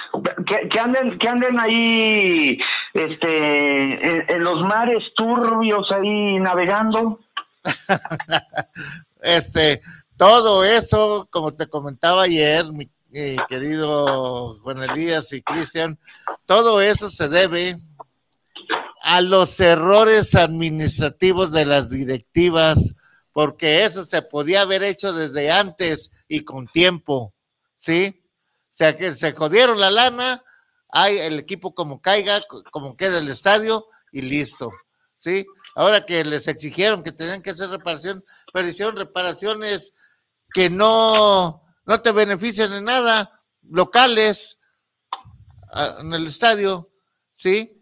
que, 0.68 0.78
anden, 0.78 1.18
que 1.18 1.28
anden 1.28 1.60
ahí 1.60 2.58
este, 2.94 4.08
en, 4.08 4.30
en 4.30 4.42
los 4.42 4.60
mares 4.62 5.04
turbios 5.16 5.90
ahí 5.90 6.38
navegando. 6.38 7.20
este, 9.22 9.80
todo 10.16 10.64
eso, 10.64 11.26
como 11.30 11.52
te 11.52 11.66
comentaba 11.68 12.22
ayer, 12.24 12.64
mi 12.72 12.90
eh, 13.14 13.36
querido 13.48 14.58
Juan 14.60 14.82
Elías 14.82 15.32
y 15.32 15.42
Cristian, 15.42 15.98
todo 16.44 16.80
eso 16.80 17.08
se 17.08 17.28
debe 17.28 17.76
a 19.08 19.20
los 19.20 19.60
errores 19.60 20.34
administrativos 20.34 21.52
de 21.52 21.64
las 21.64 21.90
directivas, 21.90 22.96
porque 23.30 23.84
eso 23.84 24.04
se 24.04 24.20
podía 24.20 24.62
haber 24.62 24.82
hecho 24.82 25.12
desde 25.12 25.52
antes 25.52 26.10
y 26.26 26.40
con 26.40 26.66
tiempo, 26.66 27.32
¿sí? 27.76 28.24
O 28.64 28.66
sea, 28.68 28.96
que 28.96 29.14
se 29.14 29.30
jodieron 29.30 29.78
la 29.78 29.92
lana, 29.92 30.42
hay 30.88 31.18
el 31.18 31.38
equipo 31.38 31.72
como 31.72 32.00
caiga, 32.00 32.42
como 32.72 32.96
queda 32.96 33.20
el 33.20 33.28
estadio 33.28 33.86
y 34.10 34.22
listo, 34.22 34.72
¿sí? 35.16 35.46
Ahora 35.76 36.04
que 36.04 36.24
les 36.24 36.48
exigieron 36.48 37.04
que 37.04 37.12
tenían 37.12 37.42
que 37.42 37.50
hacer 37.50 37.68
reparación, 37.70 38.24
pero 38.52 38.66
hicieron 38.66 38.96
reparaciones 38.96 39.94
que 40.52 40.68
no, 40.68 41.62
no 41.84 42.02
te 42.02 42.10
benefician 42.10 42.72
en 42.72 42.82
nada, 42.82 43.38
locales, 43.62 44.58
en 46.00 46.12
el 46.12 46.26
estadio, 46.26 46.90
¿sí? 47.30 47.75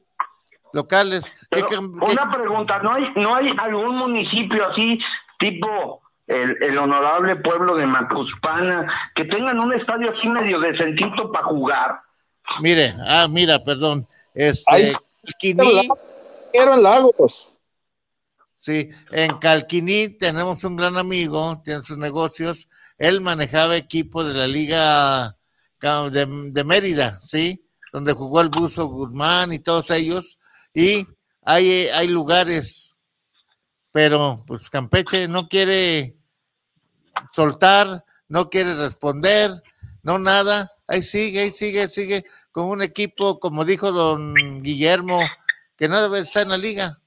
Locales. 0.74 1.34
Pero, 1.51 1.66
¿Qué, 1.66 1.78
una 1.78 2.30
pregunta, 2.32 2.80
¿no 2.80 2.94
hay, 2.94 3.05
¿no 3.16 3.34
hay 3.34 3.48
algún 3.59 3.96
municipio 3.96 4.68
así, 4.68 4.98
tipo 5.38 6.02
el, 6.26 6.56
el, 6.62 6.78
honorable 6.78 7.36
pueblo 7.36 7.76
de 7.76 7.86
Macuspana, 7.86 8.86
que 9.14 9.24
tengan 9.26 9.60
un 9.60 9.72
estadio 9.72 10.12
así 10.16 10.28
medio 10.28 10.59
decentito 10.59 11.30
para 11.32 11.46
jugar? 11.46 12.01
Mire, 12.60 12.94
ah, 13.06 13.26
mira, 13.28 13.62
perdón, 13.62 14.06
este, 14.34 14.94
Quiní... 15.40 15.88
Eran 16.52 16.82
lagos. 16.82 17.51
Sí, 18.55 18.88
en 19.10 19.36
Calquiní 19.38 20.16
tenemos 20.16 20.64
un 20.64 20.76
gran 20.76 20.96
amigo, 20.96 21.60
tiene 21.62 21.82
sus 21.82 21.98
negocios. 21.98 22.68
Él 22.96 23.20
manejaba 23.20 23.76
equipo 23.76 24.24
de 24.24 24.34
la 24.34 24.46
Liga 24.46 25.36
de, 26.10 26.51
de 26.51 26.64
Mérida, 26.64 27.20
¿sí? 27.20 27.68
Donde 27.92 28.12
jugó 28.12 28.40
el 28.40 28.48
Buzo 28.48 28.86
Guzmán 28.86 29.52
y 29.52 29.59
todos 29.59 29.90
ellos. 29.90 30.38
Y 30.74 31.06
hay, 31.42 31.86
hay 31.94 32.09
lugares, 32.09 32.98
pero 33.92 34.42
pues 34.46 34.68
Campeche 34.68 35.28
no 35.28 35.48
quiere 35.48 36.16
soltar, 37.32 38.05
no 38.28 38.51
quiere 38.51 38.74
responder, 38.74 39.51
no 40.02 40.18
nada. 40.18 40.72
Ahí 40.86 41.02
sigue, 41.02 41.40
ahí 41.40 41.51
sigue, 41.51 41.88
sigue 41.88 42.24
con 42.52 42.66
un 42.66 42.82
equipo, 42.82 43.38
como 43.38 43.64
dijo 43.64 43.92
don 43.92 44.34
Guillermo, 44.62 45.20
que 45.76 45.88
no 45.88 46.02
debe 46.02 46.20
estar 46.20 46.42
en 46.42 46.51
la 46.51 46.59
liga. 46.59 46.98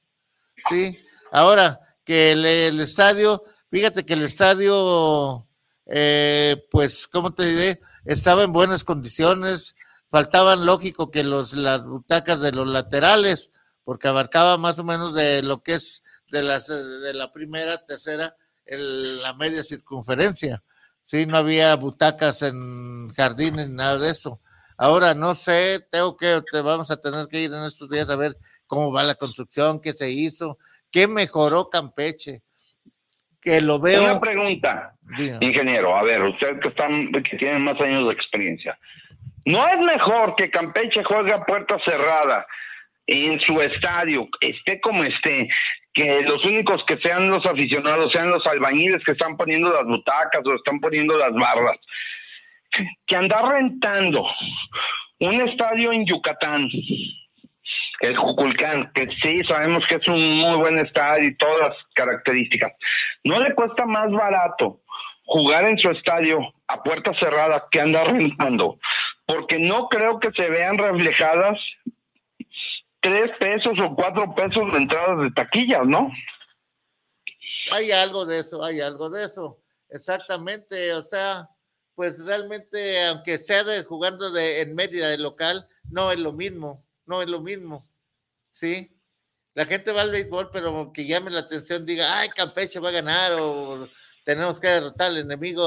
Sí, 0.69 0.98
ahora 1.31 1.80
que 2.03 2.31
el, 2.31 2.80
estadio, 2.80 3.44
fíjate 3.69 4.06
que 4.06 4.14
el 4.14 4.23
estadio, 4.23 5.48
eh, 5.85 6.65
pues, 6.72 7.07
¿cómo 7.07 7.34
te 7.34 7.45
diré? 7.45 7.80
Estaba 8.06 8.44
en 8.44 8.53
buenas 8.53 8.84
condiciones, 8.84 9.76
faltaban, 10.10 10.65
lógico, 10.65 11.11
que 11.11 11.23
los, 11.23 11.53
las 11.53 11.85
butacas 11.85 12.41
de 12.41 12.53
los 12.53 12.68
laterales, 12.68 13.52
porque 13.88 14.10
abarcaba 14.10 14.58
más 14.58 14.78
o 14.80 14.84
menos 14.84 15.16
de 15.16 15.42
lo 15.42 15.64
que 15.64 15.72
es 15.72 16.04
de, 16.30 16.44
las, 16.44 16.68
de 16.68 17.14
la 17.14 17.32
primera, 17.32 17.86
tercera, 17.86 18.36
la 18.66 19.34
media 19.36 19.64
circunferencia. 19.64 20.62
Sí, 21.04 21.26
no 21.26 21.38
había 21.38 21.74
butacas 21.78 22.42
en 22.42 23.08
jardines, 23.16 23.70
nada 23.70 23.98
de 23.98 24.10
eso. 24.10 24.42
Ahora 24.78 25.14
no 25.14 25.34
sé, 25.34 25.80
tengo 25.90 26.18
que, 26.18 26.42
te 26.52 26.60
vamos 26.60 26.92
a 26.92 27.00
tener 27.00 27.30
que 27.30 27.40
ir 27.40 27.54
en 27.54 27.64
estos 27.64 27.90
días 27.90 28.10
a 28.10 28.18
ver 28.18 28.36
cómo 28.66 28.92
va 28.92 29.04
la 29.04 29.16
construcción, 29.16 29.80
qué 29.80 29.94
se 29.94 30.12
hizo, 30.12 30.58
qué 30.92 31.08
mejoró 31.08 31.70
Campeche. 31.70 32.42
Que 33.40 33.62
lo 33.62 33.80
veo. 33.80 34.04
Una 34.04 34.20
pregunta, 34.20 34.96
ingeniero. 35.40 35.96
A 35.96 36.04
ver, 36.04 36.24
usted 36.24 36.60
que, 36.60 36.68
están, 36.68 37.10
que 37.14 37.38
tiene 37.38 37.60
más 37.60 37.80
años 37.80 38.06
de 38.10 38.14
experiencia. 38.16 38.78
¿No 39.46 39.66
es 39.66 39.80
mejor 39.80 40.36
que 40.36 40.52
Campeche 40.52 41.06
juegue 41.06 41.32
a 41.32 41.46
puerta 41.46 41.78
cerrada 41.86 42.46
en 43.08 43.40
su 43.40 43.62
estadio, 43.62 44.28
esté 44.42 44.80
como 44.82 45.04
esté, 45.04 45.48
que 45.94 46.22
los 46.22 46.44
únicos 46.46 46.84
que 46.86 46.98
sean 46.98 47.30
los 47.30 47.46
aficionados 47.46 48.12
sean 48.12 48.30
los 48.30 48.46
albañiles 48.46 49.04
que 49.04 49.14
están 49.14 49.36
poniendo 49.38 49.70
las 49.70 49.86
butacas 49.86 50.42
o 50.46 50.54
están 50.54 50.80
poniendo 50.80 51.18
las 51.18 51.34
barras? 51.34 51.78
que 53.06 53.16
andar 53.16 53.46
rentando 53.46 54.26
un 55.20 55.42
estadio 55.42 55.92
en 55.92 56.06
Yucatán, 56.06 56.70
el 58.02 58.18
Juculcán, 58.18 58.92
que 58.94 59.08
sí 59.22 59.38
sabemos 59.48 59.84
que 59.88 59.96
es 59.96 60.08
un 60.08 60.38
muy 60.38 60.58
buen 60.58 60.78
estadio 60.78 61.30
y 61.30 61.38
todas 61.38 61.58
las 61.58 61.76
características, 61.96 62.74
no 63.24 63.40
le 63.40 63.54
cuesta 63.56 63.86
más 63.86 64.12
barato 64.12 64.82
jugar 65.26 65.66
en 65.66 65.78
su 65.78 65.90
estadio 65.90 66.40
a 66.68 66.84
puerta 66.84 67.14
cerrada 67.20 67.66
que 67.72 67.82
andar 67.82 68.14
rentando, 68.14 68.78
porque 69.26 69.60
no 69.60 69.88
creo 69.90 70.20
que 70.20 70.32
se 70.32 70.50
vean 70.50 70.78
reflejadas 70.78 71.60
tres 73.08 73.32
pesos 73.40 73.74
o 73.80 73.96
cuatro 73.96 74.36
pesos 74.36 74.72
de 74.74 74.78
entradas 74.80 75.22
de 75.22 75.32
taquillas, 75.32 75.86
¿no? 75.86 76.12
Hay 77.72 77.92
algo 77.92 78.26
de 78.26 78.40
eso, 78.40 78.64
hay 78.64 78.82
algo 78.82 79.10
de 79.10 79.26
eso, 79.26 79.62
exactamente, 79.90 80.94
o 80.94 81.02
sea, 81.02 81.50
pues 81.96 82.26
realmente, 82.26 83.06
aunque 83.06 83.38
sea 83.38 83.64
jugando 83.86 84.32
de, 84.32 84.62
en 84.62 84.76
Mérida 84.76 85.10
de 85.10 85.18
local, 85.18 85.66
no 85.90 86.12
es 86.12 86.20
lo 86.20 86.34
mismo, 86.34 86.86
no 87.06 87.22
es 87.22 87.30
lo 87.30 87.42
mismo, 87.42 87.90
¿sí? 88.50 88.94
La 89.54 89.66
gente 89.66 89.92
va 89.92 90.02
al 90.02 90.12
béisbol, 90.12 90.50
pero 90.52 90.92
que 90.94 91.06
llame 91.06 91.32
la 91.32 91.40
atención, 91.40 91.86
diga, 91.86 92.20
ay, 92.20 92.30
Campeche 92.30 92.80
va 92.80 92.90
a 92.90 92.94
ganar, 92.94 93.34
o 93.40 93.88
tenemos 94.24 94.60
que 94.60 94.68
derrotar 94.68 95.08
al 95.08 95.18
enemigo 95.18 95.66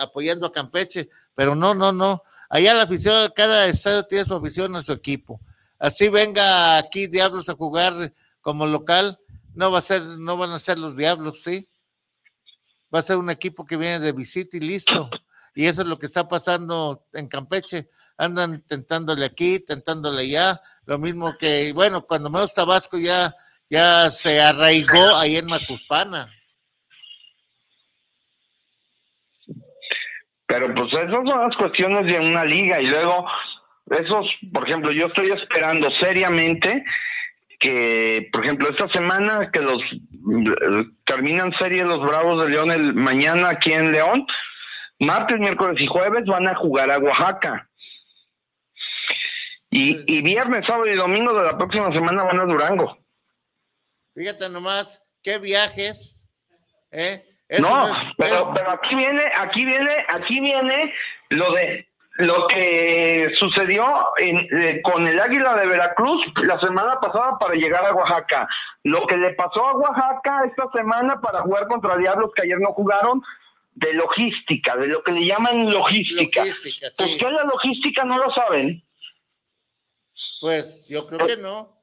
apoyando 0.00 0.46
a 0.46 0.52
Campeche, 0.52 1.08
pero 1.34 1.54
no, 1.54 1.74
no, 1.74 1.92
no. 1.92 2.22
Allá 2.48 2.74
la 2.74 2.82
afición, 2.82 3.30
cada 3.36 3.66
estadio 3.66 4.02
tiene 4.04 4.24
su 4.24 4.34
afición 4.34 4.74
a 4.74 4.82
su 4.82 4.92
equipo. 4.92 5.40
Así 5.82 6.08
venga 6.08 6.78
aquí 6.78 7.08
Diablos 7.08 7.48
a 7.48 7.54
jugar 7.54 7.92
como 8.40 8.66
local, 8.66 9.18
no 9.54 9.72
va 9.72 9.80
a 9.80 9.82
ser, 9.82 10.02
no 10.02 10.36
van 10.36 10.52
a 10.52 10.60
ser 10.60 10.78
los 10.78 10.96
Diablos, 10.96 11.42
¿sí? 11.42 11.68
Va 12.94 13.00
a 13.00 13.02
ser 13.02 13.16
un 13.16 13.30
equipo 13.30 13.66
que 13.66 13.76
viene 13.76 13.98
de 13.98 14.12
visita 14.12 14.56
y 14.56 14.60
listo 14.60 15.10
y 15.54 15.66
eso 15.66 15.82
es 15.82 15.88
lo 15.88 15.96
que 15.96 16.06
está 16.06 16.28
pasando 16.28 17.06
en 17.12 17.28
Campeche. 17.28 17.88
Andan 18.16 18.62
tentándole 18.62 19.24
aquí, 19.26 19.60
tentándole 19.60 20.22
allá, 20.22 20.60
lo 20.86 20.98
mismo 20.98 21.36
que, 21.36 21.72
bueno, 21.72 22.02
cuando 22.02 22.30
menos 22.30 22.54
Tabasco 22.54 22.96
ya, 22.96 23.34
ya 23.68 24.08
se 24.08 24.40
arraigó 24.40 25.16
ahí 25.16 25.36
en 25.36 25.46
Macuspana. 25.46 26.32
Pero 30.46 30.72
pues 30.74 30.92
esas 30.92 31.10
son 31.10 31.24
las 31.26 31.56
cuestiones 31.56 32.06
de 32.06 32.20
una 32.20 32.44
liga 32.44 32.80
y 32.80 32.86
luego 32.86 33.26
esos, 33.90 34.26
por 34.52 34.68
ejemplo, 34.68 34.92
yo 34.92 35.06
estoy 35.06 35.28
esperando 35.28 35.90
seriamente 36.00 36.84
que, 37.58 38.28
por 38.32 38.44
ejemplo, 38.44 38.68
esta 38.68 38.88
semana 38.88 39.50
que 39.52 39.60
los 39.60 39.80
terminan 41.06 41.52
serie 41.58 41.84
los 41.84 42.00
Bravos 42.00 42.44
de 42.44 42.50
León 42.50 42.72
el 42.72 42.94
mañana 42.94 43.50
aquí 43.50 43.72
en 43.72 43.92
León, 43.92 44.26
martes, 44.98 45.38
miércoles 45.38 45.80
y 45.80 45.86
jueves 45.86 46.24
van 46.26 46.48
a 46.48 46.56
jugar 46.56 46.90
a 46.90 46.98
Oaxaca. 46.98 47.68
Y, 49.70 50.20
viernes, 50.20 50.66
sábado 50.66 50.90
y 50.90 50.96
domingo 50.96 51.32
de 51.32 51.46
la 51.46 51.56
próxima 51.56 51.90
semana 51.92 52.24
van 52.24 52.40
a 52.40 52.44
Durango. 52.44 52.98
Fíjate 54.14 54.50
nomás, 54.50 55.02
qué 55.22 55.38
viajes. 55.38 56.28
¿eh? 56.90 57.24
no, 57.58 57.86
pero, 58.18 58.52
pero 58.54 58.70
aquí 58.70 58.94
viene, 58.94 59.24
aquí 59.38 59.64
viene, 59.64 59.92
aquí 60.08 60.40
viene 60.40 60.92
lo 61.30 61.52
de 61.52 61.88
lo 62.14 62.46
que 62.46 63.32
sucedió 63.38 63.84
eh, 64.18 64.80
con 64.82 65.06
el 65.06 65.18
Águila 65.18 65.54
de 65.54 65.66
Veracruz 65.66 66.20
la 66.42 66.60
semana 66.60 67.00
pasada 67.00 67.38
para 67.38 67.54
llegar 67.54 67.84
a 67.86 67.94
Oaxaca. 67.94 68.48
Lo 68.82 69.06
que 69.06 69.16
le 69.16 69.32
pasó 69.34 69.66
a 69.66 69.76
Oaxaca 69.76 70.44
esta 70.44 70.70
semana 70.74 71.20
para 71.20 71.40
jugar 71.42 71.66
contra 71.68 71.96
Diablos 71.96 72.30
que 72.34 72.42
ayer 72.42 72.58
no 72.60 72.72
jugaron 72.72 73.22
de 73.74 73.94
logística, 73.94 74.76
de 74.76 74.88
lo 74.88 75.02
que 75.02 75.12
le 75.12 75.24
llaman 75.24 75.70
logística. 75.70 76.42
¿Por 76.98 77.06
qué 77.06 77.30
la 77.30 77.44
logística 77.44 78.04
no 78.04 78.18
lo 78.18 78.30
saben? 78.32 78.84
Pues 80.40 80.86
yo 80.90 81.06
creo 81.06 81.26
que 81.26 81.36
no. 81.38 81.82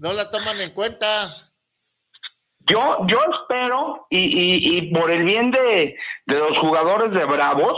No 0.00 0.12
la 0.12 0.30
toman 0.30 0.60
en 0.60 0.70
cuenta. 0.70 1.36
Yo, 2.66 3.06
yo 3.06 3.18
espero, 3.40 4.06
y, 4.10 4.78
y, 4.78 4.92
por 4.92 5.10
el 5.10 5.22
bien 5.24 5.50
de, 5.50 5.96
de 6.26 6.38
los 6.38 6.58
jugadores 6.58 7.12
de 7.12 7.24
Bravos, 7.26 7.76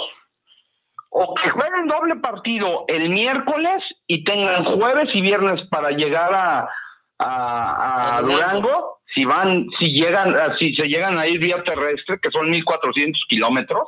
o 1.11 1.35
que 1.35 1.51
jueguen 1.51 1.89
doble 1.89 2.17
partido 2.17 2.85
el 2.89 3.09
miércoles 3.11 3.83
y 4.07 4.25
tengan 4.25 4.65
jueves 4.65 5.09
y 5.15 5.21
viernes 5.21 5.63
para 5.71 5.91
llegar 5.91 6.35
a, 6.35 6.69
a, 7.19 8.17
a 8.19 8.23
Durango. 8.23 9.01
Si 9.15 9.25
van, 9.25 9.67
si 9.79 9.93
llegan, 9.93 10.37
ah, 10.37 10.55
si 10.59 10.75
se 10.75 10.89
llegan 10.89 11.17
a 11.17 11.27
ir 11.27 11.41
vía 11.41 11.63
terrestre, 11.65 12.19
que 12.21 12.31
son 12.31 12.51
1400 12.51 13.23
kilómetros, 13.29 13.85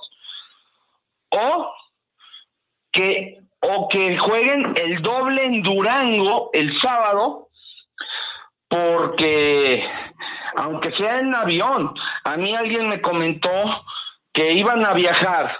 o 1.31 1.73
que, 2.93 3.39
o 3.61 3.89
que 3.89 4.17
jueguen 4.17 4.75
el 4.77 5.03
doble 5.03 5.45
en 5.45 5.63
Durango 5.63 6.51
el 6.55 6.81
sábado, 6.81 7.49
porque 8.69 9.85
aunque 10.57 10.93
sea 10.93 11.19
en 11.19 11.35
avión, 11.35 11.95
a 12.25 12.37
mí 12.37 12.55
alguien 12.55 12.89
me 12.89 13.01
comentó 13.01 13.51
que 14.33 14.53
iban 14.53 14.87
a 14.87 14.93
viajar 14.95 15.57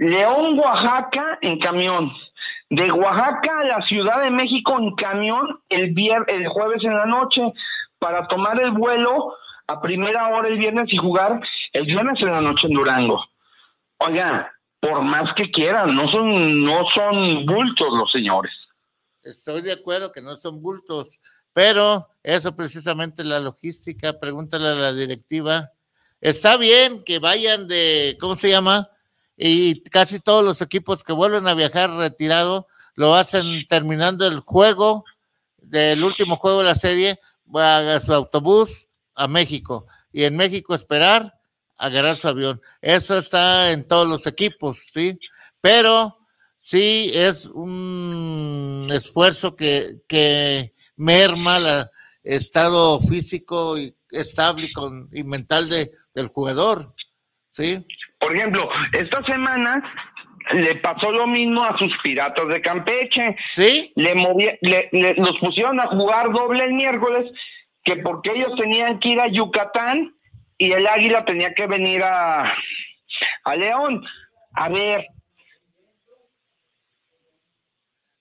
León, 0.00 0.58
Oaxaca 0.58 1.38
en 1.42 1.58
camión, 1.58 2.10
de 2.70 2.90
Oaxaca 2.90 3.60
a 3.60 3.64
la 3.64 3.86
Ciudad 3.86 4.22
de 4.22 4.30
México 4.30 4.78
en 4.78 4.94
camión 4.94 5.60
el, 5.68 5.94
el 6.26 6.48
jueves 6.48 6.82
en 6.82 6.96
la 6.96 7.04
noche 7.04 7.42
para 7.98 8.26
tomar 8.28 8.58
el 8.62 8.70
vuelo 8.70 9.34
a 9.66 9.78
primera 9.82 10.28
hora 10.28 10.48
el 10.48 10.56
viernes 10.56 10.86
y 10.88 10.96
jugar 10.96 11.42
el 11.74 11.84
viernes 11.84 12.14
en 12.18 12.30
la 12.30 12.40
noche 12.40 12.66
en 12.66 12.72
Durango. 12.72 13.22
Oiga, 13.98 14.50
por 14.80 15.02
más 15.02 15.34
que 15.36 15.50
quieran, 15.50 15.94
no 15.94 16.10
son, 16.10 16.64
no 16.64 16.86
son 16.94 17.44
bultos 17.44 17.88
los 17.92 18.10
señores. 18.10 18.52
Estoy 19.22 19.60
de 19.60 19.72
acuerdo 19.72 20.12
que 20.12 20.22
no 20.22 20.34
son 20.34 20.62
bultos, 20.62 21.20
pero 21.52 22.06
eso 22.22 22.56
precisamente 22.56 23.22
la 23.22 23.38
logística, 23.38 24.18
pregúntale 24.18 24.66
a 24.68 24.74
la 24.74 24.92
directiva. 24.94 25.68
Está 26.22 26.56
bien 26.56 27.04
que 27.04 27.18
vayan 27.18 27.68
de, 27.68 28.16
¿cómo 28.18 28.34
se 28.34 28.48
llama? 28.48 28.88
Y 29.42 29.82
casi 29.84 30.20
todos 30.20 30.44
los 30.44 30.60
equipos 30.60 31.02
que 31.02 31.14
vuelven 31.14 31.48
a 31.48 31.54
viajar 31.54 31.90
retirado 31.92 32.66
lo 32.94 33.14
hacen 33.14 33.66
terminando 33.68 34.26
el 34.26 34.40
juego 34.40 35.06
del 35.56 36.04
último 36.04 36.36
juego 36.36 36.58
de 36.58 36.66
la 36.66 36.74
serie 36.74 37.18
va 37.46 37.94
a 37.94 38.00
su 38.00 38.12
autobús 38.12 38.88
a 39.14 39.28
México 39.28 39.86
y 40.12 40.24
en 40.24 40.36
México 40.36 40.74
esperar 40.74 41.40
agarrar 41.78 42.18
su 42.18 42.28
avión. 42.28 42.60
Eso 42.82 43.16
está 43.16 43.72
en 43.72 43.86
todos 43.86 44.06
los 44.06 44.26
equipos, 44.26 44.90
¿sí? 44.92 45.18
Pero 45.62 46.18
sí 46.58 47.10
es 47.14 47.46
un 47.46 48.88
esfuerzo 48.92 49.56
que, 49.56 50.02
que 50.06 50.74
merma 50.96 51.56
el 51.56 51.86
estado 52.24 53.00
físico 53.00 53.78
y 53.78 53.96
estable 54.10 54.66
y, 54.66 54.72
con, 54.72 55.08
y 55.14 55.24
mental 55.24 55.70
de, 55.70 55.90
del 56.12 56.28
jugador. 56.28 56.94
¿Sí? 57.48 57.86
Por 58.20 58.36
ejemplo, 58.36 58.68
esta 58.92 59.24
semana 59.24 59.82
le 60.52 60.76
pasó 60.76 61.10
lo 61.10 61.26
mismo 61.26 61.64
a 61.64 61.76
sus 61.78 61.92
piratas 62.02 62.46
de 62.48 62.60
Campeche. 62.60 63.36
Sí. 63.48 63.92
Le, 63.96 64.14
le- 64.60 64.88
le- 64.92 65.14
los 65.14 65.38
pusieron 65.38 65.80
a 65.80 65.86
jugar 65.88 66.30
doble 66.32 66.64
el 66.64 66.74
miércoles, 66.74 67.30
que 67.84 67.96
porque 67.96 68.30
ellos 68.32 68.54
tenían 68.56 69.00
que 69.00 69.08
ir 69.10 69.20
a 69.20 69.28
Yucatán 69.28 70.14
y 70.58 70.72
el 70.72 70.86
Águila 70.86 71.24
tenía 71.24 71.54
que 71.54 71.66
venir 71.66 72.02
a, 72.04 72.52
a 73.44 73.56
León. 73.56 74.04
A 74.52 74.68
ver, 74.68 75.06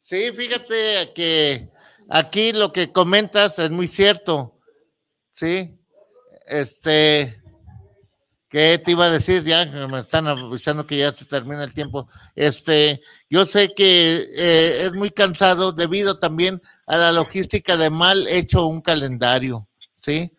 Sí, 0.02 0.32
fíjate 0.34 1.12
que 1.14 1.68
aquí 2.10 2.52
lo 2.52 2.72
que 2.74 2.92
comentas 2.92 3.60
es 3.60 3.70
muy 3.70 3.86
cierto. 3.88 4.58
Sí. 5.30 5.78
Este, 6.48 7.39
¿qué 8.50 8.80
te 8.84 8.92
iba 8.92 9.06
a 9.06 9.10
decir? 9.12 9.44
Ya 9.44 9.66
me 9.66 10.00
están 10.00 10.28
avisando 10.28 10.86
que 10.88 10.98
ya 10.98 11.12
se 11.12 11.26
termina 11.26 11.64
el 11.64 11.74
tiempo. 11.74 12.08
Este, 12.36 13.02
yo 13.30 13.46
sé 13.46 13.74
que 13.76 14.18
eh, 14.36 14.86
es 14.86 14.94
muy 14.94 15.12
cansado 15.12 15.72
debido 15.72 16.20
también 16.20 16.62
a 16.88 16.98
la 16.98 17.12
logística 17.12 17.78
de 17.78 17.90
mal 17.90 18.28
hecho 18.28 18.66
un 18.68 18.82
calendario. 18.82 19.68
Sí. 19.94 20.32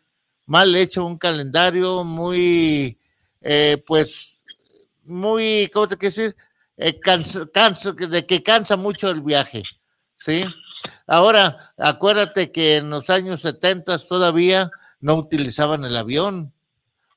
Mal 0.47 0.74
hecho 0.74 1.05
un 1.07 1.16
calendario 1.19 2.05
muy, 2.05 2.99
eh, 3.41 3.82
pues, 3.87 4.45
muy, 5.05 5.70
¿cómo 5.73 5.87
te 5.87 5.97
quiero 5.97 6.15
decir? 6.15 6.37
Eh, 6.77 6.99
cansa- 7.01 7.47
de 8.09 8.27
que 8.27 8.43
cansa 8.43 8.77
mucho 8.77 9.11
el 9.11 9.23
viaje, 9.23 9.62
¿sí? 10.15 10.45
Ahora, 11.07 11.74
acuérdate 11.77 12.53
que 12.53 12.77
en 12.78 12.91
los 12.91 13.11
años 13.11 13.41
70 13.43 13.97
todavía 13.99 14.70
no 15.01 15.15
utilizaban 15.16 15.85
el 15.85 15.97
avión, 15.97 16.53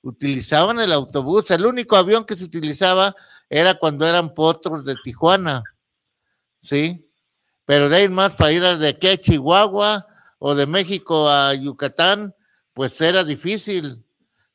utilizaban 0.04 0.80
el 0.80 0.92
autobús. 0.92 1.50
El 1.50 1.66
único 1.66 1.96
avión 1.96 2.26
que 2.26 2.36
se 2.36 2.46
utilizaba 2.46 3.16
era 3.50 3.80
cuando 3.80 4.06
eran 4.06 4.34
potros 4.34 4.86
de 4.86 4.96
Tijuana, 5.04 5.64
¿sí? 6.60 7.10
Pero 7.66 7.90
de 7.90 7.96
ahí 7.98 8.10
más 8.10 8.36
para 8.36 8.52
ir 8.52 8.62
de 8.62 8.90
aquí 8.90 9.08
a 9.08 9.18
Chihuahua 9.18 10.06
o 10.38 10.54
de 10.54 10.68
México 10.68 11.30
a 11.30 11.54
Yucatán, 11.54 12.36
pues 12.74 13.00
era 13.02 13.24
difícil. 13.24 14.04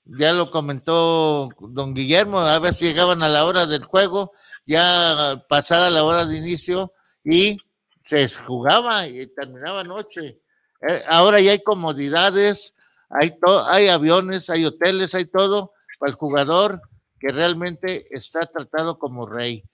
Ya 0.05 0.33
lo 0.33 0.51
comentó 0.51 1.49
don 1.61 1.95
Guillermo, 1.95 2.41
a 2.41 2.59
veces 2.59 2.81
llegaban 2.81 3.23
a 3.23 3.29
la 3.29 3.45
hora 3.45 3.67
del 3.67 3.85
juego, 3.85 4.33
ya 4.67 5.45
pasada 5.49 5.91
la 5.91 6.05
hora 6.05 6.25
de 6.25 6.39
inicio, 6.39 6.93
y 7.25 7.59
se 8.03 8.27
jugaba 8.29 9.07
y 9.07 9.27
terminaba 9.29 9.85
noche. 9.85 10.41
Eh, 10.89 11.03
ahora 11.09 11.41
ya 11.41 11.53
hay 11.53 11.63
comodidades, 11.63 12.75
hay, 13.11 13.33
hay 13.67 13.89
aviones, 13.89 14.51
hay 14.51 14.65
hoteles, 14.65 15.15
hay 15.15 15.27
todo 15.27 15.73
para 15.99 16.11
el 16.11 16.17
jugador 16.17 16.81
que 17.19 17.29
realmente 17.29 18.07
está 18.11 18.47
tratado 18.47 18.99
como 18.99 19.27
rey, 19.27 19.65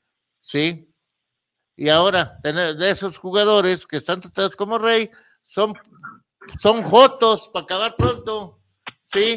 ¿sí? 0.41 0.89
Y 1.77 1.89
ahora, 1.89 2.39
tener 2.43 2.77
de 2.77 2.91
esos 2.91 3.19
jugadores 3.19 3.87
que 3.87 3.97
están 3.97 4.21
tratados 4.21 4.57
como 4.57 4.79
rey, 4.79 5.11
son, 5.43 5.75
son 6.61 6.83
jotos 6.83 7.51
para 7.53 7.65
acabar 7.65 7.97
pronto, 7.97 8.61
¿sí? 9.05 9.37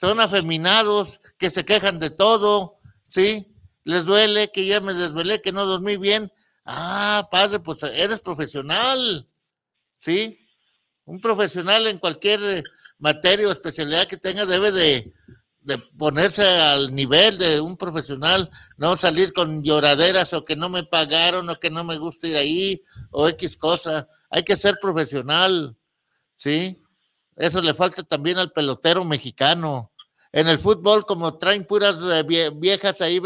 Son 0.00 0.20
afeminados, 0.20 1.20
que 1.38 1.50
se 1.50 1.64
quejan 1.64 1.98
de 1.98 2.10
todo, 2.10 2.76
¿sí? 3.08 3.54
Les 3.84 4.04
duele 4.06 4.50
que 4.50 4.64
ya 4.64 4.80
me 4.80 4.94
desvelé, 4.94 5.40
que 5.42 5.52
no 5.52 5.66
dormí 5.66 5.96
bien. 5.96 6.32
Ah, 6.64 7.28
padre, 7.30 7.60
pues 7.60 7.82
eres 7.84 8.20
profesional, 8.20 9.28
¿sí? 9.94 10.40
Un 11.04 11.20
profesional 11.20 11.86
en 11.86 11.98
cualquier 11.98 12.64
materia 12.98 13.48
o 13.48 13.52
especialidad 13.52 14.06
que 14.06 14.16
tenga 14.16 14.44
debe 14.46 14.72
de, 14.72 15.12
ponerse 15.98 16.44
al 16.44 16.94
nivel 16.94 17.38
de 17.38 17.60
un 17.60 17.76
profesional, 17.76 18.48
no 18.76 18.96
salir 18.96 19.32
con 19.32 19.64
lloraderas 19.64 20.32
o 20.32 20.44
que 20.44 20.54
no 20.54 20.68
me 20.68 20.84
pagaron 20.84 21.50
o 21.50 21.58
que 21.58 21.70
no 21.70 21.82
me 21.82 21.98
gusta 21.98 22.28
ir 22.28 22.36
ahí 22.36 22.82
o 23.10 23.28
X 23.28 23.56
cosa. 23.56 24.08
Hay 24.30 24.44
que 24.44 24.56
ser 24.56 24.78
profesional, 24.80 25.76
¿sí? 26.36 26.80
Eso 27.34 27.60
le 27.60 27.74
falta 27.74 28.04
también 28.04 28.38
al 28.38 28.52
pelotero 28.52 29.04
mexicano. 29.04 29.92
En 30.30 30.46
el 30.48 30.58
fútbol, 30.58 31.04
como 31.04 31.36
traen 31.36 31.64
puras 31.64 31.96
eh, 31.96 32.24
vie- 32.24 32.52
viejas 32.58 33.00
ahí 33.00 33.20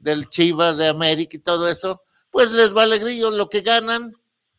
del 0.00 0.28
Chivas, 0.28 0.76
de 0.78 0.88
América 0.88 1.36
y 1.36 1.40
todo 1.40 1.68
eso, 1.68 2.02
pues 2.30 2.50
les 2.50 2.72
vale 2.72 2.98
grillo 2.98 3.30
lo 3.30 3.48
que 3.48 3.60
ganan, 3.60 4.12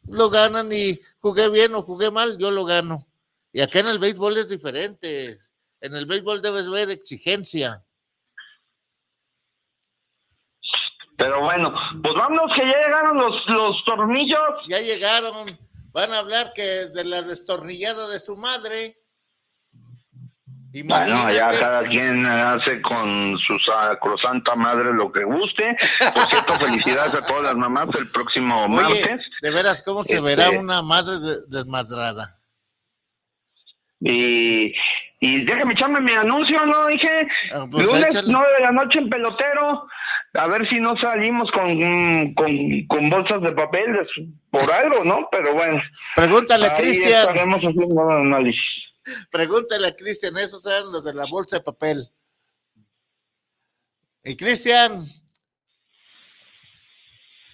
lo 0.08 0.30
ganan 0.30 0.72
y 0.72 1.00
jugué 1.20 1.50
bien 1.50 1.76
o 1.76 1.84
jugué 1.84 2.12
mal, 2.12 2.38
yo 2.38 2.50
lo 2.50 2.64
gano. 2.64 3.09
Y 3.52 3.62
acá 3.62 3.80
en 3.80 3.88
el 3.88 4.00
béisbol 4.00 4.38
es 4.38 4.50
diferente. 4.50 5.36
En 5.82 5.96
el 5.96 6.06
béisbol 6.06 6.42
debes 6.42 6.70
ver 6.70 6.90
exigencia. 6.90 7.84
pero 11.18 11.42
bueno, 11.42 11.74
pues 12.02 12.14
vámonos 12.16 12.50
que 12.56 12.62
ya 12.62 12.78
llegaron 12.88 13.18
los, 13.18 13.46
los 13.48 13.76
tornillos. 13.86 14.40
Ya 14.70 14.80
llegaron, 14.80 15.60
van 15.92 16.14
a 16.14 16.20
hablar 16.20 16.54
que 16.56 16.62
de 16.64 17.04
la 17.04 17.22
destornillada 17.24 18.08
de 18.08 18.20
su 18.22 18.38
madre. 18.38 18.96
Bueno, 20.86 21.08
ya 21.08 21.50
Imagínate. 21.50 21.60
cada 21.60 21.90
quien 21.90 22.26
hace 22.26 22.82
con 22.84 23.38
su 23.40 23.58
sacrosanta 23.66 24.56
madre 24.56 24.94
lo 24.94 25.12
que 25.12 25.26
guste. 25.26 25.76
Por 26.14 26.26
cierto, 26.30 26.54
felicidades 26.66 27.14
a 27.16 27.22
todas 27.26 27.44
las 27.44 27.56
mamás 27.56 27.88
el 27.98 28.10
próximo 28.14 28.66
Oye, 28.68 28.76
martes. 28.76 29.26
de 29.42 29.50
veras, 29.52 29.84
¿cómo 29.84 30.06
se 30.06 30.16
Este- 30.18 30.26
verá 30.26 30.52
una 30.52 30.82
madre 30.84 31.20
de- 31.20 31.48
desmadrada? 31.50 32.34
Y, 34.00 34.74
y 35.20 35.46
déjame 35.46 35.74
echarme 35.74 36.02
mi 36.02 36.12
anuncio, 36.12 36.66
¿no? 36.66 36.88
Dije, 36.88 37.28
pues 37.72 37.86
lunes 37.86 38.06
échale. 38.06 38.32
9 38.32 38.48
de 38.58 38.64
la 38.64 38.72
noche 38.72 39.00
en 39.00 39.10
pelotero. 39.10 39.88
A 40.36 40.48
ver 40.48 40.68
si 40.70 40.80
no 40.80 40.96
salimos 40.98 41.50
con, 41.52 42.34
con, 42.36 42.88
con 42.88 43.10
bolsas 43.10 43.42
de 43.42 43.52
papel 43.52 44.08
por 44.52 44.72
algo, 44.72 45.04
¿no? 45.04 45.28
Pero 45.32 45.56
bueno. 45.56 45.82
Pregúntale 46.16 46.68
a 46.68 46.76
Cristian. 46.76 47.22
Estaremos 47.22 47.62
haciendo 47.62 47.86
un 47.86 48.34
análisis. 48.34 48.62
Pregúntale 49.32 49.88
a 49.88 49.96
Cristian, 49.96 50.38
esos 50.38 50.66
eran 50.68 50.92
los 50.92 51.04
de 51.04 51.14
la 51.16 51.26
bolsa 51.30 51.58
de 51.58 51.64
papel. 51.64 51.98
Y 54.24 54.36
Cristian. 54.36 55.04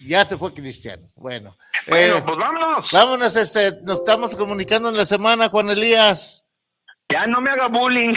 Ya 0.04 0.26
se 0.26 0.38
fue 0.38 0.54
Cristian. 0.54 1.00
Bueno. 1.16 1.56
Bueno, 1.88 2.18
eh, 2.18 2.22
pues 2.24 2.38
vámonos. 2.38 2.86
Vámonos, 2.92 3.36
este, 3.36 3.82
nos 3.84 4.00
estamos 4.00 4.36
comunicando 4.36 4.90
en 4.90 4.98
la 4.98 5.06
semana, 5.06 5.50
Juan 5.50 5.70
Elías. 5.70 6.46
Ya 7.10 7.26
no 7.28 7.42
me 7.42 7.52
haga 7.52 7.68
bullying. 7.68 8.16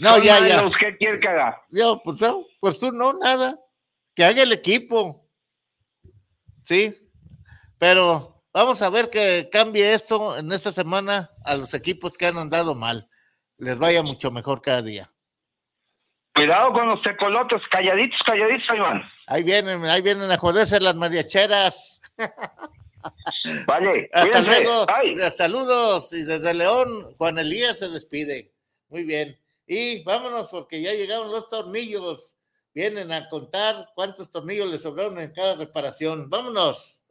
No, 0.00 0.16
Son 0.16 0.24
ya, 0.24 0.38
ya. 0.40 0.56
malos, 0.56 0.74
¿Qué 0.78 0.96
quiere 0.96 1.20
que 1.20 1.28
haga? 1.28 1.62
Yo, 1.70 2.00
pues 2.02 2.20
no, 2.20 2.44
pues 2.60 2.80
tú 2.80 2.90
no, 2.92 3.12
nada. 3.14 3.58
Que 4.14 4.24
haga 4.24 4.42
el 4.42 4.52
equipo. 4.52 5.28
Sí. 6.64 6.94
Pero 7.78 8.42
vamos 8.52 8.82
a 8.82 8.90
ver 8.90 9.10
que 9.10 9.48
cambie 9.52 9.94
esto 9.94 10.36
en 10.36 10.50
esta 10.52 10.72
semana 10.72 11.30
a 11.44 11.56
los 11.56 11.74
equipos 11.74 12.16
que 12.16 12.26
han 12.26 12.38
andado 12.38 12.74
mal. 12.74 13.08
Les 13.58 13.78
vaya 13.78 14.02
mucho 14.02 14.30
mejor 14.30 14.60
cada 14.62 14.82
día. 14.82 15.13
Cuidado 16.34 16.72
con 16.72 16.88
los 16.88 17.00
tecolotes, 17.02 17.62
calladitos, 17.70 18.18
calladitos, 18.26 18.78
van. 18.78 19.02
Ahí 19.28 19.42
vienen, 19.44 19.84
ahí 19.84 20.02
vienen 20.02 20.30
a 20.30 20.36
joderse 20.36 20.80
las 20.80 20.96
mariacheras. 20.96 22.00
Vale, 23.66 24.10
Hasta 24.12 24.42
cuídense. 24.42 24.64
luego. 24.64 24.86
Bye. 24.86 25.30
Saludos. 25.30 26.12
Y 26.12 26.24
desde 26.24 26.54
León, 26.54 26.88
Juan 27.18 27.38
Elías 27.38 27.78
se 27.78 27.88
despide. 27.88 28.52
Muy 28.88 29.04
bien. 29.04 29.38
Y 29.66 30.02
vámonos 30.04 30.50
porque 30.50 30.82
ya 30.82 30.92
llegaron 30.92 31.30
los 31.30 31.48
tornillos. 31.48 32.36
Vienen 32.74 33.12
a 33.12 33.28
contar 33.28 33.90
cuántos 33.94 34.30
tornillos 34.30 34.70
le 34.70 34.78
sobraron 34.78 35.18
en 35.20 35.32
cada 35.32 35.54
reparación. 35.54 36.28
Vámonos. 36.28 37.03